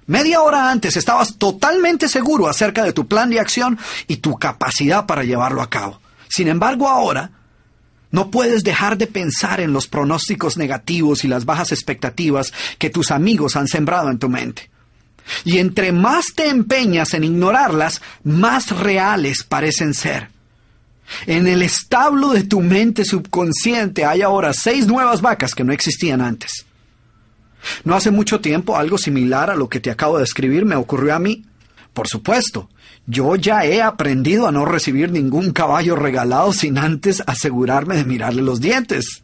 Media 0.06 0.42
hora 0.42 0.70
antes 0.70 0.98
estabas 0.98 1.38
totalmente 1.38 2.10
seguro 2.10 2.50
acerca 2.50 2.84
de 2.84 2.92
tu 2.92 3.08
plan 3.08 3.30
de 3.30 3.40
acción 3.40 3.80
y 4.06 4.18
tu 4.18 4.36
capacidad 4.38 5.06
para 5.06 5.24
llevarlo 5.24 5.62
a 5.62 5.70
cabo. 5.70 6.02
Sin 6.28 6.50
embargo, 6.50 6.90
ahora 6.90 7.32
no 8.12 8.30
puedes 8.30 8.66
dejar 8.66 8.98
de 8.98 9.08
pensar 9.08 9.62
en 9.62 9.72
los 9.72 9.88
pronósticos 9.88 10.58
negativos 10.58 11.24
y 11.24 11.30
las 11.30 11.46
bajas 11.46 11.72
expectativas 11.72 12.52
que 12.78 12.90
tus 12.90 13.10
amigos 13.10 13.56
han 13.56 13.70
sembrado 13.70 14.10
en 14.10 14.20
tu 14.20 14.28
mente. 14.28 14.70
Y 15.46 15.60
entre 15.60 15.94
más 15.94 16.34
te 16.36 16.50
empeñas 16.50 17.14
en 17.14 17.24
ignorarlas, 17.24 18.02
más 18.26 18.78
reales 18.78 19.46
parecen 19.46 19.94
ser. 19.94 20.32
En 21.26 21.48
el 21.48 21.62
establo 21.62 22.30
de 22.30 22.44
tu 22.44 22.62
mente 22.62 23.06
subconsciente 23.06 24.06
hay 24.06 24.22
ahora 24.22 24.54
seis 24.54 24.88
nuevas 24.88 25.22
vacas 25.22 25.56
que 25.56 25.64
no 25.64 25.74
existían 25.74 26.22
antes. 26.22 26.66
No 27.84 27.96
hace 27.96 28.12
mucho 28.12 28.40
tiempo 28.40 28.78
algo 28.78 28.98
similar 28.98 29.50
a 29.50 29.56
lo 29.56 29.70
que 29.70 29.80
te 29.80 29.92
acabo 29.92 30.18
de 30.18 30.24
escribir 30.24 30.66
me 30.66 30.76
ocurrió 30.76 31.16
a 31.16 31.20
mí. 31.20 31.46
Por 31.94 32.08
supuesto, 32.08 32.70
yo 33.08 33.36
ya 33.36 33.66
he 33.66 33.82
aprendido 33.82 34.48
a 34.48 34.52
no 34.52 34.66
recibir 34.66 35.12
ningún 35.12 35.52
caballo 35.52 35.96
regalado 35.96 36.54
sin 36.54 36.78
antes 36.78 37.24
asegurarme 37.26 37.98
de 37.98 38.06
mirarle 38.06 38.42
los 38.42 38.62
dientes. 38.62 39.24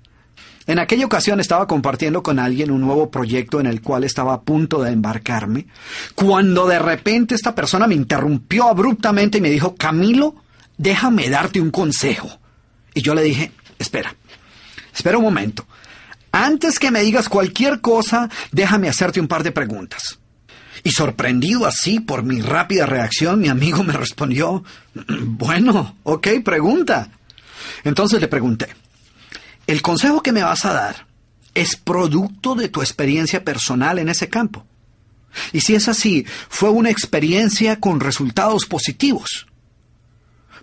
En 0.68 0.80
aquella 0.80 1.06
ocasión 1.06 1.40
estaba 1.40 1.68
compartiendo 1.68 2.24
con 2.24 2.40
alguien 2.40 2.72
un 2.72 2.82
nuevo 2.82 3.12
proyecto 3.12 3.60
en 3.60 3.68
el 3.68 3.82
cual 3.82 4.04
estaba 4.04 4.34
a 4.34 4.42
punto 4.42 4.82
de 4.82 4.92
embarcarme, 4.92 5.68
cuando 6.16 6.66
de 6.66 6.80
repente 6.80 7.36
esta 7.36 7.54
persona 7.54 7.86
me 7.86 7.94
interrumpió 7.94 8.68
abruptamente 8.68 9.38
y 9.38 9.42
me 9.42 9.52
dijo, 9.52 9.76
Camilo, 9.76 10.36
déjame 10.78 11.30
darte 11.30 11.62
un 11.62 11.72
consejo. 11.72 12.40
Y 12.94 13.02
yo 13.02 13.14
le 13.14 13.24
dije, 13.24 13.52
espera, 13.80 14.16
espera 14.94 15.18
un 15.18 15.24
momento. 15.24 15.68
Antes 16.32 16.80
que 16.80 16.92
me 16.92 17.02
digas 17.02 17.30
cualquier 17.30 17.82
cosa, 17.82 18.30
déjame 18.52 18.90
hacerte 18.90 19.20
un 19.20 19.28
par 19.28 19.44
de 19.44 19.52
preguntas. 19.52 20.20
Y 20.84 20.92
sorprendido 20.92 21.66
así 21.66 22.00
por 22.00 22.24
mi 22.24 22.42
rápida 22.42 22.86
reacción, 22.86 23.40
mi 23.40 23.48
amigo 23.48 23.84
me 23.84 23.94
respondió, 23.94 24.64
bueno, 24.94 25.98
ok, 26.04 26.28
pregunta. 26.44 27.10
Entonces 27.84 28.20
le 28.20 28.28
pregunté, 28.28 28.68
¿el 29.66 29.82
consejo 29.82 30.22
que 30.22 30.32
me 30.32 30.44
vas 30.44 30.66
a 30.66 30.74
dar 30.74 31.08
es 31.54 31.76
producto 31.76 32.54
de 32.56 32.70
tu 32.70 32.82
experiencia 32.82 33.44
personal 33.44 33.98
en 33.98 34.10
ese 34.10 34.30
campo? 34.30 34.66
Y 35.54 35.62
si 35.62 35.76
es 35.76 35.88
así, 35.88 36.26
fue 36.50 36.70
una 36.70 36.90
experiencia 36.90 37.80
con 37.80 38.00
resultados 38.00 38.66
positivos. 38.66 39.48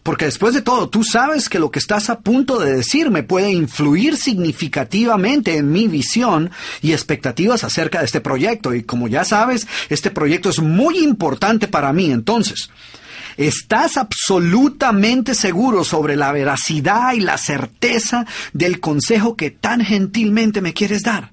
Porque 0.02 0.24
después 0.24 0.52
de 0.52 0.62
todo, 0.62 0.88
tú 0.88 1.04
sabes 1.04 1.48
que 1.48 1.60
lo 1.60 1.70
que 1.70 1.78
estás 1.78 2.10
a 2.10 2.20
punto 2.20 2.58
de 2.58 2.74
decirme 2.74 3.22
puede 3.22 3.52
influir 3.52 4.16
significativamente 4.16 5.56
en 5.56 5.70
mi 5.70 5.86
visión 5.86 6.50
y 6.80 6.92
expectativas 6.92 7.62
acerca 7.62 8.00
de 8.00 8.06
este 8.06 8.20
proyecto. 8.20 8.74
Y 8.74 8.82
como 8.82 9.06
ya 9.06 9.24
sabes, 9.24 9.68
este 9.90 10.10
proyecto 10.10 10.50
es 10.50 10.58
muy 10.58 10.98
importante 10.98 11.68
para 11.68 11.92
mí. 11.92 12.10
Entonces, 12.10 12.70
¿estás 13.36 13.96
absolutamente 13.96 15.36
seguro 15.36 15.84
sobre 15.84 16.16
la 16.16 16.32
veracidad 16.32 17.12
y 17.12 17.20
la 17.20 17.38
certeza 17.38 18.26
del 18.52 18.80
consejo 18.80 19.36
que 19.36 19.52
tan 19.52 19.84
gentilmente 19.84 20.60
me 20.60 20.74
quieres 20.74 21.02
dar? 21.02 21.30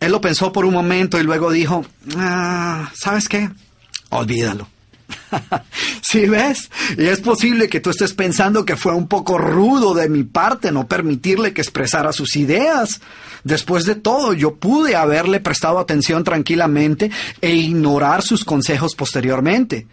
Él 0.00 0.10
lo 0.10 0.22
pensó 0.22 0.52
por 0.52 0.64
un 0.64 0.72
momento 0.72 1.20
y 1.20 1.22
luego 1.22 1.50
dijo, 1.50 1.84
ah, 2.16 2.90
¿sabes 2.94 3.28
qué? 3.28 3.50
Olvídalo. 4.08 4.71
¿Sí 6.02 6.26
ves? 6.26 6.70
Y 6.98 7.06
es 7.06 7.20
posible 7.20 7.68
que 7.68 7.80
tú 7.80 7.90
estés 7.90 8.12
pensando 8.12 8.64
que 8.64 8.76
fue 8.76 8.94
un 8.94 9.08
poco 9.08 9.38
rudo 9.38 9.94
de 9.94 10.08
mi 10.08 10.24
parte 10.24 10.72
no 10.72 10.86
permitirle 10.86 11.52
que 11.52 11.62
expresara 11.62 12.12
sus 12.12 12.36
ideas. 12.36 13.00
Después 13.44 13.84
de 13.84 13.94
todo, 13.94 14.32
yo 14.32 14.56
pude 14.56 14.96
haberle 14.96 15.40
prestado 15.40 15.78
atención 15.78 16.24
tranquilamente 16.24 17.10
e 17.40 17.54
ignorar 17.54 18.22
sus 18.22 18.44
consejos 18.44 18.94
posteriormente. 18.94 19.86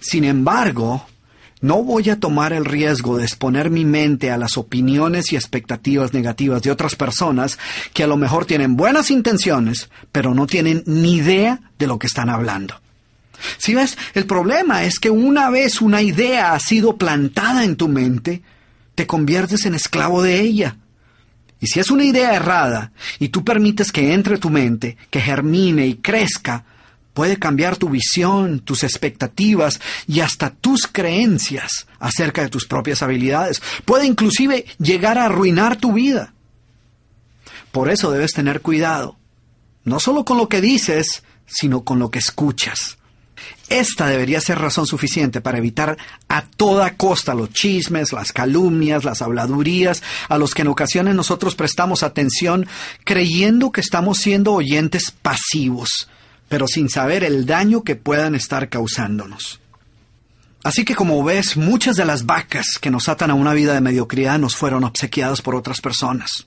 Sin 0.00 0.24
embargo, 0.24 1.06
no 1.60 1.82
voy 1.82 2.08
a 2.10 2.20
tomar 2.20 2.52
el 2.52 2.64
riesgo 2.64 3.18
de 3.18 3.24
exponer 3.24 3.68
mi 3.68 3.84
mente 3.84 4.30
a 4.30 4.38
las 4.38 4.56
opiniones 4.56 5.32
y 5.32 5.36
expectativas 5.36 6.14
negativas 6.14 6.62
de 6.62 6.70
otras 6.70 6.94
personas 6.94 7.58
que 7.92 8.04
a 8.04 8.06
lo 8.06 8.16
mejor 8.16 8.46
tienen 8.46 8.76
buenas 8.76 9.10
intenciones, 9.10 9.90
pero 10.12 10.34
no 10.34 10.46
tienen 10.46 10.84
ni 10.86 11.16
idea 11.16 11.60
de 11.78 11.86
lo 11.88 11.98
que 11.98 12.06
están 12.06 12.30
hablando. 12.30 12.80
Si 13.56 13.74
ves, 13.74 13.96
el 14.14 14.26
problema 14.26 14.84
es 14.84 14.98
que 14.98 15.10
una 15.10 15.50
vez 15.50 15.80
una 15.80 16.02
idea 16.02 16.52
ha 16.52 16.60
sido 16.60 16.96
plantada 16.96 17.64
en 17.64 17.76
tu 17.76 17.88
mente, 17.88 18.42
te 18.94 19.06
conviertes 19.06 19.64
en 19.66 19.74
esclavo 19.74 20.22
de 20.22 20.40
ella. 20.40 20.76
Y 21.60 21.66
si 21.66 21.80
es 21.80 21.90
una 21.90 22.04
idea 22.04 22.34
errada 22.34 22.92
y 23.18 23.28
tú 23.28 23.44
permites 23.44 23.90
que 23.92 24.12
entre 24.12 24.38
tu 24.38 24.50
mente, 24.50 24.96
que 25.10 25.20
germine 25.20 25.86
y 25.86 25.96
crezca, 25.96 26.64
puede 27.14 27.38
cambiar 27.38 27.76
tu 27.76 27.88
visión, 27.88 28.60
tus 28.60 28.84
expectativas 28.84 29.80
y 30.06 30.20
hasta 30.20 30.50
tus 30.50 30.86
creencias 30.86 31.88
acerca 31.98 32.42
de 32.42 32.48
tus 32.48 32.66
propias 32.66 33.02
habilidades. 33.02 33.60
Puede 33.84 34.06
inclusive 34.06 34.66
llegar 34.78 35.18
a 35.18 35.24
arruinar 35.24 35.76
tu 35.76 35.94
vida. 35.94 36.32
Por 37.72 37.90
eso 37.90 38.12
debes 38.12 38.32
tener 38.32 38.60
cuidado, 38.60 39.18
no 39.84 39.98
solo 39.98 40.24
con 40.24 40.38
lo 40.38 40.48
que 40.48 40.60
dices, 40.60 41.24
sino 41.46 41.82
con 41.82 41.98
lo 41.98 42.10
que 42.10 42.20
escuchas. 42.20 42.98
Esta 43.68 44.06
debería 44.06 44.40
ser 44.40 44.58
razón 44.58 44.86
suficiente 44.86 45.40
para 45.40 45.58
evitar 45.58 45.98
a 46.28 46.42
toda 46.42 46.96
costa 46.96 47.34
los 47.34 47.50
chismes, 47.50 48.12
las 48.12 48.32
calumnias, 48.32 49.04
las 49.04 49.20
habladurías, 49.20 50.02
a 50.28 50.38
los 50.38 50.54
que 50.54 50.62
en 50.62 50.68
ocasiones 50.68 51.14
nosotros 51.14 51.54
prestamos 51.54 52.02
atención 52.02 52.66
creyendo 53.04 53.72
que 53.72 53.80
estamos 53.80 54.18
siendo 54.18 54.54
oyentes 54.54 55.10
pasivos, 55.10 56.08
pero 56.48 56.66
sin 56.66 56.88
saber 56.88 57.24
el 57.24 57.44
daño 57.46 57.82
que 57.82 57.96
puedan 57.96 58.34
estar 58.34 58.68
causándonos. 58.68 59.60
Así 60.64 60.84
que 60.84 60.94
como 60.94 61.22
ves, 61.22 61.56
muchas 61.56 61.96
de 61.96 62.04
las 62.04 62.26
vacas 62.26 62.78
que 62.80 62.90
nos 62.90 63.08
atan 63.08 63.30
a 63.30 63.34
una 63.34 63.54
vida 63.54 63.74
de 63.74 63.80
mediocridad 63.80 64.38
nos 64.38 64.56
fueron 64.56 64.84
obsequiadas 64.84 65.40
por 65.40 65.54
otras 65.54 65.80
personas. 65.80 66.46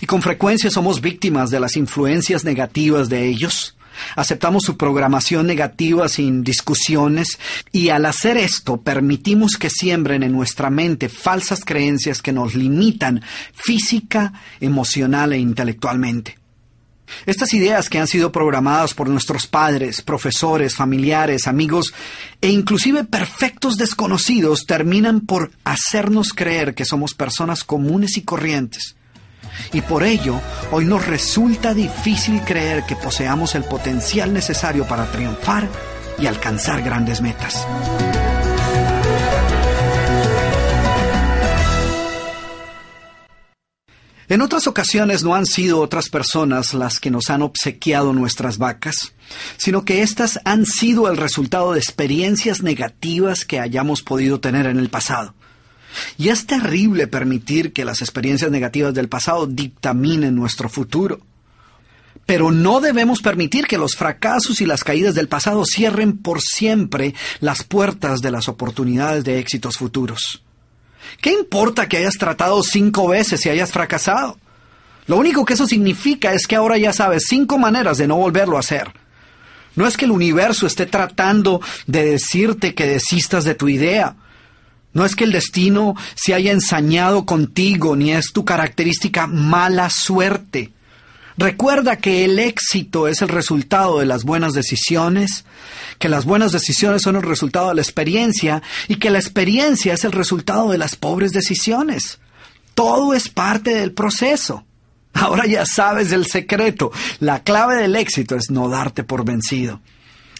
Y 0.00 0.06
con 0.06 0.22
frecuencia 0.22 0.70
somos 0.70 1.00
víctimas 1.00 1.50
de 1.50 1.60
las 1.60 1.76
influencias 1.76 2.44
negativas 2.44 3.08
de 3.08 3.26
ellos. 3.26 3.76
Aceptamos 4.16 4.64
su 4.64 4.76
programación 4.76 5.46
negativa 5.46 6.08
sin 6.08 6.42
discusiones 6.42 7.38
y 7.72 7.88
al 7.88 8.06
hacer 8.06 8.36
esto 8.36 8.80
permitimos 8.80 9.56
que 9.56 9.70
siembren 9.70 10.22
en 10.22 10.32
nuestra 10.32 10.70
mente 10.70 11.08
falsas 11.08 11.64
creencias 11.64 12.22
que 12.22 12.32
nos 12.32 12.54
limitan 12.54 13.22
física, 13.52 14.32
emocional 14.60 15.32
e 15.32 15.38
intelectualmente. 15.38 16.38
Estas 17.26 17.52
ideas 17.52 17.90
que 17.90 17.98
han 17.98 18.06
sido 18.06 18.32
programadas 18.32 18.94
por 18.94 19.08
nuestros 19.08 19.46
padres, 19.46 20.00
profesores, 20.00 20.74
familiares, 20.74 21.46
amigos 21.46 21.92
e 22.40 22.48
inclusive 22.48 23.04
perfectos 23.04 23.76
desconocidos 23.76 24.64
terminan 24.66 25.20
por 25.20 25.50
hacernos 25.64 26.32
creer 26.32 26.74
que 26.74 26.84
somos 26.84 27.14
personas 27.14 27.64
comunes 27.64 28.16
y 28.16 28.22
corrientes 28.22 28.96
y 29.72 29.82
por 29.82 30.02
ello, 30.04 30.40
hoy 30.70 30.84
nos 30.84 31.06
resulta 31.06 31.74
difícil 31.74 32.40
creer 32.42 32.84
que 32.84 32.96
poseamos 32.96 33.54
el 33.54 33.64
potencial 33.64 34.32
necesario 34.32 34.86
para 34.86 35.10
triunfar 35.10 35.68
y 36.18 36.26
alcanzar 36.26 36.82
grandes 36.82 37.20
metas. 37.20 37.66
En 44.32 44.40
otras 44.40 44.66
ocasiones 44.66 45.24
no 45.24 45.34
han 45.34 45.44
sido 45.44 45.80
otras 45.80 46.08
personas 46.08 46.72
las 46.72 47.00
que 47.00 47.10
nos 47.10 47.28
han 47.28 47.42
obsequiado 47.42 48.14
nuestras 48.14 48.56
vacas, 48.56 49.12
sino 49.58 49.84
que 49.84 50.00
éstas 50.00 50.40
han 50.46 50.64
sido 50.64 51.10
el 51.10 51.18
resultado 51.18 51.74
de 51.74 51.80
experiencias 51.80 52.62
negativas 52.62 53.44
que 53.44 53.60
hayamos 53.60 54.00
podido 54.00 54.40
tener 54.40 54.64
en 54.64 54.78
el 54.78 54.88
pasado. 54.88 55.34
Y 56.18 56.28
es 56.28 56.46
terrible 56.46 57.06
permitir 57.06 57.72
que 57.72 57.84
las 57.84 58.00
experiencias 58.00 58.50
negativas 58.50 58.94
del 58.94 59.08
pasado 59.08 59.46
dictaminen 59.46 60.34
nuestro 60.34 60.68
futuro. 60.68 61.20
Pero 62.26 62.50
no 62.50 62.80
debemos 62.80 63.20
permitir 63.20 63.66
que 63.66 63.78
los 63.78 63.96
fracasos 63.96 64.60
y 64.60 64.66
las 64.66 64.84
caídas 64.84 65.14
del 65.14 65.28
pasado 65.28 65.64
cierren 65.64 66.18
por 66.18 66.40
siempre 66.40 67.14
las 67.40 67.64
puertas 67.64 68.20
de 68.20 68.30
las 68.30 68.48
oportunidades 68.48 69.24
de 69.24 69.38
éxitos 69.38 69.76
futuros. 69.76 70.42
¿Qué 71.20 71.32
importa 71.32 71.88
que 71.88 71.98
hayas 71.98 72.14
tratado 72.14 72.62
cinco 72.62 73.08
veces 73.08 73.44
y 73.44 73.50
hayas 73.50 73.72
fracasado? 73.72 74.38
Lo 75.06 75.16
único 75.16 75.44
que 75.44 75.54
eso 75.54 75.66
significa 75.66 76.32
es 76.32 76.46
que 76.46 76.56
ahora 76.56 76.78
ya 76.78 76.92
sabes 76.92 77.24
cinco 77.28 77.58
maneras 77.58 77.98
de 77.98 78.06
no 78.06 78.16
volverlo 78.16 78.56
a 78.56 78.60
hacer. 78.60 78.92
No 79.74 79.86
es 79.86 79.96
que 79.96 80.04
el 80.04 80.10
universo 80.10 80.66
esté 80.66 80.86
tratando 80.86 81.60
de 81.86 82.04
decirte 82.04 82.74
que 82.74 82.86
desistas 82.86 83.44
de 83.44 83.54
tu 83.54 83.68
idea 83.68 84.14
no 84.92 85.04
es 85.04 85.16
que 85.16 85.24
el 85.24 85.32
destino 85.32 85.94
se 86.14 86.34
haya 86.34 86.52
ensañado 86.52 87.24
contigo, 87.24 87.96
ni 87.96 88.12
es 88.12 88.32
tu 88.32 88.44
característica 88.44 89.26
mala 89.26 89.90
suerte. 89.90 90.72
Recuerda 91.38 91.96
que 91.96 92.24
el 92.24 92.38
éxito 92.38 93.08
es 93.08 93.22
el 93.22 93.28
resultado 93.28 93.98
de 93.98 94.06
las 94.06 94.24
buenas 94.24 94.52
decisiones, 94.52 95.44
que 95.98 96.10
las 96.10 96.24
buenas 96.24 96.52
decisiones 96.52 97.02
son 97.02 97.16
el 97.16 97.22
resultado 97.22 97.70
de 97.70 97.76
la 97.76 97.82
experiencia 97.82 98.62
y 98.86 98.96
que 98.96 99.10
la 99.10 99.18
experiencia 99.18 99.94
es 99.94 100.04
el 100.04 100.12
resultado 100.12 100.70
de 100.70 100.78
las 100.78 100.94
pobres 100.94 101.32
decisiones. 101.32 102.18
Todo 102.74 103.14
es 103.14 103.28
parte 103.28 103.74
del 103.74 103.92
proceso. 103.92 104.64
Ahora 105.14 105.46
ya 105.46 105.64
sabes 105.66 106.12
el 106.12 106.26
secreto. 106.26 106.90
La 107.20 107.42
clave 107.42 107.76
del 107.76 107.96
éxito 107.96 108.36
es 108.36 108.50
no 108.50 108.68
darte 108.68 109.04
por 109.04 109.24
vencido. 109.24 109.80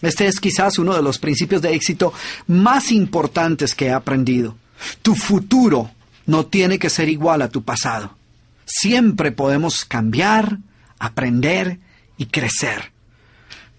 Este 0.03 0.27
es 0.27 0.39
quizás 0.39 0.77
uno 0.77 0.93
de 0.93 1.01
los 1.01 1.17
principios 1.17 1.61
de 1.61 1.73
éxito 1.73 2.13
más 2.45 2.91
importantes 2.91 3.73
que 3.73 3.87
he 3.87 3.91
aprendido. 3.91 4.55
Tu 5.01 5.15
futuro 5.15 5.89
no 6.25 6.45
tiene 6.45 6.77
que 6.77 6.89
ser 6.89 7.09
igual 7.09 7.41
a 7.41 7.49
tu 7.49 7.63
pasado. 7.63 8.15
Siempre 8.65 9.31
podemos 9.31 9.85
cambiar, 9.85 10.59
aprender 10.99 11.79
y 12.17 12.25
crecer. 12.27 12.91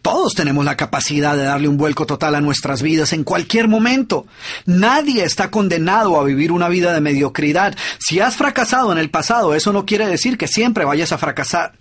Todos 0.01 0.35
tenemos 0.35 0.65
la 0.67 0.77
capacidad 0.77 1.37
de 1.37 1.45
darle 1.45 1.69
un 1.69 1.79
vuelco 1.79 2.05
total 2.05 2.35
a 2.35 2.41
nuestras 2.41 2.83
vidas 2.83 3.13
en 3.15 3.25
cualquier 3.25 3.69
momento. 3.69 4.27
Nadie 4.67 5.25
está 5.25 5.51
condenado 5.51 6.21
a 6.21 6.25
vivir 6.25 6.53
una 6.53 6.69
vida 6.69 6.93
de 6.93 7.01
mediocridad. 7.01 7.75
Si 7.99 8.21
has 8.21 8.37
fracasado 8.37 8.93
en 8.93 8.99
el 8.99 9.09
pasado, 9.09 9.55
eso 9.55 9.73
no 9.73 9.87
quiere 9.87 10.07
decir 10.07 10.37
que 10.37 10.49
siempre 10.49 10.85
vayas 10.85 11.13
a 11.13 11.19
fracasar. 11.19 11.73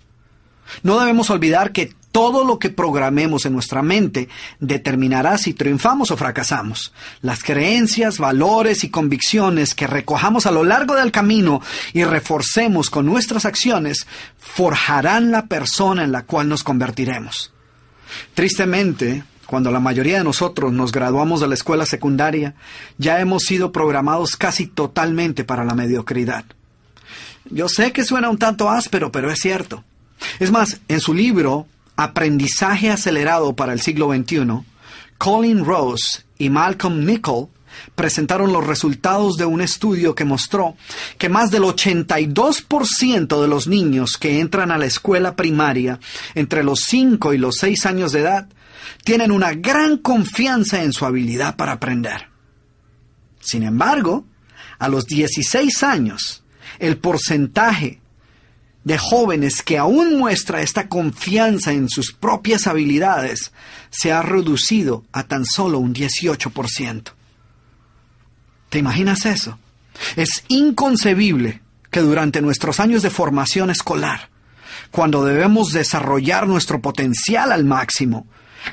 No 0.82 0.98
debemos 0.98 1.28
olvidar 1.28 1.72
que 1.72 1.92
todo 2.14 2.44
lo 2.44 2.60
que 2.60 2.70
programemos 2.70 3.44
en 3.44 3.54
nuestra 3.54 3.82
mente 3.82 4.28
determinará 4.60 5.36
si 5.36 5.52
triunfamos 5.52 6.12
o 6.12 6.16
fracasamos. 6.16 6.92
Las 7.22 7.42
creencias, 7.42 8.18
valores 8.18 8.84
y 8.84 8.88
convicciones 8.88 9.74
que 9.74 9.88
recojamos 9.88 10.46
a 10.46 10.52
lo 10.52 10.62
largo 10.62 10.94
del 10.94 11.10
camino 11.10 11.60
y 11.92 12.04
reforcemos 12.04 12.88
con 12.88 13.06
nuestras 13.06 13.46
acciones 13.46 14.06
forjarán 14.38 15.32
la 15.32 15.46
persona 15.46 16.04
en 16.04 16.12
la 16.12 16.22
cual 16.22 16.48
nos 16.48 16.62
convertiremos. 16.62 17.52
Tristemente, 18.34 19.24
cuando 19.44 19.72
la 19.72 19.80
mayoría 19.80 20.18
de 20.18 20.24
nosotros 20.24 20.72
nos 20.72 20.92
graduamos 20.92 21.40
de 21.40 21.48
la 21.48 21.54
escuela 21.54 21.84
secundaria, 21.84 22.54
ya 22.96 23.18
hemos 23.18 23.42
sido 23.42 23.72
programados 23.72 24.36
casi 24.36 24.68
totalmente 24.68 25.42
para 25.42 25.64
la 25.64 25.74
mediocridad. 25.74 26.44
Yo 27.50 27.68
sé 27.68 27.90
que 27.90 28.04
suena 28.04 28.30
un 28.30 28.38
tanto 28.38 28.70
áspero, 28.70 29.10
pero 29.10 29.32
es 29.32 29.40
cierto. 29.40 29.82
Es 30.38 30.52
más, 30.52 30.80
en 30.86 31.00
su 31.00 31.12
libro 31.12 31.66
Aprendizaje 31.96 32.90
acelerado 32.90 33.54
para 33.54 33.72
el 33.72 33.80
siglo 33.80 34.12
XXI, 34.12 34.64
Colin 35.18 35.64
Rose 35.64 36.24
y 36.38 36.50
Malcolm 36.50 37.04
Nichol 37.04 37.48
presentaron 37.94 38.52
los 38.52 38.66
resultados 38.66 39.36
de 39.36 39.44
un 39.44 39.60
estudio 39.60 40.14
que 40.14 40.24
mostró 40.24 40.76
que 41.18 41.28
más 41.28 41.50
del 41.50 41.62
82% 41.62 43.40
de 43.40 43.48
los 43.48 43.66
niños 43.66 44.16
que 44.16 44.40
entran 44.40 44.70
a 44.70 44.78
la 44.78 44.86
escuela 44.86 45.36
primaria 45.36 45.98
entre 46.34 46.64
los 46.64 46.80
5 46.80 47.34
y 47.34 47.38
los 47.38 47.56
6 47.58 47.86
años 47.86 48.12
de 48.12 48.20
edad 48.20 48.48
tienen 49.02 49.32
una 49.32 49.54
gran 49.54 49.98
confianza 49.98 50.82
en 50.82 50.92
su 50.92 51.04
habilidad 51.04 51.56
para 51.56 51.72
aprender. 51.72 52.28
Sin 53.40 53.62
embargo, 53.62 54.24
a 54.78 54.88
los 54.88 55.06
16 55.06 55.82
años, 55.82 56.44
el 56.78 56.96
porcentaje 56.98 58.00
de 58.84 58.98
jóvenes 58.98 59.62
que 59.62 59.78
aún 59.78 60.18
muestra 60.18 60.62
esta 60.62 60.88
confianza 60.88 61.72
en 61.72 61.88
sus 61.88 62.12
propias 62.12 62.66
habilidades 62.66 63.52
se 63.90 64.12
ha 64.12 64.22
reducido 64.22 65.04
a 65.12 65.24
tan 65.24 65.46
solo 65.46 65.78
un 65.78 65.94
18%. 65.94 67.12
¿Te 68.68 68.78
imaginas 68.78 69.24
eso? 69.24 69.58
Es 70.16 70.44
inconcebible 70.48 71.62
que 71.90 72.00
durante 72.00 72.42
nuestros 72.42 72.80
años 72.80 73.02
de 73.02 73.10
formación 73.10 73.70
escolar, 73.70 74.28
cuando 74.90 75.24
debemos 75.24 75.72
desarrollar 75.72 76.46
nuestro 76.46 76.80
potencial 76.80 77.52
al 77.52 77.64
máximo, 77.64 78.26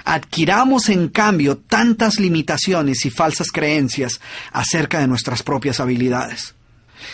adquiramos 0.03 0.89
en 0.89 1.09
cambio 1.09 1.57
tantas 1.57 2.19
limitaciones 2.19 3.05
y 3.05 3.11
falsas 3.11 3.51
creencias 3.51 4.19
acerca 4.51 4.99
de 4.99 5.07
nuestras 5.07 5.43
propias 5.43 5.79
habilidades. 5.79 6.55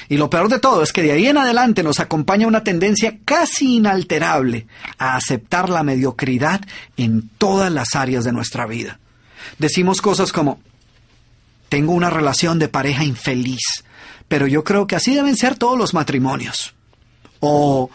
Y 0.09 0.17
lo 0.17 0.29
peor 0.29 0.49
de 0.49 0.59
todo 0.59 0.83
es 0.83 0.93
que 0.93 1.01
de 1.01 1.11
ahí 1.11 1.27
en 1.27 1.37
adelante 1.37 1.83
nos 1.83 1.99
acompaña 1.99 2.47
una 2.47 2.63
tendencia 2.63 3.17
casi 3.25 3.77
inalterable 3.77 4.67
a 4.97 5.15
aceptar 5.15 5.69
la 5.69 5.83
mediocridad 5.83 6.61
en 6.97 7.29
todas 7.37 7.71
las 7.71 7.95
áreas 7.95 8.23
de 8.23 8.31
nuestra 8.31 8.65
vida. 8.65 8.99
Decimos 9.57 10.01
cosas 10.01 10.31
como, 10.31 10.59
tengo 11.69 11.93
una 11.93 12.09
relación 12.09 12.59
de 12.59 12.67
pareja 12.67 13.03
infeliz, 13.03 13.83
pero 14.27 14.47
yo 14.47 14.63
creo 14.63 14.87
que 14.87 14.95
así 14.95 15.15
deben 15.15 15.35
ser 15.35 15.55
todos 15.55 15.77
los 15.77 15.93
matrimonios. 15.93 16.73
O 17.39 17.89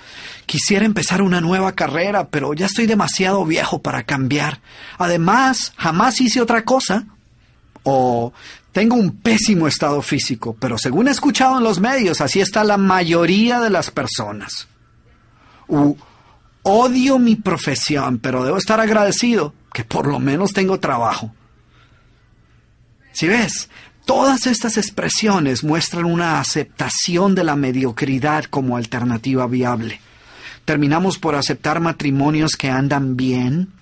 quisiera 0.46 0.84
empezar 0.84 1.20
una 1.22 1.40
nueva 1.40 1.72
carrera, 1.72 2.28
pero 2.28 2.54
ya 2.54 2.66
estoy 2.66 2.86
demasiado 2.86 3.44
viejo 3.44 3.82
para 3.82 4.04
cambiar. 4.04 4.60
Además, 4.98 5.72
jamás 5.76 6.20
hice 6.20 6.40
otra 6.40 6.64
cosa. 6.64 7.06
O 7.82 8.32
tengo 8.72 8.96
un 8.96 9.18
pésimo 9.18 9.68
estado 9.68 10.00
físico, 10.00 10.56
pero 10.58 10.78
según 10.78 11.06
he 11.06 11.10
escuchado 11.10 11.58
en 11.58 11.64
los 11.64 11.78
medios, 11.78 12.22
así 12.22 12.40
está 12.40 12.64
la 12.64 12.78
mayoría 12.78 13.60
de 13.60 13.70
las 13.70 13.90
personas. 13.90 14.66
odio 16.62 17.18
mi 17.18 17.36
profesión, 17.36 18.18
pero 18.18 18.44
debo 18.44 18.56
estar 18.56 18.80
agradecido 18.80 19.54
que 19.74 19.84
por 19.84 20.06
lo 20.06 20.18
menos 20.18 20.52
tengo 20.52 20.80
trabajo. 20.80 21.34
Si 23.12 23.28
ves, 23.28 23.68
todas 24.06 24.46
estas 24.46 24.78
expresiones 24.78 25.64
muestran 25.64 26.06
una 26.06 26.40
aceptación 26.40 27.34
de 27.34 27.44
la 27.44 27.56
mediocridad 27.56 28.44
como 28.44 28.78
alternativa 28.78 29.46
viable. 29.46 30.00
Terminamos 30.64 31.18
por 31.18 31.34
aceptar 31.34 31.80
matrimonios 31.80 32.56
que 32.56 32.70
andan 32.70 33.16
bien, 33.16 33.72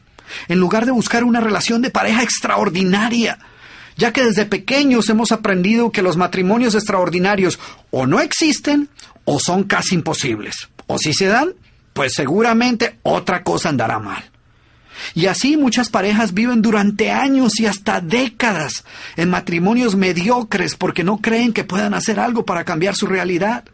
en 0.49 0.59
lugar 0.59 0.85
de 0.85 0.93
buscar 0.93 1.23
una 1.23 1.41
relación 1.41 1.81
de 1.81 1.91
pareja 1.91 2.23
extraordinaria 2.23 3.39
ya 3.97 4.13
que 4.13 4.25
desde 4.25 4.47
pequeños 4.47 5.09
hemos 5.09 5.33
aprendido 5.33 5.93
que 5.93 6.03
los 6.03 6.17
matrimonios 6.17 6.75
extraordinarios 6.75 7.59
o 7.91 8.07
no 8.07 8.21
existen 8.21 8.89
o 9.25 9.39
son 9.39 9.65
casi 9.65 9.95
imposibles. 9.95 10.69
O 10.87 10.99
si 10.99 11.13
se 11.13 11.27
dan, 11.27 11.55
pues 11.93 12.15
seguramente 12.15 12.99
otra 13.03 13.43
cosa 13.43 13.69
andará 13.69 13.99
mal. 13.99 14.31
Y 15.15 15.27
así 15.27 15.57
muchas 15.57 15.89
parejas 15.89 16.35
viven 16.35 16.63
durante 16.63 17.11
años 17.11 17.59
y 17.61 17.67
hasta 17.67 18.01
décadas 18.01 18.85
en 19.17 19.31
matrimonios 19.31 19.97
mediocres 19.97 20.77
porque 20.77 21.05
no 21.05 21.19
creen 21.19 21.53
que 21.53 21.65
puedan 21.65 21.95
hacer 21.95 22.21
algo 22.21 22.45
para 22.45 22.65
cambiar 22.65 22.97
su 22.97 23.07
realidad. 23.07 23.65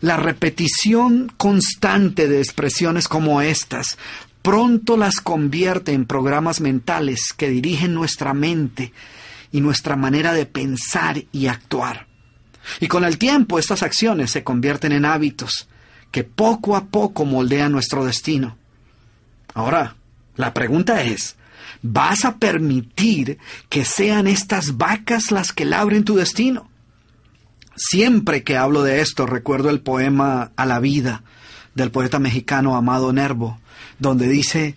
La 0.00 0.16
repetición 0.16 1.32
constante 1.36 2.28
de 2.28 2.38
expresiones 2.38 3.08
como 3.08 3.40
estas 3.42 3.98
pronto 4.42 4.98
las 4.98 5.20
convierte 5.22 5.92
en 5.92 6.04
programas 6.04 6.60
mentales 6.60 7.32
que 7.34 7.48
dirigen 7.48 7.94
nuestra 7.94 8.34
mente 8.34 8.92
y 9.54 9.60
nuestra 9.60 9.94
manera 9.94 10.34
de 10.34 10.46
pensar 10.46 11.22
y 11.30 11.46
actuar. 11.46 12.08
Y 12.80 12.88
con 12.88 13.04
el 13.04 13.18
tiempo 13.18 13.60
estas 13.60 13.84
acciones 13.84 14.32
se 14.32 14.42
convierten 14.42 14.90
en 14.90 15.04
hábitos 15.04 15.68
que 16.10 16.24
poco 16.24 16.74
a 16.74 16.86
poco 16.86 17.24
moldean 17.24 17.70
nuestro 17.70 18.04
destino. 18.04 18.58
Ahora, 19.54 19.94
la 20.34 20.52
pregunta 20.54 21.02
es, 21.02 21.36
¿vas 21.82 22.24
a 22.24 22.38
permitir 22.38 23.38
que 23.68 23.84
sean 23.84 24.26
estas 24.26 24.76
vacas 24.76 25.30
las 25.30 25.52
que 25.52 25.64
labren 25.64 26.02
tu 26.02 26.16
destino? 26.16 26.68
Siempre 27.76 28.42
que 28.42 28.56
hablo 28.56 28.82
de 28.82 29.02
esto 29.02 29.24
recuerdo 29.24 29.70
el 29.70 29.80
poema 29.80 30.50
A 30.56 30.66
la 30.66 30.80
vida 30.80 31.22
del 31.76 31.92
poeta 31.92 32.18
mexicano 32.18 32.74
Amado 32.74 33.12
Nervo, 33.12 33.60
donde 34.00 34.26
dice, 34.26 34.74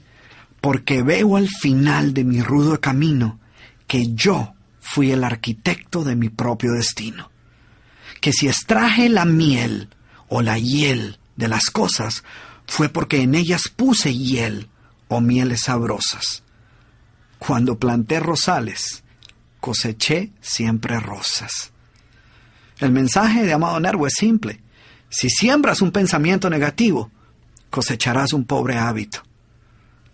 porque 0.62 1.02
veo 1.02 1.36
al 1.36 1.48
final 1.48 2.14
de 2.14 2.24
mi 2.24 2.44
rudo 2.44 2.80
camino 2.80 3.40
que 3.88 4.14
yo 4.14 4.54
fui 4.90 5.12
el 5.12 5.26
arquitecto 5.26 6.06
de 6.06 6.16
mi 6.16 6.30
propio 6.30 6.72
destino, 6.72 7.30
que 8.22 8.32
si 8.32 8.48
extraje 8.48 9.10
la 9.10 9.26
miel 9.26 9.90
o 10.30 10.42
la 10.42 10.58
hiel 10.58 11.20
de 11.36 11.50
las 11.50 11.66
cosas, 11.66 12.24
fue 12.68 12.88
porque 12.88 13.22
en 13.22 13.36
ellas 13.36 13.64
puse 13.68 14.14
hiel 14.16 14.70
o 15.10 15.20
mieles 15.20 15.64
sabrosas. 15.64 16.42
Cuando 17.38 17.78
planté 17.78 18.22
rosales, 18.22 19.04
coseché 19.60 20.32
siempre 20.40 21.02
rosas. 21.02 21.74
El 22.80 22.92
mensaje 22.92 23.44
de 23.44 23.52
Amado 23.52 23.80
Nervo 23.82 24.08
es 24.08 24.14
simple. 24.14 24.62
Si 25.10 25.30
siembras 25.30 25.82
un 25.82 25.92
pensamiento 25.92 26.50
negativo, 26.50 27.12
cosecharás 27.70 28.32
un 28.32 28.46
pobre 28.46 28.78
hábito. 28.78 29.22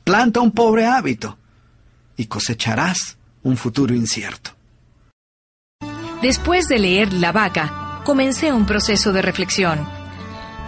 Planta 0.03 0.41
un 0.41 0.51
pobre 0.51 0.87
hábito 0.87 1.37
y 2.17 2.25
cosecharás 2.25 3.17
un 3.43 3.55
futuro 3.55 3.93
incierto. 3.93 4.62
Después 6.23 6.69
de 6.69 6.79
leer 6.79 7.11
La 7.11 7.33
vaca, 7.33 7.99
comencé 8.05 8.53
un 8.53 8.65
proceso 8.65 9.11
de 9.11 9.21
reflexión. 9.21 9.85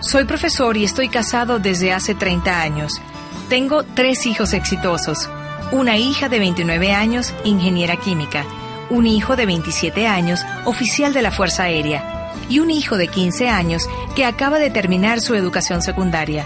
Soy 0.01 0.25
profesor 0.25 0.75
y 0.75 0.83
estoy 0.83 1.07
casado 1.07 1.59
desde 1.59 1.93
hace 1.93 2.13
30 2.13 2.59
años. 2.59 2.99
Tengo 3.47 3.83
tres 3.83 4.25
hijos 4.25 4.51
exitosos. 4.51 5.29
Una 5.71 5.95
hija 5.95 6.27
de 6.27 6.39
29 6.39 6.91
años, 6.91 7.33
ingeniera 7.45 7.95
química. 7.95 8.43
Un 8.89 9.07
hijo 9.07 9.37
de 9.37 9.45
27 9.45 10.05
años, 10.07 10.45
oficial 10.65 11.13
de 11.13 11.21
la 11.21 11.31
Fuerza 11.31 11.63
Aérea. 11.63 12.33
Y 12.49 12.59
un 12.59 12.69
hijo 12.69 12.97
de 12.97 13.07
15 13.07 13.47
años 13.47 13.87
que 14.13 14.25
acaba 14.25 14.59
de 14.59 14.71
terminar 14.71 15.21
su 15.21 15.35
educación 15.35 15.81
secundaria. 15.81 16.45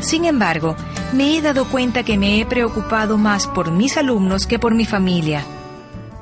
Sin 0.00 0.24
embargo, 0.24 0.74
me 1.12 1.36
he 1.36 1.40
dado 1.40 1.66
cuenta 1.66 2.02
que 2.02 2.18
me 2.18 2.40
he 2.40 2.46
preocupado 2.46 3.16
más 3.16 3.46
por 3.46 3.70
mis 3.70 3.96
alumnos 3.96 4.48
que 4.48 4.58
por 4.58 4.74
mi 4.74 4.86
familia. 4.86 5.44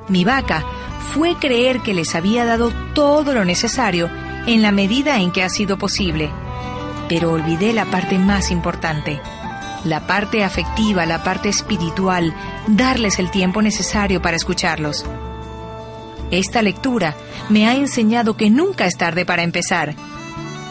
Mi 0.09 0.25
vaca 0.25 0.65
fue 1.13 1.35
creer 1.35 1.81
que 1.81 1.93
les 1.93 2.15
había 2.15 2.45
dado 2.45 2.71
todo 2.93 3.33
lo 3.33 3.45
necesario 3.45 4.09
en 4.47 4.61
la 4.61 4.71
medida 4.71 5.19
en 5.19 5.31
que 5.31 5.43
ha 5.43 5.49
sido 5.49 5.77
posible. 5.77 6.29
Pero 7.07 7.31
olvidé 7.31 7.73
la 7.73 7.85
parte 7.85 8.19
más 8.19 8.51
importante, 8.51 9.19
la 9.83 10.05
parte 10.05 10.43
afectiva, 10.43 11.05
la 11.05 11.23
parte 11.23 11.49
espiritual, 11.49 12.33
darles 12.67 13.19
el 13.19 13.31
tiempo 13.31 13.61
necesario 13.61 14.21
para 14.21 14.35
escucharlos. 14.35 15.05
Esta 16.31 16.61
lectura 16.61 17.15
me 17.49 17.67
ha 17.67 17.75
enseñado 17.75 18.37
que 18.37 18.49
nunca 18.49 18.85
es 18.85 18.97
tarde 18.97 19.25
para 19.25 19.43
empezar. 19.43 19.95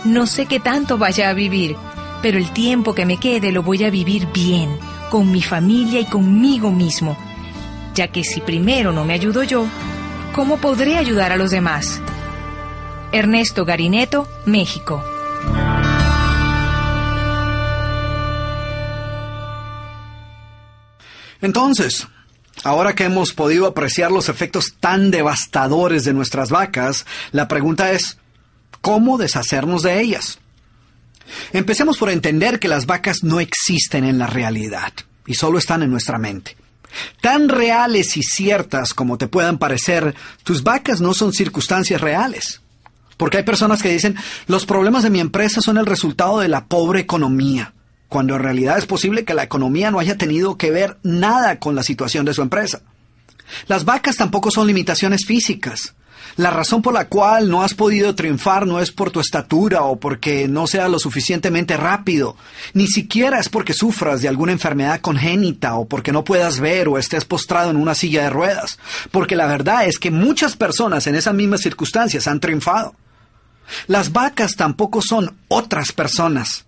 No 0.04 0.26
sé 0.26 0.46
qué 0.46 0.60
tanto 0.60 0.98
vaya 0.98 1.28
a 1.28 1.32
vivir, 1.32 1.76
pero 2.22 2.38
el 2.38 2.52
tiempo 2.52 2.94
que 2.94 3.06
me 3.06 3.18
quede 3.18 3.50
lo 3.50 3.62
voy 3.62 3.84
a 3.84 3.90
vivir 3.90 4.28
bien, 4.32 4.70
con 5.10 5.32
mi 5.32 5.42
familia 5.42 6.00
y 6.00 6.04
conmigo 6.04 6.70
mismo, 6.70 7.16
ya 7.98 8.06
que 8.06 8.22
si 8.22 8.40
primero 8.40 8.92
no 8.92 9.04
me 9.04 9.12
ayudo 9.12 9.42
yo, 9.42 9.66
¿cómo 10.32 10.58
podré 10.58 10.98
ayudar 10.98 11.32
a 11.32 11.36
los 11.36 11.50
demás? 11.50 12.00
Ernesto 13.10 13.64
Garineto, 13.64 14.28
México. 14.46 15.02
Entonces, 21.40 22.06
ahora 22.62 22.94
que 22.94 23.02
hemos 23.02 23.32
podido 23.32 23.66
apreciar 23.66 24.12
los 24.12 24.28
efectos 24.28 24.76
tan 24.78 25.10
devastadores 25.10 26.04
de 26.04 26.14
nuestras 26.14 26.50
vacas, 26.50 27.04
la 27.32 27.48
pregunta 27.48 27.90
es, 27.90 28.16
¿cómo 28.80 29.18
deshacernos 29.18 29.82
de 29.82 30.00
ellas? 30.00 30.38
Empecemos 31.52 31.98
por 31.98 32.10
entender 32.10 32.60
que 32.60 32.68
las 32.68 32.86
vacas 32.86 33.24
no 33.24 33.40
existen 33.40 34.04
en 34.04 34.18
la 34.18 34.28
realidad 34.28 34.92
y 35.26 35.34
solo 35.34 35.58
están 35.58 35.82
en 35.82 35.90
nuestra 35.90 36.18
mente. 36.18 36.57
Tan 37.20 37.48
reales 37.48 38.16
y 38.16 38.22
ciertas 38.22 38.94
como 38.94 39.18
te 39.18 39.28
puedan 39.28 39.58
parecer, 39.58 40.14
tus 40.42 40.62
vacas 40.62 41.00
no 41.00 41.14
son 41.14 41.32
circunstancias 41.32 42.00
reales. 42.00 42.60
Porque 43.16 43.38
hay 43.38 43.42
personas 43.42 43.82
que 43.82 43.90
dicen, 43.90 44.16
los 44.46 44.64
problemas 44.64 45.02
de 45.02 45.10
mi 45.10 45.20
empresa 45.20 45.60
son 45.60 45.76
el 45.76 45.86
resultado 45.86 46.38
de 46.38 46.48
la 46.48 46.66
pobre 46.66 47.00
economía, 47.00 47.74
cuando 48.08 48.36
en 48.36 48.42
realidad 48.42 48.78
es 48.78 48.86
posible 48.86 49.24
que 49.24 49.34
la 49.34 49.42
economía 49.42 49.90
no 49.90 49.98
haya 49.98 50.16
tenido 50.16 50.56
que 50.56 50.70
ver 50.70 50.98
nada 51.02 51.58
con 51.58 51.74
la 51.74 51.82
situación 51.82 52.24
de 52.24 52.34
su 52.34 52.42
empresa. 52.42 52.82
Las 53.66 53.84
vacas 53.84 54.16
tampoco 54.16 54.50
son 54.50 54.66
limitaciones 54.66 55.26
físicas. 55.26 55.94
La 56.36 56.50
razón 56.50 56.82
por 56.82 56.94
la 56.94 57.08
cual 57.08 57.50
no 57.50 57.62
has 57.62 57.74
podido 57.74 58.14
triunfar 58.14 58.66
no 58.66 58.80
es 58.80 58.92
por 58.92 59.10
tu 59.10 59.20
estatura 59.20 59.82
o 59.82 59.98
porque 59.98 60.48
no 60.48 60.66
seas 60.66 60.90
lo 60.90 60.98
suficientemente 60.98 61.76
rápido, 61.76 62.36
ni 62.74 62.86
siquiera 62.86 63.38
es 63.38 63.48
porque 63.48 63.72
sufras 63.72 64.22
de 64.22 64.28
alguna 64.28 64.52
enfermedad 64.52 65.00
congénita 65.00 65.74
o 65.74 65.86
porque 65.86 66.12
no 66.12 66.24
puedas 66.24 66.60
ver 66.60 66.88
o 66.88 66.98
estés 66.98 67.24
postrado 67.24 67.70
en 67.70 67.76
una 67.76 67.94
silla 67.94 68.22
de 68.22 68.30
ruedas, 68.30 68.78
porque 69.10 69.36
la 69.36 69.46
verdad 69.46 69.86
es 69.86 69.98
que 69.98 70.10
muchas 70.10 70.56
personas 70.56 71.06
en 71.06 71.14
esas 71.14 71.34
mismas 71.34 71.60
circunstancias 71.60 72.28
han 72.28 72.40
triunfado. 72.40 72.94
Las 73.86 74.12
vacas 74.12 74.56
tampoco 74.56 75.02
son 75.02 75.36
otras 75.48 75.92
personas. 75.92 76.64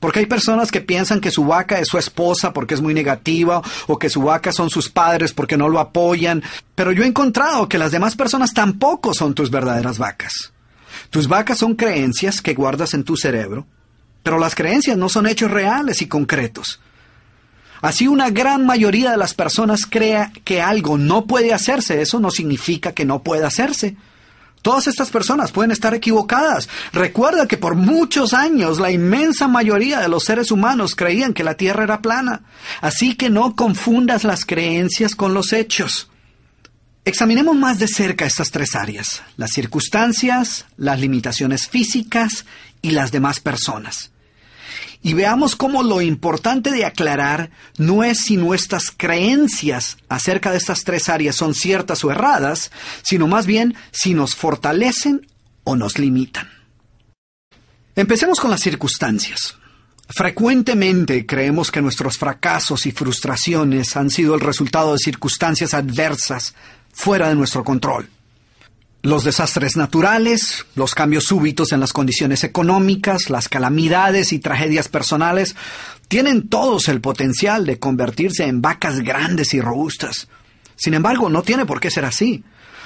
Porque 0.00 0.20
hay 0.20 0.26
personas 0.26 0.70
que 0.70 0.80
piensan 0.80 1.20
que 1.20 1.30
su 1.30 1.44
vaca 1.44 1.80
es 1.80 1.88
su 1.88 1.98
esposa 1.98 2.52
porque 2.52 2.74
es 2.74 2.80
muy 2.80 2.94
negativa 2.94 3.62
o 3.88 3.98
que 3.98 4.08
su 4.08 4.22
vaca 4.22 4.52
son 4.52 4.70
sus 4.70 4.88
padres 4.88 5.32
porque 5.32 5.56
no 5.56 5.68
lo 5.68 5.80
apoyan. 5.80 6.42
Pero 6.74 6.92
yo 6.92 7.02
he 7.02 7.06
encontrado 7.06 7.68
que 7.68 7.78
las 7.78 7.90
demás 7.90 8.14
personas 8.14 8.54
tampoco 8.54 9.12
son 9.12 9.34
tus 9.34 9.50
verdaderas 9.50 9.98
vacas. 9.98 10.52
Tus 11.10 11.26
vacas 11.26 11.58
son 11.58 11.74
creencias 11.74 12.40
que 12.40 12.54
guardas 12.54 12.94
en 12.94 13.04
tu 13.04 13.16
cerebro, 13.16 13.66
pero 14.22 14.38
las 14.38 14.54
creencias 14.54 14.96
no 14.96 15.08
son 15.08 15.26
hechos 15.26 15.50
reales 15.50 16.02
y 16.02 16.06
concretos. 16.06 16.80
Así 17.80 18.08
una 18.08 18.30
gran 18.30 18.66
mayoría 18.66 19.12
de 19.12 19.16
las 19.16 19.34
personas 19.34 19.86
crea 19.88 20.32
que 20.44 20.60
algo 20.60 20.98
no 20.98 21.26
puede 21.26 21.54
hacerse, 21.54 22.02
eso 22.02 22.18
no 22.18 22.30
significa 22.30 22.92
que 22.92 23.04
no 23.04 23.22
pueda 23.22 23.46
hacerse. 23.46 23.96
Todas 24.62 24.86
estas 24.86 25.10
personas 25.10 25.52
pueden 25.52 25.70
estar 25.70 25.94
equivocadas. 25.94 26.68
Recuerda 26.92 27.46
que 27.46 27.56
por 27.56 27.74
muchos 27.74 28.34
años 28.34 28.78
la 28.78 28.90
inmensa 28.90 29.48
mayoría 29.48 30.00
de 30.00 30.08
los 30.08 30.24
seres 30.24 30.50
humanos 30.50 30.94
creían 30.94 31.32
que 31.34 31.44
la 31.44 31.54
Tierra 31.54 31.84
era 31.84 32.02
plana. 32.02 32.42
Así 32.80 33.14
que 33.14 33.30
no 33.30 33.54
confundas 33.54 34.24
las 34.24 34.44
creencias 34.44 35.14
con 35.14 35.34
los 35.34 35.52
hechos. 35.52 36.10
Examinemos 37.04 37.56
más 37.56 37.78
de 37.78 37.88
cerca 37.88 38.26
estas 38.26 38.50
tres 38.50 38.74
áreas, 38.74 39.22
las 39.36 39.52
circunstancias, 39.52 40.66
las 40.76 41.00
limitaciones 41.00 41.66
físicas 41.66 42.44
y 42.82 42.90
las 42.90 43.12
demás 43.12 43.40
personas 43.40 44.10
y 45.02 45.14
veamos 45.14 45.56
cómo 45.56 45.82
lo 45.82 46.00
importante 46.00 46.70
de 46.70 46.84
aclarar 46.84 47.50
no 47.76 48.02
es 48.02 48.18
si 48.18 48.36
nuestras 48.36 48.90
creencias 48.90 49.96
acerca 50.08 50.50
de 50.50 50.58
estas 50.58 50.84
tres 50.84 51.08
áreas 51.08 51.36
son 51.36 51.54
ciertas 51.54 52.04
o 52.04 52.10
erradas, 52.10 52.70
sino 53.02 53.28
más 53.28 53.46
bien 53.46 53.76
si 53.92 54.14
nos 54.14 54.34
fortalecen 54.34 55.26
o 55.64 55.76
nos 55.76 55.98
limitan. 55.98 56.48
Empecemos 57.94 58.40
con 58.40 58.50
las 58.50 58.60
circunstancias. 58.60 59.56
Frecuentemente 60.08 61.26
creemos 61.26 61.70
que 61.70 61.82
nuestros 61.82 62.16
fracasos 62.16 62.86
y 62.86 62.92
frustraciones 62.92 63.96
han 63.96 64.10
sido 64.10 64.34
el 64.34 64.40
resultado 64.40 64.92
de 64.92 64.98
circunstancias 64.98 65.74
adversas 65.74 66.54
fuera 66.92 67.28
de 67.28 67.34
nuestro 67.34 67.62
control. 67.62 68.08
Los 69.02 69.22
desastres 69.22 69.76
naturales, 69.76 70.66
los 70.74 70.94
cambios 70.94 71.24
súbitos 71.24 71.70
en 71.72 71.78
las 71.78 71.92
condiciones 71.92 72.42
económicas, 72.42 73.30
las 73.30 73.48
calamidades 73.48 74.32
y 74.32 74.40
tragedias 74.40 74.88
personales 74.88 75.54
tienen 76.08 76.48
todos 76.48 76.88
el 76.88 77.00
potencial 77.00 77.64
de 77.64 77.78
convertirse 77.78 78.46
en 78.46 78.60
vacas 78.60 79.00
grandes 79.00 79.54
y 79.54 79.60
robustas. 79.60 80.28
Sin 80.74 80.94
embargo, 80.94 81.28
no 81.28 81.42
tiene 81.42 81.64
por 81.64 81.78
qué 81.78 81.92
ser 81.92 82.04
así, 82.04 82.42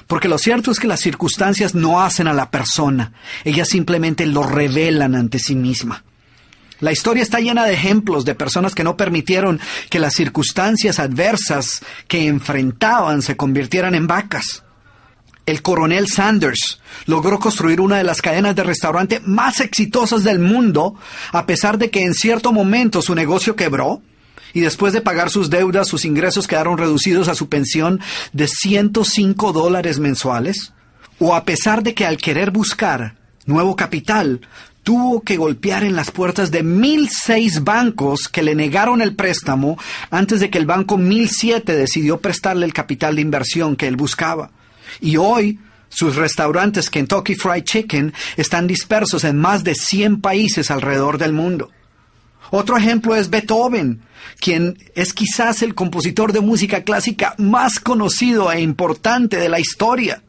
porque 0.07 0.29
lo 0.29 0.37
cierto 0.37 0.71
es 0.71 0.81
que 0.81 0.87
las 0.87 1.01
circunstancias 1.01 1.75
no 1.75 2.03
hacen 2.03 2.29
a 2.29 2.35
la 2.35 2.51
persona, 2.51 3.13
ellas 3.45 3.69
simplemente 3.69 4.27
lo 4.27 4.43
revelan 4.43 5.15
ante 5.15 5.39
sí 5.39 5.55
misma. 5.55 6.05
La 6.81 6.93
historia 6.93 7.23
está 7.23 7.39
llena 7.39 7.65
de 7.65 7.75
ejemplos 7.75 8.25
de 8.25 8.35
personas 8.35 8.75
que 8.75 8.85
no 8.85 8.97
permitieron 8.97 9.61
que 9.89 10.01
las 10.01 10.15
circunstancias 10.15 10.99
adversas 10.99 11.81
que 12.09 12.27
enfrentaban 12.27 13.23
se 13.23 13.37
convirtieran 13.37 13.95
en 13.95 14.09
vacas. 14.09 14.62
El 15.47 15.63
coronel 15.63 16.09
Sanders 16.09 16.81
logró 17.07 17.39
construir 17.39 17.81
una 17.81 17.97
de 17.97 18.05
las 18.05 18.23
cadenas 18.23 18.55
de 18.55 18.63
restaurante 18.63 19.21
más 19.21 19.61
exitosas 19.61 20.25
del 20.25 20.39
mundo, 20.39 20.95
a 21.33 21.47
pesar 21.47 21.79
de 21.79 21.91
que 21.91 22.05
en 22.05 22.15
cierto 22.15 22.53
momento 22.53 23.03
su 23.03 23.15
negocio 23.15 23.57
quebró 23.57 24.03
y 24.55 24.61
después 24.61 24.93
de 24.93 25.01
pagar 25.01 25.31
sus 25.31 25.51
deudas 25.51 25.89
sus 25.89 26.05
ingresos 26.05 26.47
quedaron 26.47 26.79
reducidos 26.79 27.29
a 27.29 27.35
su 27.35 27.49
pensión 27.49 28.01
de 28.33 28.49
105 28.49 29.53
dólares 29.53 29.99
mensuales, 29.99 30.73
o 31.19 31.35
a 31.35 31.45
pesar 31.45 31.83
de 31.83 31.95
que 31.95 32.07
al 32.07 32.19
querer 32.19 32.51
buscar 32.51 33.17
nuevo 33.47 33.75
capital 33.75 34.41
tuvo 34.83 35.21
que 35.23 35.37
golpear 35.37 35.85
en 35.85 35.95
las 35.95 36.11
puertas 36.11 36.51
de 36.51 36.63
1006 36.63 37.65
bancos 37.65 38.29
que 38.29 38.43
le 38.43 38.55
negaron 38.55 39.01
el 39.01 39.15
préstamo 39.15 39.79
antes 40.11 40.41
de 40.41 40.51
que 40.51 40.59
el 40.59 40.67
banco 40.67 40.99
1007 40.99 41.75
decidió 41.75 42.21
prestarle 42.21 42.67
el 42.67 42.73
capital 42.73 43.17
de 43.17 43.23
inversión 43.23 43.77
que 43.77 43.87
él 43.87 43.97
buscaba. 43.97 44.51
Y 45.01 45.17
hoy 45.17 45.59
sus 45.89 46.17
restaurantes 46.17 46.89
Kentucky 46.89 47.35
Fried 47.35 47.65
Chicken 47.65 48.15
están 48.37 48.67
dispersos 48.67 49.25
en 49.25 49.39
más 49.39 49.63
de 49.63 49.75
100 49.75 50.21
países 50.21 50.71
alrededor 50.71 51.19
del 51.19 51.33
mundo. 51.33 51.71
Otro 52.51 52.77
ejemplo 52.77 53.15
es 53.15 53.31
Beethoven, 53.31 54.03
quien 54.41 54.79
es 54.95 55.13
quizás 55.13 55.63
el 55.63 55.75
compositor 55.75 56.33
de 56.33 56.41
música 56.41 56.83
clásica 56.83 57.35
más 57.39 57.79
conocido 57.79 58.51
e 58.53 58.61
importante 58.61 59.37
de 59.37 59.49
la 59.49 59.61
historia. 59.61 60.23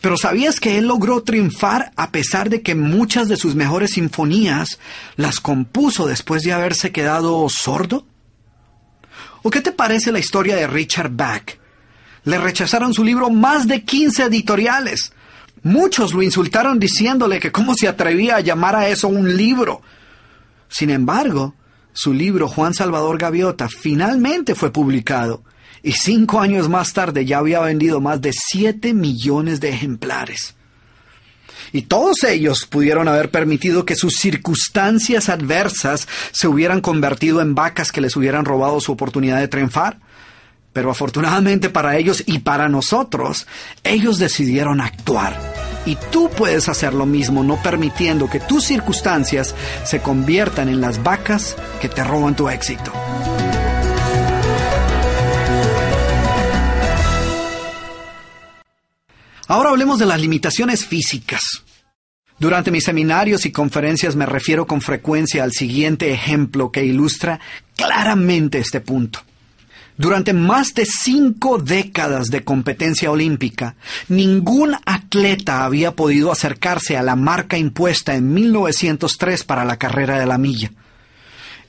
Pero 0.00 0.16
¿sabías 0.16 0.60
que 0.60 0.78
él 0.78 0.86
logró 0.86 1.22
triunfar 1.22 1.92
a 1.96 2.10
pesar 2.10 2.50
de 2.50 2.62
que 2.62 2.74
muchas 2.74 3.28
de 3.28 3.36
sus 3.36 3.54
mejores 3.54 3.92
sinfonías 3.92 4.78
las 5.16 5.40
compuso 5.40 6.06
después 6.06 6.42
de 6.42 6.52
haberse 6.52 6.90
quedado 6.92 7.46
sordo? 7.48 8.06
¿O 9.42 9.50
qué 9.50 9.60
te 9.60 9.72
parece 9.72 10.10
la 10.10 10.20
historia 10.20 10.56
de 10.56 10.66
Richard 10.66 11.10
Bach? 11.10 11.58
Le 12.24 12.38
rechazaron 12.38 12.94
su 12.94 13.04
libro 13.04 13.30
más 13.30 13.66
de 13.66 13.82
15 13.82 14.24
editoriales. 14.24 15.12
Muchos 15.62 16.12
lo 16.12 16.22
insultaron 16.22 16.78
diciéndole 16.78 17.40
que 17.40 17.52
cómo 17.52 17.74
se 17.74 17.88
atrevía 17.88 18.36
a 18.36 18.40
llamar 18.40 18.76
a 18.76 18.88
eso 18.88 19.08
un 19.08 19.36
libro. 19.36 19.82
Sin 20.68 20.90
embargo, 20.90 21.54
su 21.92 22.12
libro 22.12 22.48
Juan 22.48 22.74
Salvador 22.74 23.18
Gaviota 23.18 23.68
finalmente 23.68 24.54
fue 24.54 24.72
publicado 24.72 25.44
y 25.84 25.92
cinco 25.92 26.40
años 26.40 26.68
más 26.68 26.92
tarde 26.92 27.26
ya 27.26 27.38
había 27.38 27.60
vendido 27.60 28.00
más 28.00 28.20
de 28.20 28.32
7 28.32 28.94
millones 28.94 29.60
de 29.60 29.68
ejemplares. 29.68 30.54
Y 31.72 31.82
todos 31.82 32.24
ellos 32.24 32.66
pudieron 32.66 33.06
haber 33.06 33.30
permitido 33.30 33.84
que 33.84 33.94
sus 33.94 34.14
circunstancias 34.14 35.28
adversas 35.28 36.08
se 36.32 36.48
hubieran 36.48 36.80
convertido 36.80 37.40
en 37.40 37.54
vacas 37.54 37.92
que 37.92 38.00
les 38.00 38.16
hubieran 38.16 38.44
robado 38.44 38.80
su 38.80 38.92
oportunidad 38.92 39.40
de 39.40 39.48
triunfar. 39.48 39.98
Pero 40.74 40.90
afortunadamente 40.90 41.70
para 41.70 41.96
ellos 41.96 42.22
y 42.26 42.40
para 42.40 42.68
nosotros, 42.68 43.46
ellos 43.84 44.18
decidieron 44.18 44.82
actuar. 44.82 45.40
Y 45.86 45.96
tú 46.10 46.28
puedes 46.36 46.68
hacer 46.68 46.92
lo 46.92 47.06
mismo, 47.06 47.42
no 47.44 47.62
permitiendo 47.62 48.28
que 48.28 48.40
tus 48.40 48.64
circunstancias 48.64 49.54
se 49.84 50.00
conviertan 50.00 50.68
en 50.68 50.82
las 50.82 51.02
vacas 51.02 51.56
que 51.80 51.88
te 51.88 52.02
roban 52.04 52.34
tu 52.34 52.48
éxito. 52.48 52.92
Ahora 59.46 59.70
hablemos 59.70 59.98
de 59.98 60.06
las 60.06 60.20
limitaciones 60.20 60.84
físicas. 60.84 61.62
Durante 62.38 62.72
mis 62.72 62.82
seminarios 62.82 63.46
y 63.46 63.52
conferencias 63.52 64.16
me 64.16 64.26
refiero 64.26 64.66
con 64.66 64.80
frecuencia 64.80 65.44
al 65.44 65.52
siguiente 65.52 66.12
ejemplo 66.12 66.72
que 66.72 66.84
ilustra 66.84 67.38
claramente 67.76 68.58
este 68.58 68.80
punto. 68.80 69.20
Durante 69.96 70.32
más 70.32 70.74
de 70.74 70.86
cinco 70.86 71.58
décadas 71.58 72.28
de 72.28 72.42
competencia 72.42 73.12
olímpica, 73.12 73.76
ningún 74.08 74.74
atleta 74.86 75.64
había 75.64 75.92
podido 75.92 76.32
acercarse 76.32 76.96
a 76.96 77.02
la 77.02 77.14
marca 77.14 77.56
impuesta 77.56 78.16
en 78.16 78.34
1903 78.34 79.44
para 79.44 79.64
la 79.64 79.76
carrera 79.76 80.18
de 80.18 80.26
la 80.26 80.36
milla. 80.36 80.72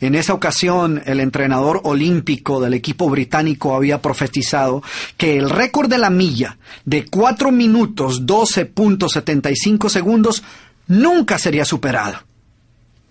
En 0.02 0.16
esa 0.16 0.34
ocasión, 0.34 1.04
el 1.06 1.20
entrenador 1.20 1.82
olímpico 1.84 2.60
del 2.60 2.74
equipo 2.74 3.10
británico 3.10 3.76
había 3.76 4.02
profetizado 4.02 4.82
que 5.18 5.38
el 5.38 5.50
récord 5.50 5.90
de 5.90 6.00
la 6.00 6.10
milla 6.10 6.58
de 6.84 7.06
4 7.06 7.52
minutos 7.52 8.26
12.75 8.26 9.90
segundos 9.90 10.44
nunca 10.88 11.38
sería 11.38 11.64
superado. 11.64 12.18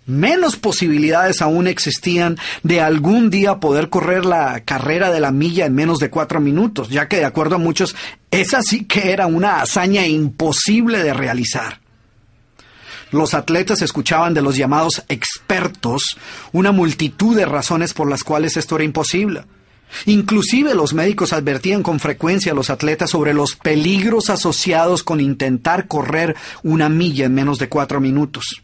Menos 0.06 0.56
posibilidades 0.56 1.40
aún 1.40 1.66
existían 1.66 2.36
de 2.62 2.82
algún 2.82 3.30
día 3.30 3.58
poder 3.58 3.88
correr 3.88 4.26
la 4.26 4.60
carrera 4.60 5.10
de 5.10 5.20
la 5.20 5.30
milla 5.30 5.64
en 5.64 5.74
menos 5.74 5.98
de 5.98 6.10
cuatro 6.10 6.40
minutos, 6.40 6.90
ya 6.90 7.08
que 7.08 7.16
de 7.16 7.24
acuerdo 7.24 7.54
a 7.54 7.58
muchos, 7.58 7.96
esa 8.30 8.60
sí 8.60 8.84
que 8.84 9.12
era 9.12 9.26
una 9.26 9.62
hazaña 9.62 10.06
imposible 10.06 11.02
de 11.02 11.14
realizar. 11.14 11.80
Los 13.12 13.32
atletas 13.32 13.80
escuchaban 13.80 14.34
de 14.34 14.42
los 14.42 14.56
llamados 14.56 15.04
expertos 15.08 16.18
una 16.52 16.72
multitud 16.72 17.34
de 17.36 17.46
razones 17.46 17.94
por 17.94 18.10
las 18.10 18.24
cuales 18.24 18.56
esto 18.56 18.74
era 18.74 18.84
imposible. 18.84 19.44
Inclusive 20.04 20.74
los 20.74 20.92
médicos 20.92 21.32
advertían 21.32 21.82
con 21.82 22.00
frecuencia 22.00 22.52
a 22.52 22.54
los 22.54 22.68
atletas 22.70 23.10
sobre 23.10 23.32
los 23.32 23.54
peligros 23.56 24.28
asociados 24.28 25.02
con 25.02 25.20
intentar 25.20 25.86
correr 25.86 26.34
una 26.62 26.88
milla 26.88 27.26
en 27.26 27.34
menos 27.34 27.58
de 27.58 27.68
cuatro 27.68 28.00
minutos. 28.00 28.63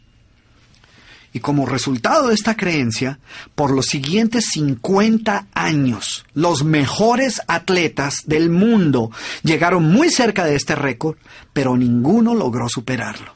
Y 1.33 1.39
como 1.39 1.65
resultado 1.65 2.27
de 2.27 2.33
esta 2.33 2.57
creencia, 2.57 3.19
por 3.55 3.71
los 3.71 3.85
siguientes 3.85 4.49
50 4.51 5.47
años, 5.53 6.25
los 6.33 6.65
mejores 6.65 7.41
atletas 7.47 8.23
del 8.25 8.49
mundo 8.49 9.11
llegaron 9.43 9.83
muy 9.83 10.09
cerca 10.09 10.43
de 10.43 10.55
este 10.55 10.75
récord, 10.75 11.15
pero 11.53 11.77
ninguno 11.77 12.35
logró 12.35 12.67
superarlo. 12.67 13.33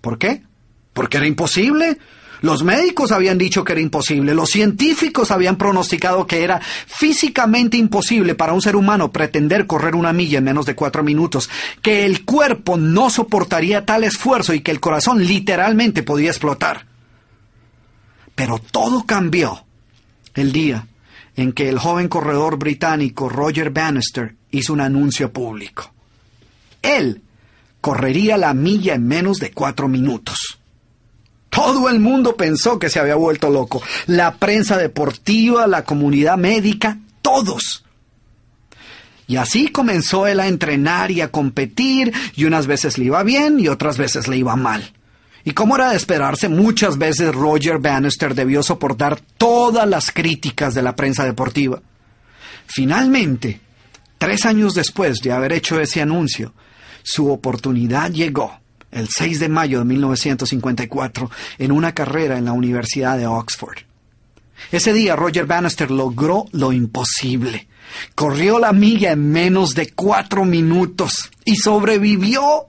¿Por 0.00 0.18
qué? 0.18 0.42
Porque 0.92 1.16
era 1.16 1.26
imposible. 1.26 1.98
Los 2.40 2.64
médicos 2.64 3.12
habían 3.12 3.38
dicho 3.38 3.62
que 3.62 3.72
era 3.72 3.80
imposible, 3.80 4.34
los 4.34 4.50
científicos 4.50 5.30
habían 5.30 5.56
pronosticado 5.56 6.26
que 6.26 6.42
era 6.42 6.60
físicamente 6.60 7.76
imposible 7.76 8.34
para 8.34 8.52
un 8.52 8.60
ser 8.60 8.74
humano 8.74 9.12
pretender 9.12 9.68
correr 9.68 9.94
una 9.94 10.12
milla 10.12 10.38
en 10.38 10.44
menos 10.44 10.66
de 10.66 10.74
cuatro 10.74 11.04
minutos, 11.04 11.48
que 11.82 12.04
el 12.04 12.24
cuerpo 12.24 12.76
no 12.76 13.10
soportaría 13.10 13.86
tal 13.86 14.02
esfuerzo 14.02 14.54
y 14.54 14.60
que 14.60 14.72
el 14.72 14.80
corazón 14.80 15.24
literalmente 15.24 16.02
podía 16.02 16.30
explotar. 16.30 16.91
Pero 18.34 18.58
todo 18.58 19.04
cambió 19.04 19.64
el 20.34 20.52
día 20.52 20.86
en 21.36 21.52
que 21.52 21.68
el 21.68 21.78
joven 21.78 22.08
corredor 22.08 22.58
británico 22.58 23.28
Roger 23.28 23.70
Bannister 23.70 24.34
hizo 24.50 24.72
un 24.72 24.80
anuncio 24.80 25.32
público. 25.32 25.92
Él 26.82 27.22
correría 27.80 28.36
la 28.36 28.54
milla 28.54 28.94
en 28.94 29.06
menos 29.06 29.38
de 29.38 29.50
cuatro 29.50 29.88
minutos. 29.88 30.58
Todo 31.48 31.88
el 31.90 32.00
mundo 32.00 32.36
pensó 32.36 32.78
que 32.78 32.88
se 32.88 32.98
había 32.98 33.14
vuelto 33.14 33.50
loco. 33.50 33.82
La 34.06 34.36
prensa 34.36 34.78
deportiva, 34.78 35.66
la 35.66 35.84
comunidad 35.84 36.38
médica, 36.38 36.98
todos. 37.20 37.84
Y 39.26 39.36
así 39.36 39.68
comenzó 39.68 40.26
él 40.26 40.40
a 40.40 40.48
entrenar 40.48 41.10
y 41.10 41.20
a 41.20 41.30
competir, 41.30 42.12
y 42.34 42.44
unas 42.44 42.66
veces 42.66 42.98
le 42.98 43.06
iba 43.06 43.22
bien 43.22 43.60
y 43.60 43.68
otras 43.68 43.98
veces 43.98 44.28
le 44.28 44.38
iba 44.38 44.56
mal. 44.56 44.92
Y 45.44 45.52
como 45.52 45.76
era 45.76 45.90
de 45.90 45.96
esperarse, 45.96 46.48
muchas 46.48 46.98
veces 46.98 47.34
Roger 47.34 47.78
Bannister 47.78 48.34
debió 48.34 48.62
soportar 48.62 49.20
todas 49.36 49.88
las 49.88 50.10
críticas 50.10 50.74
de 50.74 50.82
la 50.82 50.94
prensa 50.94 51.24
deportiva. 51.24 51.80
Finalmente, 52.66 53.60
tres 54.18 54.46
años 54.46 54.74
después 54.74 55.18
de 55.18 55.32
haber 55.32 55.52
hecho 55.52 55.80
ese 55.80 56.00
anuncio, 56.00 56.54
su 57.02 57.30
oportunidad 57.30 58.10
llegó 58.10 58.60
el 58.92 59.08
6 59.08 59.40
de 59.40 59.48
mayo 59.48 59.78
de 59.80 59.84
1954 59.86 61.30
en 61.58 61.72
una 61.72 61.92
carrera 61.92 62.38
en 62.38 62.44
la 62.44 62.52
Universidad 62.52 63.18
de 63.18 63.26
Oxford. 63.26 63.78
Ese 64.70 64.92
día 64.92 65.16
Roger 65.16 65.46
Bannister 65.46 65.90
logró 65.90 66.46
lo 66.52 66.72
imposible. 66.72 67.66
Corrió 68.14 68.58
la 68.58 68.72
milla 68.72 69.12
en 69.12 69.30
menos 69.30 69.74
de 69.74 69.90
cuatro 69.90 70.44
minutos 70.44 71.30
y 71.44 71.56
sobrevivió. 71.56 72.68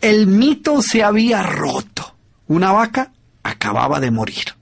El 0.00 0.26
mito 0.26 0.82
se 0.82 1.02
había 1.02 1.42
roto. 1.42 2.14
Una 2.48 2.72
vaca 2.72 3.12
acababa 3.42 4.00
de 4.00 4.10
morir. 4.10 4.54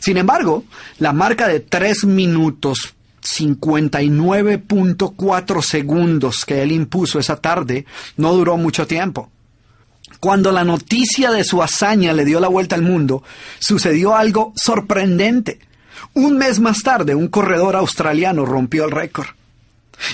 Sin 0.00 0.16
embargo, 0.16 0.64
la 0.98 1.12
marca 1.12 1.46
de 1.48 1.60
tres 1.60 2.04
minutos 2.04 2.94
59.4 3.22 5.62
segundos 5.62 6.44
que 6.44 6.62
él 6.62 6.72
impuso 6.72 7.18
esa 7.18 7.36
tarde 7.36 7.86
no 8.16 8.32
duró 8.32 8.56
mucho 8.56 8.86
tiempo. 8.86 9.30
Cuando 10.20 10.50
la 10.50 10.64
noticia 10.64 11.30
de 11.30 11.44
su 11.44 11.62
hazaña 11.62 12.12
le 12.12 12.24
dio 12.24 12.40
la 12.40 12.48
vuelta 12.48 12.74
al 12.74 12.82
mundo, 12.82 13.22
sucedió 13.58 14.16
algo 14.16 14.52
sorprendente. 14.56 15.60
Un 16.14 16.38
mes 16.38 16.60
más 16.60 16.82
tarde, 16.82 17.14
un 17.14 17.28
corredor 17.28 17.76
australiano 17.76 18.44
rompió 18.44 18.84
el 18.84 18.90
récord. 18.90 19.28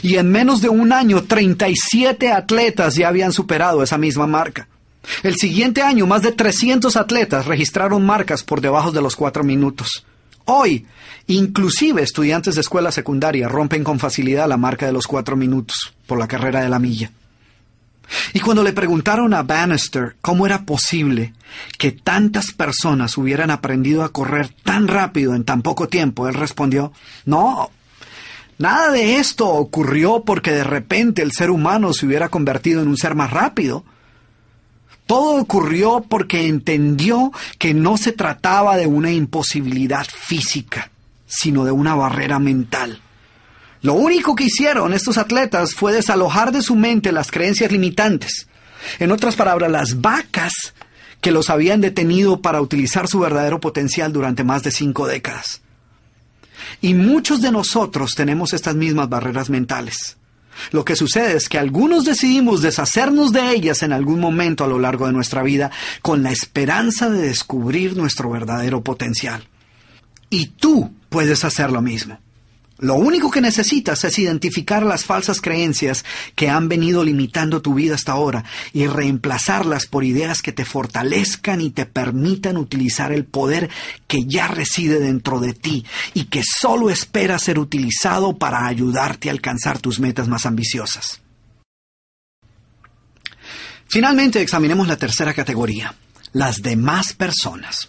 Y 0.03 0.17
en 0.17 0.31
menos 0.31 0.61
de 0.61 0.69
un 0.69 0.93
año, 0.93 1.25
37 1.25 2.33
atletas 2.33 2.95
ya 2.95 3.09
habían 3.09 3.33
superado 3.33 3.83
esa 3.83 3.99
misma 3.99 4.27
marca. 4.27 4.69
El 5.23 5.37
siguiente 5.37 5.83
año, 5.83 6.07
más 6.07 6.23
de 6.23 6.33
300 6.33 6.97
atletas 6.97 7.47
registraron 7.47 8.05
marcas 8.05 8.43
por 8.43 8.61
debajo 8.61 8.91
de 8.91 9.03
los 9.03 9.17
cuatro 9.17 9.45
minutos. 9.45 10.05
Hoy, 10.47 10.87
inclusive 11.27 12.03
estudiantes 12.03 12.55
de 12.55 12.61
escuela 12.61 12.93
secundaria 12.93 13.49
rompen 13.49 13.85
con 13.85 13.99
facilidad 13.99 14.49
la 14.49 14.57
marca 14.57 14.87
de 14.87 14.93
los 14.93 15.07
cuatro 15.07 15.37
minutos 15.37 15.95
por 16.07 16.19
la 16.19 16.29
carrera 16.29 16.63
de 16.63 16.69
la 16.69 16.79
milla. 16.79 17.11
Y 18.35 18.41
cuando 18.41 18.63
le 18.63 18.73
preguntaron 18.73 19.33
a 19.33 19.43
Bannister 19.43 20.17
cómo 20.21 20.45
era 20.45 20.65
posible 20.65 21.33
que 21.79 21.93
tantas 21.93 22.53
personas 22.53 23.17
hubieran 23.17 23.51
aprendido 23.51 24.05
a 24.05 24.13
correr 24.13 24.51
tan 24.63 24.89
rápido 24.89 25.35
en 25.35 25.45
tan 25.45 25.63
poco 25.63 25.89
tiempo, 25.89 26.29
él 26.29 26.35
respondió, 26.35 26.93
no, 27.25 27.71
nada 28.59 28.91
de 28.91 29.17
esto 29.17 29.49
ocurrió 29.49 30.25
porque 30.25 30.53
de 30.53 30.65
repente 30.65 31.23
el 31.23 31.33
ser 31.33 31.51
humano 31.51 31.93
se 31.93 32.07
hubiera 32.07 32.29
convertido 32.29 32.83
en 32.83 32.89
un 32.89 32.97
ser 32.97 33.15
más 33.15 33.31
rápido. 33.31 33.85
Todo 35.07 35.41
ocurrió 35.41 36.05
porque 36.09 36.47
entendió 36.47 37.33
que 37.59 37.75
no 37.75 37.97
se 37.97 38.13
trataba 38.13 38.77
de 38.77 38.87
una 38.87 39.13
imposibilidad 39.13 40.07
física, 40.07 40.91
sino 41.27 41.65
de 41.65 41.73
una 41.73 41.95
barrera 41.95 42.39
mental. 42.39 43.01
Lo 43.83 43.93
único 43.93 44.35
que 44.35 44.45
hicieron 44.45 44.95
estos 44.95 45.19
atletas 45.19 45.75
fue 45.75 45.93
desalojar 45.93 46.53
de 46.53 46.63
su 46.63 46.75
mente 46.75 47.13
las 47.13 47.31
creencias 47.31 47.71
limitantes. 47.71 48.49
En 48.99 49.13
otras 49.13 49.37
palabras, 49.37 49.71
las 49.71 50.01
vacas 50.01 50.53
que 51.21 51.31
los 51.31 51.51
habían 51.51 51.83
detenido 51.83 52.41
para 52.41 52.63
utilizar 52.63 53.09
su 53.09 53.19
verdadero 53.19 53.61
potencial 53.61 54.13
durante 54.13 54.43
más 54.43 54.63
de 54.63 54.71
cinco 54.71 55.07
décadas. 55.07 55.61
Y 56.81 56.95
muchos 56.95 57.41
de 57.41 57.51
nosotros 57.51 58.15
tenemos 58.15 58.53
estas 58.53 58.75
mismas 58.75 59.09
barreras 59.09 59.51
mentales. 59.51 60.17
Lo 60.71 60.85
que 60.85 60.97
sucede 60.97 61.37
es 61.37 61.49
que 61.49 61.59
algunos 61.59 62.05
decidimos 62.05 62.63
deshacernos 62.63 63.33
de 63.33 63.51
ellas 63.51 63.83
en 63.83 63.93
algún 63.93 64.21
momento 64.21 64.65
a 64.65 64.69
lo 64.69 64.79
largo 64.79 65.07
de 65.07 65.13
nuestra 65.13 65.43
vida 65.43 65.71
con 66.03 66.23
la 66.23 66.31
esperanza 66.31 67.11
de 67.11 67.23
descubrir 67.23 67.97
nuestro 67.97 68.31
verdadero 68.31 68.83
potencial. 68.83 69.49
Y 70.31 70.47
tú 70.47 70.93
puedes 71.09 71.45
hacer 71.45 71.71
lo 71.71 71.83
mismo. 71.83 72.19
Lo 72.79 72.95
único 72.95 73.31
que 73.31 73.41
necesitas 73.41 74.03
es 74.03 74.19
identificar 74.19 74.85
las 74.85 75.05
falsas 75.05 75.41
creencias 75.41 76.05
que 76.35 76.49
han 76.49 76.69
venido 76.69 77.05
limitando 77.05 77.63
tu 77.63 77.75
vida 77.75 77.95
hasta 77.95 78.13
ahora 78.13 78.45
y 78.73 78.89
reemplazarlas 78.89 79.87
por 79.87 80.03
ideas 80.03 80.43
que 80.43 80.53
te 80.53 80.65
fortalezcan 80.65 81.61
y 81.61 81.71
te 81.71 81.87
permitan 81.87 82.57
utilizar 82.57 83.13
el 83.13 83.25
poder 83.25 83.71
que 84.09 84.25
ya 84.25 84.49
reside 84.49 84.99
dentro 84.99 85.39
de 85.39 85.55
ti 85.55 85.85
y 86.15 86.25
que 86.25 86.43
solo 86.43 86.91
espera 86.91 87.39
ser 87.39 87.61
utilizado 87.61 88.37
para 88.37 88.67
ayudarte 88.67 89.29
a 89.29 89.33
alcanzar 89.33 89.79
tus 89.79 90.01
metas 90.01 90.27
más 90.27 90.45
ambiciosas. 90.45 91.21
Finalmente 93.87 94.41
examinemos 94.41 94.89
la 94.89 94.97
tercera 94.97 95.33
categoría, 95.33 95.95
las 96.33 96.61
demás 96.61 97.13
personas. 97.13 97.89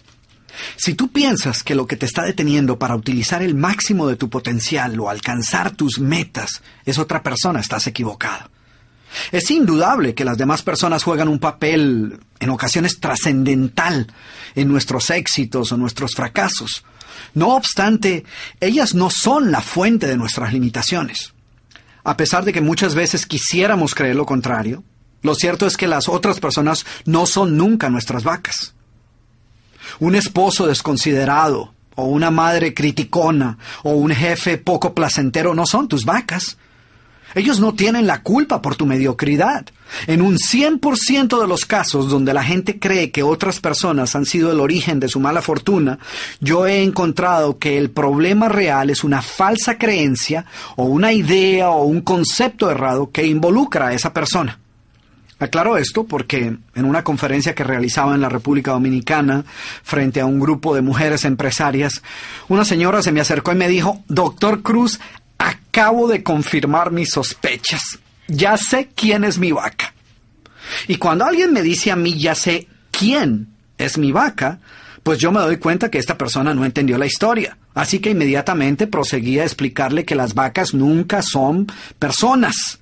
Si 0.76 0.94
tú 0.94 1.12
piensas 1.12 1.62
que 1.62 1.74
lo 1.74 1.86
que 1.86 1.96
te 1.96 2.06
está 2.06 2.22
deteniendo 2.22 2.78
para 2.78 2.96
utilizar 2.96 3.42
el 3.42 3.54
máximo 3.54 4.06
de 4.06 4.16
tu 4.16 4.28
potencial 4.28 4.98
o 5.00 5.10
alcanzar 5.10 5.70
tus 5.72 5.98
metas 5.98 6.62
es 6.84 6.98
otra 6.98 7.22
persona, 7.22 7.60
estás 7.60 7.86
equivocado. 7.86 8.50
Es 9.32 9.50
indudable 9.50 10.14
que 10.14 10.24
las 10.24 10.36
demás 10.36 10.62
personas 10.62 11.02
juegan 11.02 11.28
un 11.28 11.38
papel 11.38 12.18
en 12.38 12.50
ocasiones 12.50 13.00
trascendental 13.00 14.12
en 14.54 14.68
nuestros 14.68 15.10
éxitos 15.10 15.72
o 15.72 15.76
nuestros 15.76 16.14
fracasos. 16.14 16.84
No 17.32 17.54
obstante, 17.56 18.24
ellas 18.60 18.94
no 18.94 19.10
son 19.10 19.50
la 19.50 19.62
fuente 19.62 20.06
de 20.06 20.16
nuestras 20.16 20.52
limitaciones. 20.52 21.32
A 22.04 22.16
pesar 22.16 22.44
de 22.44 22.52
que 22.52 22.60
muchas 22.60 22.94
veces 22.94 23.26
quisiéramos 23.26 23.94
creer 23.94 24.16
lo 24.16 24.26
contrario, 24.26 24.84
lo 25.22 25.34
cierto 25.34 25.66
es 25.66 25.76
que 25.76 25.88
las 25.88 26.08
otras 26.08 26.38
personas 26.40 26.84
no 27.04 27.26
son 27.26 27.56
nunca 27.56 27.88
nuestras 27.88 28.22
vacas 28.22 28.75
un 30.00 30.14
esposo 30.14 30.66
desconsiderado, 30.66 31.72
o 31.94 32.04
una 32.04 32.30
madre 32.30 32.74
criticona, 32.74 33.58
o 33.82 33.92
un 33.92 34.14
jefe 34.14 34.58
poco 34.58 34.94
placentero 34.94 35.54
no 35.54 35.66
son 35.66 35.88
tus 35.88 36.04
vacas. 36.04 36.56
Ellos 37.34 37.60
no 37.60 37.74
tienen 37.74 38.06
la 38.06 38.22
culpa 38.22 38.62
por 38.62 38.76
tu 38.76 38.86
mediocridad. 38.86 39.66
En 40.06 40.22
un 40.22 40.36
100% 40.36 41.38
de 41.40 41.46
los 41.46 41.66
casos 41.66 42.08
donde 42.08 42.32
la 42.32 42.42
gente 42.42 42.78
cree 42.78 43.10
que 43.10 43.22
otras 43.22 43.60
personas 43.60 44.14
han 44.16 44.24
sido 44.24 44.52
el 44.52 44.60
origen 44.60 45.00
de 45.00 45.08
su 45.08 45.20
mala 45.20 45.42
fortuna, 45.42 45.98
yo 46.40 46.66
he 46.66 46.82
encontrado 46.82 47.58
que 47.58 47.76
el 47.76 47.90
problema 47.90 48.48
real 48.48 48.88
es 48.88 49.04
una 49.04 49.20
falsa 49.20 49.76
creencia 49.76 50.46
o 50.76 50.84
una 50.84 51.12
idea 51.12 51.70
o 51.70 51.84
un 51.84 52.00
concepto 52.00 52.70
errado 52.70 53.10
que 53.10 53.26
involucra 53.26 53.88
a 53.88 53.92
esa 53.92 54.14
persona. 54.14 54.58
Aclaro 55.38 55.76
esto 55.76 56.04
porque 56.04 56.56
en 56.74 56.84
una 56.84 57.04
conferencia 57.04 57.54
que 57.54 57.64
realizaba 57.64 58.14
en 58.14 58.22
la 58.22 58.30
República 58.30 58.70
Dominicana 58.70 59.44
frente 59.82 60.20
a 60.20 60.26
un 60.26 60.40
grupo 60.40 60.74
de 60.74 60.80
mujeres 60.80 61.26
empresarias, 61.26 62.02
una 62.48 62.64
señora 62.64 63.02
se 63.02 63.12
me 63.12 63.20
acercó 63.20 63.52
y 63.52 63.56
me 63.56 63.68
dijo, 63.68 64.02
Doctor 64.08 64.62
Cruz, 64.62 64.98
acabo 65.36 66.08
de 66.08 66.22
confirmar 66.22 66.90
mis 66.90 67.10
sospechas. 67.10 67.98
Ya 68.28 68.56
sé 68.56 68.88
quién 68.94 69.24
es 69.24 69.38
mi 69.38 69.52
vaca. 69.52 69.92
Y 70.88 70.96
cuando 70.96 71.26
alguien 71.26 71.52
me 71.52 71.62
dice 71.62 71.90
a 71.90 71.96
mí, 71.96 72.18
ya 72.18 72.34
sé 72.34 72.66
quién 72.90 73.48
es 73.76 73.98
mi 73.98 74.12
vaca, 74.12 74.58
pues 75.02 75.18
yo 75.18 75.30
me 75.32 75.40
doy 75.40 75.58
cuenta 75.58 75.90
que 75.90 75.98
esta 75.98 76.16
persona 76.16 76.54
no 76.54 76.64
entendió 76.64 76.96
la 76.96 77.06
historia. 77.06 77.58
Así 77.74 77.98
que 77.98 78.10
inmediatamente 78.10 78.86
proseguí 78.86 79.38
a 79.38 79.44
explicarle 79.44 80.06
que 80.06 80.14
las 80.14 80.34
vacas 80.34 80.72
nunca 80.72 81.20
son 81.20 81.66
personas 81.98 82.80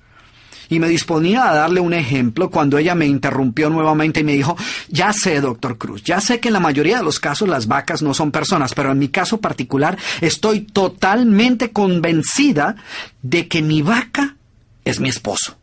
y 0.69 0.79
me 0.79 0.87
disponía 0.87 1.49
a 1.49 1.55
darle 1.55 1.79
un 1.79 1.93
ejemplo 1.93 2.49
cuando 2.49 2.77
ella 2.77 2.95
me 2.95 3.05
interrumpió 3.05 3.69
nuevamente 3.69 4.21
y 4.21 4.23
me 4.23 4.33
dijo, 4.33 4.57
ya 4.89 5.13
sé, 5.13 5.41
doctor 5.41 5.77
Cruz, 5.77 6.03
ya 6.03 6.21
sé 6.21 6.39
que 6.39 6.49
en 6.49 6.53
la 6.53 6.59
mayoría 6.59 6.97
de 6.97 7.03
los 7.03 7.19
casos 7.19 7.47
las 7.47 7.67
vacas 7.67 8.01
no 8.01 8.13
son 8.13 8.31
personas, 8.31 8.73
pero 8.73 8.91
en 8.91 8.99
mi 8.99 9.09
caso 9.09 9.39
particular 9.39 9.97
estoy 10.21 10.61
totalmente 10.61 11.71
convencida 11.71 12.75
de 13.21 13.47
que 13.47 13.61
mi 13.61 13.81
vaca 13.81 14.35
es 14.83 14.99
mi 14.99 15.09
esposo. 15.09 15.57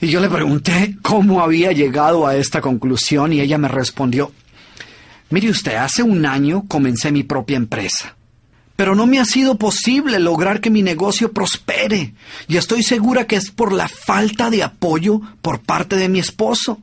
Y 0.00 0.08
yo 0.08 0.20
le 0.20 0.28
pregunté 0.28 0.96
cómo 1.02 1.42
había 1.42 1.72
llegado 1.72 2.26
a 2.26 2.36
esta 2.36 2.60
conclusión 2.60 3.32
y 3.32 3.40
ella 3.40 3.56
me 3.56 3.68
respondió, 3.68 4.32
mire 5.30 5.48
usted, 5.48 5.76
hace 5.76 6.02
un 6.02 6.26
año 6.26 6.64
comencé 6.68 7.10
mi 7.12 7.22
propia 7.22 7.56
empresa 7.56 8.15
pero 8.76 8.94
no 8.94 9.06
me 9.06 9.18
ha 9.18 9.24
sido 9.24 9.56
posible 9.56 10.20
lograr 10.20 10.60
que 10.60 10.70
mi 10.70 10.82
negocio 10.82 11.32
prospere. 11.32 12.14
Y 12.46 12.58
estoy 12.58 12.82
segura 12.82 13.26
que 13.26 13.36
es 13.36 13.50
por 13.50 13.72
la 13.72 13.88
falta 13.88 14.50
de 14.50 14.62
apoyo 14.62 15.20
por 15.40 15.60
parte 15.60 15.96
de 15.96 16.08
mi 16.08 16.18
esposo. 16.18 16.78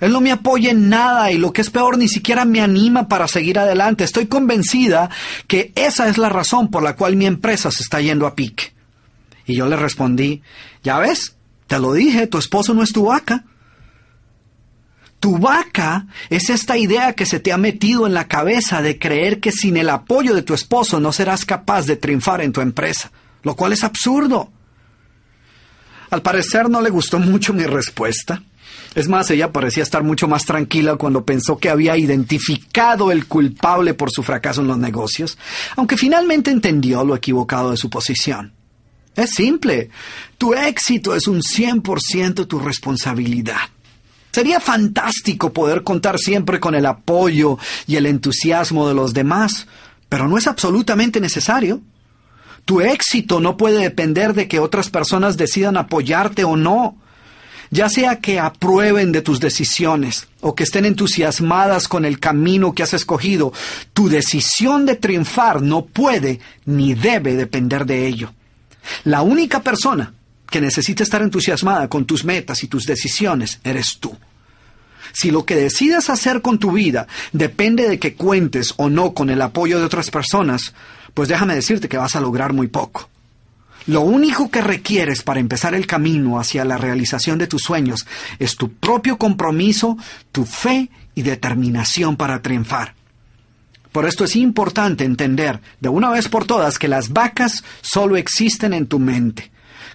Él 0.00 0.12
no 0.12 0.20
me 0.20 0.32
apoya 0.32 0.70
en 0.70 0.88
nada 0.88 1.30
y 1.30 1.38
lo 1.38 1.52
que 1.52 1.60
es 1.60 1.70
peor 1.70 1.98
ni 1.98 2.08
siquiera 2.08 2.44
me 2.44 2.60
anima 2.60 3.08
para 3.08 3.28
seguir 3.28 3.58
adelante. 3.58 4.04
Estoy 4.04 4.26
convencida 4.26 5.10
que 5.46 5.72
esa 5.74 6.08
es 6.08 6.18
la 6.18 6.28
razón 6.28 6.70
por 6.70 6.82
la 6.82 6.96
cual 6.96 7.16
mi 7.16 7.26
empresa 7.26 7.70
se 7.70 7.82
está 7.82 8.00
yendo 8.00 8.26
a 8.26 8.34
pique. 8.34 8.72
Y 9.44 9.56
yo 9.56 9.66
le 9.66 9.76
respondí, 9.76 10.42
ya 10.82 10.98
ves, 10.98 11.36
te 11.66 11.78
lo 11.78 11.92
dije, 11.92 12.26
tu 12.26 12.38
esposo 12.38 12.74
no 12.74 12.82
es 12.82 12.92
tu 12.92 13.06
vaca. 13.06 13.44
Tu 15.20 15.36
vaca 15.36 16.06
es 16.30 16.48
esta 16.48 16.76
idea 16.76 17.12
que 17.14 17.26
se 17.26 17.40
te 17.40 17.52
ha 17.52 17.58
metido 17.58 18.06
en 18.06 18.14
la 18.14 18.28
cabeza 18.28 18.82
de 18.82 18.98
creer 18.98 19.40
que 19.40 19.50
sin 19.50 19.76
el 19.76 19.90
apoyo 19.90 20.34
de 20.34 20.42
tu 20.42 20.54
esposo 20.54 21.00
no 21.00 21.12
serás 21.12 21.44
capaz 21.44 21.86
de 21.86 21.96
triunfar 21.96 22.40
en 22.40 22.52
tu 22.52 22.60
empresa, 22.60 23.10
lo 23.42 23.56
cual 23.56 23.72
es 23.72 23.82
absurdo. 23.82 24.50
Al 26.10 26.22
parecer 26.22 26.70
no 26.70 26.80
le 26.80 26.90
gustó 26.90 27.18
mucho 27.18 27.52
mi 27.52 27.64
respuesta. 27.64 28.42
Es 28.94 29.08
más, 29.08 29.30
ella 29.30 29.52
parecía 29.52 29.82
estar 29.82 30.02
mucho 30.02 30.28
más 30.28 30.44
tranquila 30.44 30.96
cuando 30.96 31.24
pensó 31.24 31.58
que 31.58 31.68
había 31.68 31.96
identificado 31.96 33.12
el 33.12 33.26
culpable 33.26 33.94
por 33.94 34.10
su 34.10 34.22
fracaso 34.22 34.62
en 34.62 34.68
los 34.68 34.78
negocios, 34.78 35.36
aunque 35.76 35.96
finalmente 35.96 36.50
entendió 36.50 37.04
lo 37.04 37.14
equivocado 37.14 37.70
de 37.70 37.76
su 37.76 37.90
posición. 37.90 38.54
Es 39.14 39.30
simple, 39.30 39.90
tu 40.38 40.54
éxito 40.54 41.14
es 41.14 41.26
un 41.26 41.40
100% 41.40 42.46
tu 42.46 42.60
responsabilidad. 42.60 43.58
Sería 44.30 44.60
fantástico 44.60 45.52
poder 45.52 45.82
contar 45.82 46.18
siempre 46.18 46.60
con 46.60 46.74
el 46.74 46.86
apoyo 46.86 47.58
y 47.86 47.96
el 47.96 48.06
entusiasmo 48.06 48.86
de 48.86 48.94
los 48.94 49.14
demás, 49.14 49.66
pero 50.08 50.28
no 50.28 50.36
es 50.36 50.46
absolutamente 50.46 51.20
necesario. 51.20 51.80
Tu 52.64 52.82
éxito 52.82 53.40
no 53.40 53.56
puede 53.56 53.78
depender 53.78 54.34
de 54.34 54.46
que 54.46 54.60
otras 54.60 54.90
personas 54.90 55.38
decidan 55.38 55.78
apoyarte 55.78 56.44
o 56.44 56.56
no, 56.56 56.98
ya 57.70 57.88
sea 57.88 58.20
que 58.20 58.38
aprueben 58.38 59.12
de 59.12 59.22
tus 59.22 59.40
decisiones 59.40 60.28
o 60.40 60.54
que 60.54 60.64
estén 60.64 60.84
entusiasmadas 60.84 61.88
con 61.88 62.04
el 62.04 62.20
camino 62.20 62.74
que 62.74 62.82
has 62.82 62.92
escogido. 62.92 63.52
Tu 63.94 64.10
decisión 64.10 64.84
de 64.84 64.96
triunfar 64.96 65.62
no 65.62 65.86
puede 65.86 66.40
ni 66.66 66.92
debe 66.94 67.34
depender 67.34 67.86
de 67.86 68.06
ello. 68.06 68.32
La 69.04 69.22
única 69.22 69.60
persona 69.60 70.14
que 70.50 70.60
necesita 70.60 71.02
estar 71.02 71.22
entusiasmada 71.22 71.88
con 71.88 72.04
tus 72.04 72.24
metas 72.24 72.62
y 72.64 72.68
tus 72.68 72.84
decisiones 72.86 73.60
eres 73.64 73.98
tú. 73.98 74.16
Si 75.12 75.30
lo 75.30 75.44
que 75.44 75.56
decides 75.56 76.10
hacer 76.10 76.42
con 76.42 76.58
tu 76.58 76.72
vida 76.72 77.06
depende 77.32 77.88
de 77.88 77.98
que 77.98 78.14
cuentes 78.14 78.74
o 78.76 78.88
no 78.88 79.14
con 79.14 79.30
el 79.30 79.42
apoyo 79.42 79.78
de 79.78 79.84
otras 79.84 80.10
personas, 80.10 80.74
pues 81.14 81.28
déjame 81.28 81.54
decirte 81.54 81.88
que 81.88 81.96
vas 81.96 82.16
a 82.16 82.20
lograr 82.20 82.52
muy 82.52 82.68
poco. 82.68 83.08
Lo 83.86 84.02
único 84.02 84.50
que 84.50 84.60
requieres 84.60 85.22
para 85.22 85.40
empezar 85.40 85.74
el 85.74 85.86
camino 85.86 86.38
hacia 86.38 86.64
la 86.64 86.76
realización 86.76 87.38
de 87.38 87.46
tus 87.46 87.62
sueños 87.62 88.06
es 88.38 88.56
tu 88.56 88.72
propio 88.74 89.16
compromiso, 89.16 89.96
tu 90.30 90.44
fe 90.44 90.90
y 91.14 91.22
determinación 91.22 92.16
para 92.16 92.42
triunfar. 92.42 92.94
Por 93.90 94.04
esto 94.04 94.24
es 94.24 94.36
importante 94.36 95.04
entender 95.04 95.60
de 95.80 95.88
una 95.88 96.10
vez 96.10 96.28
por 96.28 96.44
todas 96.44 96.78
que 96.78 96.88
las 96.88 97.14
vacas 97.14 97.64
solo 97.80 98.18
existen 98.18 98.74
en 98.74 98.86
tu 98.86 98.98
mente 98.98 99.50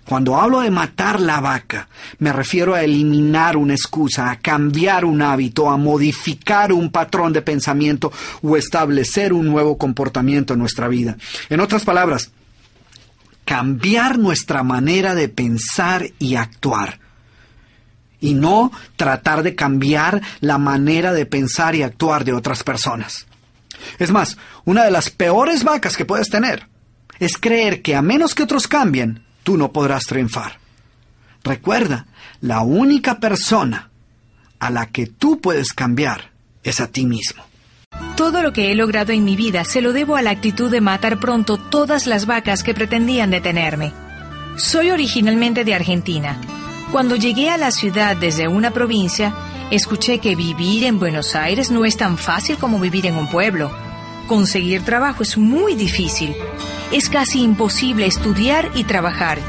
Cuando 0.06 0.36
hablo 0.36 0.60
de 0.60 0.70
matar 0.70 1.22
la 1.22 1.40
vaca, 1.40 1.88
me 2.20 2.34
refiero 2.34 2.76
a 2.76 2.82
eliminar 2.82 3.56
una 3.56 3.74
excusa, 3.74 4.30
a 4.30 4.38
cambiar 4.38 5.06
un 5.06 5.22
hábito, 5.22 5.70
a 5.70 5.78
modificar 5.78 6.74
un 6.74 6.92
patrón 6.92 7.32
de 7.32 7.42
pensamiento 7.42 8.12
o 8.42 8.58
establecer 8.58 9.32
un 9.32 9.46
nuevo 9.48 9.78
comportamiento 9.78 10.54
en 10.54 10.60
nuestra 10.60 10.90
vida. 10.90 11.16
En 11.50 11.62
otras 11.62 11.86
palabras, 11.86 12.32
cambiar 13.46 14.20
nuestra 14.20 14.64
manera 14.64 15.16
de 15.16 15.30
pensar 15.30 16.10
y 16.20 16.36
actuar. 16.36 17.00
Y 18.20 18.34
no 18.34 18.72
tratar 18.96 19.44
de 19.44 19.56
cambiar 19.56 20.22
la 20.42 20.58
manera 20.58 21.14
de 21.14 21.26
pensar 21.26 21.76
y 21.76 21.84
actuar 21.84 22.26
de 22.26 22.34
otras 22.34 22.64
personas. 22.64 23.26
Es 24.00 24.12
más, 24.12 24.38
una 24.66 24.84
de 24.84 24.92
las 24.92 25.10
peores 25.10 25.64
vacas 25.64 25.96
que 25.96 26.06
puedes 26.06 26.30
tener 26.30 26.68
es 27.20 27.38
creer 27.38 27.82
que 27.82 27.96
a 27.96 28.02
menos 28.02 28.34
que 28.34 28.44
otros 28.44 28.68
cambien, 28.68 29.24
tú 29.44 29.58
no 29.58 29.72
podrás 29.72 30.04
triunfar. 30.04 30.58
Recuerda, 31.44 32.06
la 32.42 32.62
única 32.62 33.20
persona 33.20 33.90
a 34.60 34.70
la 34.70 34.88
que 34.88 35.08
tú 35.08 35.42
puedes 35.42 35.74
cambiar 35.74 36.32
es 36.64 36.80
a 36.80 36.88
ti 36.88 37.06
mismo. 37.06 37.44
Todo 38.16 38.42
lo 38.42 38.54
que 38.54 38.72
he 38.72 38.76
logrado 38.76 39.12
en 39.12 39.26
mi 39.26 39.36
vida 39.36 39.66
se 39.66 39.82
lo 39.82 39.92
debo 39.92 40.16
a 40.16 40.22
la 40.22 40.32
actitud 40.32 40.72
de 40.72 40.82
matar 40.82 41.20
pronto 41.20 41.58
todas 41.58 42.08
las 42.08 42.26
vacas 42.26 42.64
que 42.64 42.74
pretendían 42.74 43.32
detenerme. 43.32 43.92
Soy 44.56 44.92
originalmente 44.92 45.64
de 45.64 45.74
Argentina. 45.74 46.40
Cuando 46.92 47.16
llegué 47.16 47.50
a 47.50 47.58
la 47.58 47.72
ciudad 47.72 48.16
desde 48.16 48.48
una 48.48 48.72
provincia, 48.72 49.34
escuché 49.72 50.20
que 50.20 50.36
vivir 50.36 50.86
en 50.86 51.00
Buenos 51.00 51.36
Aires 51.36 51.72
no 51.72 51.86
es 51.86 51.98
tan 51.98 52.18
fácil 52.18 52.58
como 52.58 52.80
vivir 52.80 53.08
en 53.08 53.16
un 53.16 53.28
pueblo. 53.30 53.72
Conseguir 54.28 54.84
trabajo 54.84 55.24
es 55.24 55.38
muy 55.38 55.76
difícil 55.76 56.36
es 56.94 57.10
casi 57.10 57.42
imposible 57.42 58.06
estudiar 58.06 58.70
y 58.76 58.84
trabajar. 58.84 59.40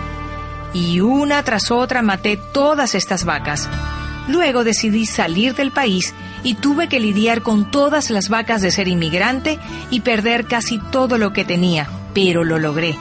Y 0.72 1.00
una 1.00 1.42
tras 1.42 1.70
otra 1.70 2.00
maté 2.00 2.38
todas 2.38 2.94
estas 2.94 3.26
vacas. 3.26 3.68
Luego 4.28 4.64
decidí 4.64 5.04
salir 5.04 5.54
del 5.54 5.70
país 5.70 6.14
y 6.42 6.54
tuve 6.54 6.88
que 6.88 7.00
lidiar 7.00 7.42
con 7.42 7.70
todas 7.70 8.08
las 8.08 8.30
vacas 8.30 8.62
de 8.62 8.70
ser 8.70 8.88
inmigrante 8.88 9.58
y 9.90 10.00
perder 10.00 10.46
casi 10.46 10.78
todo 10.78 11.18
lo 11.18 11.34
que 11.34 11.44
tenía, 11.44 11.86
pero 12.14 12.44
lo 12.44 12.58
logré. 12.58 12.96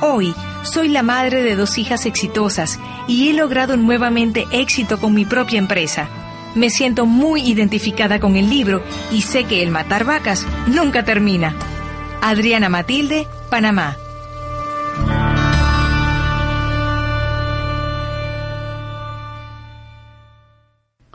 Hoy 0.00 0.34
soy 0.64 0.88
la 0.88 1.04
madre 1.04 1.44
de 1.44 1.54
dos 1.54 1.78
hijas 1.78 2.04
exitosas 2.04 2.80
y 3.06 3.28
he 3.28 3.32
logrado 3.32 3.76
nuevamente 3.76 4.44
éxito 4.50 4.98
con 4.98 5.14
mi 5.14 5.24
propia 5.24 5.60
empresa. 5.60 6.08
Me 6.56 6.68
siento 6.68 7.06
muy 7.06 7.42
identificada 7.42 8.18
con 8.18 8.34
el 8.34 8.50
libro 8.50 8.82
y 9.12 9.22
sé 9.22 9.44
que 9.44 9.62
el 9.62 9.70
matar 9.70 10.04
vacas 10.04 10.44
nunca 10.66 11.04
termina. 11.04 11.54
Adriana 12.20 12.68
Matilde, 12.68 13.28
Panamá. 13.52 13.98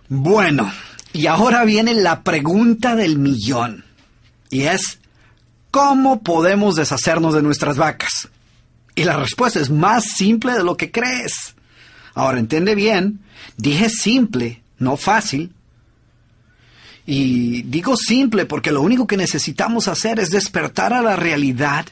Bueno, 0.07 0.72
y 1.14 1.26
ahora 1.26 1.65
viene 1.65 1.95
la 1.95 2.22
pregunta 2.22 2.95
del 2.95 3.18
millón. 3.18 3.85
Y 4.51 4.65
es, 4.65 4.99
¿cómo 5.72 6.22
podemos 6.22 6.76
deshacernos 6.76 7.34
de 7.34 7.41
nuestras 7.41 7.77
vacas? 7.77 8.30
Y 8.93 9.03
la 9.03 9.18
respuesta 9.18 9.59
es 9.59 9.72
más 9.72 10.03
simple 10.03 10.53
de 10.53 10.64
lo 10.64 10.77
que 10.77 10.91
crees. 10.91 11.55
Ahora, 12.14 12.38
entiende 12.38 12.76
bien, 12.76 13.19
dije 13.57 13.89
simple, 13.89 14.61
no 14.77 14.95
fácil, 14.95 15.55
y 17.10 17.62
digo 17.62 17.96
simple 17.96 18.46
porque 18.46 18.74
lo 18.74 18.82
único 18.82 19.08
que 19.08 19.16
necesitamos 19.16 19.88
hacer 19.88 20.20
es 20.20 20.30
despertar 20.30 20.94
a 20.94 21.02
la 21.02 21.16
realidad 21.16 21.86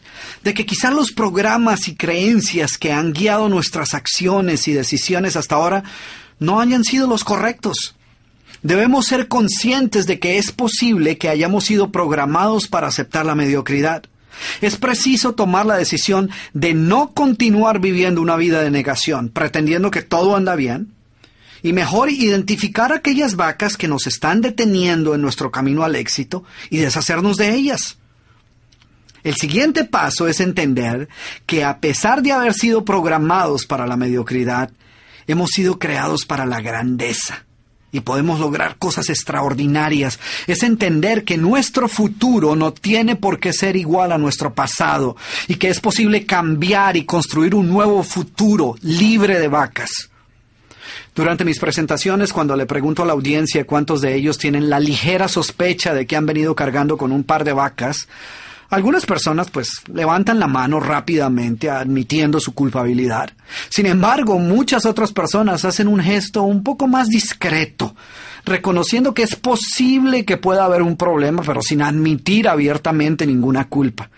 de 0.43 0.53
que 0.53 0.65
quizá 0.65 0.91
los 0.91 1.13
programas 1.13 1.87
y 1.87 1.95
creencias 1.95 2.77
que 2.77 2.91
han 2.91 3.13
guiado 3.13 3.47
nuestras 3.47 3.93
acciones 3.93 4.67
y 4.67 4.73
decisiones 4.73 5.37
hasta 5.37 5.55
ahora 5.55 5.85
no 6.39 6.59
hayan 6.59 6.83
sido 6.83 7.07
los 7.07 7.23
correctos. 7.23 7.95
Debemos 8.61 9.05
ser 9.05 9.29
conscientes 9.29 10.05
de 10.05 10.19
que 10.19 10.37
es 10.37 10.51
posible 10.51 11.17
que 11.17 11.29
hayamos 11.29 11.63
sido 11.63 11.93
programados 11.93 12.67
para 12.67 12.87
aceptar 12.87 13.25
la 13.25 13.35
mediocridad. 13.35 14.03
Es 14.59 14.75
preciso 14.75 15.33
tomar 15.33 15.65
la 15.65 15.77
decisión 15.77 16.29
de 16.53 16.73
no 16.73 17.13
continuar 17.13 17.79
viviendo 17.79 18.21
una 18.21 18.35
vida 18.35 18.61
de 18.61 18.69
negación, 18.69 19.29
pretendiendo 19.29 19.91
que 19.91 20.01
todo 20.01 20.35
anda 20.35 20.57
bien, 20.57 20.94
y 21.65 21.73
mejor 21.73 22.11
identificar 22.11 22.93
aquellas 22.93 23.35
vacas 23.35 23.75
que 23.75 23.87
nos 23.87 24.05
están 24.05 24.39
deteniendo 24.39 25.15
en 25.15 25.21
nuestro 25.23 25.49
camino 25.49 25.83
al 25.83 25.95
éxito 25.95 26.43
y 26.69 26.77
deshacernos 26.77 27.37
de 27.37 27.55
ellas. 27.55 27.97
El 29.23 29.33
siguiente 29.33 29.83
paso 29.83 30.27
es 30.27 30.41
entender 30.41 31.09
que 31.47 31.63
a 31.63 31.79
pesar 31.79 32.21
de 32.21 32.33
haber 32.33 32.53
sido 32.53 32.85
programados 32.85 33.65
para 33.65 33.87
la 33.87 33.97
mediocridad, 33.97 34.69
hemos 35.25 35.49
sido 35.49 35.79
creados 35.79 36.27
para 36.27 36.45
la 36.45 36.61
grandeza 36.61 37.45
y 37.91 38.01
podemos 38.01 38.39
lograr 38.39 38.77
cosas 38.77 39.09
extraordinarias. 39.09 40.19
Es 40.45 40.61
entender 40.61 41.23
que 41.23 41.37
nuestro 41.37 41.87
futuro 41.87 42.55
no 42.55 42.73
tiene 42.73 43.15
por 43.15 43.39
qué 43.39 43.53
ser 43.53 43.75
igual 43.75 44.11
a 44.11 44.19
nuestro 44.19 44.53
pasado 44.53 45.17
y 45.47 45.55
que 45.55 45.69
es 45.69 45.79
posible 45.79 46.27
cambiar 46.27 46.95
y 46.95 47.05
construir 47.05 47.55
un 47.55 47.67
nuevo 47.69 48.03
futuro 48.03 48.75
libre 48.83 49.39
de 49.39 49.47
vacas. 49.47 50.11
Durante 51.15 51.45
mis 51.45 51.59
presentaciones, 51.59 52.33
cuando 52.33 52.57
le 52.57 52.65
pregunto 52.65 53.01
a 53.01 53.05
la 53.05 53.13
audiencia 53.13 53.65
cuántos 53.65 54.01
de 54.01 54.15
ellos 54.15 54.37
tienen 54.37 54.69
la 54.69 54.81
ligera 54.81 55.29
sospecha 55.29 55.93
de 55.93 56.05
que 56.05 56.17
han 56.17 56.25
venido 56.25 56.55
cargando 56.55 56.97
con 56.97 57.13
un 57.13 57.23
par 57.23 57.45
de 57.45 57.53
vacas, 57.53 58.09
algunas 58.69 59.05
personas 59.05 59.49
pues 59.49 59.81
levantan 59.87 60.41
la 60.41 60.47
mano 60.47 60.81
rápidamente 60.81 61.69
admitiendo 61.69 62.41
su 62.41 62.53
culpabilidad. 62.53 63.29
Sin 63.69 63.85
embargo, 63.85 64.39
muchas 64.39 64.85
otras 64.85 65.13
personas 65.13 65.63
hacen 65.63 65.87
un 65.87 66.01
gesto 66.01 66.43
un 66.43 66.63
poco 66.63 66.85
más 66.85 67.07
discreto, 67.07 67.95
reconociendo 68.43 69.13
que 69.13 69.23
es 69.23 69.37
posible 69.37 70.25
que 70.25 70.35
pueda 70.35 70.65
haber 70.65 70.81
un 70.81 70.97
problema, 70.97 71.43
pero 71.43 71.61
sin 71.61 71.81
admitir 71.81 72.49
abiertamente 72.49 73.25
ninguna 73.25 73.69
culpa 73.69 74.09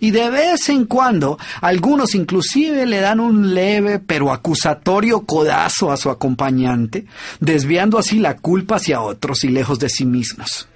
y 0.00 0.10
de 0.10 0.30
vez 0.30 0.68
en 0.68 0.86
cuando 0.86 1.38
algunos 1.60 2.14
inclusive 2.14 2.86
le 2.86 3.00
dan 3.00 3.20
un 3.20 3.54
leve 3.54 3.98
pero 3.98 4.32
acusatorio 4.32 5.24
codazo 5.24 5.90
a 5.90 5.96
su 5.96 6.10
acompañante, 6.10 7.06
desviando 7.40 7.98
así 7.98 8.18
la 8.18 8.36
culpa 8.36 8.76
hacia 8.76 9.00
otros 9.00 9.44
y 9.44 9.48
lejos 9.48 9.78
de 9.78 9.88
sí 9.88 10.04
mismos. 10.04 10.68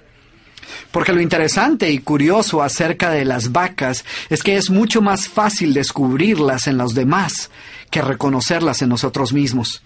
Porque 0.91 1.13
lo 1.13 1.21
interesante 1.21 1.91
y 1.91 1.99
curioso 1.99 2.63
acerca 2.63 3.11
de 3.11 3.25
las 3.25 3.51
vacas 3.51 4.05
es 4.29 4.41
que 4.43 4.57
es 4.57 4.69
mucho 4.69 5.01
más 5.01 5.27
fácil 5.27 5.73
descubrirlas 5.73 6.67
en 6.67 6.77
los 6.77 6.95
demás 6.95 7.51
que 7.91 8.01
reconocerlas 8.01 8.81
en 8.81 8.89
nosotros 8.89 9.33
mismos. 9.33 9.83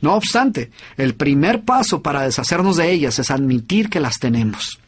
No 0.00 0.14
obstante, 0.14 0.70
el 0.96 1.14
primer 1.14 1.62
paso 1.62 2.02
para 2.02 2.22
deshacernos 2.22 2.76
de 2.76 2.90
ellas 2.90 3.18
es 3.18 3.30
admitir 3.30 3.90
que 3.90 4.00
las 4.00 4.18
tenemos. 4.18 4.80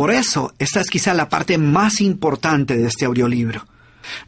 Por 0.00 0.12
eso, 0.12 0.54
esta 0.58 0.80
es 0.80 0.88
quizá 0.88 1.12
la 1.12 1.28
parte 1.28 1.58
más 1.58 2.00
importante 2.00 2.74
de 2.74 2.86
este 2.86 3.04
audiolibro. 3.04 3.66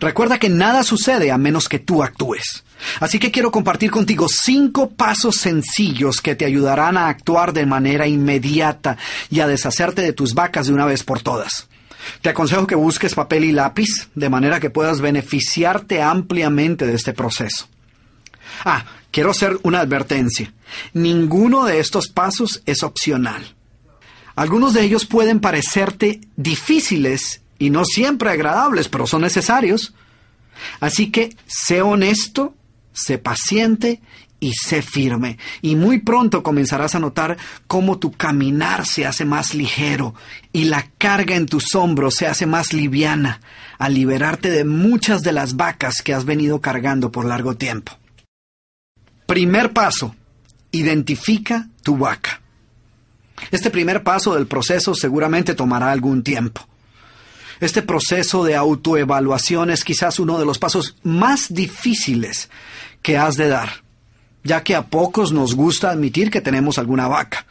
Recuerda 0.01 0.39
que 0.39 0.51
nada 0.51 0.83
sucede 0.83 1.33
a 1.33 1.39
menos 1.39 1.67
que 1.67 1.79
tú 1.79 2.03
actúes. 2.03 2.63
Así 3.01 3.19
que 3.19 3.31
quiero 3.31 3.51
compartir 3.51 3.91
contigo 3.91 4.27
cinco 4.29 4.91
pasos 4.91 5.37
sencillos 5.37 6.21
que 6.21 6.35
te 6.35 6.45
ayudarán 6.45 6.99
a 6.99 7.09
actuar 7.09 7.55
de 7.55 7.65
manera 7.65 8.07
inmediata 8.07 8.99
y 9.31 9.41
a 9.41 9.47
deshacerte 9.47 10.03
de 10.03 10.13
tus 10.13 10.35
vacas 10.35 10.67
de 10.67 10.75
una 10.75 10.85
vez 10.85 11.05
por 11.05 11.23
todas. 11.23 11.69
Te 12.21 12.29
aconsejo 12.29 12.67
que 12.67 12.75
busques 12.75 13.15
papel 13.15 13.45
y 13.45 13.53
lápiz 13.53 14.11
de 14.15 14.29
manera 14.29 14.61
que 14.61 14.69
puedas 14.69 15.01
beneficiarte 15.01 16.03
ampliamente 16.03 16.87
de 16.87 16.97
este 16.97 17.15
proceso. 17.15 17.67
Ah, 18.63 18.85
quiero 19.11 19.31
hacer 19.31 19.59
una 19.63 19.81
advertencia. 19.81 20.53
Ninguno 20.93 21.65
de 21.65 21.81
estos 21.81 22.09
pasos 22.09 22.61
es 22.67 22.83
opcional. 22.83 23.55
Algunos 24.35 24.75
de 24.75 24.83
ellos 24.83 25.07
pueden 25.07 25.41
parecerte 25.41 26.21
difíciles 26.37 27.43
y 27.59 27.71
no 27.71 27.85
siempre 27.85 28.31
agradables, 28.31 28.89
pero 28.89 29.07
son 29.07 29.23
necesarios. 29.23 29.95
Así 30.81 31.11
que 31.11 31.37
sé 31.47 31.83
honesto, 31.83 32.55
sé 32.93 33.19
paciente 33.19 34.01
y 34.41 34.55
sé 34.55 34.83
firme. 34.83 35.39
Y 35.61 35.77
muy 35.77 36.01
pronto 36.01 36.43
comenzarás 36.43 36.97
a 36.97 36.99
notar 36.99 37.37
cómo 37.69 37.99
tu 37.99 38.11
caminar 38.11 38.85
se 38.87 39.07
hace 39.07 39.25
más 39.25 39.55
ligero 39.55 40.15
y 40.53 40.65
la 40.65 40.89
carga 40.99 41.37
en 41.37 41.47
tus 41.47 41.75
hombros 41.77 42.17
se 42.17 42.27
hace 42.27 42.47
más 42.47 42.73
liviana 42.73 43.41
al 43.79 43.95
liberarte 43.95 44.51
de 44.51 44.65
muchas 44.65 45.23
de 45.23 45.33
las 45.33 45.57
vacas 45.57 46.03
que 46.03 46.13
has 46.13 46.25
venido 46.25 46.61
cargando 46.61 47.13
por 47.13 47.25
largo 47.25 47.57
tiempo. 47.57 47.93
Primer 49.27 49.73
paso, 49.73 50.15
identifica 50.73 51.69
tu 51.83 51.97
vaca. 51.97 52.42
Este 53.51 53.71
primer 53.71 54.03
paso 54.03 54.35
del 54.35 54.47
proceso 54.47 54.95
seguramente 54.95 55.55
tomará 55.55 55.91
algún 55.91 56.23
tiempo. 56.23 56.67
Este 57.61 57.83
proceso 57.83 58.45
de 58.45 58.57
autoevaluación 58.57 59.71
es 59.71 59.85
quizás 59.85 60.19
uno 60.19 60.39
de 60.39 60.45
los 60.45 60.59
pasos 60.59 60.97
más 61.05 61.53
difíciles 61.53 62.51
que 63.03 63.17
has 63.17 63.37
de 63.37 63.49
dar, 63.49 63.85
ya 64.43 64.63
que 64.63 64.75
a 64.75 64.87
pocos 64.87 65.33
nos 65.33 65.55
gusta 65.55 65.91
admitir 65.91 66.31
que 66.31 66.41
tenemos 66.41 66.79
alguna 66.79 67.07
vaca. 67.07 67.47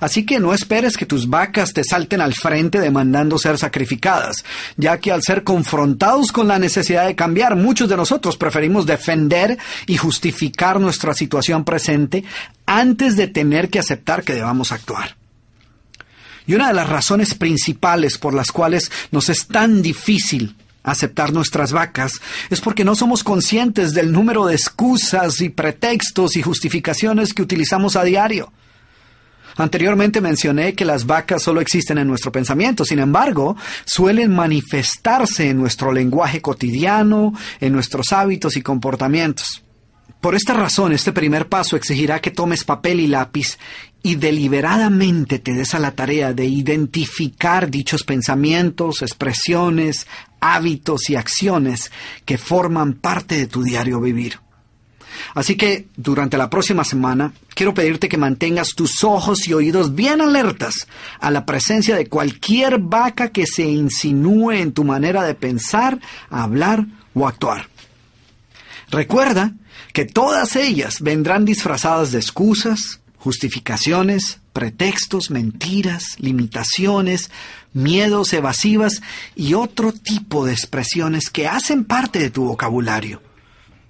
Así 0.00 0.26
que 0.26 0.40
no 0.40 0.52
esperes 0.52 0.96
que 0.96 1.06
tus 1.06 1.30
vacas 1.30 1.72
te 1.72 1.84
salten 1.84 2.20
al 2.20 2.34
frente 2.34 2.80
demandando 2.80 3.38
ser 3.38 3.58
sacrificadas, 3.58 4.44
ya 4.76 4.98
que 4.98 5.12
al 5.12 5.22
ser 5.22 5.44
confrontados 5.44 6.32
con 6.32 6.48
la 6.48 6.58
necesidad 6.58 7.06
de 7.06 7.14
cambiar, 7.14 7.56
muchos 7.56 7.88
de 7.88 7.96
nosotros 7.96 8.36
preferimos 8.36 8.86
defender 8.86 9.56
y 9.86 9.96
justificar 9.96 10.80
nuestra 10.80 11.14
situación 11.14 11.64
presente 11.64 12.24
antes 12.66 13.16
de 13.16 13.28
tener 13.28 13.70
que 13.70 13.78
aceptar 13.78 14.24
que 14.24 14.34
debamos 14.34 14.72
actuar. 14.72 15.16
Y 16.46 16.54
una 16.54 16.68
de 16.68 16.74
las 16.74 16.88
razones 16.88 17.34
principales 17.34 18.18
por 18.18 18.34
las 18.34 18.52
cuales 18.52 18.90
nos 19.10 19.28
es 19.28 19.46
tan 19.46 19.82
difícil 19.82 20.56
aceptar 20.82 21.32
nuestras 21.32 21.72
vacas 21.72 22.20
es 22.50 22.60
porque 22.60 22.84
no 22.84 22.94
somos 22.94 23.24
conscientes 23.24 23.94
del 23.94 24.12
número 24.12 24.46
de 24.46 24.54
excusas 24.54 25.40
y 25.40 25.48
pretextos 25.48 26.36
y 26.36 26.42
justificaciones 26.42 27.32
que 27.32 27.42
utilizamos 27.42 27.96
a 27.96 28.04
diario. 28.04 28.52
Anteriormente 29.56 30.20
mencioné 30.20 30.74
que 30.74 30.84
las 30.84 31.06
vacas 31.06 31.42
solo 31.42 31.60
existen 31.60 31.98
en 31.98 32.08
nuestro 32.08 32.32
pensamiento, 32.32 32.84
sin 32.84 32.98
embargo, 32.98 33.56
suelen 33.84 34.34
manifestarse 34.34 35.48
en 35.48 35.58
nuestro 35.58 35.92
lenguaje 35.92 36.42
cotidiano, 36.42 37.32
en 37.60 37.72
nuestros 37.72 38.12
hábitos 38.12 38.56
y 38.56 38.62
comportamientos. 38.62 39.62
Por 40.20 40.34
esta 40.34 40.54
razón, 40.54 40.92
este 40.92 41.12
primer 41.12 41.48
paso 41.48 41.76
exigirá 41.76 42.20
que 42.20 42.30
tomes 42.30 42.64
papel 42.64 42.98
y 42.98 43.06
lápiz 43.06 43.58
y 44.06 44.16
deliberadamente 44.16 45.38
te 45.38 45.54
des 45.54 45.74
a 45.74 45.78
la 45.78 45.92
tarea 45.92 46.34
de 46.34 46.44
identificar 46.44 47.70
dichos 47.70 48.04
pensamientos, 48.04 49.00
expresiones, 49.00 50.06
hábitos 50.40 51.08
y 51.08 51.16
acciones 51.16 51.90
que 52.26 52.36
forman 52.36 52.92
parte 52.92 53.38
de 53.38 53.46
tu 53.46 53.62
diario 53.62 54.02
vivir. 54.02 54.38
Así 55.34 55.56
que 55.56 55.88
durante 55.96 56.36
la 56.36 56.50
próxima 56.50 56.84
semana 56.84 57.32
quiero 57.54 57.72
pedirte 57.72 58.10
que 58.10 58.18
mantengas 58.18 58.74
tus 58.76 59.02
ojos 59.04 59.48
y 59.48 59.54
oídos 59.54 59.94
bien 59.94 60.20
alertas 60.20 60.86
a 61.18 61.30
la 61.30 61.46
presencia 61.46 61.96
de 61.96 62.06
cualquier 62.06 62.80
vaca 62.80 63.30
que 63.30 63.46
se 63.46 63.64
insinúe 63.64 64.52
en 64.52 64.72
tu 64.72 64.84
manera 64.84 65.22
de 65.22 65.34
pensar, 65.34 65.98
hablar 66.28 66.84
o 67.14 67.26
actuar. 67.26 67.70
Recuerda 68.90 69.54
que 69.94 70.04
todas 70.04 70.56
ellas 70.56 71.00
vendrán 71.00 71.46
disfrazadas 71.46 72.12
de 72.12 72.18
excusas, 72.18 73.00
justificaciones, 73.24 74.38
pretextos, 74.52 75.30
mentiras, 75.30 76.16
limitaciones, 76.18 77.30
miedos 77.72 78.34
evasivas 78.34 79.00
y 79.34 79.54
otro 79.54 79.92
tipo 79.92 80.44
de 80.44 80.52
expresiones 80.52 81.30
que 81.30 81.48
hacen 81.48 81.86
parte 81.86 82.18
de 82.18 82.28
tu 82.28 82.44
vocabulario. 82.44 83.22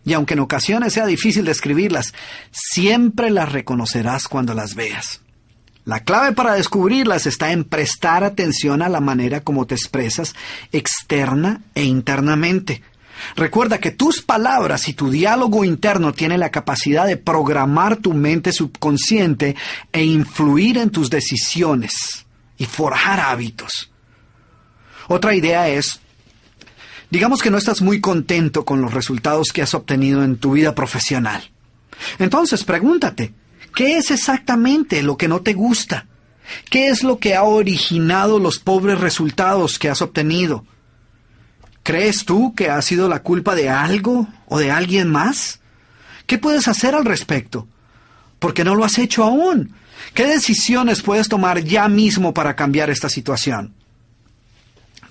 Y 0.05 0.13
aunque 0.13 0.35
en 0.35 0.41
ocasiones 0.41 0.93
sea 0.93 1.07
difícil 1.07 1.45
describirlas, 1.45 2.15
siempre 2.53 3.31
las 3.31 3.51
reconocerás 3.51 4.29
cuando 4.29 4.55
las 4.55 4.77
veas. 4.77 5.21
La 5.85 6.05
clave 6.05 6.31
para 6.31 6.55
descubrirlas 6.55 7.27
está 7.27 7.51
en 7.51 7.65
prestar 7.65 8.23
atención 8.23 8.83
a 8.83 8.89
la 8.89 9.01
manera 9.01 9.41
como 9.41 9.67
te 9.67 9.75
expresas 9.75 10.37
externa 10.71 11.63
e 11.75 11.83
internamente. 11.83 12.83
Recuerda 13.37 13.79
que 13.79 13.91
tus 13.91 14.23
palabras 14.23 14.89
y 14.89 14.95
tu 14.95 15.11
diálogo 15.11 15.65
interno 15.65 16.13
tienen 16.13 16.41
la 16.41 16.51
capacidad 16.51 17.07
de 17.07 17.17
programar 17.17 17.97
tu 17.97 18.13
mente 18.13 18.53
subconsciente 18.53 19.57
e 19.93 20.05
influir 20.05 20.79
en 20.79 20.91
tus 20.91 21.11
decisiones 21.11 22.27
y 22.57 22.67
forjar 22.67 23.21
hábitos. 23.21 23.91
Otra 25.09 25.35
idea 25.35 25.69
es, 25.69 26.01
digamos 27.11 27.43
que 27.43 27.51
no 27.51 27.59
estás 27.59 27.83
muy 27.83 28.01
contento 28.01 28.65
con 28.65 28.81
los 28.81 28.95
resultados 28.95 29.53
que 29.53 29.63
has 29.63 29.75
obtenido 29.75 30.23
en 30.23 30.37
tu 30.37 30.53
vida 30.53 30.75
profesional. 30.75 31.51
Entonces 32.19 32.65
pregúntate, 32.65 33.35
¿qué 33.75 33.99
es 33.99 34.11
exactamente 34.11 35.03
lo 35.03 35.17
que 35.17 35.29
no 35.29 35.43
te 35.43 35.53
gusta? 35.53 36.07
¿Qué 36.71 36.89
es 36.89 37.03
lo 37.03 37.19
que 37.19 37.35
ha 37.35 37.43
originado 37.43 38.39
los 38.39 38.59
pobres 38.59 39.01
resultados 39.01 39.79
que 39.79 39.89
has 39.89 40.03
obtenido? 40.03 40.65
¿Crees 41.85 42.25
tú 42.25 42.55
que 42.55 42.71
ha 42.71 42.81
sido 42.81 43.09
la 43.11 43.23
culpa 43.23 43.55
de 43.55 43.69
algo 43.69 44.27
o 44.47 44.59
de 44.59 44.71
alguien 44.71 45.13
más? 45.13 45.61
¿Qué 46.27 46.39
puedes 46.39 46.67
hacer 46.67 46.95
al 46.95 47.05
respecto? 47.05 47.69
Porque 48.39 48.65
no 48.65 48.75
lo 48.75 48.85
has 48.85 48.99
hecho 48.99 49.23
aún. 49.23 49.75
¿Qué 50.15 50.27
decisiones 50.27 51.03
puedes 51.03 51.29
tomar 51.29 51.63
ya 51.63 51.87
mismo 51.89 52.33
para 52.33 52.57
cambiar 52.57 52.89
esta 52.89 53.11
situación? 53.11 53.75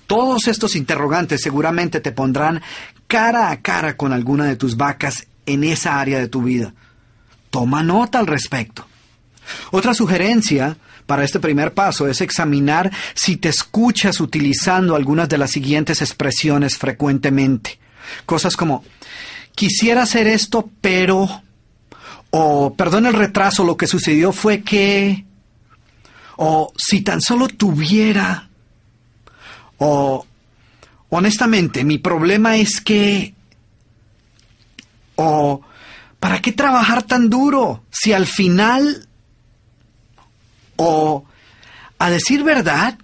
Todos 0.08 0.48
estos 0.48 0.74
interrogantes 0.74 1.42
seguramente 1.42 2.00
te 2.00 2.10
pondrán 2.10 2.60
cara 3.06 3.50
a 3.50 3.60
cara 3.62 3.96
con 3.96 4.12
alguna 4.12 4.44
de 4.44 4.56
tus 4.56 4.76
vacas 4.76 5.28
en 5.46 5.62
esa 5.62 6.00
área 6.00 6.18
de 6.18 6.28
tu 6.28 6.42
vida. 6.42 6.74
Toma 7.50 7.84
nota 7.84 8.18
al 8.18 8.26
respecto. 8.26 8.84
Otra 9.70 9.94
sugerencia 9.94 10.76
para 11.06 11.24
este 11.24 11.40
primer 11.40 11.74
paso 11.74 12.08
es 12.08 12.20
examinar 12.20 12.90
si 13.14 13.36
te 13.36 13.48
escuchas 13.48 14.20
utilizando 14.20 14.96
algunas 14.96 15.28
de 15.28 15.38
las 15.38 15.50
siguientes 15.50 16.00
expresiones 16.00 16.78
frecuentemente. 16.78 17.78
Cosas 18.26 18.56
como, 18.56 18.84
quisiera 19.54 20.02
hacer 20.02 20.26
esto, 20.26 20.70
pero... 20.80 21.42
o 22.30 22.74
perdón 22.74 23.06
el 23.06 23.14
retraso, 23.14 23.64
lo 23.64 23.76
que 23.76 23.86
sucedió 23.86 24.32
fue 24.32 24.62
que... 24.62 25.24
o 26.36 26.72
si 26.76 27.02
tan 27.02 27.20
solo 27.20 27.48
tuviera... 27.48 28.48
o... 29.78 30.26
honestamente, 31.10 31.84
mi 31.84 31.98
problema 31.98 32.56
es 32.56 32.80
que... 32.80 33.34
o... 35.16 35.60
¿Para 36.18 36.40
qué 36.40 36.52
trabajar 36.52 37.02
tan 37.02 37.28
duro 37.28 37.84
si 37.90 38.14
al 38.14 38.26
final 38.26 39.06
o, 40.76 41.24
a 41.98 42.10
decir 42.10 42.42
verdad, 42.42 42.98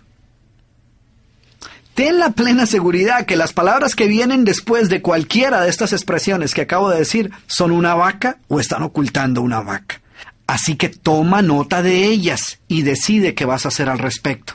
ten 1.94 2.18
la 2.18 2.30
plena 2.30 2.66
seguridad 2.66 3.26
que 3.26 3.36
las 3.36 3.52
palabras 3.52 3.94
que 3.94 4.06
vienen 4.06 4.44
después 4.44 4.88
de 4.88 5.02
cualquiera 5.02 5.62
de 5.62 5.70
estas 5.70 5.92
expresiones 5.92 6.54
que 6.54 6.62
acabo 6.62 6.90
de 6.90 6.98
decir 6.98 7.30
son 7.46 7.70
una 7.72 7.94
vaca 7.94 8.38
o 8.48 8.60
están 8.60 8.82
ocultando 8.82 9.42
una 9.42 9.60
vaca. 9.60 10.00
Así 10.46 10.74
que 10.74 10.88
toma 10.88 11.42
nota 11.42 11.80
de 11.82 12.06
ellas 12.06 12.58
y 12.66 12.82
decide 12.82 13.34
qué 13.34 13.44
vas 13.44 13.64
a 13.64 13.68
hacer 13.68 13.88
al 13.88 14.00
respecto. 14.00 14.54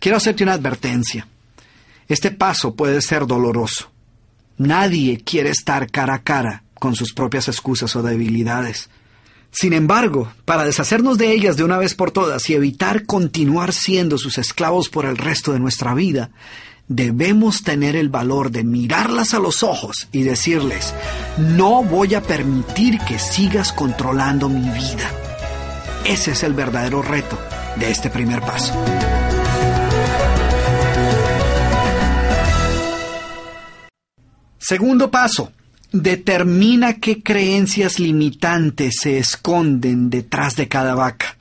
Quiero 0.00 0.16
hacerte 0.16 0.42
una 0.42 0.54
advertencia. 0.54 1.28
Este 2.08 2.30
paso 2.30 2.74
puede 2.74 3.00
ser 3.00 3.26
doloroso. 3.26 3.90
Nadie 4.58 5.22
quiere 5.24 5.50
estar 5.50 5.90
cara 5.90 6.14
a 6.14 6.22
cara 6.22 6.64
con 6.74 6.94
sus 6.94 7.12
propias 7.12 7.48
excusas 7.48 7.94
o 7.96 8.02
debilidades. 8.02 8.90
Sin 9.54 9.72
embargo, 9.72 10.32
para 10.44 10.64
deshacernos 10.64 11.16
de 11.16 11.32
ellas 11.32 11.56
de 11.56 11.62
una 11.62 11.78
vez 11.78 11.94
por 11.94 12.10
todas 12.10 12.50
y 12.50 12.54
evitar 12.54 13.06
continuar 13.06 13.72
siendo 13.72 14.18
sus 14.18 14.36
esclavos 14.36 14.88
por 14.88 15.06
el 15.06 15.16
resto 15.16 15.52
de 15.52 15.60
nuestra 15.60 15.94
vida, 15.94 16.30
debemos 16.88 17.62
tener 17.62 17.94
el 17.94 18.08
valor 18.08 18.50
de 18.50 18.64
mirarlas 18.64 19.32
a 19.32 19.38
los 19.38 19.62
ojos 19.62 20.08
y 20.10 20.22
decirles, 20.22 20.92
no 21.38 21.84
voy 21.84 22.16
a 22.16 22.20
permitir 22.20 22.98
que 22.98 23.20
sigas 23.20 23.72
controlando 23.72 24.48
mi 24.48 24.68
vida. 24.70 25.08
Ese 26.04 26.32
es 26.32 26.42
el 26.42 26.52
verdadero 26.52 27.00
reto 27.00 27.38
de 27.76 27.92
este 27.92 28.10
primer 28.10 28.40
paso. 28.40 28.74
Segundo 34.58 35.12
paso, 35.12 35.52
determina 35.94 36.94
qué 36.94 37.22
creencias 37.22 38.00
limitantes 38.00 38.96
se 39.00 39.18
esconden 39.18 40.10
detrás 40.10 40.56
de 40.56 40.66
cada 40.66 40.96
vaca. 40.96 41.36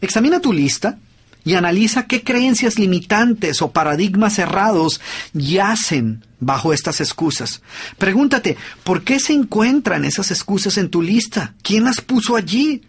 Examina 0.00 0.38
tu 0.38 0.52
lista 0.52 0.98
y 1.44 1.54
analiza 1.54 2.06
qué 2.06 2.22
creencias 2.22 2.78
limitantes 2.78 3.60
o 3.60 3.72
paradigmas 3.72 4.34
cerrados 4.34 5.00
yacen 5.32 6.24
bajo 6.38 6.72
estas 6.72 7.00
excusas. 7.00 7.60
Pregúntate, 7.98 8.56
¿por 8.84 9.02
qué 9.02 9.18
se 9.18 9.32
encuentran 9.32 10.04
esas 10.04 10.30
excusas 10.30 10.78
en 10.78 10.88
tu 10.88 11.02
lista? 11.02 11.54
¿Quién 11.62 11.82
las 11.82 12.00
puso 12.00 12.36
allí? 12.36 12.82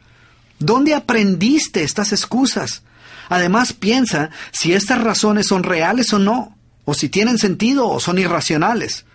¿Dónde 0.60 0.94
aprendiste 0.94 1.82
estas 1.82 2.12
excusas? 2.12 2.84
Además, 3.28 3.74
piensa 3.74 4.30
si 4.52 4.74
estas 4.74 5.02
razones 5.02 5.48
son 5.48 5.64
reales 5.64 6.14
o 6.14 6.20
no, 6.20 6.56
o 6.86 6.94
si 6.94 7.10
tienen 7.10 7.40
sentido 7.40 7.88
o 7.90 8.00
son 8.00 8.20
irracionales. 8.20 9.06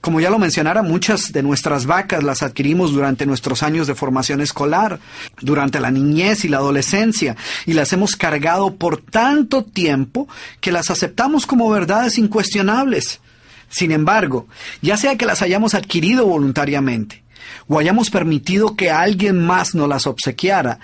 Como 0.00 0.20
ya 0.20 0.30
lo 0.30 0.38
mencionara, 0.38 0.82
muchas 0.82 1.30
de 1.32 1.42
nuestras 1.42 1.84
vacas 1.84 2.22
las 2.22 2.42
adquirimos 2.42 2.92
durante 2.92 3.26
nuestros 3.26 3.62
años 3.62 3.86
de 3.86 3.94
formación 3.94 4.40
escolar, 4.40 4.98
durante 5.42 5.78
la 5.78 5.90
niñez 5.90 6.44
y 6.44 6.48
la 6.48 6.56
adolescencia, 6.56 7.36
y 7.66 7.74
las 7.74 7.92
hemos 7.92 8.16
cargado 8.16 8.76
por 8.76 9.02
tanto 9.02 9.62
tiempo 9.62 10.26
que 10.60 10.72
las 10.72 10.90
aceptamos 10.90 11.44
como 11.44 11.68
verdades 11.68 12.16
incuestionables. 12.16 13.20
Sin 13.68 13.92
embargo, 13.92 14.48
ya 14.80 14.96
sea 14.96 15.16
que 15.16 15.26
las 15.26 15.42
hayamos 15.42 15.74
adquirido 15.74 16.26
voluntariamente, 16.26 17.22
o 17.68 17.78
hayamos 17.78 18.10
permitido 18.10 18.76
que 18.76 18.90
alguien 18.90 19.44
más 19.44 19.74
nos 19.74 19.88
las 19.88 20.06
obsequiara, 20.06 20.80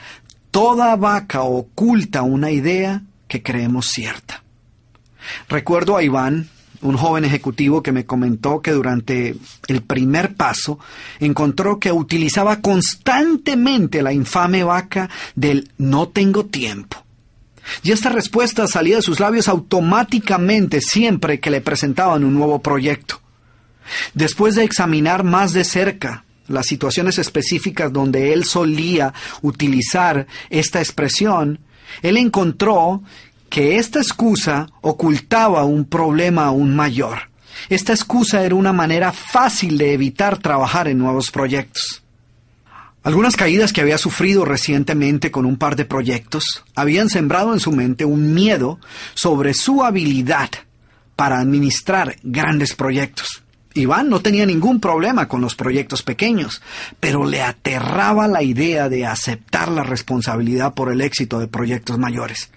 toda 0.50 0.94
vaca 0.96 1.42
oculta 1.42 2.20
una 2.22 2.50
idea 2.50 3.02
que 3.28 3.42
creemos 3.42 3.86
cierta. 3.86 4.42
Recuerdo 5.48 5.96
a 5.96 6.02
Iván, 6.02 6.48
un 6.82 6.96
joven 6.96 7.24
ejecutivo 7.24 7.82
que 7.82 7.92
me 7.92 8.06
comentó 8.06 8.60
que 8.60 8.72
durante 8.72 9.36
el 9.68 9.82
primer 9.82 10.34
paso 10.34 10.78
encontró 11.20 11.78
que 11.78 11.92
utilizaba 11.92 12.60
constantemente 12.60 14.02
la 14.02 14.12
infame 14.12 14.64
vaca 14.64 15.08
del 15.34 15.70
no 15.78 16.08
tengo 16.08 16.46
tiempo. 16.46 17.04
Y 17.82 17.92
esta 17.92 18.10
respuesta 18.10 18.66
salía 18.66 18.96
de 18.96 19.02
sus 19.02 19.20
labios 19.20 19.48
automáticamente 19.48 20.80
siempre 20.80 21.40
que 21.40 21.50
le 21.50 21.60
presentaban 21.60 22.24
un 22.24 22.34
nuevo 22.34 22.60
proyecto. 22.60 23.20
Después 24.14 24.54
de 24.54 24.64
examinar 24.64 25.24
más 25.24 25.52
de 25.52 25.64
cerca 25.64 26.24
las 26.48 26.66
situaciones 26.66 27.18
específicas 27.18 27.92
donde 27.92 28.32
él 28.32 28.44
solía 28.44 29.12
utilizar 29.42 30.26
esta 30.48 30.80
expresión, 30.80 31.60
él 32.02 32.16
encontró 32.16 33.02
que 33.48 33.76
esta 33.76 33.98
excusa 33.98 34.68
ocultaba 34.80 35.64
un 35.64 35.84
problema 35.84 36.46
aún 36.46 36.74
mayor. 36.74 37.30
Esta 37.68 37.92
excusa 37.92 38.44
era 38.44 38.54
una 38.54 38.72
manera 38.72 39.12
fácil 39.12 39.78
de 39.78 39.94
evitar 39.94 40.38
trabajar 40.38 40.88
en 40.88 40.98
nuevos 40.98 41.30
proyectos. 41.30 42.02
Algunas 43.02 43.36
caídas 43.36 43.72
que 43.72 43.80
había 43.80 43.98
sufrido 43.98 44.44
recientemente 44.44 45.30
con 45.30 45.46
un 45.46 45.56
par 45.56 45.76
de 45.76 45.84
proyectos 45.84 46.64
habían 46.74 47.08
sembrado 47.08 47.52
en 47.52 47.60
su 47.60 47.70
mente 47.70 48.04
un 48.04 48.34
miedo 48.34 48.80
sobre 49.14 49.54
su 49.54 49.84
habilidad 49.84 50.50
para 51.14 51.38
administrar 51.38 52.16
grandes 52.24 52.74
proyectos. 52.74 53.44
Iván 53.74 54.08
no 54.08 54.22
tenía 54.22 54.46
ningún 54.46 54.80
problema 54.80 55.28
con 55.28 55.40
los 55.40 55.54
proyectos 55.54 56.02
pequeños, 56.02 56.62
pero 56.98 57.26
le 57.26 57.42
aterraba 57.42 58.26
la 58.26 58.42
idea 58.42 58.88
de 58.88 59.06
aceptar 59.06 59.70
la 59.70 59.82
responsabilidad 59.82 60.74
por 60.74 60.90
el 60.90 61.00
éxito 61.00 61.38
de 61.38 61.46
proyectos 61.46 61.98
mayores. 61.98 62.50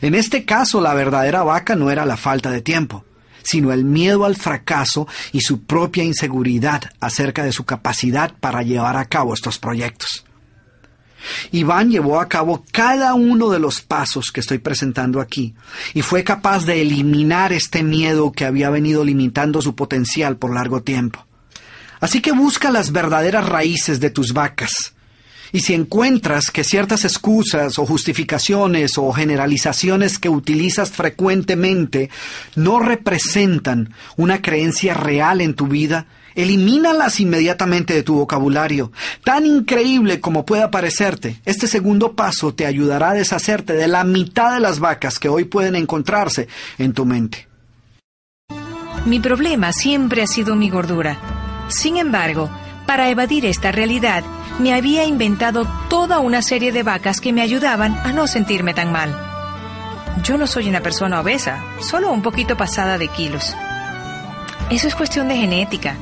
En 0.00 0.14
este 0.14 0.44
caso, 0.44 0.80
la 0.80 0.94
verdadera 0.94 1.42
vaca 1.42 1.74
no 1.74 1.90
era 1.90 2.04
la 2.04 2.16
falta 2.16 2.50
de 2.50 2.62
tiempo, 2.62 3.04
sino 3.42 3.72
el 3.72 3.84
miedo 3.84 4.24
al 4.24 4.36
fracaso 4.36 5.06
y 5.32 5.40
su 5.40 5.64
propia 5.64 6.04
inseguridad 6.04 6.90
acerca 7.00 7.44
de 7.44 7.52
su 7.52 7.64
capacidad 7.64 8.32
para 8.38 8.62
llevar 8.62 8.96
a 8.96 9.04
cabo 9.04 9.34
estos 9.34 9.58
proyectos. 9.58 10.24
Iván 11.50 11.90
llevó 11.90 12.20
a 12.20 12.28
cabo 12.28 12.64
cada 12.72 13.14
uno 13.14 13.50
de 13.50 13.58
los 13.58 13.80
pasos 13.80 14.30
que 14.30 14.40
estoy 14.40 14.58
presentando 14.58 15.20
aquí 15.20 15.54
y 15.94 16.02
fue 16.02 16.22
capaz 16.22 16.64
de 16.64 16.82
eliminar 16.82 17.52
este 17.52 17.82
miedo 17.82 18.32
que 18.32 18.44
había 18.44 18.70
venido 18.70 19.04
limitando 19.04 19.60
su 19.60 19.74
potencial 19.74 20.36
por 20.36 20.54
largo 20.54 20.82
tiempo. 20.82 21.26
Así 21.98 22.20
que 22.20 22.32
busca 22.32 22.70
las 22.70 22.92
verdaderas 22.92 23.48
raíces 23.48 23.98
de 24.00 24.10
tus 24.10 24.32
vacas 24.32 24.95
y 25.56 25.60
si 25.60 25.72
encuentras 25.72 26.50
que 26.50 26.64
ciertas 26.64 27.06
excusas 27.06 27.78
o 27.78 27.86
justificaciones 27.86 28.98
o 28.98 29.10
generalizaciones 29.10 30.18
que 30.18 30.28
utilizas 30.28 30.90
frecuentemente 30.90 32.10
no 32.56 32.78
representan 32.78 33.94
una 34.18 34.42
creencia 34.42 34.92
real 34.92 35.40
en 35.40 35.54
tu 35.54 35.66
vida, 35.66 36.08
elimínalas 36.34 37.20
inmediatamente 37.20 37.94
de 37.94 38.02
tu 38.02 38.16
vocabulario. 38.16 38.92
Tan 39.24 39.46
increíble 39.46 40.20
como 40.20 40.44
pueda 40.44 40.70
parecerte, 40.70 41.40
este 41.46 41.68
segundo 41.68 42.12
paso 42.12 42.52
te 42.52 42.66
ayudará 42.66 43.12
a 43.12 43.14
deshacerte 43.14 43.72
de 43.72 43.88
la 43.88 44.04
mitad 44.04 44.52
de 44.52 44.60
las 44.60 44.78
vacas 44.78 45.18
que 45.18 45.30
hoy 45.30 45.44
pueden 45.44 45.74
encontrarse 45.74 46.48
en 46.76 46.92
tu 46.92 47.06
mente. 47.06 47.48
Mi 49.06 49.20
problema 49.20 49.72
siempre 49.72 50.20
ha 50.20 50.26
sido 50.26 50.54
mi 50.54 50.68
gordura. 50.68 51.16
Sin 51.68 51.96
embargo, 51.96 52.50
para 52.86 53.08
evadir 53.08 53.46
esta 53.46 53.72
realidad, 53.72 54.22
me 54.58 54.72
había 54.72 55.04
inventado 55.04 55.66
toda 55.88 56.20
una 56.20 56.42
serie 56.42 56.72
de 56.72 56.82
vacas 56.82 57.20
que 57.20 57.32
me 57.32 57.42
ayudaban 57.42 57.94
a 58.04 58.12
no 58.12 58.26
sentirme 58.26 58.74
tan 58.74 58.90
mal. 58.90 59.14
Yo 60.22 60.38
no 60.38 60.46
soy 60.46 60.68
una 60.68 60.80
persona 60.80 61.20
obesa, 61.20 61.62
solo 61.80 62.10
un 62.10 62.22
poquito 62.22 62.56
pasada 62.56 62.98
de 62.98 63.08
kilos. 63.08 63.54
Eso 64.70 64.88
es 64.88 64.94
cuestión 64.94 65.28
de 65.28 65.36
genética. 65.36 65.96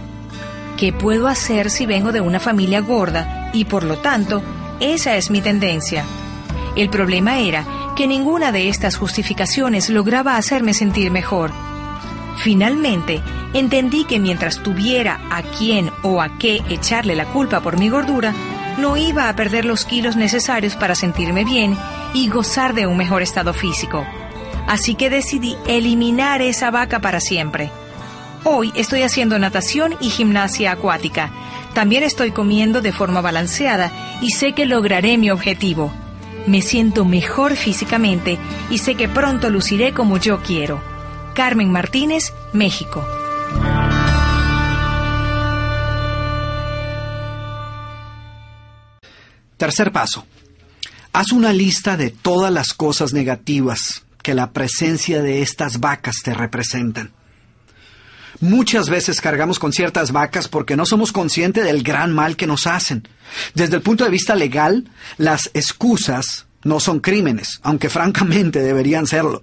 ¿Qué 0.77 0.93
puedo 0.93 1.29
hacer 1.29 1.71
si 1.71 1.87
vengo 1.87 2.13
de 2.13 2.21
una 2.21 2.41
familia 2.41 2.81
gorda 2.81 3.51
y 3.53 3.65
por 3.65 3.85
lo 3.85 3.99
tanto 3.99 4.43
esa 4.81 5.17
es 5.17 5.31
mi 5.31 5.41
tendencia? 5.41 6.05
El 6.77 6.91
problema 6.91 7.39
era 7.39 7.65
que 7.97 8.07
ninguna 8.07 8.51
de 8.53 8.69
estas 8.69 8.97
justificaciones 8.97 9.89
lograba 9.89 10.37
hacerme 10.37 10.75
sentir 10.75 11.11
mejor. 11.11 11.53
Finalmente, 12.39 13.23
entendí 13.53 14.05
que 14.05 14.19
mientras 14.19 14.63
tuviera 14.63 15.21
a 15.31 15.43
quién 15.43 15.91
o 16.03 16.21
a 16.21 16.39
qué 16.39 16.63
echarle 16.69 17.15
la 17.15 17.27
culpa 17.27 17.61
por 17.61 17.79
mi 17.79 17.89
gordura, 17.89 18.35
no 18.79 18.97
iba 18.97 19.29
a 19.29 19.37
perder 19.37 19.65
los 19.65 19.85
kilos 19.85 20.17
necesarios 20.17 20.75
para 20.75 20.95
sentirme 20.95 21.45
bien 21.45 21.77
y 22.13 22.29
gozar 22.29 22.75
de 22.75 22.87
un 22.87 22.97
mejor 22.97 23.23
estado 23.23 23.55
físico. 23.55 24.05
Así 24.67 24.95
que 24.95 25.11
decidí 25.11 25.57
eliminar 25.67 26.43
esa 26.43 26.71
vaca 26.71 27.01
para 27.01 27.21
siempre. 27.21 27.71
Hoy 28.45 28.73
estoy 28.75 29.03
haciendo 29.03 29.39
natación 29.39 29.95
y 30.01 30.11
gimnasia 30.11 30.73
acuática. 30.73 31.31
También 31.73 32.03
estoy 32.03 32.31
comiendo 32.31 32.81
de 32.81 32.93
forma 32.93 33.21
balanceada 33.21 33.91
y 34.21 34.31
sé 34.31 34.53
que 34.53 34.67
lograré 34.67 35.19
mi 35.19 35.31
objetivo. 35.31 35.93
Me 36.47 36.61
siento 36.61 37.05
mejor 37.05 37.57
físicamente 37.57 38.39
y 38.71 38.79
sé 38.79 38.97
que 38.97 39.09
pronto 39.09 39.51
luciré 39.51 39.93
como 39.93 40.19
yo 40.19 40.43
quiero. 40.43 40.94
Carmen 41.35 41.71
Martínez, 41.73 42.33
México. 42.53 43.05
Tercer 49.57 49.91
paso. 49.91 50.25
Haz 51.13 51.33
una 51.33 51.53
lista 51.53 51.97
de 51.97 52.11
todas 52.11 52.53
las 52.53 52.73
cosas 52.73 53.13
negativas 53.13 54.05
que 54.23 54.35
la 54.35 54.53
presencia 54.53 55.23
de 55.23 55.43
estas 55.43 55.81
vacas 55.81 56.17
te 56.23 56.35
representan. 56.35 57.13
Muchas 58.41 58.89
veces 58.89 59.21
cargamos 59.21 59.59
con 59.59 59.73
ciertas 59.73 60.13
vacas 60.13 60.47
porque 60.49 60.77
no 60.77 60.87
somos 60.87 61.11
conscientes 61.11 61.65
del 61.65 61.83
gran 61.83 62.13
mal 62.13 62.37
que 62.37 62.47
nos 62.47 62.67
hacen. 62.69 63.09
Desde 63.55 63.77
el 63.77 63.83
punto 63.83 64.05
de 64.05 64.11
vista 64.11 64.37
legal, 64.37 64.89
las 65.19 65.51
excusas 65.55 66.47
no 66.63 66.79
son 66.79 67.01
crímenes, 67.01 67.59
aunque 67.63 67.89
francamente 67.89 68.61
deberían 68.61 69.07
serlo. 69.07 69.43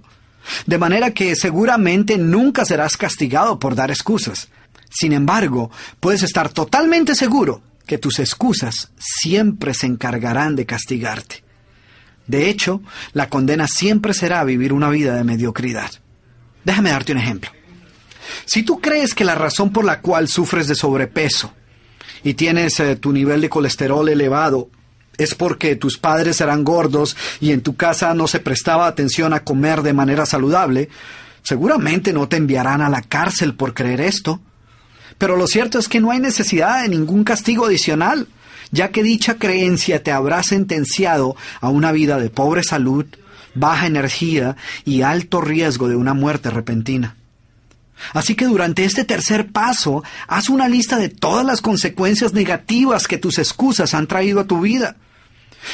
De 0.66 0.78
manera 0.78 1.12
que 1.12 1.34
seguramente 1.36 2.18
nunca 2.18 2.64
serás 2.64 2.96
castigado 2.96 3.58
por 3.58 3.74
dar 3.74 3.90
excusas. 3.90 4.48
Sin 4.90 5.12
embargo, 5.12 5.70
puedes 6.00 6.22
estar 6.22 6.48
totalmente 6.48 7.14
seguro 7.14 7.62
que 7.86 7.98
tus 7.98 8.18
excusas 8.18 8.90
siempre 8.98 9.74
se 9.74 9.86
encargarán 9.86 10.56
de 10.56 10.66
castigarte. 10.66 11.42
De 12.26 12.48
hecho, 12.48 12.82
la 13.12 13.28
condena 13.28 13.66
siempre 13.66 14.14
será 14.14 14.44
vivir 14.44 14.72
una 14.72 14.90
vida 14.90 15.16
de 15.16 15.24
mediocridad. 15.24 15.90
Déjame 16.64 16.90
darte 16.90 17.12
un 17.12 17.18
ejemplo. 17.18 17.50
Si 18.44 18.62
tú 18.62 18.80
crees 18.80 19.14
que 19.14 19.24
la 19.24 19.34
razón 19.34 19.72
por 19.72 19.84
la 19.84 20.00
cual 20.00 20.28
sufres 20.28 20.68
de 20.68 20.74
sobrepeso 20.74 21.52
y 22.22 22.34
tienes 22.34 22.78
eh, 22.80 22.96
tu 22.96 23.12
nivel 23.12 23.40
de 23.40 23.48
colesterol 23.48 24.08
elevado 24.08 24.70
es 25.22 25.34
porque 25.34 25.76
tus 25.76 25.98
padres 25.98 26.40
eran 26.40 26.64
gordos 26.64 27.16
y 27.40 27.52
en 27.52 27.62
tu 27.62 27.76
casa 27.76 28.14
no 28.14 28.26
se 28.26 28.40
prestaba 28.40 28.86
atención 28.86 29.32
a 29.32 29.44
comer 29.44 29.82
de 29.82 29.92
manera 29.92 30.26
saludable, 30.26 30.88
seguramente 31.42 32.12
no 32.12 32.28
te 32.28 32.36
enviarán 32.36 32.80
a 32.80 32.88
la 32.88 33.02
cárcel 33.02 33.54
por 33.54 33.74
creer 33.74 34.00
esto. 34.00 34.40
Pero 35.18 35.36
lo 35.36 35.46
cierto 35.46 35.78
es 35.78 35.88
que 35.88 36.00
no 36.00 36.10
hay 36.10 36.20
necesidad 36.20 36.82
de 36.82 36.88
ningún 36.88 37.24
castigo 37.24 37.66
adicional, 37.66 38.26
ya 38.70 38.88
que 38.90 39.02
dicha 39.02 39.36
creencia 39.36 40.02
te 40.02 40.12
habrá 40.12 40.42
sentenciado 40.42 41.36
a 41.60 41.68
una 41.68 41.92
vida 41.92 42.18
de 42.18 42.30
pobre 42.30 42.62
salud, 42.62 43.06
baja 43.54 43.86
energía 43.86 44.56
y 44.84 45.02
alto 45.02 45.40
riesgo 45.40 45.88
de 45.88 45.96
una 45.96 46.14
muerte 46.14 46.50
repentina. 46.50 47.16
Así 48.12 48.34
que 48.34 48.46
durante 48.46 48.84
este 48.84 49.04
tercer 49.04 49.52
paso, 49.52 50.02
haz 50.26 50.48
una 50.48 50.68
lista 50.68 50.96
de 50.98 51.08
todas 51.08 51.46
las 51.46 51.60
consecuencias 51.60 52.32
negativas 52.32 53.06
que 53.06 53.18
tus 53.18 53.38
excusas 53.38 53.94
han 53.94 54.06
traído 54.06 54.40
a 54.40 54.46
tu 54.46 54.60
vida. 54.60 54.96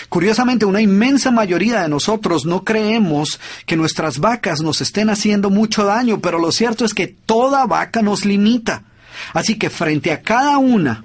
Curiosamente, 0.09 0.65
una 0.65 0.81
inmensa 0.81 1.31
mayoría 1.31 1.83
de 1.83 1.89
nosotros 1.89 2.45
no 2.45 2.65
creemos 2.65 3.41
que 3.67 3.77
nuestras 3.77 4.19
vacas 4.19 4.61
nos 4.61 4.81
estén 4.81 5.11
haciendo 5.11 5.51
mucho 5.51 5.85
daño, 5.85 6.21
pero 6.21 6.39
lo 6.39 6.53
cierto 6.53 6.85
es 6.85 6.95
que 6.95 7.07
toda 7.07 7.67
vaca 7.67 8.03
nos 8.03 8.25
limita. 8.25 8.85
Así 9.33 9.59
que 9.59 9.71
frente 9.71 10.13
a 10.13 10.23
cada 10.23 10.59
una 10.59 11.05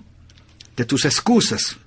de 0.75 0.85
tus 0.85 1.05
excusas, 1.05 1.77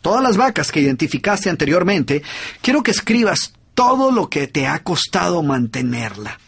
todas 0.00 0.22
las 0.22 0.36
vacas 0.36 0.72
que 0.72 0.80
identificaste 0.80 1.50
anteriormente, 1.50 2.22
quiero 2.62 2.82
que 2.82 2.90
escribas 2.90 3.52
todo 3.74 4.10
lo 4.10 4.28
que 4.28 4.46
te 4.46 4.66
ha 4.66 4.82
costado 4.82 5.42
mantenerla. 5.42 6.38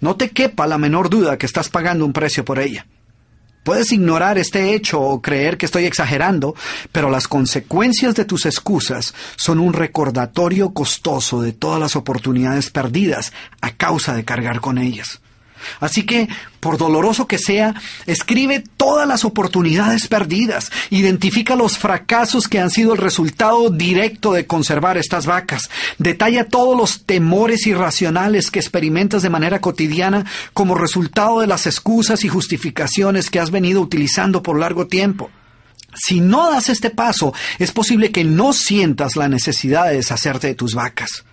No 0.00 0.16
te 0.16 0.30
quepa 0.30 0.66
la 0.66 0.78
menor 0.78 1.10
duda 1.10 1.38
que 1.38 1.46
estás 1.46 1.68
pagando 1.68 2.04
un 2.04 2.12
precio 2.12 2.44
por 2.44 2.58
ella. 2.58 2.86
Puedes 3.64 3.90
ignorar 3.92 4.38
este 4.38 4.74
hecho 4.74 5.00
o 5.00 5.22
creer 5.22 5.56
que 5.56 5.66
estoy 5.66 5.86
exagerando, 5.86 6.54
pero 6.92 7.10
las 7.10 7.26
consecuencias 7.26 8.14
de 8.14 8.26
tus 8.26 8.46
excusas 8.46 9.14
son 9.36 9.58
un 9.58 9.72
recordatorio 9.72 10.74
costoso 10.74 11.40
de 11.40 11.52
todas 11.52 11.80
las 11.80 11.96
oportunidades 11.96 12.70
perdidas 12.70 13.32
a 13.62 13.72
causa 13.72 14.14
de 14.14 14.24
cargar 14.24 14.60
con 14.60 14.78
ellas. 14.78 15.20
Así 15.80 16.04
que, 16.04 16.28
por 16.60 16.78
doloroso 16.78 17.26
que 17.26 17.38
sea, 17.38 17.74
escribe 18.06 18.64
todas 18.76 19.06
las 19.06 19.24
oportunidades 19.24 20.08
perdidas, 20.08 20.70
identifica 20.90 21.56
los 21.56 21.78
fracasos 21.78 22.48
que 22.48 22.60
han 22.60 22.70
sido 22.70 22.92
el 22.92 22.98
resultado 22.98 23.70
directo 23.70 24.32
de 24.32 24.46
conservar 24.46 24.96
estas 24.96 25.26
vacas, 25.26 25.70
detalla 25.98 26.48
todos 26.48 26.76
los 26.76 27.04
temores 27.04 27.66
irracionales 27.66 28.50
que 28.50 28.60
experimentas 28.60 29.22
de 29.22 29.30
manera 29.30 29.60
cotidiana 29.60 30.24
como 30.52 30.74
resultado 30.74 31.40
de 31.40 31.46
las 31.46 31.66
excusas 31.66 32.24
y 32.24 32.28
justificaciones 32.28 33.30
que 33.30 33.40
has 33.40 33.50
venido 33.50 33.80
utilizando 33.80 34.42
por 34.42 34.58
largo 34.58 34.86
tiempo. 34.86 35.30
Si 35.94 36.20
no 36.20 36.50
das 36.50 36.68
este 36.68 36.90
paso, 36.90 37.32
es 37.58 37.70
posible 37.70 38.10
que 38.10 38.24
no 38.24 38.52
sientas 38.52 39.16
la 39.16 39.28
necesidad 39.28 39.86
de 39.86 39.96
deshacerte 39.96 40.48
de 40.48 40.54
tus 40.54 40.74
vacas. 40.74 41.24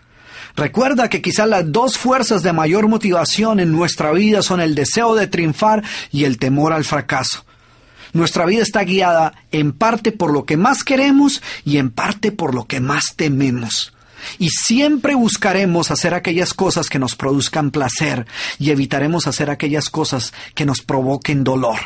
Recuerda 0.56 1.10
que 1.10 1.22
quizá 1.22 1.46
las 1.46 1.72
dos 1.72 1.98
fuerzas 1.98 2.44
de 2.44 2.54
mayor 2.54 2.88
motivación 2.88 3.60
en 3.60 3.72
nuestra 3.72 4.12
vida 4.12 4.42
son 4.42 4.62
el 4.62 4.76
deseo 4.76 5.16
de 5.16 5.28
triunfar 5.28 5.84
y 6.12 6.26
el 6.26 6.38
temor 6.38 6.74
al 6.74 6.84
fracaso. 6.84 7.46
Nuestra 8.14 8.46
vida 8.46 8.62
está 8.62 8.84
guiada 8.84 9.34
en 9.52 9.72
parte 9.72 10.12
por 10.12 10.34
lo 10.34 10.46
que 10.46 10.58
más 10.58 10.84
queremos 10.84 11.42
y 11.64 11.78
en 11.78 11.92
parte 11.92 12.32
por 12.32 12.54
lo 12.54 12.66
que 12.66 12.80
más 12.82 13.16
tememos. 13.16 13.94
Y 14.38 14.50
siempre 14.50 15.16
buscaremos 15.16 15.92
hacer 15.92 16.14
aquellas 16.14 16.54
cosas 16.54 16.90
que 16.90 17.00
nos 17.00 17.16
produzcan 17.16 17.72
placer 17.72 18.28
y 18.60 18.70
evitaremos 18.70 19.28
hacer 19.28 19.50
aquellas 19.50 19.90
cosas 19.90 20.34
que 20.54 20.66
nos 20.66 20.82
provoquen 20.82 21.44
dolor. 21.44 21.80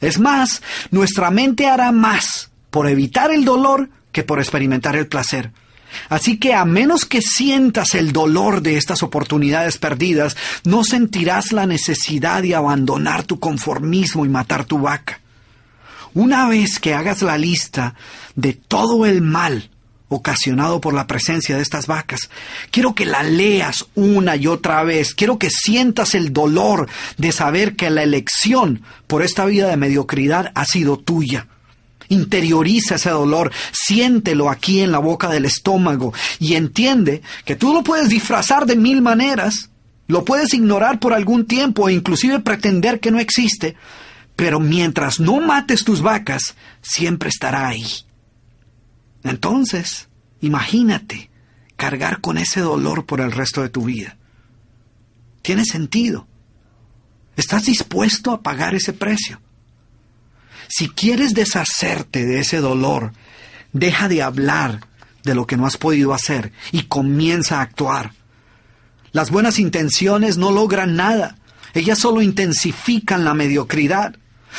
Es 0.00 0.18
más, 0.18 0.62
nuestra 0.90 1.30
mente 1.30 1.66
hará 1.66 1.92
más 1.92 2.50
por 2.70 2.88
evitar 2.88 3.30
el 3.30 3.44
dolor 3.44 3.90
que 4.10 4.24
por 4.24 4.38
experimentar 4.40 4.96
el 4.96 5.06
placer. 5.06 5.52
Así 6.08 6.38
que 6.38 6.54
a 6.54 6.64
menos 6.64 7.04
que 7.04 7.22
sientas 7.22 7.94
el 7.94 8.12
dolor 8.12 8.62
de 8.62 8.76
estas 8.76 9.02
oportunidades 9.02 9.78
perdidas, 9.78 10.36
no 10.64 10.84
sentirás 10.84 11.52
la 11.52 11.66
necesidad 11.66 12.42
de 12.42 12.54
abandonar 12.54 13.24
tu 13.24 13.38
conformismo 13.38 14.24
y 14.24 14.28
matar 14.28 14.64
tu 14.64 14.78
vaca. 14.78 15.20
Una 16.14 16.48
vez 16.48 16.78
que 16.78 16.94
hagas 16.94 17.22
la 17.22 17.36
lista 17.36 17.94
de 18.36 18.52
todo 18.52 19.04
el 19.04 19.20
mal 19.20 19.70
ocasionado 20.08 20.80
por 20.80 20.94
la 20.94 21.06
presencia 21.06 21.56
de 21.56 21.62
estas 21.62 21.86
vacas, 21.86 22.30
quiero 22.70 22.94
que 22.94 23.04
la 23.04 23.22
leas 23.22 23.86
una 23.94 24.36
y 24.36 24.46
otra 24.46 24.84
vez, 24.84 25.14
quiero 25.14 25.38
que 25.38 25.50
sientas 25.50 26.14
el 26.14 26.32
dolor 26.32 26.88
de 27.18 27.32
saber 27.32 27.74
que 27.74 27.90
la 27.90 28.04
elección 28.04 28.82
por 29.06 29.22
esta 29.22 29.44
vida 29.44 29.68
de 29.68 29.76
mediocridad 29.76 30.52
ha 30.54 30.64
sido 30.64 30.98
tuya. 30.98 31.48
Interioriza 32.08 32.96
ese 32.96 33.10
dolor, 33.10 33.52
siéntelo 33.72 34.50
aquí 34.50 34.80
en 34.80 34.92
la 34.92 34.98
boca 34.98 35.28
del 35.28 35.44
estómago 35.44 36.12
y 36.38 36.54
entiende 36.54 37.22
que 37.44 37.56
tú 37.56 37.72
lo 37.72 37.82
puedes 37.82 38.08
disfrazar 38.08 38.66
de 38.66 38.76
mil 38.76 39.02
maneras, 39.02 39.70
lo 40.06 40.24
puedes 40.24 40.52
ignorar 40.54 41.00
por 41.00 41.14
algún 41.14 41.46
tiempo 41.46 41.88
e 41.88 41.92
inclusive 41.92 42.40
pretender 42.40 43.00
que 43.00 43.10
no 43.10 43.18
existe, 43.18 43.76
pero 44.36 44.60
mientras 44.60 45.20
no 45.20 45.40
mates 45.40 45.84
tus 45.84 46.02
vacas, 46.02 46.54
siempre 46.82 47.28
estará 47.28 47.68
ahí. 47.68 47.86
Entonces, 49.22 50.08
imagínate 50.40 51.30
cargar 51.76 52.20
con 52.20 52.38
ese 52.38 52.60
dolor 52.60 53.06
por 53.06 53.20
el 53.20 53.32
resto 53.32 53.62
de 53.62 53.70
tu 53.70 53.84
vida. 53.84 54.16
Tiene 55.42 55.64
sentido. 55.64 56.26
¿Estás 57.36 57.64
dispuesto 57.64 58.32
a 58.32 58.42
pagar 58.42 58.74
ese 58.74 58.92
precio? 58.92 59.40
Si 60.76 60.88
quieres 60.88 61.34
deshacerte 61.34 62.26
de 62.26 62.40
ese 62.40 62.56
dolor, 62.56 63.12
deja 63.72 64.08
de 64.08 64.22
hablar 64.22 64.80
de 65.22 65.36
lo 65.36 65.46
que 65.46 65.56
no 65.56 65.66
has 65.66 65.76
podido 65.76 66.12
hacer 66.12 66.50
y 66.72 66.86
comienza 66.86 67.58
a 67.58 67.62
actuar. 67.62 68.10
Las 69.12 69.30
buenas 69.30 69.60
intenciones 69.60 70.36
no 70.36 70.50
logran 70.50 70.96
nada, 70.96 71.36
ellas 71.74 72.00
solo 72.00 72.22
intensifican 72.22 73.24
la 73.24 73.34
mediocridad. 73.34 74.16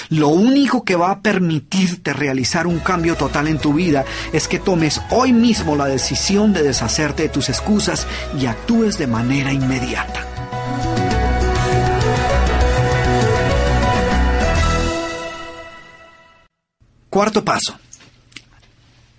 Lo 0.08 0.30
único 0.30 0.86
que 0.86 0.96
va 0.96 1.12
a 1.12 1.20
permitirte 1.20 2.14
realizar 2.14 2.66
un 2.66 2.80
cambio 2.80 3.18
total 3.18 3.50
en 3.50 3.58
tu 3.58 3.74
vida 3.74 4.06
es 4.32 4.48
que 4.48 4.60
tomes 4.60 5.02
hoy 5.10 5.34
mismo 5.34 5.76
la 5.76 5.88
decisión 5.88 6.54
de 6.54 6.64
deshacerte 6.64 7.24
de 7.24 7.30
tus 7.30 7.50
excusas 7.50 8.08
y 8.40 8.46
actúes 8.46 8.98
de 8.98 9.08
manera 9.08 9.52
inmediata. 9.52 10.35
Cuarto 17.16 17.46
paso. 17.46 17.80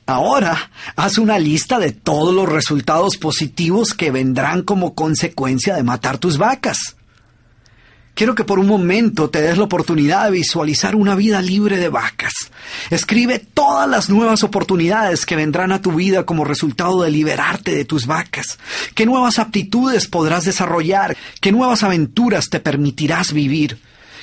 Ahora 0.04 0.70
haz 0.96 1.16
una 1.16 1.38
lista 1.38 1.78
de 1.78 1.92
todos 1.92 2.34
los 2.34 2.46
resultados 2.46 3.16
positivos 3.16 3.94
que 3.94 4.10
vendrán 4.10 4.64
como 4.64 4.94
consecuencia 4.94 5.74
de 5.74 5.82
matar 5.82 6.18
tus 6.18 6.36
vacas. 6.36 6.96
Quiero 8.12 8.34
que 8.34 8.44
por 8.44 8.58
un 8.58 8.66
momento 8.66 9.30
te 9.30 9.40
des 9.40 9.56
la 9.56 9.64
oportunidad 9.64 10.26
de 10.26 10.32
visualizar 10.32 10.94
una 10.94 11.14
vida 11.14 11.40
libre 11.40 11.78
de 11.78 11.88
vacas. 11.88 12.34
Escribe 12.90 13.38
todas 13.38 13.88
las 13.88 14.10
nuevas 14.10 14.44
oportunidades 14.44 15.24
que 15.24 15.36
vendrán 15.36 15.72
a 15.72 15.80
tu 15.80 15.92
vida 15.92 16.26
como 16.26 16.44
resultado 16.44 17.00
de 17.00 17.10
liberarte 17.10 17.74
de 17.74 17.86
tus 17.86 18.04
vacas. 18.04 18.58
¿Qué 18.94 19.06
nuevas 19.06 19.38
aptitudes 19.38 20.06
podrás 20.06 20.44
desarrollar? 20.44 21.16
¿Qué 21.40 21.50
nuevas 21.50 21.82
aventuras 21.82 22.50
te 22.50 22.60
permitirás 22.60 23.32
vivir? 23.32 23.78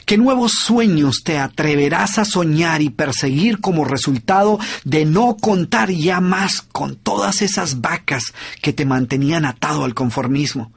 ¿Qué 0.06 0.18
nuevos 0.18 0.52
sueños 0.52 1.22
te 1.24 1.38
atreverás 1.38 2.18
a 2.18 2.26
soñar 2.26 2.82
y 2.82 2.90
perseguir 2.90 3.62
como 3.62 3.86
resultado 3.86 4.60
de 4.84 5.06
no 5.06 5.38
contar 5.38 5.92
ya 5.92 6.20
más 6.20 6.62
con 6.62 6.96
todas 6.96 7.42
esas 7.42 7.80
vacas 7.80 8.34
que 8.62 8.74
te 8.74 8.86
mantenían 8.86 9.46
atado 9.46 9.86
al 9.86 9.94
conformismo? 9.94 10.72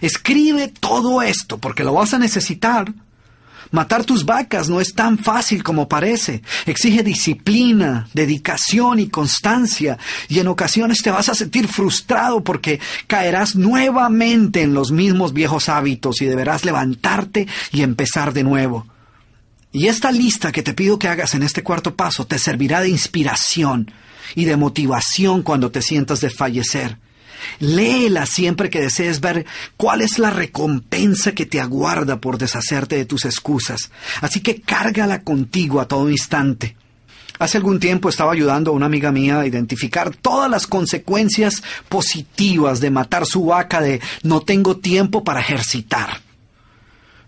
Escribe 0.00 0.68
todo 0.68 1.22
esto 1.22 1.58
porque 1.58 1.82
lo 1.82 1.94
vas 1.94 2.14
a 2.14 2.18
necesitar 2.18 2.92
Matar 3.72 4.04
tus 4.04 4.26
vacas 4.26 4.68
no 4.68 4.82
es 4.82 4.94
tan 4.94 5.18
fácil 5.18 5.62
como 5.62 5.88
parece. 5.88 6.42
Exige 6.66 7.02
disciplina, 7.02 8.06
dedicación 8.12 9.00
y 9.00 9.08
constancia. 9.08 9.98
Y 10.28 10.40
en 10.40 10.48
ocasiones 10.48 11.02
te 11.02 11.10
vas 11.10 11.30
a 11.30 11.34
sentir 11.34 11.66
frustrado 11.68 12.44
porque 12.44 12.80
caerás 13.06 13.56
nuevamente 13.56 14.60
en 14.60 14.74
los 14.74 14.92
mismos 14.92 15.32
viejos 15.32 15.70
hábitos 15.70 16.20
y 16.20 16.26
deberás 16.26 16.66
levantarte 16.66 17.48
y 17.72 17.80
empezar 17.80 18.34
de 18.34 18.44
nuevo. 18.44 18.86
Y 19.72 19.86
esta 19.86 20.12
lista 20.12 20.52
que 20.52 20.62
te 20.62 20.74
pido 20.74 20.98
que 20.98 21.08
hagas 21.08 21.34
en 21.34 21.42
este 21.42 21.62
cuarto 21.62 21.96
paso 21.96 22.26
te 22.26 22.38
servirá 22.38 22.82
de 22.82 22.90
inspiración 22.90 23.90
y 24.34 24.44
de 24.44 24.58
motivación 24.58 25.42
cuando 25.42 25.70
te 25.70 25.80
sientas 25.80 26.20
desfallecer. 26.20 26.98
Léela 27.60 28.26
siempre 28.26 28.70
que 28.70 28.80
desees 28.80 29.20
ver 29.20 29.46
cuál 29.76 30.00
es 30.00 30.18
la 30.18 30.30
recompensa 30.30 31.32
que 31.32 31.46
te 31.46 31.60
aguarda 31.60 32.20
por 32.20 32.38
deshacerte 32.38 32.96
de 32.96 33.04
tus 33.04 33.24
excusas. 33.24 33.90
Así 34.20 34.40
que 34.40 34.60
cárgala 34.60 35.22
contigo 35.22 35.80
a 35.80 35.88
todo 35.88 36.10
instante. 36.10 36.76
Hace 37.38 37.58
algún 37.58 37.80
tiempo 37.80 38.08
estaba 38.08 38.32
ayudando 38.32 38.70
a 38.70 38.74
una 38.74 38.86
amiga 38.86 39.10
mía 39.10 39.40
a 39.40 39.46
identificar 39.46 40.14
todas 40.14 40.50
las 40.50 40.66
consecuencias 40.66 41.62
positivas 41.88 42.80
de 42.80 42.90
matar 42.90 43.26
su 43.26 43.46
vaca 43.46 43.80
de 43.80 44.00
no 44.22 44.40
tengo 44.42 44.76
tiempo 44.76 45.24
para 45.24 45.40
ejercitar. 45.40 46.20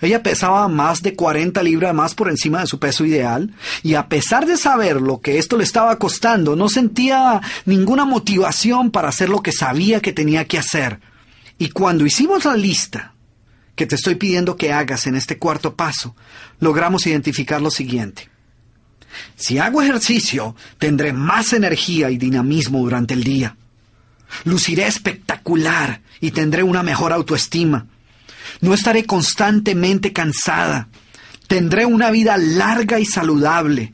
Ella 0.05 0.23
pesaba 0.23 0.69
más 0.69 1.03
de 1.03 1.15
40 1.15 1.63
libras 1.63 1.95
más 1.95 2.15
por 2.15 2.29
encima 2.29 2.61
de 2.61 2.67
su 2.67 2.79
peso 2.79 3.05
ideal 3.05 3.55
y 3.83 3.95
a 3.95 4.09
pesar 4.09 4.47
de 4.47 4.57
saber 4.57 5.01
lo 5.01 5.21
que 5.21 5.39
esto 5.39 5.57
le 5.57 5.65
estaba 5.65 5.99
costando, 5.99 6.57
no 6.57 6.69
sentía 6.69 7.41
ninguna 7.65 8.05
motivación 8.05 8.91
para 8.91 9.09
hacer 9.09 9.29
lo 9.29 9.43
que 9.43 9.53
sabía 9.53 10.01
que 10.01 10.13
tenía 10.13 10.47
que 10.47 10.59
hacer. 10.59 11.01
Y 11.59 11.71
cuando 11.71 12.07
hicimos 12.07 12.45
la 12.45 12.57
lista 12.57 13.15
que 13.75 13.87
te 13.87 13.95
estoy 13.95 14.17
pidiendo 14.17 14.57
que 14.57 14.73
hagas 14.73 15.07
en 15.07 15.17
este 15.17 15.39
cuarto 15.39 15.75
paso, 15.75 16.15
logramos 16.61 17.07
identificar 17.07 17.61
lo 17.61 17.71
siguiente. 17.71 18.29
Si 19.37 19.59
hago 19.59 19.83
ejercicio, 19.83 20.55
tendré 20.79 21.13
más 21.13 21.53
energía 21.53 22.11
y 22.11 22.19
dinamismo 22.19 22.81
durante 22.81 23.15
el 23.15 23.25
día. 23.25 23.57
Luciré 24.45 24.87
espectacular 24.87 26.01
y 26.21 26.33
tendré 26.33 26.63
una 26.63 26.83
mejor 26.83 27.13
autoestima. 27.13 27.87
No 28.65 28.73
estaré 28.73 29.05
constantemente 29.05 30.15
cansada. 30.15 30.89
Tendré 31.47 31.85
una 31.85 32.11
vida 32.11 32.39
larga 32.39 32.99
y 32.99 33.05
saludable. 33.05 33.93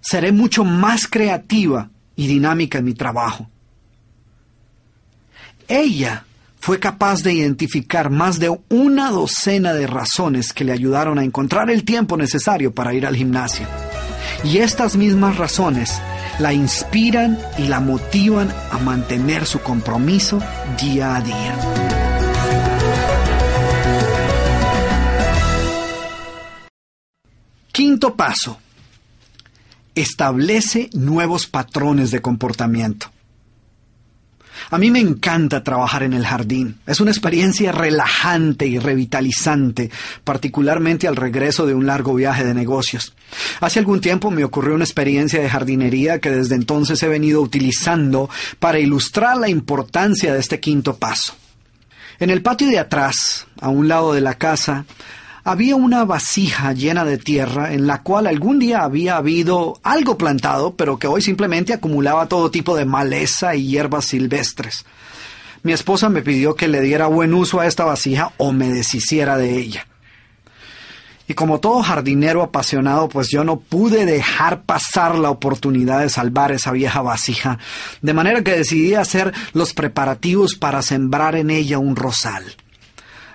Seré 0.00 0.30
mucho 0.30 0.64
más 0.64 1.08
creativa 1.08 1.90
y 2.14 2.28
dinámica 2.28 2.78
en 2.78 2.84
mi 2.84 2.94
trabajo. 2.94 3.50
Ella 5.66 6.24
fue 6.60 6.78
capaz 6.78 7.24
de 7.24 7.32
identificar 7.32 8.10
más 8.10 8.38
de 8.38 8.56
una 8.68 9.10
docena 9.10 9.74
de 9.74 9.88
razones 9.88 10.52
que 10.52 10.62
le 10.62 10.70
ayudaron 10.70 11.18
a 11.18 11.24
encontrar 11.24 11.68
el 11.68 11.82
tiempo 11.82 12.16
necesario 12.16 12.72
para 12.72 12.94
ir 12.94 13.04
al 13.04 13.16
gimnasio. 13.16 13.66
Y 14.44 14.58
estas 14.58 14.94
mismas 14.94 15.36
razones 15.36 16.00
la 16.38 16.52
inspiran 16.52 17.36
y 17.58 17.66
la 17.66 17.80
motivan 17.80 18.54
a 18.70 18.78
mantener 18.78 19.46
su 19.46 19.58
compromiso 19.58 20.40
día 20.80 21.16
a 21.16 21.20
día. 21.22 21.89
Quinto 27.72 28.16
paso. 28.16 28.58
Establece 29.94 30.90
nuevos 30.92 31.46
patrones 31.46 32.10
de 32.10 32.20
comportamiento. 32.20 33.10
A 34.70 34.78
mí 34.78 34.90
me 34.90 35.00
encanta 35.00 35.64
trabajar 35.64 36.02
en 36.02 36.12
el 36.12 36.26
jardín. 36.26 36.78
Es 36.86 37.00
una 37.00 37.10
experiencia 37.10 37.72
relajante 37.72 38.66
y 38.66 38.78
revitalizante, 38.78 39.90
particularmente 40.22 41.08
al 41.08 41.16
regreso 41.16 41.66
de 41.66 41.74
un 41.74 41.86
largo 41.86 42.14
viaje 42.14 42.44
de 42.44 42.54
negocios. 42.54 43.14
Hace 43.60 43.78
algún 43.78 44.00
tiempo 44.00 44.30
me 44.30 44.44
ocurrió 44.44 44.74
una 44.74 44.84
experiencia 44.84 45.40
de 45.40 45.48
jardinería 45.48 46.18
que 46.18 46.30
desde 46.30 46.56
entonces 46.56 47.02
he 47.02 47.08
venido 47.08 47.40
utilizando 47.40 48.28
para 48.58 48.78
ilustrar 48.78 49.38
la 49.38 49.48
importancia 49.48 50.32
de 50.34 50.40
este 50.40 50.60
quinto 50.60 50.96
paso. 50.96 51.34
En 52.18 52.30
el 52.30 52.42
patio 52.42 52.68
de 52.68 52.78
atrás, 52.78 53.46
a 53.60 53.70
un 53.70 53.88
lado 53.88 54.12
de 54.12 54.20
la 54.20 54.34
casa, 54.34 54.84
había 55.44 55.76
una 55.76 56.04
vasija 56.04 56.72
llena 56.72 57.04
de 57.04 57.18
tierra 57.18 57.72
en 57.72 57.86
la 57.86 58.02
cual 58.02 58.26
algún 58.26 58.58
día 58.58 58.82
había 58.82 59.16
habido 59.16 59.80
algo 59.82 60.18
plantado, 60.18 60.74
pero 60.74 60.98
que 60.98 61.06
hoy 61.06 61.22
simplemente 61.22 61.72
acumulaba 61.72 62.26
todo 62.26 62.50
tipo 62.50 62.76
de 62.76 62.84
maleza 62.84 63.54
y 63.54 63.66
hierbas 63.66 64.06
silvestres. 64.06 64.84
Mi 65.62 65.72
esposa 65.72 66.08
me 66.08 66.22
pidió 66.22 66.54
que 66.54 66.68
le 66.68 66.80
diera 66.80 67.06
buen 67.06 67.34
uso 67.34 67.60
a 67.60 67.66
esta 67.66 67.84
vasija 67.84 68.32
o 68.38 68.52
me 68.52 68.68
deshiciera 68.68 69.36
de 69.36 69.58
ella. 69.58 69.86
Y 71.28 71.34
como 71.34 71.60
todo 71.60 71.82
jardinero 71.82 72.42
apasionado, 72.42 73.08
pues 73.08 73.28
yo 73.28 73.44
no 73.44 73.60
pude 73.60 74.04
dejar 74.04 74.62
pasar 74.62 75.16
la 75.16 75.30
oportunidad 75.30 76.00
de 76.00 76.08
salvar 76.08 76.50
esa 76.50 76.72
vieja 76.72 77.02
vasija, 77.02 77.58
de 78.02 78.14
manera 78.14 78.42
que 78.42 78.56
decidí 78.56 78.94
hacer 78.94 79.32
los 79.52 79.72
preparativos 79.72 80.56
para 80.56 80.82
sembrar 80.82 81.36
en 81.36 81.50
ella 81.50 81.78
un 81.78 81.94
rosal 81.94 82.56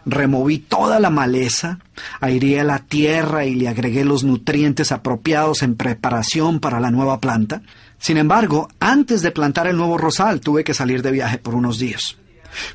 removí 0.06 0.60
toda 0.60 1.00
la 1.00 1.10
maleza, 1.10 1.80
aireé 2.22 2.64
la 2.64 2.80
tierra 2.80 3.46
y 3.46 3.56
le 3.56 3.68
agregué 3.68 4.06
los 4.06 4.24
nutrientes 4.24 4.92
apropiados 4.92 5.64
en 5.64 5.76
preparación 5.76 6.60
para 6.60 6.80
la 6.80 6.92
nueva 6.92 7.20
planta. 7.20 7.62
Sin 7.98 8.18
embargo, 8.18 8.68
antes 8.80 9.22
de 9.22 9.32
plantar 9.32 9.68
el 9.68 9.78
nuevo 9.78 9.98
rosal 9.98 10.42
tuve 10.42 10.64
que 10.64 10.74
salir 10.74 11.02
de 11.02 11.12
viaje 11.12 11.38
por 11.38 11.56
unos 11.56 11.80
días. 11.80 12.18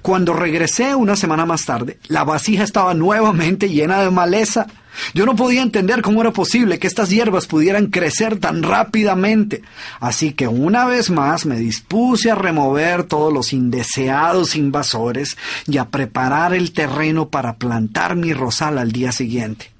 Cuando 0.02 0.32
regresé 0.32 0.94
una 0.94 1.16
semana 1.16 1.46
más 1.46 1.64
tarde, 1.64 1.98
la 2.08 2.24
vasija 2.24 2.64
estaba 2.64 2.94
nuevamente 2.94 3.68
llena 3.68 4.02
de 4.02 4.10
maleza. 4.10 4.66
Yo 5.14 5.24
no 5.24 5.36
podía 5.36 5.62
entender 5.62 6.02
cómo 6.02 6.20
era 6.20 6.32
posible 6.32 6.78
que 6.78 6.86
estas 6.86 7.10
hierbas 7.10 7.46
pudieran 7.46 7.86
crecer 7.86 8.38
tan 8.38 8.62
rápidamente. 8.62 9.62
Así 10.00 10.32
que 10.32 10.48
una 10.48 10.86
vez 10.86 11.10
más 11.10 11.46
me 11.46 11.58
dispuse 11.58 12.30
a 12.30 12.34
remover 12.34 13.04
todos 13.04 13.32
los 13.32 13.52
indeseados 13.52 14.56
invasores 14.56 15.36
y 15.66 15.78
a 15.78 15.88
preparar 15.88 16.54
el 16.54 16.72
terreno 16.72 17.28
para 17.28 17.56
plantar 17.56 18.16
mi 18.16 18.32
rosal 18.32 18.78
al 18.78 18.92
día 18.92 19.12
siguiente. 19.12 19.70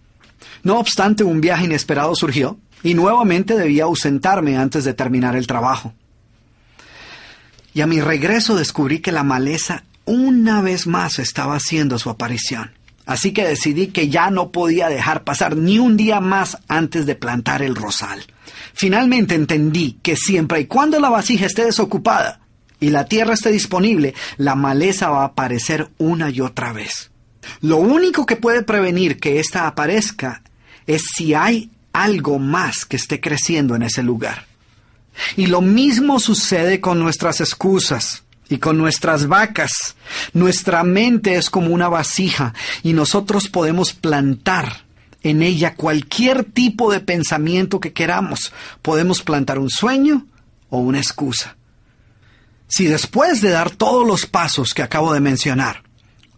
No 0.63 0.79
obstante, 0.79 1.25
un 1.25 1.41
viaje 1.41 1.65
inesperado 1.65 2.15
surgió 2.15 2.59
y 2.83 2.95
nuevamente 2.95 3.57
debía 3.57 3.85
ausentarme 3.85 4.57
antes 4.57 4.85
de 4.85 4.95
terminar 4.95 5.37
el 5.37 5.47
trabajo. 5.47 5.93
Y 7.73 7.83
a 7.83 7.87
mi 7.87 8.01
regreso 8.01 8.57
descubrí 8.57 9.01
que 9.01 9.13
la 9.13 9.23
maleza 9.23 9.85
una 10.11 10.61
vez 10.61 10.89
más 10.89 11.20
estaba 11.20 11.55
haciendo 11.55 11.97
su 11.97 12.11
aparición. 12.11 12.73
Así 13.07 13.32
que 13.32 13.47
decidí 13.47 13.89
que 13.89 14.09
ya 14.09 14.28
no 14.31 14.51
podía 14.51 14.89
dejar 14.89 15.23
pasar 15.23 15.57
ni 15.57 15.78
un 15.78 15.97
día 15.97 16.20
más 16.20 16.59
antes 16.66 17.07
de 17.07 17.15
plantar 17.15 17.62
el 17.62 17.77
rosal. 17.77 18.24
Finalmente 18.74 19.37
entendí 19.37 19.99
que 20.03 20.16
siempre 20.16 20.61
y 20.61 20.66
cuando 20.66 20.99
la 20.99 21.11
vasija 21.11 21.47
esté 21.47 21.65
desocupada 21.65 22.41
y 22.81 22.91
la 22.91 23.05
tierra 23.05 23.35
esté 23.35 23.53
disponible, 23.53 24.15
la 24.37 24.57
maleza 24.57 25.11
va 25.11 25.23
a 25.23 25.27
aparecer 25.27 25.91
una 25.99 26.28
y 26.31 26.41
otra 26.41 26.73
vez. 26.73 27.12
Lo 27.61 27.77
único 27.77 28.27
que 28.27 28.37
puede 28.37 28.62
prevenir 28.62 29.20
que 29.20 29.39
ésta 29.39 29.69
aparezca 29.69 30.43
es 30.89 31.03
si 31.15 31.35
hay 31.35 31.70
algo 31.93 32.41
más 32.41 32.85
que 32.85 32.97
esté 32.97 33.20
creciendo 33.20 33.77
en 33.77 33.82
ese 33.82 34.03
lugar. 34.03 34.47
Y 35.37 35.47
lo 35.47 35.61
mismo 35.61 36.19
sucede 36.19 36.81
con 36.81 36.99
nuestras 36.99 37.41
excusas 37.41 38.24
y 38.51 38.59
con 38.59 38.77
nuestras 38.77 39.29
vacas. 39.29 39.97
Nuestra 40.35 40.83
mente 40.83 41.37
es 41.37 41.49
como 41.49 41.69
una 41.69 41.89
vasija 41.89 42.53
y 42.83 42.93
nosotros 42.93 43.49
podemos 43.49 43.95
plantar 43.95 44.85
en 45.23 45.43
ella 45.43 45.75
cualquier 45.75 46.45
tipo 46.45 46.93
de 46.93 47.01
pensamiento 47.01 47.81
que 47.81 47.93
queramos. 47.93 48.53
Podemos 48.83 49.23
plantar 49.23 49.59
un 49.59 49.71
sueño 49.71 50.27
o 50.69 50.79
una 50.81 50.99
excusa. 50.99 51.57
Si 52.67 52.85
después 52.87 53.41
de 53.41 53.51
dar 53.51 53.71
todos 53.71 54.07
los 54.07 54.27
pasos 54.27 54.75
que 54.75 54.83
acabo 54.83 55.13
de 55.13 55.21
mencionar, 55.21 55.83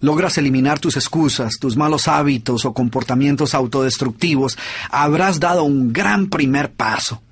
logras 0.01 0.37
eliminar 0.39 0.81
tus 0.81 0.97
excusas, 0.97 1.59
tus 1.59 1.77
malos 1.77 2.09
hábitos 2.09 2.65
o 2.65 2.75
comportamientos 2.75 3.55
autodestructivos, 3.55 4.59
habrás 4.91 5.41
dado 5.41 5.65
un 5.65 5.93
gran 5.93 6.29
primer 6.29 6.73
paso. 6.73 7.23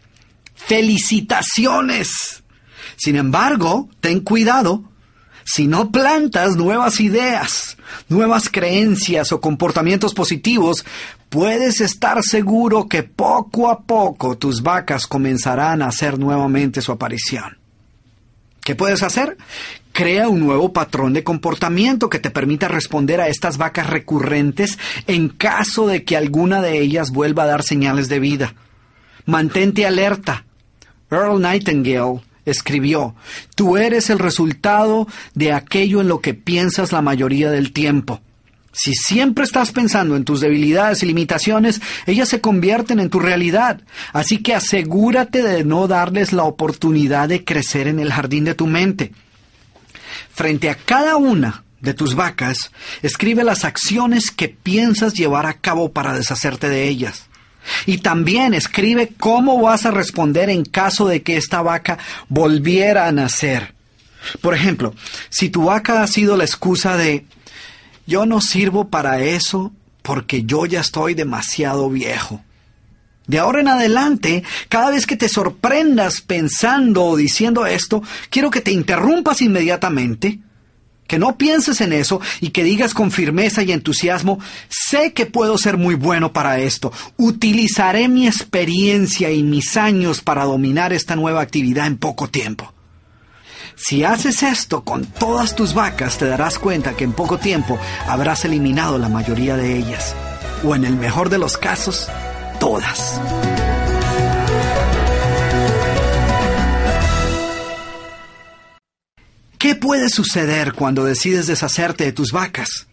¡Felicitaciones! 0.55 2.43
Sin 3.01 3.17
embargo, 3.17 3.89
ten 4.01 4.21
cuidado. 4.21 4.85
Si 5.43 5.67
no 5.67 5.91
plantas 5.91 6.57
nuevas 6.57 7.01
ideas, 7.01 7.79
nuevas 8.11 8.51
creencias 8.51 9.33
o 9.33 9.41
comportamientos 9.41 10.13
positivos, 10.13 10.85
puedes 11.31 11.81
estar 11.81 12.23
seguro 12.23 12.89
que 12.89 13.03
poco 13.03 13.71
a 13.71 13.81
poco 13.81 14.37
tus 14.37 14.63
vacas 14.63 15.07
comenzarán 15.07 15.81
a 15.81 15.87
hacer 15.87 16.19
nuevamente 16.19 16.83
su 16.83 16.93
aparición. 16.93 17.57
¿Qué 18.63 18.75
puedes 18.75 19.03
hacer? 19.03 19.39
Crea 19.93 20.29
un 20.29 20.41
nuevo 20.41 20.75
patrón 20.75 21.15
de 21.15 21.25
comportamiento 21.25 22.11
que 22.11 22.19
te 22.19 22.29
permita 22.29 22.69
responder 22.69 23.23
a 23.23 23.29
estas 23.29 23.57
vacas 23.57 23.89
recurrentes 23.89 24.79
en 25.07 25.31
caso 25.31 25.87
de 25.87 26.05
que 26.05 26.19
alguna 26.19 26.61
de 26.61 26.79
ellas 26.79 27.13
vuelva 27.13 27.45
a 27.45 27.47
dar 27.47 27.63
señales 27.63 28.11
de 28.11 28.21
vida. 28.21 28.55
Mantente 29.25 29.87
alerta. 29.87 30.45
Earl 31.11 31.41
Nightingale 31.41 32.21
escribió, 32.45 33.15
tú 33.55 33.77
eres 33.77 34.11
el 34.11 34.19
resultado 34.19 35.07
de 35.35 35.53
aquello 35.53 36.01
en 36.01 36.09
lo 36.09 36.21
que 36.21 36.35
piensas 36.35 36.93
la 36.93 37.03
mayoría 37.03 37.51
del 37.51 37.73
tiempo. 37.73 38.21
Si 38.73 38.95
siempre 38.95 39.45
estás 39.45 39.73
pensando 39.73 40.15
en 40.15 40.25
tus 40.25 40.41
debilidades 40.41 41.03
y 41.03 41.07
limitaciones, 41.07 41.81
ellas 42.07 42.29
se 42.29 42.41
convierten 42.41 43.01
en 43.01 43.11
tu 43.11 43.19
realidad. 43.19 43.81
Así 44.13 44.39
que 44.39 44.55
asegúrate 44.55 45.43
de 45.43 45.65
no 45.65 45.89
darles 45.89 46.33
la 46.33 46.45
oportunidad 46.45 47.29
de 47.29 47.45
crecer 47.45 47.89
en 47.89 47.99
el 47.99 48.13
jardín 48.13 48.45
de 48.45 48.55
tu 48.55 48.67
mente. 48.67 49.13
Frente 50.33 50.71
a 50.71 50.77
cada 50.77 51.17
una 51.17 51.65
de 51.81 51.95
tus 51.95 52.15
vacas, 52.15 52.71
escribe 53.03 53.43
las 53.43 53.65
acciones 53.65 54.31
que 54.31 54.49
piensas 54.49 55.15
llevar 55.15 55.47
a 55.47 55.55
cabo 55.55 55.93
para 55.93 56.15
deshacerte 56.15 56.69
de 56.69 56.89
ellas. 56.89 57.30
Y 57.87 57.99
también 57.99 58.55
escribe 58.55 59.13
cómo 59.19 59.61
vas 59.61 59.87
a 59.87 59.91
responder 59.91 60.51
en 60.51 60.65
caso 60.65 61.07
de 61.07 61.23
que 61.23 61.37
esta 61.37 61.63
vaca 61.63 61.99
volviera 62.29 63.07
a 63.07 63.13
nacer. 63.13 63.75
Por 64.41 64.55
ejemplo, 64.55 64.95
si 65.29 65.49
tu 65.49 65.65
vaca 65.65 66.03
ha 66.03 66.07
sido 66.07 66.37
la 66.37 66.45
excusa 66.45 66.97
de 66.97 67.25
yo 68.07 68.27
no 68.27 68.41
sirvo 68.41 68.89
para 68.89 69.21
eso 69.21 69.73
porque 70.03 70.45
yo 70.45 70.67
ya 70.67 70.81
estoy 70.81 71.15
demasiado 71.15 71.89
viejo. 71.91 72.43
De 73.27 73.39
ahora 73.39 73.61
en 73.61 73.69
adelante, 73.69 74.43
cada 74.69 74.91
vez 74.91 75.07
que 75.07 75.17
te 75.17 75.29
sorprendas 75.29 76.21
pensando 76.21 77.05
o 77.05 77.17
diciendo 77.17 77.65
esto, 77.67 78.03
quiero 78.29 78.51
que 78.51 78.61
te 78.61 78.73
interrumpas 78.73 79.41
inmediatamente 79.41 80.41
que 81.11 81.19
no 81.19 81.37
pienses 81.37 81.81
en 81.81 81.93
eso 81.93 82.21
y 82.41 82.51
que 82.51 82.63
digas 82.63 82.95
con 82.95 83.11
firmeza 83.11 83.65
y 83.65 83.73
entusiasmo, 83.73 84.39
sé 84.69 85.13
que 85.13 85.27
puedo 85.27 85.59
ser 85.59 85.77
muy 85.77 85.97
bueno 85.97 86.33
para 86.33 86.61
esto, 86.61 86.93
utilizaré 87.17 88.07
mi 88.07 88.29
experiencia 88.29 89.33
y 89.33 89.43
mis 89.43 89.77
años 89.77 90.21
para 90.21 90.45
dominar 90.45 90.93
esta 90.93 91.17
nueva 91.17 91.41
actividad 91.41 91.89
en 91.89 91.97
poco 91.97 92.29
tiempo. 92.29 92.73
Si 93.75 94.05
haces 94.05 94.45
esto 94.45 94.85
con 94.85 95.05
todas 95.05 95.57
tus 95.57 95.75
vacas, 95.75 96.17
te 96.17 96.27
darás 96.27 96.61
cuenta 96.61 96.97
que 96.97 97.03
en 97.03 97.13
poco 97.13 97.39
tiempo 97.39 97.77
habrás 98.07 98.45
eliminado 98.45 98.97
la 98.97 99.09
mayoría 99.09 99.57
de 99.57 99.79
ellas, 99.79 100.15
o 100.63 100.77
en 100.77 100.85
el 100.85 100.95
mejor 100.95 101.29
de 101.29 101.39
los 101.39 101.57
casos, 101.57 102.07
todas. 102.61 103.21
¿Qué 109.61 109.75
puede 109.75 110.09
suceder 110.09 110.73
cuando 110.73 111.05
decides 111.05 111.47
deshacerte 111.47 112.05
de 112.05 112.13
tus 112.13 112.33
vacas? 112.33 112.87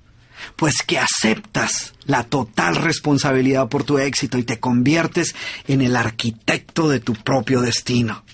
Pues 0.57 0.84
que 0.85 0.99
aceptas 0.99 1.94
la 2.03 2.26
total 2.26 2.76
responsabilidad 2.76 3.69
por 3.69 3.85
tu 3.85 3.99
éxito 3.99 4.38
y 4.38 4.44
te 4.44 4.60
conviertes 4.60 5.34
en 5.69 5.80
el 5.80 5.95
arquitecto 5.95 6.89
de 6.89 6.99
tu 6.99 7.14
propio 7.14 7.61
destino. 7.61 8.26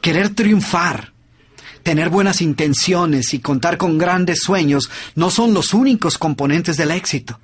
Querer 0.00 0.30
triunfar, 0.30 1.12
tener 1.82 2.08
buenas 2.08 2.40
intenciones 2.40 3.34
y 3.34 3.40
contar 3.40 3.76
con 3.76 3.98
grandes 3.98 4.40
sueños 4.40 4.88
no 5.14 5.30
son 5.30 5.52
los 5.52 5.74
únicos 5.74 6.16
componentes 6.16 6.78
del 6.78 6.90
éxito. 6.90 7.38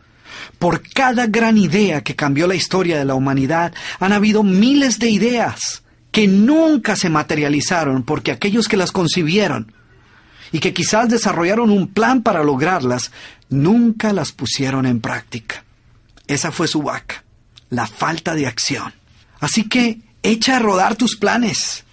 Por 0.59 0.89
cada 0.89 1.27
gran 1.27 1.59
idea 1.59 2.01
que 2.01 2.17
cambió 2.17 2.47
la 2.47 2.55
historia 2.55 2.97
de 2.97 3.05
la 3.05 3.15
humanidad, 3.15 3.75
han 4.01 4.15
habido 4.15 4.43
miles 4.43 4.99
de 4.99 5.11
ideas 5.11 5.83
que 6.17 6.29
nunca 6.29 6.97
se 6.97 7.11
materializaron 7.11 8.03
porque 8.03 8.33
aquellos 8.33 8.69
que 8.69 8.79
las 8.79 8.91
concibieron 8.91 9.75
y 10.51 10.61
que 10.61 10.73
quizás 10.73 11.11
desarrollaron 11.11 11.69
un 11.69 11.89
plan 11.89 12.23
para 12.23 12.43
lograrlas, 12.43 13.13
nunca 13.51 14.15
las 14.15 14.33
pusieron 14.33 14.87
en 14.87 15.03
práctica. 15.03 15.67
Esa 16.27 16.53
fue 16.53 16.69
su 16.69 16.81
vaca, 16.81 17.23
la 17.69 17.87
falta 17.87 18.35
de 18.35 18.47
acción. 18.47 18.95
Así 19.41 19.69
que 19.69 20.01
echa 20.23 20.57
a 20.57 20.59
rodar 20.59 20.97
tus 20.97 21.19
planes. 21.19 21.85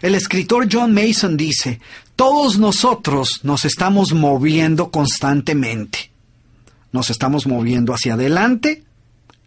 El 0.00 0.14
escritor 0.14 0.68
John 0.70 0.94
Mason 0.94 1.36
dice, 1.36 1.80
Todos 2.14 2.60
nosotros 2.60 3.40
nos 3.42 3.64
estamos 3.64 4.12
moviendo 4.12 4.92
constantemente. 4.92 6.12
Nos 6.92 7.10
estamos 7.10 7.48
moviendo 7.48 7.94
hacia 7.94 8.14
adelante, 8.14 8.84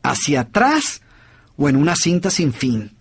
hacia 0.03 0.41
atrás 0.41 1.01
o 1.55 1.69
en 1.69 1.77
una 1.77 1.95
cinta 1.95 2.29
sin 2.29 2.51
fin. 2.51 2.94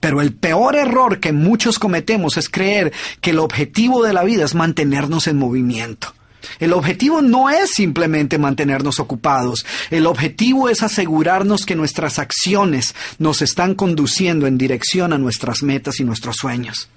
Pero 0.00 0.20
el 0.20 0.32
peor 0.32 0.76
error 0.76 1.20
que 1.20 1.32
muchos 1.32 1.78
cometemos 1.78 2.36
es 2.36 2.48
creer 2.48 2.92
que 3.20 3.30
el 3.30 3.38
objetivo 3.38 4.02
de 4.02 4.12
la 4.12 4.24
vida 4.24 4.44
es 4.44 4.54
mantenernos 4.54 5.26
en 5.26 5.36
movimiento. 5.36 6.14
El 6.58 6.72
objetivo 6.72 7.20
no 7.22 7.50
es 7.50 7.70
simplemente 7.70 8.38
mantenernos 8.38 8.98
ocupados, 8.98 9.66
el 9.90 10.06
objetivo 10.06 10.70
es 10.70 10.82
asegurarnos 10.82 11.66
que 11.66 11.76
nuestras 11.76 12.18
acciones 12.18 12.94
nos 13.18 13.42
están 13.42 13.74
conduciendo 13.74 14.46
en 14.46 14.56
dirección 14.56 15.12
a 15.12 15.18
nuestras 15.18 15.62
metas 15.62 16.00
y 16.00 16.04
nuestros 16.04 16.36
sueños. 16.36 16.88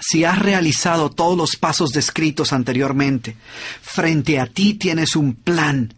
Si 0.00 0.24
has 0.24 0.38
realizado 0.38 1.10
todos 1.10 1.36
los 1.36 1.56
pasos 1.56 1.90
descritos 1.90 2.52
anteriormente, 2.52 3.36
frente 3.82 4.38
a 4.38 4.46
ti 4.46 4.74
tienes 4.74 5.16
un 5.16 5.34
plan 5.34 5.92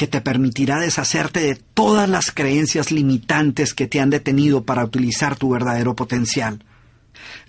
que 0.00 0.06
te 0.06 0.22
permitirá 0.22 0.78
deshacerte 0.78 1.40
de 1.40 1.56
todas 1.56 2.08
las 2.08 2.30
creencias 2.30 2.90
limitantes 2.90 3.74
que 3.74 3.86
te 3.86 4.00
han 4.00 4.08
detenido 4.08 4.64
para 4.64 4.82
utilizar 4.82 5.36
tu 5.36 5.50
verdadero 5.50 5.94
potencial. 5.94 6.64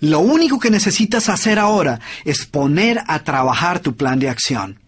Lo 0.00 0.18
único 0.18 0.60
que 0.60 0.70
necesitas 0.70 1.30
hacer 1.30 1.58
ahora 1.58 2.00
es 2.26 2.44
poner 2.44 3.00
a 3.06 3.20
trabajar 3.20 3.80
tu 3.80 3.96
plan 3.96 4.18
de 4.18 4.28
acción. 4.28 4.78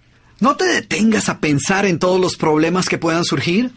No 0.41 0.59
te 0.59 0.67
detengas 0.67 1.31
a 1.31 1.39
pensar 1.39 1.87
en 1.87 1.99
todos 1.99 2.21
los 2.21 2.37
problemas 2.37 2.87
que 2.87 2.99
puedan 2.99 3.25
surgir. 3.25 3.73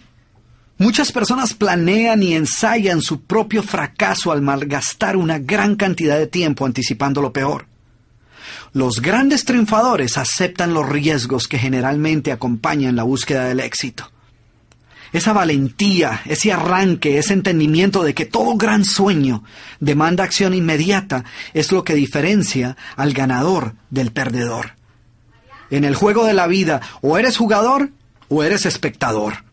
Muchas 0.77 1.13
personas 1.13 1.53
planean 1.53 2.21
y 2.21 2.33
ensayan 2.33 3.01
su 3.01 3.21
propio 3.21 3.63
fracaso 3.63 4.33
al 4.33 4.41
malgastar 4.41 5.15
una 5.15 5.39
gran 5.39 5.77
cantidad 5.77 6.19
de 6.19 6.27
tiempo 6.27 6.65
anticipando 6.65 7.21
lo 7.21 7.31
peor. 7.31 7.66
Los 8.73 9.01
grandes 9.01 9.45
triunfadores 9.45 10.17
aceptan 10.17 10.73
los 10.73 10.87
riesgos 10.87 11.47
que 11.47 11.57
generalmente 11.57 12.31
acompañan 12.31 12.95
la 12.95 13.03
búsqueda 13.03 13.45
del 13.45 13.59
éxito. 13.59 14.11
Esa 15.13 15.31
valentía, 15.31 16.21
ese 16.25 16.51
arranque, 16.51 17.17
ese 17.17 17.33
entendimiento 17.33 18.03
de 18.03 18.13
que 18.13 18.25
todo 18.25 18.57
gran 18.57 18.83
sueño 18.83 19.43
demanda 19.79 20.23
acción 20.23 20.53
inmediata 20.53 21.23
es 21.53 21.71
lo 21.71 21.83
que 21.83 21.95
diferencia 21.95 22.75
al 22.97 23.13
ganador 23.13 23.75
del 23.89 24.11
perdedor. 24.11 24.73
En 25.69 25.85
el 25.85 25.95
juego 25.95 26.25
de 26.25 26.33
la 26.33 26.47
vida 26.47 26.81
o 27.01 27.17
eres 27.17 27.37
jugador 27.37 27.91
o 28.27 28.43
eres 28.43 28.65
espectador. 28.65 29.45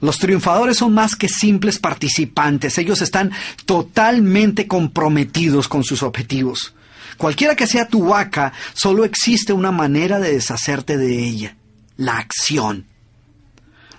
Los 0.00 0.18
triunfadores 0.18 0.78
son 0.78 0.92
más 0.92 1.16
que 1.16 1.28
simples 1.28 1.78
participantes, 1.78 2.76
ellos 2.76 3.00
están 3.02 3.30
totalmente 3.64 4.66
comprometidos 4.66 5.68
con 5.68 5.84
sus 5.84 6.02
objetivos. 6.02 6.74
Cualquiera 7.22 7.54
que 7.54 7.68
sea 7.68 7.86
tu 7.86 8.06
vaca, 8.06 8.52
solo 8.74 9.04
existe 9.04 9.52
una 9.52 9.70
manera 9.70 10.18
de 10.18 10.32
deshacerte 10.32 10.96
de 10.96 11.20
ella, 11.20 11.54
la 11.96 12.18
acción. 12.18 12.86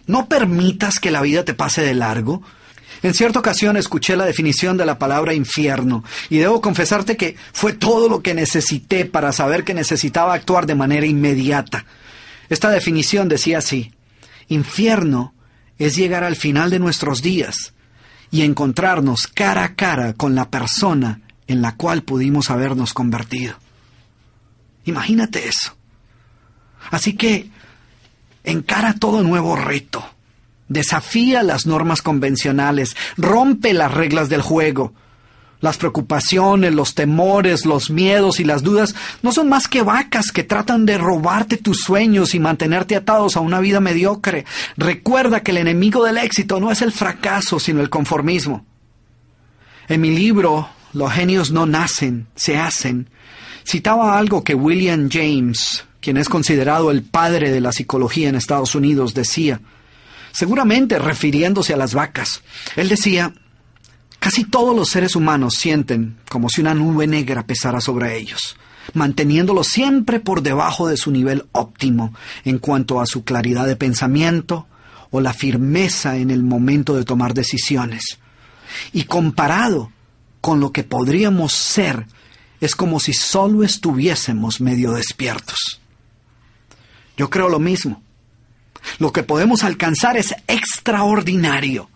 No 0.06 0.28
permitas 0.28 1.00
que 1.00 1.10
la 1.10 1.22
vida 1.22 1.46
te 1.46 1.54
pase 1.54 1.84
de 1.84 1.94
largo. 1.94 2.44
En 3.02 3.14
cierta 3.14 3.40
ocasión 3.40 3.78
escuché 3.78 4.18
la 4.18 4.26
definición 4.26 4.76
de 4.76 4.86
la 4.86 5.00
palabra 5.00 5.34
infierno 5.34 6.04
y 6.30 6.40
debo 6.40 6.60
confesarte 6.60 7.16
que 7.16 7.38
fue 7.54 7.72
todo 7.72 8.10
lo 8.10 8.22
que 8.22 8.34
necesité 8.34 9.06
para 9.06 9.32
saber 9.32 9.64
que 9.64 9.74
necesitaba 9.74 10.34
actuar 10.34 10.66
de 10.66 10.76
manera 10.76 11.06
inmediata. 11.06 11.86
Esta 12.50 12.72
definición 12.72 13.30
decía 13.30 13.60
así, 13.60 13.94
infierno 14.50 15.34
es 15.78 15.96
llegar 15.96 16.26
al 16.26 16.36
final 16.36 16.70
de 16.72 16.80
nuestros 16.80 17.22
días 17.22 17.74
y 18.32 18.42
encontrarnos 18.42 19.28
cara 19.28 19.64
a 19.64 19.76
cara 19.76 20.12
con 20.12 20.36
la 20.36 20.50
persona 20.50 21.23
en 21.48 21.62
la 21.62 21.76
cual 21.76 22.04
pudimos 22.04 22.50
habernos 22.50 22.94
convertido. 22.94 23.56
Imagínate 24.86 25.48
eso. 25.48 25.76
Así 26.92 27.16
que 27.16 27.50
encara 28.44 28.94
todo 28.94 29.24
nuevo 29.24 29.56
reto. 29.56 30.04
Desafía 30.68 31.44
las 31.44 31.66
normas 31.66 32.02
convencionales, 32.02 32.96
rompe 33.18 33.74
las 33.74 33.94
reglas 33.94 34.30
del 34.30 34.42
juego. 34.42 34.94
Las 35.60 35.78
preocupaciones, 35.78 36.74
los 36.74 36.94
temores, 36.94 37.66
los 37.66 37.90
miedos 37.90 38.42
y 38.42 38.44
las 38.44 38.64
dudas 38.64 38.96
no 39.22 39.32
son 39.32 39.48
más 39.48 39.70
que 39.70 39.82
vacas 39.82 40.32
que 40.34 40.44
tratan 40.44 40.86
de 40.86 40.98
robarte 40.98 41.56
tus 41.56 41.80
sueños 41.80 42.36
y 42.36 42.40
mantenerte 42.40 42.98
atados 42.98 43.38
a 43.38 43.40
una 43.40 43.62
vida 43.62 43.80
mediocre. 43.80 44.44
Recuerda 44.76 45.42
que 45.42 45.52
el 45.52 45.58
enemigo 45.58 46.04
del 46.04 46.18
éxito 46.18 46.60
no 46.60 46.70
es 46.70 46.82
el 46.82 46.92
fracaso, 46.92 47.62
sino 47.62 47.80
el 47.80 47.90
conformismo. 47.90 48.66
En 49.88 50.02
mi 50.02 50.12
libro, 50.12 50.68
los 50.94 51.12
genios 51.12 51.52
no 51.52 51.66
nacen, 51.66 52.28
se 52.36 52.58
hacen. 52.58 53.10
Citaba 53.66 54.18
algo 54.18 54.44
que 54.44 54.56
William 54.56 55.10
James, 55.12 55.86
quien 56.00 56.18
es 56.18 56.30
considerado 56.30 56.92
el 56.92 57.04
padre 57.04 57.52
de 57.52 57.62
la 57.62 57.72
psicología 57.72 58.30
en 58.30 58.36
Estados 58.36 58.76
Unidos, 58.76 59.14
decía, 59.14 59.60
seguramente 60.32 61.00
refiriéndose 61.00 61.74
a 61.74 61.78
las 61.78 61.94
vacas. 61.94 62.42
Él 62.76 62.90
decía, 62.90 63.34
casi 64.20 64.44
todos 64.44 64.76
los 64.76 64.90
seres 64.90 65.16
humanos 65.16 65.56
sienten 65.56 66.18
como 66.30 66.50
si 66.50 66.62
una 66.62 66.74
nube 66.74 67.08
negra 67.08 67.46
pesara 67.46 67.82
sobre 67.82 68.18
ellos, 68.18 68.58
manteniéndolos 68.94 69.68
siempre 69.68 70.20
por 70.20 70.42
debajo 70.42 70.88
de 70.88 70.98
su 70.98 71.12
nivel 71.12 71.46
óptimo 71.54 72.14
en 72.44 72.60
cuanto 72.60 73.00
a 73.00 73.06
su 73.06 73.24
claridad 73.24 73.66
de 73.66 73.76
pensamiento 73.76 74.68
o 75.10 75.22
la 75.22 75.34
firmeza 75.34 76.18
en 76.18 76.32
el 76.32 76.44
momento 76.44 76.96
de 76.96 77.06
tomar 77.06 77.34
decisiones. 77.34 78.20
Y 78.92 79.04
comparado 79.04 79.92
con 80.44 80.60
lo 80.60 80.74
que 80.74 80.84
podríamos 80.84 81.54
ser 81.54 82.06
es 82.60 82.76
como 82.76 83.00
si 83.00 83.14
solo 83.14 83.64
estuviésemos 83.64 84.60
medio 84.60 84.92
despiertos. 84.92 85.80
Yo 87.16 87.30
creo 87.30 87.48
lo 87.48 87.60
mismo. 87.60 88.04
Lo 89.00 89.14
que 89.14 89.24
podemos 89.24 89.64
alcanzar 89.64 90.18
es 90.18 90.36
extraordinario. 90.48 91.90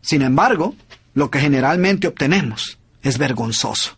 Sin 0.00 0.22
embargo, 0.22 0.76
lo 1.14 1.28
que 1.28 1.40
generalmente 1.40 2.06
obtenemos 2.06 2.78
es 3.02 3.18
vergonzoso. 3.18 3.96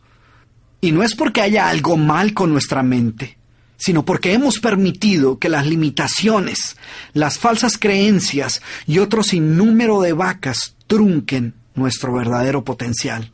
Y 0.80 0.92
no 0.92 1.02
es 1.02 1.14
porque 1.14 1.42
haya 1.42 1.68
algo 1.68 1.98
mal 1.98 2.32
con 2.32 2.52
nuestra 2.52 2.82
mente, 2.82 3.36
sino 3.76 4.06
porque 4.06 4.32
hemos 4.32 4.60
permitido 4.60 5.38
que 5.38 5.50
las 5.50 5.66
limitaciones, 5.66 6.78
las 7.12 7.38
falsas 7.38 7.76
creencias 7.76 8.62
y 8.86 8.98
otro 8.98 9.22
sinnúmero 9.22 10.00
de 10.00 10.14
vacas 10.14 10.74
trunquen 10.86 11.52
nuestro 11.74 12.14
verdadero 12.14 12.64
potencial. 12.64 13.30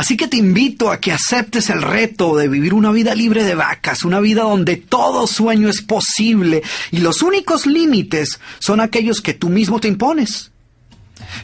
Así 0.00 0.16
que 0.16 0.28
te 0.28 0.38
invito 0.38 0.90
a 0.90 0.98
que 0.98 1.12
aceptes 1.12 1.68
el 1.68 1.82
reto 1.82 2.34
de 2.34 2.48
vivir 2.48 2.72
una 2.72 2.90
vida 2.90 3.14
libre 3.14 3.44
de 3.44 3.54
vacas, 3.54 4.02
una 4.02 4.18
vida 4.18 4.44
donde 4.44 4.76
todo 4.76 5.26
sueño 5.26 5.68
es 5.68 5.82
posible 5.82 6.62
y 6.90 7.00
los 7.00 7.20
únicos 7.20 7.66
límites 7.66 8.40
son 8.60 8.80
aquellos 8.80 9.20
que 9.20 9.34
tú 9.34 9.50
mismo 9.50 9.78
te 9.78 9.88
impones. 9.88 10.52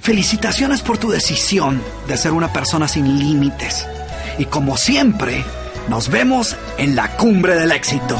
Felicitaciones 0.00 0.80
por 0.80 0.96
tu 0.96 1.10
decisión 1.10 1.82
de 2.08 2.16
ser 2.16 2.32
una 2.32 2.50
persona 2.50 2.88
sin 2.88 3.18
límites. 3.18 3.84
Y 4.38 4.46
como 4.46 4.78
siempre, 4.78 5.44
nos 5.90 6.08
vemos 6.08 6.56
en 6.78 6.96
la 6.96 7.14
cumbre 7.14 7.56
del 7.56 7.72
éxito. 7.72 8.18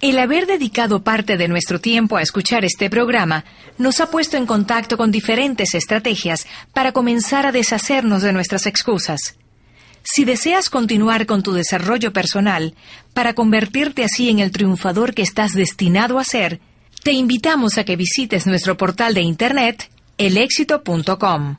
El 0.00 0.18
haber 0.18 0.46
dedicado 0.46 1.02
parte 1.02 1.38
de 1.38 1.48
nuestro 1.48 1.80
tiempo 1.80 2.16
a 2.16 2.22
escuchar 2.22 2.64
este 2.66 2.90
programa 2.90 3.44
nos 3.78 4.00
ha 4.00 4.10
puesto 4.10 4.36
en 4.36 4.44
contacto 4.44 4.98
con 4.98 5.10
diferentes 5.10 5.74
estrategias 5.74 6.46
para 6.74 6.92
comenzar 6.92 7.46
a 7.46 7.52
deshacernos 7.52 8.22
de 8.22 8.34
nuestras 8.34 8.66
excusas. 8.66 9.36
Si 10.02 10.24
deseas 10.24 10.68
continuar 10.68 11.26
con 11.26 11.42
tu 11.42 11.52
desarrollo 11.52 12.12
personal 12.12 12.74
para 13.14 13.34
convertirte 13.34 14.04
así 14.04 14.28
en 14.28 14.38
el 14.38 14.50
triunfador 14.50 15.14
que 15.14 15.22
estás 15.22 15.52
destinado 15.52 16.18
a 16.18 16.24
ser, 16.24 16.60
te 17.02 17.12
invitamos 17.12 17.78
a 17.78 17.84
que 17.84 17.96
visites 17.96 18.46
nuestro 18.46 18.76
portal 18.76 19.14
de 19.14 19.22
internet 19.22 19.90
elexito.com. 20.18 21.56